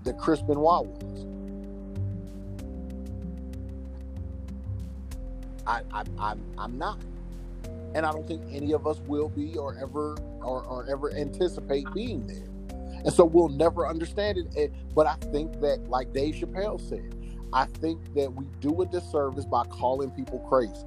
that 0.04 0.18
Chris 0.18 0.42
Benoit 0.42 0.86
was. 0.86 1.28
I, 5.68 5.82
I, 5.92 6.04
I'm, 6.20 6.42
I'm 6.58 6.78
not, 6.78 7.00
and 7.96 8.06
I 8.06 8.12
don't 8.12 8.28
think 8.28 8.44
any 8.52 8.74
of 8.74 8.86
us 8.86 9.00
will 9.08 9.30
be 9.30 9.58
or 9.58 9.76
ever 9.82 10.16
or, 10.42 10.64
or 10.64 10.88
ever 10.90 11.12
anticipate 11.14 11.88
being 11.94 12.28
there, 12.28 12.48
and 13.04 13.12
so 13.12 13.26
we'll 13.26 13.50
never 13.50 13.88
understand 13.88 14.38
it. 14.56 14.74
But 14.94 15.08
I 15.08 15.16
think 15.32 15.60
that, 15.62 15.90
like 15.90 16.14
Dave 16.14 16.36
Chappelle 16.36 16.80
said, 16.88 17.16
I 17.54 17.66
think 17.66 18.14
that 18.16 18.34
we 18.34 18.46
do 18.60 18.82
a 18.82 18.86
disservice 18.86 19.46
by 19.46 19.64
calling 19.66 20.12
people 20.12 20.40
crazy 20.50 20.86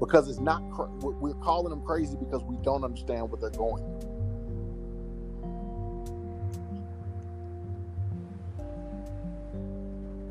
because 0.00 0.28
it's 0.28 0.40
not 0.40 0.62
we're 1.02 1.34
calling 1.34 1.70
them 1.70 1.82
crazy 1.82 2.16
because 2.16 2.42
we 2.44 2.56
don't 2.62 2.84
understand 2.84 3.30
what 3.30 3.40
they're 3.40 3.50
going 3.50 3.82
through. 3.82 4.16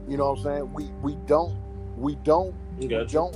You 0.08 0.18
know 0.18 0.32
what 0.32 0.40
I'm 0.40 0.44
saying? 0.44 0.74
We 0.74 0.86
we 1.02 1.16
don't 1.26 1.58
we 1.98 2.16
don't 2.24 2.56
we 2.78 2.88
don't 2.88 3.36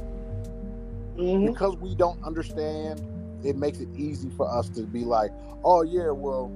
mm-hmm. 1.17 1.47
because 1.47 1.75
we 1.77 1.95
don't 1.95 2.23
understand. 2.23 3.01
It 3.43 3.55
makes 3.55 3.79
it 3.79 3.87
easy 3.95 4.29
for 4.29 4.49
us 4.49 4.69
to 4.69 4.83
be 4.83 5.03
like, 5.03 5.31
oh 5.63 5.81
yeah, 5.81 6.11
well, 6.11 6.51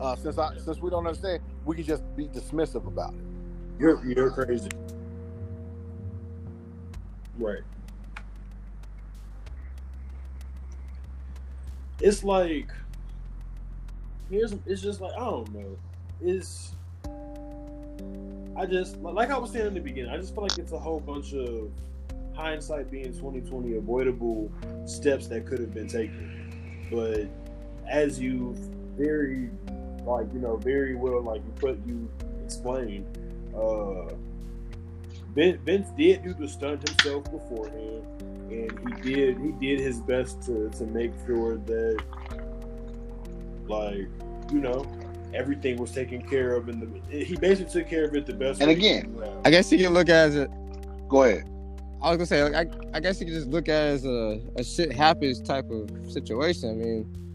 uh, 0.00 0.16
since 0.16 0.38
I 0.38 0.56
since 0.56 0.80
we 0.80 0.90
don't 0.90 1.06
understand, 1.06 1.42
we 1.64 1.76
can 1.76 1.84
just 1.84 2.02
be 2.16 2.26
dismissive 2.26 2.86
about 2.86 3.14
it. 3.14 3.29
You're 3.80 4.04
you're 4.04 4.30
crazy, 4.30 4.68
right? 7.38 7.62
It's 12.00 12.22
like 12.22 12.68
here's 14.30 14.54
it's 14.66 14.82
just 14.82 15.00
like 15.00 15.14
I 15.14 15.24
don't 15.24 15.54
know. 15.54 15.78
It's 16.20 16.74
I 18.54 18.66
just 18.66 18.98
like 18.98 19.30
I 19.30 19.38
was 19.38 19.50
saying 19.52 19.68
in 19.68 19.74
the 19.74 19.80
beginning. 19.80 20.10
I 20.12 20.18
just 20.18 20.34
feel 20.34 20.42
like 20.42 20.58
it's 20.58 20.72
a 20.72 20.78
whole 20.78 21.00
bunch 21.00 21.32
of 21.32 21.70
hindsight 22.34 22.90
being 22.90 23.14
2020 23.14 23.76
avoidable 23.76 24.52
steps 24.84 25.26
that 25.28 25.46
could 25.46 25.58
have 25.58 25.72
been 25.72 25.88
taken. 25.88 26.88
But 26.90 27.28
as 27.88 28.20
you 28.20 28.54
very 28.98 29.48
like 30.04 30.26
you 30.34 30.40
know 30.40 30.56
very 30.56 30.96
well 30.96 31.22
like 31.22 31.40
you 31.46 31.52
put 31.56 31.86
you 31.86 32.10
explained, 32.44 33.06
uh, 33.60 34.14
Vince 35.34 35.90
did 35.96 36.24
do 36.24 36.34
the 36.34 36.48
stunt 36.48 36.86
himself 36.88 37.24
beforehand, 37.24 38.04
and 38.50 39.04
he 39.04 39.14
did 39.14 39.38
he 39.38 39.52
did 39.52 39.80
his 39.80 40.00
best 40.00 40.42
to 40.42 40.70
to 40.70 40.84
make 40.86 41.12
sure 41.26 41.56
that 41.56 42.02
like 43.68 44.08
you 44.52 44.60
know 44.60 44.86
everything 45.32 45.76
was 45.76 45.92
taken 45.92 46.20
care 46.20 46.54
of, 46.54 46.68
and 46.68 47.02
he 47.10 47.36
basically 47.36 47.72
took 47.72 47.88
care 47.88 48.04
of 48.04 48.14
it 48.14 48.26
the 48.26 48.32
best. 48.32 48.60
And 48.60 48.70
again, 48.70 49.16
I 49.44 49.50
guess 49.50 49.70
you 49.70 49.78
can 49.78 49.94
look 49.94 50.08
at 50.08 50.32
it. 50.32 50.50
Go 51.08 51.24
ahead. 51.24 51.48
I 52.02 52.08
was 52.10 52.16
gonna 52.16 52.26
say, 52.26 52.42
like, 52.42 52.54
I, 52.54 52.96
I 52.96 53.00
guess 53.00 53.20
you 53.20 53.26
can 53.26 53.34
just 53.34 53.48
look 53.48 53.68
at 53.68 53.88
it 53.88 53.92
as 53.92 54.04
a, 54.06 54.40
a 54.56 54.64
shit 54.64 54.90
happens 54.90 55.40
type 55.40 55.70
of 55.70 55.90
situation. 56.10 56.70
I 56.70 56.72
mean, 56.72 57.29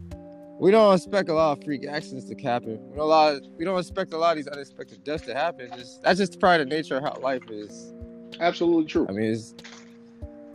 we 0.60 0.72
don't 0.72 0.96
expect 0.96 1.30
a 1.30 1.34
lot 1.34 1.58
of 1.58 1.64
freak 1.64 1.86
accidents 1.86 2.28
to 2.30 2.36
happen. 2.42 2.80
We 2.90 2.98
don't 2.98 3.00
a 3.00 3.06
lot. 3.06 3.36
Of, 3.36 3.48
we 3.58 3.66
don't 3.66 3.80
expect 3.80 4.14
a 4.14 4.18
lot 4.18 4.32
of 4.32 4.38
these 4.38 4.48
unexpected 4.48 5.04
deaths 5.04 5.26
to 5.26 5.34
happen. 5.34 5.70
Just, 5.76 6.02
that's 6.02 6.20
just 6.20 6.40
probably 6.40 6.66
the 6.66 6.70
nature 6.70 6.98
of 6.98 7.04
how 7.04 7.20
life 7.22 7.50
is. 7.50 7.94
Absolutely 8.40 8.86
true. 8.86 9.06
I 9.10 9.12
mean, 9.12 9.32
it's 9.32 9.54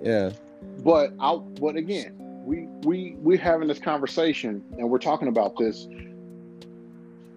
yeah. 0.03 0.31
But 0.79 1.13
I, 1.21 1.37
but 1.37 1.77
again, 1.77 2.15
we 2.45 2.67
we 2.83 3.15
we're 3.19 3.39
having 3.39 3.69
this 3.69 3.79
conversation 3.79 4.65
and 4.79 4.89
we're 4.91 4.99
talking 4.99 5.29
about 5.29 5.57
this 5.57 5.87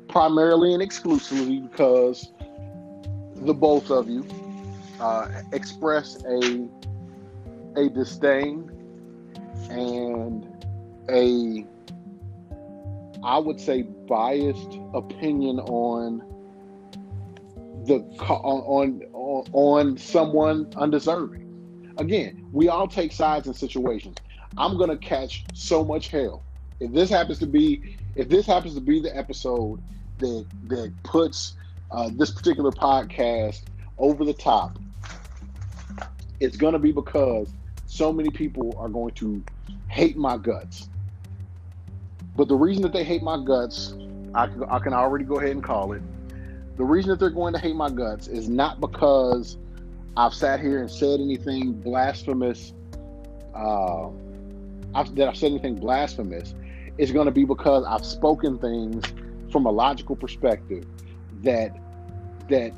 primarily 0.07 0.73
and 0.73 0.81
exclusively 0.81 1.59
because 1.59 2.31
the 3.35 3.53
both 3.53 3.91
of 3.91 4.09
you 4.09 4.25
uh, 4.99 5.27
express 5.51 6.23
a 6.25 6.67
a 7.75 7.89
disdain 7.89 8.69
and 9.69 10.47
a 11.09 11.65
I 13.23 13.37
would 13.37 13.59
say 13.59 13.83
biased 13.83 14.79
opinion 14.93 15.59
on 15.59 16.19
the 17.85 17.99
on 18.29 19.01
on 19.13 19.47
on 19.53 19.97
someone 19.97 20.71
undeserving. 20.75 21.93
Again, 21.97 22.45
we 22.51 22.69
all 22.69 22.87
take 22.87 23.11
sides 23.11 23.47
in 23.47 23.53
situations. 23.53 24.17
I'm 24.57 24.77
gonna 24.77 24.97
catch 24.97 25.45
so 25.53 25.83
much 25.83 26.09
hell 26.09 26.43
if 26.79 26.91
this 26.91 27.09
happens 27.09 27.39
to 27.39 27.47
be 27.47 27.97
if 28.15 28.29
this 28.29 28.45
happens 28.45 28.75
to 28.75 28.81
be 28.81 28.99
the 28.99 29.15
episode 29.15 29.81
that 30.19 30.45
that 30.67 30.93
puts 31.03 31.53
uh, 31.91 32.09
this 32.13 32.31
particular 32.31 32.71
podcast 32.71 33.61
over 33.97 34.25
the 34.25 34.33
top, 34.33 34.77
it's 36.39 36.57
to 36.73 36.79
be 36.79 36.91
because 36.91 37.47
so 37.85 38.11
many 38.11 38.29
people 38.29 38.73
are 38.77 38.89
going 38.89 39.13
to 39.13 39.43
hate 39.87 40.17
my 40.17 40.37
guts. 40.37 40.89
But 42.35 42.47
the 42.47 42.55
reason 42.55 42.81
that 42.83 42.93
they 42.93 43.03
hate 43.03 43.21
my 43.21 43.43
guts, 43.43 43.93
I 44.33 44.47
can, 44.47 44.63
I 44.65 44.79
can 44.79 44.93
already 44.93 45.25
go 45.25 45.37
ahead 45.37 45.51
and 45.51 45.63
call 45.63 45.93
it. 45.93 46.01
The 46.77 46.83
reason 46.83 47.11
that 47.11 47.19
they're 47.19 47.29
going 47.29 47.53
to 47.53 47.59
hate 47.59 47.75
my 47.75 47.89
guts 47.89 48.27
is 48.27 48.49
not 48.49 48.81
because 48.81 49.57
I've 50.17 50.33
sat 50.33 50.59
here 50.59 50.79
and 50.79 50.89
said 50.89 51.19
anything 51.19 51.73
blasphemous, 51.73 52.73
uh, 53.55 54.09
I've, 54.95 55.15
that 55.15 55.27
I've 55.27 55.37
said 55.37 55.51
anything 55.51 55.75
blasphemous. 55.75 56.55
It's 56.97 57.11
going 57.11 57.25
to 57.25 57.31
be 57.31 57.45
because 57.45 57.85
I've 57.85 58.05
spoken 58.05 58.57
things 58.57 59.03
from 59.51 59.65
a 59.65 59.71
logical 59.71 60.15
perspective 60.15 60.85
that 61.43 61.77
that 62.49 62.73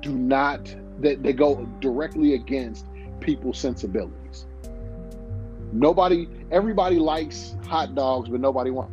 do 0.00 0.12
not 0.12 0.74
that 1.00 1.22
they 1.22 1.32
go 1.32 1.66
directly 1.80 2.34
against 2.34 2.86
people's 3.20 3.58
sensibilities. 3.58 4.46
Nobody, 5.72 6.28
everybody 6.50 6.96
likes 6.96 7.54
hot 7.66 7.94
dogs, 7.94 8.28
but 8.28 8.40
nobody 8.40 8.70
wants. 8.70 8.92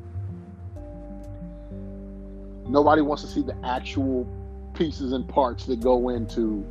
Nobody 2.67 3.01
wants 3.01 3.23
to 3.23 3.29
see 3.29 3.41
the 3.41 3.55
actual 3.63 4.27
pieces 4.73 5.13
and 5.13 5.27
parts 5.27 5.65
that 5.65 5.79
go 5.79 6.09
into, 6.09 6.65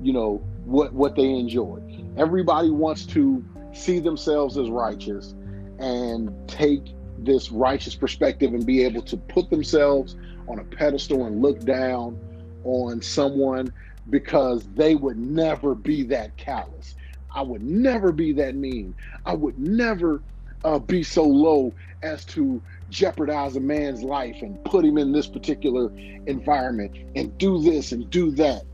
you 0.00 0.12
know, 0.12 0.36
what 0.64 0.92
what 0.92 1.16
they 1.16 1.28
enjoy. 1.28 1.80
Everybody 2.16 2.70
wants 2.70 3.04
to 3.06 3.44
see 3.72 3.98
themselves 3.98 4.56
as 4.56 4.70
righteous 4.70 5.34
and 5.78 6.32
take 6.48 6.94
this 7.18 7.50
righteous 7.50 7.94
perspective 7.94 8.54
and 8.54 8.64
be 8.64 8.84
able 8.84 9.02
to 9.02 9.16
put 9.16 9.50
themselves 9.50 10.16
on 10.48 10.58
a 10.58 10.64
pedestal 10.64 11.26
and 11.26 11.42
look 11.42 11.60
down 11.60 12.18
on 12.64 13.02
someone 13.02 13.72
because 14.10 14.64
they 14.74 14.94
would 14.94 15.18
never 15.18 15.74
be 15.74 16.02
that 16.04 16.36
callous. 16.36 16.94
I 17.34 17.42
would 17.42 17.62
never 17.62 18.12
be 18.12 18.32
that 18.34 18.54
mean. 18.54 18.94
I 19.26 19.34
would 19.34 19.58
never 19.58 20.22
uh, 20.64 20.78
be 20.78 21.02
so 21.02 21.24
low 21.24 21.72
as 22.02 22.24
to 22.26 22.62
jeopardize 22.90 23.56
a 23.56 23.60
man's 23.60 24.02
life 24.02 24.36
and 24.40 24.62
put 24.64 24.84
him 24.84 24.98
in 24.98 25.12
this 25.12 25.26
particular 25.26 25.90
environment 26.26 26.96
and 27.16 27.36
do 27.38 27.60
this 27.60 27.92
and 27.92 28.08
do 28.08 28.30
that. 28.32 28.64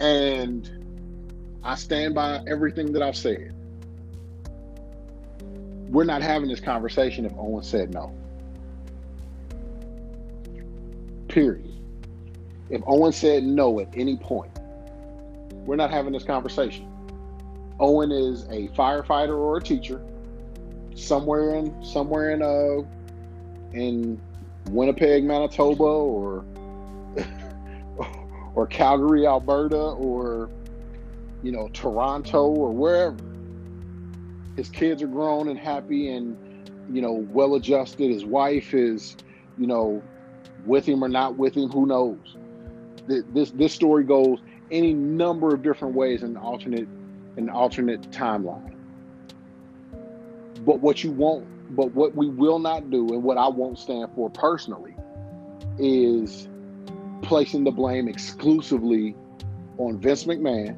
And 0.00 0.70
I 1.62 1.74
stand 1.74 2.14
by 2.14 2.42
everything 2.46 2.92
that 2.92 3.02
I've 3.02 3.16
said. 3.16 3.54
We're 5.90 6.04
not 6.04 6.22
having 6.22 6.48
this 6.48 6.60
conversation 6.60 7.26
if 7.26 7.32
Owen 7.36 7.62
said 7.62 7.92
no. 7.92 8.14
Period. 11.28 11.68
If 12.70 12.82
Owen 12.86 13.12
said 13.12 13.44
no 13.44 13.78
at 13.80 13.88
any 13.94 14.16
point, 14.16 14.58
we're 15.66 15.76
not 15.76 15.90
having 15.90 16.14
this 16.14 16.24
conversation. 16.24 16.91
Owen 17.82 18.12
is 18.12 18.44
a 18.44 18.68
firefighter 18.68 19.36
or 19.36 19.56
a 19.56 19.60
teacher 19.60 20.00
somewhere 20.94 21.56
in 21.56 21.84
somewhere 21.84 22.30
in 22.30 22.40
uh 22.40 22.86
in 23.76 24.20
Winnipeg, 24.70 25.24
Manitoba 25.24 25.82
or 25.82 26.44
or 28.54 28.68
Calgary, 28.68 29.26
Alberta 29.26 29.76
or 29.76 30.48
you 31.42 31.50
know, 31.50 31.68
Toronto 31.72 32.46
or 32.46 32.70
wherever. 32.70 33.16
His 34.56 34.68
kids 34.68 35.02
are 35.02 35.08
grown 35.08 35.48
and 35.48 35.58
happy 35.58 36.08
and 36.10 36.36
you 36.92 37.02
know, 37.02 37.12
well 37.12 37.56
adjusted. 37.56 38.12
His 38.12 38.24
wife 38.24 38.74
is, 38.74 39.16
you 39.58 39.66
know, 39.66 40.00
with 40.64 40.86
him 40.86 41.02
or 41.02 41.08
not 41.08 41.36
with 41.36 41.56
him, 41.56 41.68
who 41.68 41.86
knows? 41.86 42.36
This 43.08 43.50
this 43.50 43.72
story 43.72 44.04
goes 44.04 44.38
any 44.70 44.94
number 44.94 45.52
of 45.52 45.62
different 45.62 45.96
ways 45.96 46.22
in 46.22 46.36
alternate 46.36 46.86
an 47.36 47.48
alternate 47.48 48.10
timeline. 48.10 48.74
But 50.64 50.80
what 50.80 51.02
you 51.02 51.10
won't, 51.10 51.46
but 51.74 51.92
what 51.92 52.14
we 52.14 52.28
will 52.28 52.58
not 52.58 52.90
do, 52.90 53.08
and 53.08 53.22
what 53.22 53.38
I 53.38 53.48
won't 53.48 53.78
stand 53.78 54.10
for 54.14 54.30
personally, 54.30 54.94
is 55.78 56.48
placing 57.22 57.64
the 57.64 57.70
blame 57.70 58.08
exclusively 58.08 59.16
on 59.78 59.98
Vince 59.98 60.24
McMahon. 60.24 60.76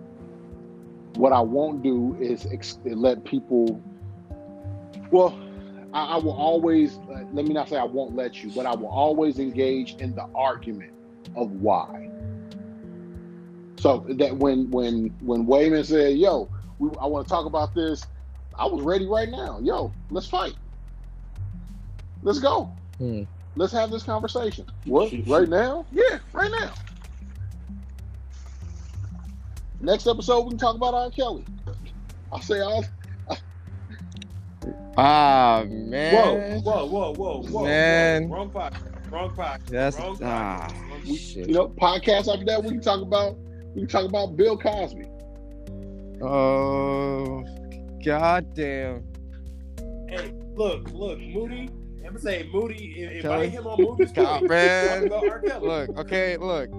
What 1.16 1.32
I 1.32 1.40
won't 1.40 1.82
do 1.82 2.16
is 2.20 2.47
ex- 2.52 2.78
let 2.85 3.24
people. 3.24 3.82
Well, 5.10 5.39
I, 5.93 6.05
I 6.05 6.16
will 6.16 6.32
always. 6.32 6.98
Uh, 6.98 7.24
let 7.32 7.44
me 7.44 7.52
not 7.52 7.68
say 7.68 7.76
I 7.76 7.85
won't 7.85 8.16
let 8.16 8.43
you, 8.43 8.51
but 8.51 8.66
I 8.66 8.74
will 8.74 8.89
always 8.89 9.39
engage 9.39 9.94
in 9.97 10.14
the 10.14 10.26
argument 10.35 10.93
of 11.36 11.51
why. 11.51 12.10
So 13.78 14.05
that 14.09 14.36
when 14.36 14.70
when 14.70 15.14
when 15.20 15.46
Wayman 15.46 15.84
said, 15.84 16.16
"Yo, 16.16 16.48
we, 16.78 16.90
I 17.01 17.06
want 17.06 17.26
to 17.26 17.30
talk 17.32 17.46
about 17.46 17.74
this," 17.74 18.06
I 18.59 18.66
was 18.66 18.82
ready 18.82 19.06
right 19.06 19.28
now. 19.28 19.59
Yo, 19.62 19.92
let's 20.10 20.26
fight. 20.26 20.55
Let's 22.22 22.38
go. 22.38 22.72
Hmm. 22.98 23.24
Let's 23.56 23.72
have 23.72 23.90
this 23.90 24.02
conversation. 24.02 24.66
What? 24.84 25.12
Right 25.26 25.48
now? 25.48 25.86
Yeah, 25.92 26.18
right 26.32 26.51
now. 26.51 26.72
Next 29.80 30.06
episode, 30.06 30.42
we 30.44 30.51
can 30.51 30.59
talk 30.59 30.76
about 30.76 30.94
R. 30.94 31.10
Kelly. 31.10 31.44
I'll 32.32 32.40
say 32.40 32.60
all. 32.60 32.84
Ah 34.96 35.64
man. 35.66 36.62
whoa, 36.62 36.86
whoa, 36.86 37.14
whoa, 37.14 37.42
whoa. 37.42 37.64
Man. 37.64 38.30
Wrong 38.30 38.48
podcast. 38.48 39.10
Wrong 39.10 39.34
podcast. 39.34 39.66
That's 39.66 39.98
Wrong 39.98 40.18
ah 40.22 40.68
podcast. 40.68 40.90
Wrong- 40.90 41.16
shit. 41.16 41.48
You 41.48 41.55
know, 41.55 41.68
podcast 41.68 42.32
after 42.32 42.44
that, 42.44 42.62
we 42.62 42.70
can 42.70 42.80
talk 42.80 43.02
about. 43.02 43.36
We 43.74 43.80
can 43.82 43.88
talk 43.88 44.05
about 44.09 44.36
Bill 44.36 44.56
Cosby. 44.56 45.05
Oh, 46.22 47.44
goddamn. 48.05 49.05
Hey, 50.09 50.32
look, 50.55 50.90
look, 50.92 51.18
Moody. 51.20 51.68
I'm 51.98 52.09
gonna 52.09 52.20
say 52.20 52.48
Moody. 52.52 53.02
Invite 53.02 53.22
Kelly? 53.22 53.48
him 53.48 53.66
on 53.66 53.82
Moody's 53.82 54.12
God, 54.14 54.40
Talk 54.40 54.48
man. 54.48 55.06
about 55.06 55.28
R. 55.28 55.40
Kelly. 55.40 55.66
Look, 55.66 55.98
okay, 55.98 56.36
look, 56.36 56.70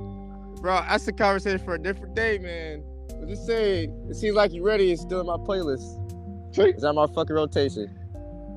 bro. 0.61 0.81
That's 0.87 1.07
a 1.07 1.11
conversation 1.11 1.59
for 1.65 1.73
a 1.75 1.79
different 1.79 2.15
day, 2.15 2.37
man. 2.37 2.83
But 3.09 3.27
just 3.27 3.45
say 3.45 3.89
it 4.09 4.15
seems 4.15 4.35
like 4.35 4.53
you 4.53 4.63
ready. 4.63 4.91
It's 4.91 5.01
still 5.01 5.19
in 5.19 5.25
my 5.27 5.37
playlist. 5.37 6.01
See, 6.55 6.61
It's 6.63 6.83
on 6.83 6.95
my 6.95 7.07
fucking 7.07 7.35
rotation. 7.35 7.93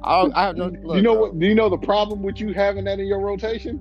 I 0.05 0.23
don't, 0.23 0.33
I 0.37 0.45
have 0.47 0.57
no. 0.57 0.67
Look, 0.69 0.97
you 0.97 1.03
know 1.03 1.15
bro. 1.15 1.23
what? 1.23 1.39
Do 1.39 1.47
you 1.47 1.55
know 1.57 1.69
the 1.69 1.79
problem 1.79 2.23
with 2.23 2.39
you 2.41 2.53
having 2.53 2.85
that 2.85 3.01
in 3.01 3.07
your 3.07 3.21
rotation? 3.21 3.81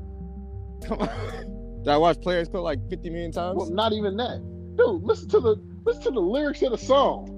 Come 0.86 1.02
on. 1.02 1.54
Did 1.80 1.90
I 1.90 1.98
watch 1.98 2.20
Players 2.22 2.50
Club 2.50 2.64
like 2.64 2.80
50 2.90 3.10
million 3.10 3.32
times? 3.32 3.58
Well, 3.58 3.70
not 3.70 3.94
even 3.94 4.18
that, 4.18 4.42
dude. 4.78 5.04
Listen 5.04 5.30
to 5.30 5.40
the 5.40 5.56
listen 5.86 6.04
to 6.04 6.12
the 6.12 6.20
lyrics 6.20 6.62
of 6.62 6.72
the 6.72 6.78
song. 6.78 7.34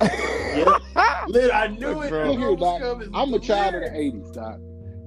Yeah. 0.00 0.78
Lit, 1.28 1.50
I 1.54 1.68
knew 1.68 1.88
Look, 1.88 2.06
it. 2.06 2.10
Bro. 2.10 2.32
Look 2.32 2.38
here, 2.38 2.56
Doc. 2.56 3.02
I'm 3.14 3.34
a 3.34 3.38
child 3.38 3.74
of 3.76 3.82
the 3.82 3.90
'80s, 3.90 4.32
Doc, 4.34 4.60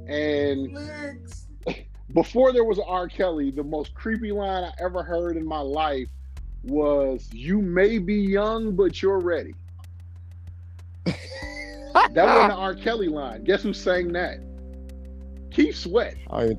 and 0.07 0.73
Lyrics. 0.73 1.47
before 2.13 2.53
there 2.53 2.63
was 2.63 2.79
R. 2.79 3.07
Kelly, 3.07 3.51
the 3.51 3.63
most 3.63 3.93
creepy 3.93 4.31
line 4.31 4.63
I 4.63 4.71
ever 4.79 5.03
heard 5.03 5.37
in 5.37 5.45
my 5.45 5.59
life 5.59 6.09
was 6.63 7.29
"You 7.33 7.61
may 7.61 7.97
be 7.97 8.15
young, 8.15 8.75
but 8.75 9.01
you're 9.01 9.19
ready." 9.19 9.55
That 11.93 12.25
wasn't 12.25 12.51
an 12.53 12.57
R. 12.57 12.73
Kelly 12.73 13.09
line. 13.09 13.43
Guess 13.43 13.63
who 13.63 13.73
sang 13.73 14.13
that? 14.13 14.39
Keith 15.51 15.75
Sweat. 15.75 16.15
oh, 16.29 16.55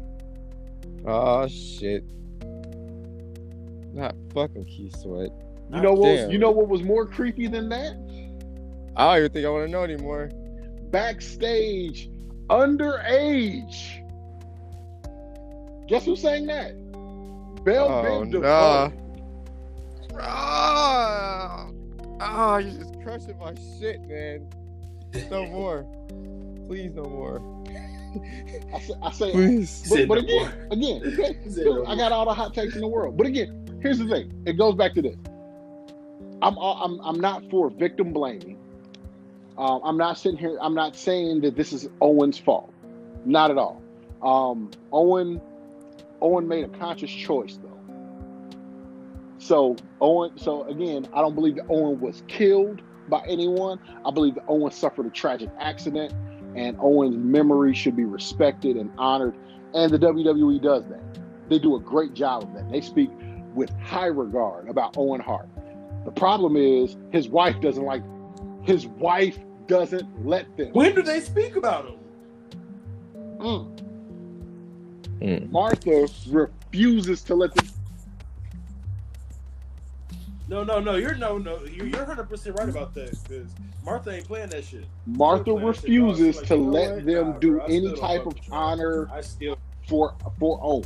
oh 1.07 1.47
shit. 1.49 2.05
Not 3.95 4.15
fucking 4.35 4.65
Key 4.65 4.91
Sweat. 5.01 5.31
You 5.73 5.81
know 5.81 5.93
what? 5.93 6.15
Damn. 6.17 6.31
You 6.31 6.39
know 6.39 6.51
what 6.51 6.69
was 6.69 6.83
more 6.83 7.07
creepy 7.07 7.47
than 7.47 7.69
that? 7.71 7.93
I 8.97 9.07
don't 9.07 9.19
even 9.19 9.33
think 9.33 9.47
I 9.47 9.49
want 9.49 9.67
to 9.67 9.71
know 9.71 9.83
anymore. 9.85 10.31
Backstage, 10.91 12.11
underage. 12.51 13.99
Guess 15.89 16.05
who 16.05 16.17
sang 16.17 16.47
that? 16.47 16.75
Belle 17.65 17.89
Oh, 17.89 18.25
DeVoe. 18.25 18.41
nah. 18.41 18.91
Ah, 20.21 21.71
ah, 22.21 22.59
you're 22.59 22.79
just 22.83 23.01
crushing 23.03 23.39
my 23.39 23.55
shit, 23.79 24.01
man. 24.03 24.47
No 25.31 25.47
more. 25.47 25.85
Please, 26.67 26.93
no 26.95 27.05
more. 27.05 27.41
I 28.75 28.81
say, 28.81 28.95
I 29.03 29.11
say 29.13 29.31
Please. 29.33 29.87
but, 29.89 30.09
but 30.09 30.19
again, 30.19 30.43
more. 30.43 30.69
again, 30.71 31.03
okay, 31.07 31.39
dude, 31.45 31.67
no 31.67 31.87
I 31.87 31.97
got 31.97 32.13
all 32.13 32.25
the 32.25 32.35
hot 32.35 32.55
takes 32.55 32.75
in 32.75 32.81
the 32.81 32.89
world. 32.89 33.17
But 33.17 33.27
again, 33.27 33.79
here's 33.83 33.99
the 33.99 34.09
thing. 34.09 34.33
It 34.47 34.55
goes 34.55 34.75
back 34.75 34.95
to 34.95 35.03
this. 35.03 35.17
I'm 36.43 36.59
I'm 36.59 37.01
I'm 37.01 37.21
not 37.21 37.49
for 37.51 37.71
victim 37.71 38.13
blaming. 38.13 38.59
Um, 39.57 39.81
I'm 39.85 39.97
not 39.97 40.19
sitting 40.19 40.39
here. 40.39 40.59
I'm 40.61 40.75
not 40.75 40.97
saying 40.97 41.43
that 41.43 41.57
this 41.57 41.73
is 41.73 41.89
Owen's 42.01 42.39
fault. 42.39 42.73
Not 43.25 43.51
at 43.51 43.59
all. 43.59 43.83
Um, 44.23 44.71
Owen 44.93 45.41
Owen 46.21 46.49
made 46.49 46.65
a 46.65 46.69
conscious 46.79 47.11
choice 47.11 47.59
though. 47.63 47.79
So 49.39 49.77
Owen. 50.01 50.37
So 50.37 50.65
again, 50.65 51.07
I 51.13 51.21
don't 51.21 51.35
believe 51.35 51.57
that 51.57 51.67
Owen 51.69 52.01
was 52.01 52.23
killed 52.29 52.83
by 53.09 53.25
anyone. 53.29 53.79
I 54.05 54.11
believe 54.11 54.37
that 54.37 54.45
Owen 54.49 54.73
suffered 54.73 55.07
a 55.07 55.11
tragic 55.11 55.51
accident, 55.61 56.13
and 56.57 56.77
Owen's 56.81 57.17
memory 57.17 57.75
should 57.75 57.97
be 57.97 58.05
respected 58.05 58.77
and 58.77 58.91
honored. 58.99 59.35
And 59.75 59.93
the 59.93 59.99
WWE 59.99 60.63
does 60.63 60.85
that. 60.89 61.01
They 61.49 61.59
do 61.59 61.77
a 61.77 61.81
great 61.81 62.15
job 62.15 62.45
of 62.45 62.55
that. 62.55 62.71
They 62.71 62.81
speak 62.81 63.11
with 63.55 63.71
high 63.81 64.07
regard 64.07 64.69
about 64.69 64.97
Owen 64.97 65.21
Hart. 65.21 65.49
The 66.05 66.11
problem 66.11 66.57
is 66.57 66.97
his 67.11 67.29
wife 67.29 67.61
doesn't 67.61 67.85
like. 67.85 68.03
His 68.63 68.87
wife 68.87 69.39
doesn't 69.67 70.27
let 70.27 70.57
them. 70.57 70.73
When 70.73 70.95
do 70.95 71.03
they 71.03 71.21
speak 71.21 71.57
about 71.57 71.87
him? 71.87 71.99
Mm. 73.39 73.79
Mm. 75.21 75.51
Martha 75.51 76.09
refuses 76.29 77.23
to 77.25 77.35
let 77.35 77.55
them. 77.55 77.67
No, 80.53 80.63
no, 80.65 80.81
no. 80.81 80.97
You're 80.97 81.15
no, 81.15 81.39
no. 81.39 81.61
You're 81.65 81.87
you're 81.87 82.01
100 82.01 82.29
percent 82.29 82.59
right 82.59 82.69
about 82.69 82.93
that 82.93 83.11
because 83.23 83.49
Martha 83.83 84.11
ain't 84.11 84.27
playing 84.27 84.51
that 84.51 84.63
shit. 84.65 84.85
Martha 85.07 85.45
Playing 85.45 85.61
that 85.67 85.77
shit, 85.77 85.83
dog. 85.85 85.85
refuses 86.19 86.37
to 86.37 86.41
like, 86.43 86.51
you 86.51 86.57
know 86.59 86.71
let 86.71 86.95
what? 86.97 87.07
them 87.07 87.31
Nah, 87.31 87.39
do 87.39 87.51
bro, 87.57 87.65
any 87.65 87.97
type 87.97 88.27
of 88.27 88.35
fuck 88.35 88.45
honor 88.51 89.09
I 89.11 89.23
still. 89.23 89.57
for 89.89 90.15
for 90.39 90.61
Owen. 90.63 90.85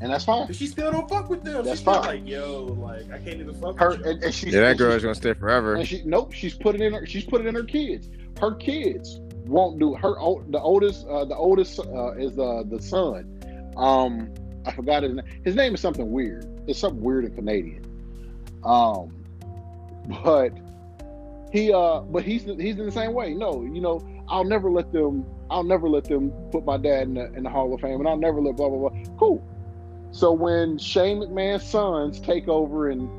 and 0.00 0.12
that's 0.12 0.24
fine. 0.24 0.46
But 0.46 0.54
she 0.56 0.66
still 0.68 0.90
don't 0.92 1.08
fuck 1.08 1.28
with 1.28 1.42
them. 1.44 1.64
That's 1.64 1.78
She's 1.78 1.84
fine. 1.84 2.02
like, 2.02 2.26
yo, 2.28 2.64
like 2.78 3.10
I 3.12 3.18
can't 3.18 3.40
even 3.40 3.54
fuck 3.54 3.78
Her 3.78 3.90
with 3.90 4.00
you. 4.00 4.10
and, 4.12 4.22
and 4.22 4.34
she's 4.34 4.52
Yeah, 4.54 4.60
that 4.60 4.70
and 4.70 4.78
girl 4.78 4.92
is 4.92 5.02
gonna 5.02 5.14
stay 5.16 5.34
forever. 5.34 5.74
And 5.74 5.86
she 5.88 6.02
nope, 6.04 6.32
she's 6.32 6.54
putting 6.54 6.82
in 6.82 6.92
her. 6.94 7.04
She's 7.06 7.24
put 7.24 7.40
it 7.40 7.46
in 7.48 7.54
her 7.56 7.64
kids. 7.64 8.08
Her 8.40 8.54
kids 8.54 9.18
won't 9.46 9.78
do 9.80 9.94
her. 9.94 10.14
The 10.50 10.60
oldest, 10.60 11.06
uh, 11.08 11.24
the 11.24 11.36
oldest 11.36 11.80
uh, 11.80 12.12
is 12.12 12.34
the 12.36 12.64
the 12.68 12.80
son. 12.80 13.72
Um, 13.76 14.32
I 14.66 14.72
forgot 14.72 15.02
his 15.02 15.14
name. 15.14 15.24
His 15.44 15.54
name 15.54 15.74
is 15.74 15.80
something 15.80 16.10
weird. 16.10 16.46
It's 16.66 16.78
something 16.78 17.02
weird 17.02 17.24
and 17.24 17.34
Canadian. 17.34 17.84
Um, 18.64 19.12
but 20.22 20.52
he 21.52 21.72
uh, 21.72 22.00
but 22.00 22.24
he's 22.24 22.44
he's 22.44 22.78
in 22.78 22.86
the 22.86 22.92
same 22.92 23.12
way. 23.12 23.34
No, 23.34 23.62
you 23.62 23.80
know, 23.80 24.00
I'll 24.28 24.44
never 24.44 24.70
let 24.70 24.92
them. 24.92 25.24
I'll 25.50 25.64
never 25.64 25.88
let 25.88 26.04
them 26.04 26.32
put 26.50 26.64
my 26.64 26.76
dad 26.76 27.08
in 27.08 27.14
the, 27.14 27.32
in 27.34 27.42
the 27.42 27.50
Hall 27.50 27.72
of 27.74 27.80
Fame, 27.80 28.00
and 28.00 28.08
I'll 28.08 28.16
never 28.16 28.40
let 28.40 28.56
blah 28.56 28.68
blah 28.68 28.88
blah. 28.88 29.04
Cool. 29.18 29.46
So 30.12 30.32
when 30.32 30.78
Shane 30.78 31.18
McMahon's 31.18 31.64
sons 31.64 32.20
take 32.20 32.48
over 32.48 32.90
in 32.90 33.10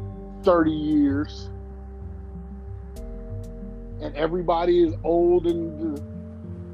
thirty 0.44 0.72
years 0.72 1.50
and 4.04 4.16
everybody 4.16 4.84
is 4.84 4.94
old 5.04 5.48
and 5.48 5.98
uh, 5.98 6.02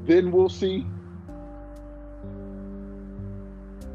then 0.04 0.32
we'll 0.32 0.48
see. 0.48 0.84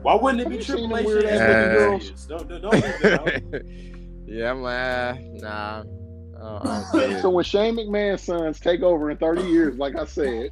Why 0.05 0.13
wouldn't 0.13 0.41
it 0.41 0.49
be 0.49 0.57
you 0.57 0.61
seen 0.61 0.87
Triple 0.87 0.89
them 0.89 0.99
H? 0.99 1.05
weird 1.07 1.25
ass 1.25 2.25
Don't, 2.27 2.47
don't, 2.47 2.61
don't 2.61 2.75
out. 2.75 3.27
yeah, 4.27 4.51
I'm 4.51 4.61
like, 4.61 4.77
ah, 4.77 5.17
nah. 5.33 5.79
I 5.79 5.81
don't- 5.81 5.91
I 6.37 6.39
don't 6.67 6.85
see 6.91 6.99
it. 7.15 7.21
So 7.23 7.31
when 7.31 7.43
Shane 7.43 7.75
McMahon's 7.75 8.21
sons 8.21 8.59
take 8.59 8.83
over 8.83 9.09
in 9.09 9.17
30 9.17 9.41
years, 9.43 9.79
like 9.79 9.95
I 9.95 10.05
said, 10.05 10.51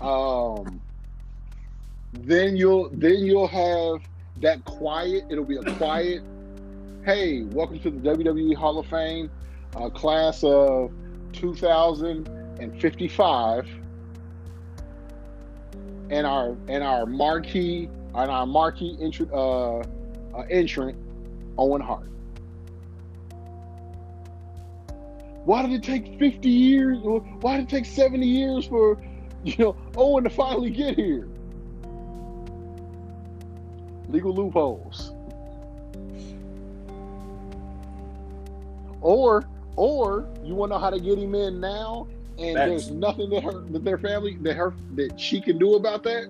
um, 0.00 0.80
then 2.12 2.56
you'll 2.56 2.88
then 2.90 3.16
you'll 3.24 3.48
have 3.48 4.00
that 4.40 4.64
quiet. 4.64 5.24
It'll 5.28 5.44
be 5.44 5.56
a 5.56 5.62
quiet. 5.74 6.22
Hey, 7.04 7.42
welcome 7.42 7.80
to 7.80 7.90
the 7.90 7.98
WWE 8.10 8.54
Hall 8.54 8.78
of 8.78 8.86
Fame, 8.86 9.28
uh, 9.74 9.88
class 9.90 10.44
of 10.44 10.92
2055, 11.32 13.66
and 16.10 16.26
our 16.26 16.56
and 16.68 16.82
our 16.82 17.06
marquee 17.06 17.88
and 18.14 18.30
our 18.30 18.46
marquee 18.46 18.96
entrant 19.00 19.32
uh, 19.32 19.78
uh, 19.78 19.82
entrant 20.50 20.96
Owen 21.56 21.80
Hart. 21.80 22.08
Why 25.44 25.62
did 25.62 25.72
it 25.72 25.82
take 25.82 26.18
50 26.18 26.48
years? 26.48 26.98
Why 27.40 27.56
did 27.56 27.64
it 27.64 27.68
take 27.70 27.86
70 27.86 28.26
years 28.26 28.66
for, 28.66 29.02
you 29.44 29.56
know, 29.58 29.76
Owen 29.96 30.24
to 30.24 30.30
finally 30.30 30.68
get 30.68 30.94
here? 30.94 31.26
Legal 34.08 34.34
loopholes. 34.34 35.12
Or, 39.00 39.48
or 39.76 40.28
you 40.44 40.54
want 40.54 40.70
to 40.70 40.76
know 40.76 40.80
how 40.80 40.90
to 40.90 41.00
get 41.00 41.18
him 41.18 41.34
in 41.34 41.60
now, 41.60 42.08
and 42.38 42.56
Facts. 42.56 42.68
there's 42.68 42.90
nothing 42.90 43.30
that 43.30 43.42
her, 43.42 43.60
that 43.70 43.84
their 43.84 43.98
family, 43.98 44.36
that 44.42 44.54
her, 44.54 44.74
that 44.94 45.18
she 45.18 45.40
can 45.40 45.58
do 45.58 45.74
about 45.74 46.02
that. 46.04 46.28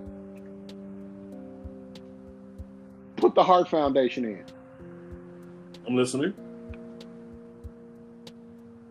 Put 3.17 3.35
the 3.35 3.43
Hart 3.43 3.69
Foundation 3.69 4.25
in. 4.25 4.45
I'm 5.87 5.97
listening. 5.97 6.35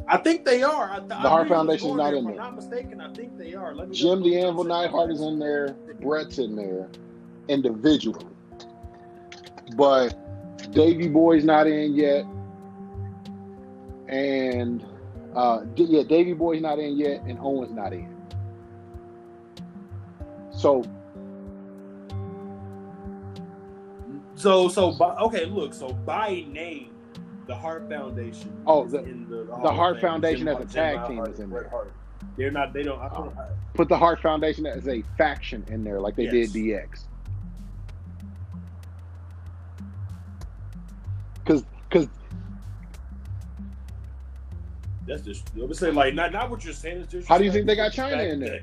I 0.07 0.18
think 0.18 0.45
they 0.45 0.64
are. 0.64 0.91
I, 0.91 0.99
the 0.99 1.15
Hart 1.15 1.48
Foundation's 1.48 1.95
not 1.95 2.14
in 2.14 2.19
If 2.19 2.35
there. 2.35 2.44
I'm 2.44 2.56
not 2.56 2.56
mistaken, 2.56 3.02
I 3.02 3.11
think 3.14 3.38
they 3.38 3.56
are. 3.56 3.73
Let 3.76 3.89
me 3.89 3.95
Jim 3.95 4.22
the 4.23 4.39
Anvil 4.39 4.64
Neidhart 4.64 5.11
is 5.11 5.22
in 5.22 5.39
there. 5.39 5.76
Bret's 5.99 6.38
in 6.38 6.56
there 6.56 6.88
individually. 7.49 8.26
But 9.76 10.15
Davy 10.72 11.10
Boy's 11.10 11.44
not 11.44 11.68
in 11.68 11.94
yet. 11.95 12.26
And 14.07 14.85
uh 15.38 15.64
yeah, 15.76 16.04
Davy 16.04 16.34
Boy's 16.34 16.62
not 16.62 16.80
in 16.80 16.98
yet, 16.98 17.22
and 17.22 17.38
Owen's 17.40 17.72
not 17.74 17.94
in. 17.94 18.14
So 20.52 20.84
So, 24.36 24.68
so 24.68 24.92
by, 24.92 25.16
okay, 25.16 25.46
look. 25.46 25.74
So 25.74 25.90
by 25.94 26.44
name, 26.48 26.92
the 27.48 27.56
Hart 27.56 27.90
Foundation. 27.90 28.52
Oh, 28.68 28.86
the- 28.88 29.04
in 29.04 29.28
the, 29.30 29.44
the 29.46 29.72
Hart 29.72 30.00
Foundation 30.00 30.48
as 30.48 30.60
a 30.60 30.66
tag 30.66 31.08
team 31.08 31.18
Hart, 31.18 31.30
is 31.32 31.40
in 31.40 31.50
there. 31.50 31.68
Hart. 31.70 31.92
They're 32.36 32.52
not. 32.52 32.72
They 32.74 32.84
don't. 32.84 33.00
I 33.00 33.10
don't 33.10 33.34
Oh. 33.38 33.48
put 33.74 33.90
the 33.90 33.98
Hart 33.98 34.20
Foundation 34.22 34.66
as 34.68 34.88
a 34.88 35.04
faction 35.18 35.64
in 35.70 35.84
there, 35.84 36.00
like 36.00 36.16
they 36.16 36.26
Yes. 36.26 36.52
did 36.52 36.54
DX. 36.54 37.08
Cause 41.46 41.64
cause 41.90 42.08
that's 45.08 45.22
just. 45.22 45.50
I 45.56 45.64
would 45.64 45.76
say 45.76 45.92
like 45.92 46.14
not 46.14 46.32
not 46.32 46.50
what 46.50 46.64
you're 46.64 46.74
saying. 46.74 46.98
Is 46.98 47.08
just 47.08 47.28
How 47.28 47.38
do 47.38 47.46
you 47.46 47.52
think 47.52 47.66
they 47.66 47.76
got 47.76 47.94
Chyna 47.94 48.32
in 48.32 48.40
there? 48.40 48.60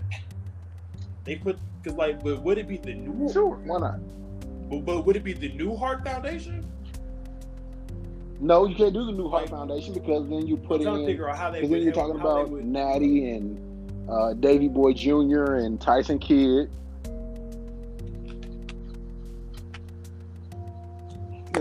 They 1.25 1.37
put 1.37 1.59
because 1.83 1.97
like, 1.97 2.23
but 2.23 2.43
would 2.43 2.59
it 2.59 2.69
be 2.69 2.77
the 2.77 2.95
new? 2.95 3.33
sure, 3.33 3.57
why 3.65 3.79
not? 3.79 3.99
But, 4.69 4.85
but 4.85 5.07
would 5.07 5.17
it 5.17 5.25
be 5.25 5.33
the 5.33 5.49
new 5.53 5.75
Hart 5.75 6.05
Foundation? 6.05 6.67
No, 8.41 8.67
you 8.67 8.75
can't 8.75 8.93
do 8.93 9.07
the 9.07 9.13
new 9.13 9.29
Hart 9.29 9.49
Foundation 9.49 9.95
because 9.95 10.29
then 10.29 10.47
you 10.47 10.57
put 10.57 10.83
in 10.83 11.07
figure 11.07 11.29
out 11.29 11.39
how 11.39 11.51
they. 11.51 11.61
Because 11.61 11.71
then 11.71 11.83
you're 11.83 11.93
talking 11.93 12.21
about 12.21 12.51
would- 12.51 12.65
Nattie 12.65 13.35
and 13.37 14.11
uh, 14.11 14.35
Davy 14.35 14.69
Boy 14.69 14.93
Jr. 14.93 15.55
and 15.55 15.81
Tyson 15.81 16.19
Kidd. 16.19 16.71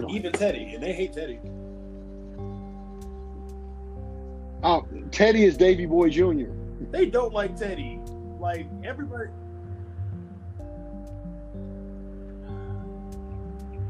Even 0.10 0.32
Teddy, 0.34 0.74
and 0.74 0.84
they 0.84 0.92
hate 0.92 1.14
Teddy. 1.14 1.40
Oh, 4.64 4.86
Teddy 5.12 5.44
is 5.44 5.58
Davy 5.58 5.86
Boy 5.86 6.10
Jr. 6.10 6.46
They 6.92 7.06
don't 7.08 7.34
like 7.34 7.56
Teddy. 7.58 8.00
Like 8.40 8.66
everybody. 8.84 9.30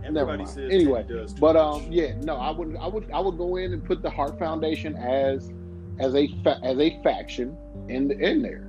Everybody 0.05 0.45
says 0.45 0.71
Anyway, 0.71 1.03
Teddy 1.03 1.13
does 1.15 1.33
too 1.33 1.39
But 1.39 1.55
much. 1.55 1.83
um, 1.83 1.91
yeah, 1.91 2.13
no, 2.21 2.35
I 2.35 2.51
would, 2.51 2.75
I 2.77 2.87
would, 2.87 3.09
I 3.11 3.19
would 3.19 3.37
go 3.37 3.55
in 3.55 3.71
and 3.73 3.83
put 3.83 4.01
the 4.01 4.09
Hart 4.09 4.37
Foundation 4.37 4.95
as, 4.95 5.51
as 5.99 6.13
a 6.15 6.27
fa- 6.43 6.59
as 6.63 6.77
a 6.79 7.01
faction 7.03 7.55
in 7.87 8.11
in 8.21 8.41
there, 8.41 8.67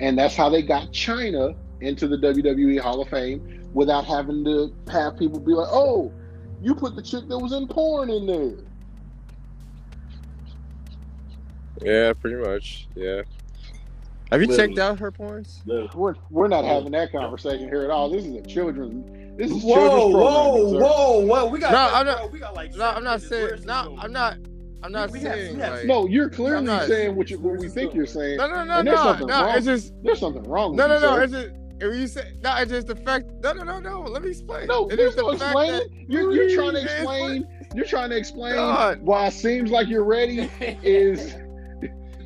and 0.00 0.18
that's 0.18 0.36
how 0.36 0.48
they 0.50 0.62
got 0.62 0.88
Chyna 0.92 1.56
into 1.80 2.06
the 2.06 2.16
WWE 2.16 2.78
Hall 2.80 3.00
of 3.00 3.08
Fame 3.08 3.64
without 3.72 4.04
having 4.04 4.44
to 4.44 4.74
have 4.90 5.16
people 5.18 5.40
be 5.40 5.52
like, 5.52 5.68
oh, 5.70 6.12
you 6.60 6.74
put 6.74 6.96
the 6.96 7.02
chick 7.02 7.26
that 7.28 7.38
was 7.38 7.52
in 7.52 7.66
porn 7.66 8.10
in 8.10 8.26
there. 8.26 8.52
Yeah, 11.84 12.12
pretty 12.12 12.36
much. 12.36 12.88
Yeah. 12.94 13.22
Have 14.30 14.40
you 14.40 14.46
Literally. 14.48 14.68
checked 14.74 14.78
out 14.78 14.98
her 14.98 15.12
porns? 15.12 15.58
Look. 15.66 15.94
We're 15.94 16.14
we're 16.30 16.48
not 16.48 16.64
having 16.64 16.92
that 16.92 17.12
conversation 17.12 17.68
here 17.68 17.82
at 17.82 17.90
all. 17.90 18.08
This 18.10 18.24
is 18.24 18.34
a 18.34 18.42
children's. 18.42 19.36
This 19.36 19.50
is 19.50 19.62
Whoa, 19.62 19.74
children's 19.74 20.14
whoa, 20.14 20.52
programming, 20.52 20.80
sir. 20.80 20.86
whoa, 20.86 21.26
whoa! 21.26 21.46
We 21.50 21.58
got. 21.58 21.72
No, 21.72 21.78
like, 21.78 21.94
I'm 21.94 22.06
not- 22.06 22.16
bro, 22.18 22.26
We 22.28 22.38
got 22.38 22.54
like. 22.54 22.74
No, 22.74 22.84
I'm 22.86 23.04
not 23.04 23.20
saying. 23.20 23.64
No, 23.64 23.96
I'm 24.00 24.12
not. 24.12 24.38
I'm 24.84 24.90
not 24.92 25.10
We 25.10 25.20
saying. 25.20 25.58
have- 25.60 25.74
like, 25.78 25.86
No, 25.86 26.06
you're 26.06 26.28
clearly 26.30 26.56
I'm 26.58 26.64
not- 26.64 26.88
saying 26.88 27.14
what 27.14 27.30
you 27.30 27.38
what 27.38 27.58
we 27.58 27.68
think 27.68 27.94
you're 27.94 28.06
saying. 28.06 28.38
no, 28.38 28.46
no, 28.48 28.64
no, 28.64 28.82
no, 28.82 28.92
no. 29.14 29.26
wrong. 29.26 29.54
It's 29.56 29.66
just 29.66 29.92
There's 30.02 30.18
something 30.18 30.42
wrong. 30.44 30.74
no, 30.76 30.88
with 30.88 31.02
no, 31.02 31.08
you, 31.14 31.14
no. 31.14 31.16
sir. 31.16 31.22
It's 31.22 31.32
just 31.32 31.48
if 31.82 31.94
you 32.00 32.06
say 32.06 32.32
no. 32.42 32.56
It's 32.56 32.70
just 32.70 32.86
the 32.88 32.96
fact. 32.96 33.26
No, 33.42 33.52
no, 33.52 33.62
no, 33.64 33.78
no. 33.80 34.00
Let 34.02 34.22
me 34.22 34.30
explain. 34.30 34.66
No, 34.66 34.88
It 34.88 34.96
there's 34.96 35.14
the 35.14 35.22
no 35.22 35.36
fact 35.36 35.54
that- 35.54 35.88
You're, 36.08 36.32
you're 36.32 36.56
trying 36.56 36.72
to 36.74 36.82
explain. 36.82 37.46
You're 37.74 37.86
trying 37.86 38.10
to 38.10 38.16
explain 38.16 38.54
God. 38.56 39.00
why 39.02 39.28
it 39.28 39.32
seems 39.32 39.70
like 39.70 39.88
you're 39.88 40.04
ready. 40.04 40.50
Is 40.82 41.34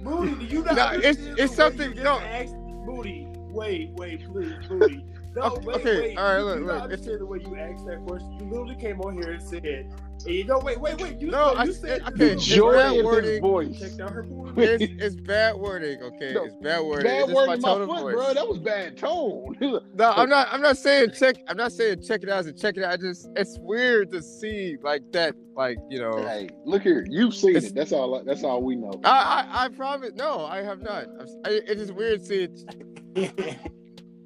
Booty, 0.07 0.35
do 0.47 0.55
you 0.55 0.63
not? 0.63 0.77
No, 0.77 0.93
it's- 0.95 1.17
it's 1.37 1.55
something- 1.55 1.95
no. 1.97 2.19
asked? 2.21 2.55
Booty, 2.87 3.27
wait, 3.51 3.91
wait, 3.97 4.25
please, 4.33 4.53
Booty. 4.69 5.05
No, 5.37 5.43
Okay, 5.43 5.67
wait, 5.67 5.77
okay, 5.77 6.01
wait. 6.01 6.17
all 6.19 6.25
right, 6.25 6.39
you, 6.39 6.45
look, 6.47 6.59
you 6.61 6.65
look, 6.65 6.75
not 6.75 6.77
it's- 6.93 7.01
understand 7.07 7.21
the 7.21 7.27
way 7.27 7.39
you 7.41 7.57
asked 7.57 7.87
that 7.87 8.07
question. 8.07 8.39
You 8.41 8.47
literally 8.51 8.75
came 8.77 9.01
on 9.03 9.15
here 9.21 9.33
and 9.33 9.43
said, 9.43 9.65
and 9.67 9.93
you 10.27 10.45
know, 10.45 10.59
wait, 10.61 10.81
wait, 10.81 10.99
wait. 10.99 11.19
You, 11.21 11.31
No, 11.31 11.53
you 11.53 11.59
I- 11.59 11.71
said 11.73 12.01
okay, 12.09 12.11
the 12.17 12.33
it's 12.33 12.49
bad 12.49 12.89
in 12.91 12.95
his 12.97 13.05
wording. 13.05 13.43
voice? 13.43 13.79
checked 13.79 14.01
out 14.01 14.11
her 14.13 14.25
porn. 14.25 14.55
it's, 14.57 14.85
it's 14.99 15.17
bad 15.17 15.57
wording. 15.57 16.03
Okay, 16.03 16.33
No, 16.33 16.45
it's 16.45 16.55
bad 16.63 16.81
wording. 16.83 17.05
Bad 17.05 17.19
it's 17.21 17.27
just 17.27 17.35
word 17.37 17.47
my 17.49 17.55
in 17.55 17.61
my 17.61 17.75
foot, 17.75 17.87
voice. 17.87 18.15
bro. 18.15 18.33
That 18.35 18.49
was 18.49 18.59
bad 18.59 18.97
tone. 18.97 19.57
No, 19.95 20.11
I'm 20.13 20.29
not. 20.31 20.49
I'm 20.51 20.63
not 20.63 20.79
saying 20.79 21.11
check. 21.19 21.37
I'm 21.49 21.57
not 21.59 21.71
saying 21.73 22.03
check 22.03 22.23
it 22.23 22.31
out 22.31 22.39
as 22.41 22.47
a 22.47 22.53
check 22.55 22.77
it 22.79 22.83
out. 22.83 22.93
I 22.93 22.97
just 22.97 23.29
it's 23.37 23.59
weird 23.61 24.11
to 24.13 24.23
see 24.23 24.77
like 24.83 25.03
that. 25.13 25.35
Like 25.55 25.77
you 25.91 25.99
know, 25.99 26.17
hey, 26.27 26.49
look 26.65 26.83
here. 26.83 27.07
You've 27.11 27.35
seen 27.35 27.57
it. 27.57 27.75
That's 27.75 27.93
all. 27.93 28.23
That's 28.25 28.43
all 28.43 28.63
we 28.63 28.75
know. 28.77 29.01
I, 29.05 29.47
I 29.51 29.65
I 29.65 29.69
promise. 29.69 30.13
No, 30.15 30.45
I 30.47 30.63
have 30.63 30.81
not. 30.83 31.05
I'm, 31.21 31.27
it's 31.45 31.91
weird 31.93 32.25
seeing 32.25 32.57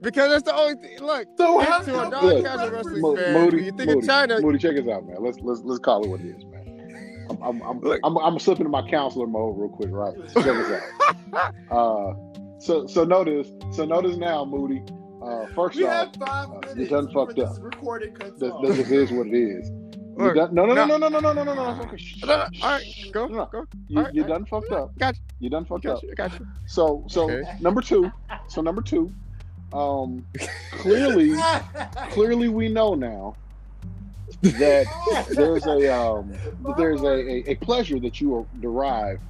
because 0.02 0.30
that's 0.30 0.42
the 0.44 0.54
only 0.54 0.74
thing. 0.74 0.98
Look, 1.00 1.28
so 1.36 1.60
it's 1.60 1.70
how 1.70 1.82
to 1.82 1.90
a 1.90 2.10
come 2.10 2.10
non-casual 2.10 2.70
wrestling 2.70 3.00
Mo- 3.02 3.16
fan. 3.16 3.34
Moody, 3.34 3.64
you 3.64 3.72
think 3.72 3.88
Moody, 3.90 3.98
of 3.98 4.04
Chyna, 4.04 4.42
Moody, 4.42 4.58
check 4.58 4.76
us 4.78 4.88
out, 4.88 5.06
man. 5.06 5.16
Let's 5.20 5.38
let's 5.40 5.60
let's 5.64 5.80
call 5.80 6.02
it 6.04 6.08
what 6.08 6.20
it 6.20 6.26
is, 6.36 6.44
man. 6.44 7.26
I'm 7.30 7.42
I'm 7.42 7.62
I'm, 7.62 7.80
Look. 7.80 8.00
I'm, 8.04 8.16
I'm 8.18 8.38
slipping 8.38 8.66
in 8.66 8.72
my 8.72 8.88
counselor 8.88 9.26
mode 9.26 9.56
real 9.58 9.68
quick, 9.68 9.90
right? 9.92 10.14
Check 10.34 10.46
us 10.46 10.70
out. 10.72 11.54
Uh, 11.70 12.12
so 12.58 12.86
so 12.88 13.04
notice 13.04 13.48
so 13.72 13.84
notice 13.84 14.16
now, 14.16 14.44
Moody. 14.44 14.82
Uh, 15.22 15.46
first 15.54 15.76
we 15.76 15.84
off, 15.84 16.06
have 16.06 16.16
five 16.16 16.48
uh, 16.48 16.54
minutes. 16.54 16.76
you 16.76 16.86
done 16.88 17.08
fucked 17.12 17.38
up. 17.38 17.56
Recording 17.60 18.12
cuts 18.14 18.40
that, 18.40 18.50
off. 18.50 18.66
that 18.66 18.74
just 18.74 18.90
is 18.90 19.12
what 19.12 19.28
it 19.28 19.34
is. 19.34 19.70
Look, 20.16 20.34
done, 20.34 20.52
no, 20.54 20.66
no, 20.66 20.74
no, 20.74 20.84
no. 20.86 20.96
no, 20.96 21.08
no, 21.08 21.20
no, 21.20 21.32
no, 21.32 21.44
no, 21.44 21.54
no, 21.54 21.74
no. 21.74 21.82
Okay, 21.84 21.96
shh, 21.96 22.22
No, 22.24 22.36
no, 22.36 22.42
all 22.62 22.70
right, 22.70 22.84
go, 23.12 23.26
No, 23.26 23.36
no. 23.36 23.46
go. 23.52 23.64
You, 23.88 23.98
All 23.98 24.04
right, 24.04 24.14
you 24.14 24.22
all 24.22 24.28
done 24.28 24.44
fucked 24.46 24.72
up. 24.72 24.98
Got 24.98 25.14
you. 25.16 25.22
You 25.38 25.50
done 25.50 25.64
fucked 25.64 25.86
up. 25.86 25.94
Got 25.94 26.02
you. 26.02 26.14
Got 26.16 26.40
you. 26.40 26.46
So, 26.66 27.04
so 27.08 27.30
Okay. 27.30 27.48
number 27.60 27.80
two. 27.80 28.10
So 28.48 28.60
number 28.60 28.82
two. 28.82 29.12
Um, 29.72 30.26
clearly, 30.72 31.32
clearly, 32.10 32.48
we 32.48 32.68
know 32.68 32.94
now 32.94 33.36
that 34.42 34.86
there's 35.30 35.66
a 35.66 35.92
um, 35.94 36.32
there's 36.76 37.02
a, 37.02 37.06
a, 37.06 37.52
a 37.52 37.54
pleasure 37.56 37.98
that 38.00 38.20
you 38.20 38.46
derive 38.60 39.20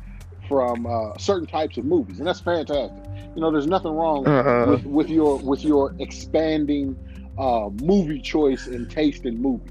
from 0.48 0.86
uh, 0.86 1.16
certain 1.18 1.46
types 1.46 1.76
of 1.76 1.84
movies, 1.84 2.18
and 2.18 2.26
that's 2.26 2.40
fantastic. 2.40 2.96
You 3.34 3.40
know, 3.40 3.50
there's 3.52 3.66
nothing 3.66 3.92
wrong 3.92 4.26
Uh, 4.26 4.66
with, 4.70 4.84
with 4.84 5.08
your 5.10 5.36
with 5.38 5.62
your 5.64 5.94
expanding 5.98 6.96
uh, 7.38 7.68
movie 7.82 8.20
choice 8.20 8.66
and 8.66 8.90
taste 8.90 9.24
in 9.26 9.40
movies. 9.40 9.70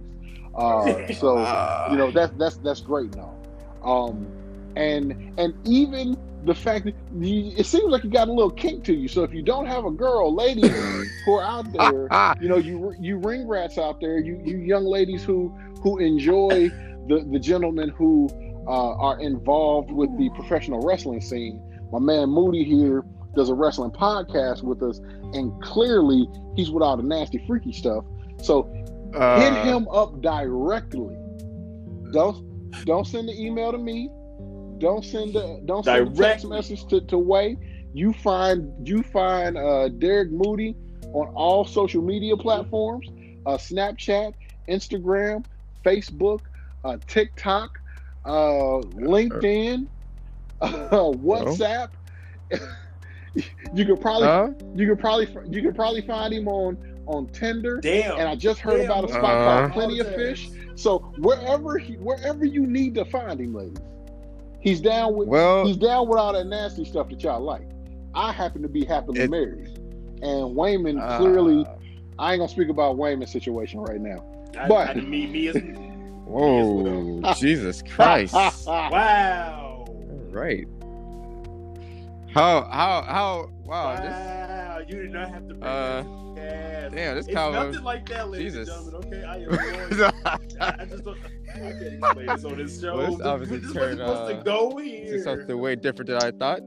Uh, 0.56 1.12
so 1.14 1.38
you 1.92 1.98
know 1.98 2.12
that's 2.12 2.34
that's 2.38 2.58
that's 2.58 2.82
great 2.82 3.16
now. 3.16 3.34
Um, 3.84 4.28
and 4.76 5.34
and 5.38 5.54
even 5.66 6.18
the 6.46 6.56
fact 6.56 6.86
that 6.86 6.96
you, 7.20 7.54
it 7.58 7.66
seems 7.66 7.92
like 7.92 8.04
you 8.04 8.10
got 8.10 8.28
a 8.28 8.32
little 8.32 8.52
kink 8.52 8.84
to 8.86 8.94
you. 8.94 9.08
So 9.08 9.24
if 9.24 9.34
you 9.34 9.42
don't 9.42 9.66
have 9.66 9.86
a 9.86 9.92
girl, 9.92 10.34
ladies 10.34 10.70
who 11.26 11.34
are 11.36 11.44
out 11.44 11.72
there, 11.74 12.08
you 12.42 12.50
know 12.50 12.58
you 12.58 12.94
you 13.00 13.18
ring 13.18 13.48
rats 13.48 13.78
out 13.78 14.00
there, 14.00 14.20
you 14.20 14.42
you 14.46 14.58
young 14.58 14.86
ladies 14.86 15.24
who 15.24 15.50
who 15.82 15.98
enjoy 16.00 16.70
the 17.08 17.28
the 17.32 17.40
gentlemen 17.40 17.90
who 17.90 18.30
uh, 18.68 18.96
are 18.96 19.20
involved 19.20 19.92
with 19.92 20.16
the 20.18 20.30
professional 20.32 20.80
wrestling 20.86 21.22
scene. 21.22 21.62
My 21.92 22.00
man 22.00 22.30
Moody 22.30 22.64
here 22.64 23.04
does 23.36 23.50
a 23.50 23.54
wrestling 23.54 23.92
podcast 23.92 24.64
with 24.64 24.82
us, 24.84 25.00
and 25.34 25.62
clearly 25.62 26.28
he's 26.56 26.70
with 26.70 26.84
all 26.84 26.98
the 26.98 27.04
nasty 27.04 27.44
freaky 27.48 27.74
stuff. 27.74 28.06
So 28.42 28.64
hit 29.14 29.22
uh, 29.22 29.64
him 29.64 29.88
up 29.90 30.22
directly. 30.22 31.16
Don't 32.12 32.46
don't 32.86 33.06
send 33.06 33.28
the 33.28 33.42
email 33.42 33.72
to 33.72 33.78
me. 33.78 34.10
Don't 34.80 35.04
send 35.04 35.34
the 35.34 35.62
don't 35.66 35.84
send 35.84 36.16
the 36.16 36.24
text 36.24 36.46
message 36.48 36.86
to, 36.88 37.02
to 37.02 37.18
Wei. 37.18 37.58
You 37.94 38.14
find 38.14 38.88
you 38.88 39.04
find 39.04 39.58
uh, 39.58 39.90
Derek 39.90 40.32
Moody 40.32 40.76
on 41.14 41.28
all 41.36 41.66
social 41.66 42.02
media 42.02 42.36
platforms: 42.38 43.08
uh, 43.46 43.58
Snapchat, 43.58 44.34
Instagram, 44.70 45.44
Facebook, 45.86 46.42
uh, 46.84 46.98
TikTok, 47.08 47.70
uh, 48.26 48.82
LinkedIn, 48.96 49.88
uh, 50.62 50.70
WhatsApp. 50.92 51.90
you 53.74 53.86
could 53.86 54.02
probably 54.02 54.28
uh, 54.28 54.50
you 54.76 54.88
could 54.88 55.00
probably 55.00 55.28
you 55.50 55.62
could 55.62 55.76
probably 55.76 56.02
find 56.02 56.34
him 56.34 56.48
on 56.48 56.78
on 57.08 57.28
Tinder. 57.28 57.80
Damn. 57.82 58.20
And 58.20 58.30
I 58.30 58.36
just 58.36 58.60
heard 58.62 58.78
Damn. 58.78 58.92
about 58.92 59.06
a 59.06 59.14
spot 59.14 59.24
Uh-huh. 59.36 59.62
called 59.62 59.74
Plenty 59.74 60.00
of 60.00 60.14
Fish. 60.16 60.50
So 60.76 61.00
wherever 61.18 61.78
he, 61.78 61.96
wherever 61.96 62.46
you 62.46 62.66
need 62.66 62.96
to 62.96 63.06
find 63.06 63.40
him, 63.40 63.54
ladies, 63.54 63.78
he's 64.60 64.82
down 64.82 65.16
with 65.16 65.28
well, 65.28 65.66
he's 65.66 65.78
down 65.78 66.08
with 66.08 66.18
all 66.18 66.34
that 66.34 66.46
nasty 66.46 66.86
stuff 66.86 67.10
that 67.10 67.22
y'all 67.24 67.42
like. 67.42 67.68
I 68.14 68.32
happen 68.32 68.62
to 68.64 68.68
be 68.70 68.86
happily 68.86 69.22
It- 69.22 69.30
married, 69.30 69.78
and 70.22 70.56
Wayman 70.56 71.00
uh, 71.00 71.18
clearly. 71.18 71.66
I 72.18 72.34
ain't 72.34 72.40
gonna 72.40 72.50
speak 72.50 72.68
about 72.70 72.98
Wayman's 72.98 73.32
situation 73.32 73.80
right 73.80 74.02
now. 74.02 74.26
I, 74.60 74.68
but- 74.68 74.90
I, 74.90 74.94
me, 74.96 75.28
me 75.28 75.48
as 75.50 75.56
Whoa, 76.26 77.34
Jesus 77.38 77.82
Christ! 77.82 78.34
Wow. 78.68 79.86
right. 80.32 80.68
How 82.34 82.64
how 82.70 83.02
how? 83.08 83.50
Wow. 83.66 83.96
This, 83.96 84.90
you 84.90 85.02
did 85.04 85.12
not 85.12 85.30
have 85.30 85.48
to 85.48 85.54
bring 85.56 85.64
Uh, 85.64 86.04
that 86.82 86.90
to 86.92 86.96
cast. 86.96 86.96
damn, 86.96 87.16
this 87.16 87.26
it's 87.28 87.36
kind 87.36 87.56
of- 87.56 87.68
nothing 87.68 87.84
like 87.84 88.10
that, 88.10 88.30
ladies 88.30 88.54
Jesus. 88.54 88.70
and 88.70 88.92
gentlemen. 88.92 89.14
Okay, 89.14 89.24
I 89.26 89.36
am 89.44 89.50
going. 89.50 90.14
I, 90.62 90.76
I 90.80 90.86
just 90.86 91.04
don't. 91.04 91.18
I 91.54 91.60
can't 91.60 91.82
explain 91.82 92.26
this 92.28 92.46
on 92.46 92.58
this 92.58 92.82
show. 92.82 92.98
Well, 92.98 93.08
this 93.08 93.18
This- 93.18 93.26
obviously 93.28 93.58
this 93.60 93.74
turned, 93.74 94.00
wasn't 94.00 94.18
supposed 94.18 94.32
uh, 94.32 94.38
to 94.38 94.44
go 94.44 94.78
this 94.80 94.88
here. 94.88 95.16
is 95.16 95.24
something 95.24 95.60
way 95.60 95.76
different 95.76 96.08
than 96.10 96.18
I 96.18 96.32
thought. 96.32 96.60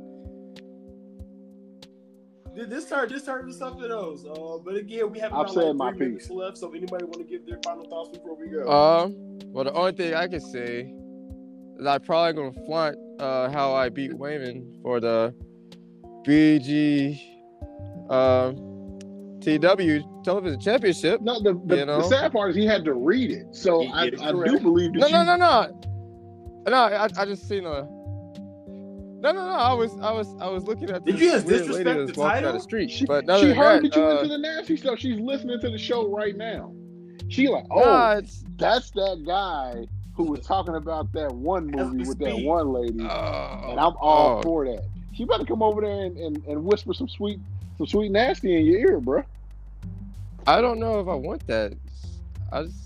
Th- 2.55 2.69
This 2.69 2.89
turned 2.89 3.11
this 3.11 3.25
turned 3.25 3.49
to 3.49 3.55
something 3.55 3.91
else. 3.91 4.25
Uh, 4.25 4.59
but 4.65 4.77
again, 4.77 5.11
we 5.11 5.19
have 5.21 5.33
I've 5.33 5.41
about 5.43 5.55
said 5.55 5.65
like 5.65 5.77
my 5.77 5.93
three 5.93 6.09
minutes 6.09 6.27
piece. 6.29 6.37
left. 6.37 6.59
So 6.59 6.71
anybody 6.75 7.05
want 7.05 7.19
to 7.19 7.25
give 7.25 7.47
their 7.47 7.59
final 7.65 7.85
thoughts 7.89 8.11
before 8.17 8.37
we 8.37 8.49
go? 8.49 8.69
Um, 8.71 9.15
well, 9.47 9.65
the 9.65 9.73
only 9.73 9.93
thing 9.93 10.15
I 10.15 10.29
can 10.29 10.41
say 10.41 10.93
is 11.79 11.87
I'm 11.87 12.01
probably 12.03 12.35
gonna 12.35 12.67
flaunt 12.67 12.97
uh 13.21 13.49
how 13.51 13.73
I 13.73 13.89
beat 13.89 14.13
Wayman 14.15 14.81
for 14.83 15.01
the 15.01 15.35
BG 16.27 17.19
um 18.11 18.57
TW 19.43 20.25
television 20.25 20.61
championship. 20.61 21.21
No, 21.21 21.41
the, 21.41 21.61
the, 21.67 21.79
You 21.79 21.87
know? 21.87 21.99
the 21.99 22.09
sad 22.09 22.33
part 22.33 22.51
is 22.51 22.57
he 22.57 22.67
had 22.67 22.85
to 22.85 22.95
read 22.95 23.31
it. 23.31 23.55
So 23.55 23.81
He 23.81 23.89
I, 23.89 24.05
it 24.07 24.21
I 24.21 24.33
do 24.33 24.59
believe 24.61 24.93
that 24.95 25.01
No, 25.01 25.07
you, 25.07 25.13
no, 25.13 25.25
no, 25.25 25.37
no, 25.37 26.71
no. 26.71 26.77
I, 26.77 27.09
I 27.17 27.25
just 27.25 27.49
seen 27.49 27.67
a. 27.67 27.83
No, 29.23 29.31
no, 29.31 29.47
no. 29.47 29.55
I 29.55 29.73
was, 29.73 29.93
I 30.01 30.11
was, 30.11 30.35
I 30.41 30.49
was 30.49 30.65
looking 30.65 30.91
at. 30.91 31.05
Did 31.05 31.15
this 31.15 31.23
you 31.23 31.31
just 31.31 31.47
weird 31.47 31.67
lady 31.67 31.69
disrespect 31.69 31.85
the 31.85 32.01
walking 32.01 32.15
down 32.15 32.43
title? 32.43 32.53
the 32.55 32.61
street. 32.61 32.91
She, 32.91 33.07
but 33.07 33.29
other 33.29 33.47
she 33.47 33.55
heard 33.55 33.85
that, 33.85 33.93
that 33.93 33.97
you 33.97 34.05
uh, 34.05 34.17
into 34.17 34.29
the 34.29 34.39
nasty 34.39 34.77
stuff. 34.77 34.99
She's 34.99 35.19
listening 35.19 35.61
to 35.61 35.71
the 35.71 35.79
show 35.79 36.09
right 36.09 36.37
now. 36.37 36.75
She 37.29 37.49
like, 37.49 37.65
oh, 37.71 37.81
nah, 37.81 38.17
it's, 38.17 38.45
that's 38.57 38.91
that 38.91 39.23
guy 39.25 39.87
who 40.15 40.25
was 40.25 40.41
talking 40.41 40.75
about 40.75 41.13
that 41.13 41.33
one 41.33 41.69
movie 41.69 41.99
we 41.99 42.09
with 42.09 42.19
that 42.19 42.37
one 42.41 42.73
lady, 42.73 43.01
oh, 43.01 43.71
and 43.71 43.81
I'm 43.81 43.95
all 44.01 44.39
oh, 44.39 44.43
for 44.43 44.67
that. 44.67 44.85
She 45.13 45.25
better 45.25 45.45
come 45.45 45.63
over 45.63 45.81
there 45.81 46.05
and, 46.05 46.17
and, 46.17 46.45
and 46.47 46.65
whisper 46.65 46.93
some 46.95 47.09
sweet 47.09 47.39
some 47.79 47.87
sweet 47.87 48.11
nasty 48.13 48.57
in 48.57 48.65
your 48.67 48.79
ear, 48.79 49.01
bro. 49.01 49.25
I 50.47 50.61
don't 50.61 50.79
know 50.79 51.01
if 51.01 51.09
I 51.09 51.15
want 51.15 51.47
that. 51.47 51.73
I 52.51 52.65
just, 52.65 52.77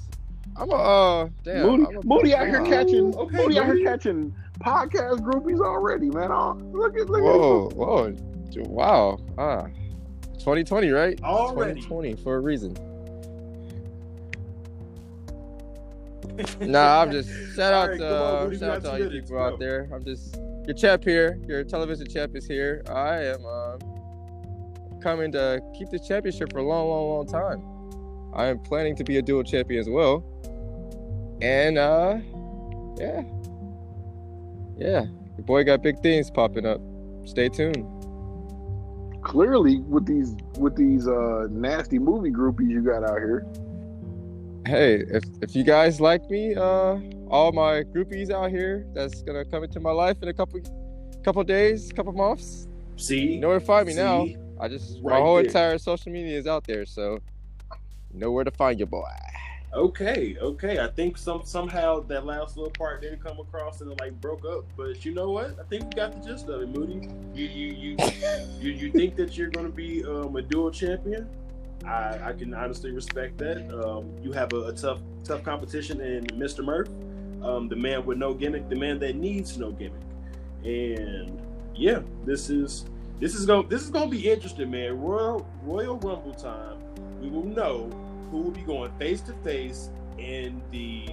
I'm 0.57 0.71
a, 0.71 0.75
uh, 0.75 1.29
damn. 1.43 1.67
Moody, 1.67 1.87
I'm 1.87 1.97
a- 1.97 2.03
Moody 2.03 2.35
out 2.35 2.47
here 2.49 2.65
catching, 2.65 3.15
okay, 3.17 3.37
Moody 3.37 3.59
out 3.59 3.67
here 3.67 3.85
catching 3.85 4.35
podcast 4.61 5.21
groupies 5.21 5.61
already, 5.61 6.11
man. 6.11 6.31
Oh, 6.31 6.59
look 6.73 6.97
at 6.97 7.09
look 7.09 7.23
Whoa, 7.23 7.69
whoa, 7.75 8.11
Dude, 8.51 8.67
wow. 8.67 9.19
Ah, 9.39 9.67
2020, 10.39 10.91
right? 10.91 11.21
Already. 11.23 11.81
2020 11.81 12.17
for 12.23 12.37
a 12.37 12.41
reason. 12.41 12.77
Nah, 16.61 17.01
I'm 17.03 17.11
just 17.13 17.31
shout 17.55 17.73
out 17.73 17.89
right, 17.91 17.99
to 17.99 18.25
on, 18.25 18.55
uh, 18.55 18.59
shout 18.59 18.71
out 18.71 18.83
to 18.83 18.91
all 18.91 18.99
two 18.99 19.05
you 19.05 19.11
people 19.23 19.37
go. 19.37 19.43
out 19.43 19.59
there. 19.59 19.89
I'm 19.93 20.05
just 20.05 20.37
your 20.67 20.75
champ 20.75 21.03
here. 21.05 21.41
Your 21.47 21.65
television 21.65 22.07
champ 22.09 22.37
is 22.37 22.47
here. 22.47 22.83
I 22.89 23.23
am 23.25 23.45
uh, 23.47 23.79
coming 25.07 25.31
to 25.31 25.63
keep 25.73 25.89
the 25.89 26.01
championship 26.01 26.53
for 26.53 26.59
a 26.59 26.63
long, 26.65 26.89
long, 26.89 27.09
long 27.09 27.27
time. 27.29 27.63
I 28.35 28.47
am 28.47 28.59
planning 28.59 28.97
to 28.97 29.05
be 29.05 29.19
a 29.19 29.23
dual 29.23 29.45
champion 29.45 29.79
as 29.79 29.89
well. 29.89 30.25
And 31.41 31.79
uh, 31.79 32.19
yeah, 32.99 33.23
yeah, 34.77 35.07
your 35.37 35.45
boy 35.45 35.63
got 35.63 35.81
big 35.81 36.01
things 36.01 36.29
popping 36.29 36.67
up. 36.67 36.81
Stay 37.25 37.49
tuned. 37.49 37.87
Clearly, 39.23 39.79
with 39.79 40.07
these 40.07 40.35
with 40.59 40.75
these 40.75 41.07
uh 41.07 41.47
nasty 41.51 42.01
movie 42.01 42.33
groupies 42.33 42.69
you 42.69 42.81
got 42.81 43.05
out 43.05 43.19
here, 43.19 43.47
hey, 44.67 45.05
if 45.09 45.23
if 45.41 45.55
you 45.55 45.63
guys 45.63 46.01
like 46.01 46.29
me, 46.29 46.57
uh, 46.57 46.99
all 47.31 47.53
my 47.53 47.85
groupies 47.95 48.31
out 48.31 48.51
here 48.51 48.89
that's 48.93 49.23
gonna 49.23 49.45
come 49.45 49.63
into 49.63 49.79
my 49.79 49.93
life 49.93 50.17
in 50.21 50.29
a 50.29 50.35
couple 50.35 50.61
couple 51.23 51.45
days, 51.45 51.93
couple 51.93 52.13
months, 52.13 52.67
See, 52.97 53.35
you 53.35 53.41
know 53.41 53.49
where 53.49 53.61
to 53.61 53.65
find 53.65 53.87
me 53.87 53.95
now. 53.95 54.27
I 54.61 54.69
just 54.69 55.03
my 55.03 55.19
whole 55.19 55.37
there. 55.37 55.45
entire 55.45 55.79
social 55.79 56.13
media 56.13 56.39
is 56.39 56.47
out 56.47 56.65
there, 56.65 56.87
so 56.87 57.21
know 58.13 58.31
where 58.31 58.45
to 58.45 58.51
find 58.51 58.79
your 58.79 58.87
boy. 58.87 59.05
Okay, 59.75 60.37
okay. 60.41 60.79
I 60.79 60.87
think 60.87 61.19
some 61.19 61.43
somehow 61.45 62.01
that 62.01 62.25
last 62.25 62.57
little 62.57 62.71
part 62.71 63.03
didn't 63.03 63.23
come 63.23 63.39
across 63.39 63.83
and 63.83 63.93
it 63.93 64.01
like 64.01 64.19
broke 64.21 64.45
up. 64.47 64.65
But 64.77 65.05
you 65.05 65.13
know 65.13 65.31
what? 65.31 65.59
I 65.61 65.65
think 65.65 65.85
we 65.85 65.91
got 65.91 66.13
the 66.13 66.27
gist 66.27 66.49
of 66.49 66.63
it, 66.63 66.69
Moody. 66.69 67.09
You 67.35 67.47
you 67.47 67.73
you 67.75 67.97
you, 68.59 68.73
you 68.73 68.91
think 68.91 69.17
that 69.17 69.37
you're 69.37 69.51
going 69.51 69.67
to 69.67 69.73
be 69.73 70.03
um, 70.05 70.35
a 70.37 70.43
dual 70.43 70.71
champion? 70.71 71.29
I, 71.85 72.19
I 72.23 72.33
can 72.33 72.55
honestly 72.55 72.91
respect 72.91 73.37
that. 73.39 73.71
Um, 73.85 74.11
you 74.23 74.33
have 74.33 74.53
a, 74.55 74.69
a 74.69 74.73
tough 74.73 75.01
tough 75.25 75.43
competition 75.43 76.01
in 76.01 76.25
Mr. 76.29 76.65
Murph, 76.65 76.89
um, 77.43 77.69
the 77.69 77.77
man 77.77 78.07
with 78.07 78.17
no 78.17 78.33
gimmick, 78.33 78.69
the 78.71 78.77
man 78.77 78.99
that 79.01 79.17
needs 79.17 79.59
no 79.59 79.73
gimmick. 79.73 80.01
And 80.65 81.39
yeah, 81.75 82.01
this 82.25 82.49
is 82.49 82.87
this 83.21 83.35
is 83.35 83.47
going 83.47 83.69
this 83.69 83.83
is 83.83 83.91
to 83.91 84.07
be 84.07 84.31
interesting, 84.31 84.71
man. 84.71 85.01
Royal 85.01 85.47
Royal 85.63 85.97
Rumble 85.99 86.35
time. 86.35 86.79
We 87.21 87.31
will 87.31 87.45
know 87.45 87.91
who 88.31 88.39
will 88.39 88.51
be 88.51 88.63
going 88.63 88.93
face 88.99 89.21
to 89.23 89.33
face 89.45 89.91
in 90.19 90.63
the 90.71 91.09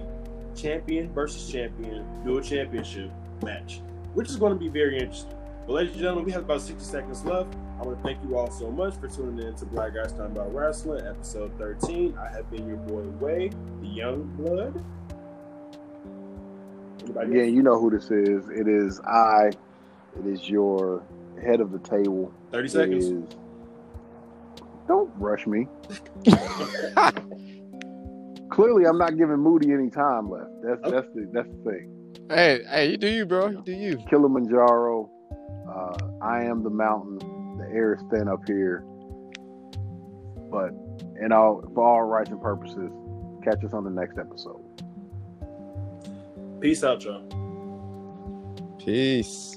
champion 0.55 1.11
versus 1.13 1.51
champion 1.51 2.05
dual 2.23 2.41
championship 2.41 3.09
match, 3.41 3.81
which 4.13 4.29
is 4.29 4.35
going 4.35 4.53
to 4.53 4.59
be 4.59 4.67
very 4.67 4.99
interesting. 4.99 5.35
But 5.65 5.73
ladies 5.73 5.93
and 5.93 6.01
gentlemen, 6.01 6.25
we 6.25 6.31
have 6.33 6.43
about 6.43 6.61
60 6.61 6.83
seconds 6.83 7.23
left. 7.23 7.53
I 7.79 7.83
want 7.83 7.97
to 7.97 8.03
thank 8.03 8.21
you 8.23 8.37
all 8.37 8.51
so 8.51 8.69
much 8.69 8.95
for 8.97 9.07
tuning 9.07 9.47
in 9.47 9.55
to 9.55 9.65
Black 9.65 9.93
Guys 9.93 10.11
Talking 10.11 10.37
About 10.37 10.53
Wrestling, 10.53 11.05
episode 11.05 11.57
13. 11.57 12.17
I 12.17 12.29
have 12.29 12.49
been 12.51 12.67
your 12.67 12.77
boy 12.77 13.03
Wei, 13.19 13.49
the 13.81 13.87
Young 13.87 14.23
Blood. 14.37 14.83
Anybody 17.01 17.31
again, 17.31 17.45
else? 17.45 17.53
you 17.53 17.63
know 17.63 17.79
who 17.79 17.89
this 17.89 18.11
is. 18.11 18.49
It 18.49 18.67
is 18.67 18.99
I. 19.01 19.51
It 20.19 20.25
is 20.27 20.49
your 20.49 21.01
head 21.41 21.59
of 21.61 21.71
the 21.71 21.79
table. 21.79 22.33
30 22.51 22.65
It 22.65 22.71
seconds. 22.71 23.05
is 23.05 23.23
Don't 24.87 25.11
rush 25.17 25.45
me. 25.47 25.67
Clearly, 28.49 28.85
I'm 28.85 28.97
not 28.99 29.17
giving 29.17 29.37
Moody 29.37 29.71
any 29.71 29.89
time 29.89 30.29
left. 30.29 30.49
That's 30.63 30.81
that's 30.91 31.07
the 31.15 31.27
that's 31.33 31.47
the 31.49 31.71
thing. 31.71 31.89
Hey, 32.29 32.61
hey, 32.69 32.91
you 32.91 32.97
do 32.97 33.07
you, 33.07 33.25
bro. 33.25 33.47
You 33.49 33.61
do 33.65 33.71
you. 33.71 33.97
Kilimanjaro. 34.09 35.09
Uh, 35.67 35.97
I 36.21 36.43
am 36.43 36.61
the 36.63 36.69
mountain. 36.69 37.17
The 37.57 37.65
air 37.73 37.95
is 37.95 38.01
thin 38.11 38.27
up 38.27 38.41
here. 38.45 38.83
But 40.51 40.69
in 41.19 41.31
all 41.31 41.63
for 41.73 41.83
all 41.83 42.03
rights 42.03 42.29
and 42.29 42.39
purposes, 42.41 42.91
catch 43.43 43.63
us 43.63 43.73
on 43.73 43.83
the 43.83 43.89
next 43.89 44.19
episode. 44.19 44.61
Peace 46.61 46.83
out, 46.83 47.03
y'all. 47.03 47.23
Peace. 48.77 49.55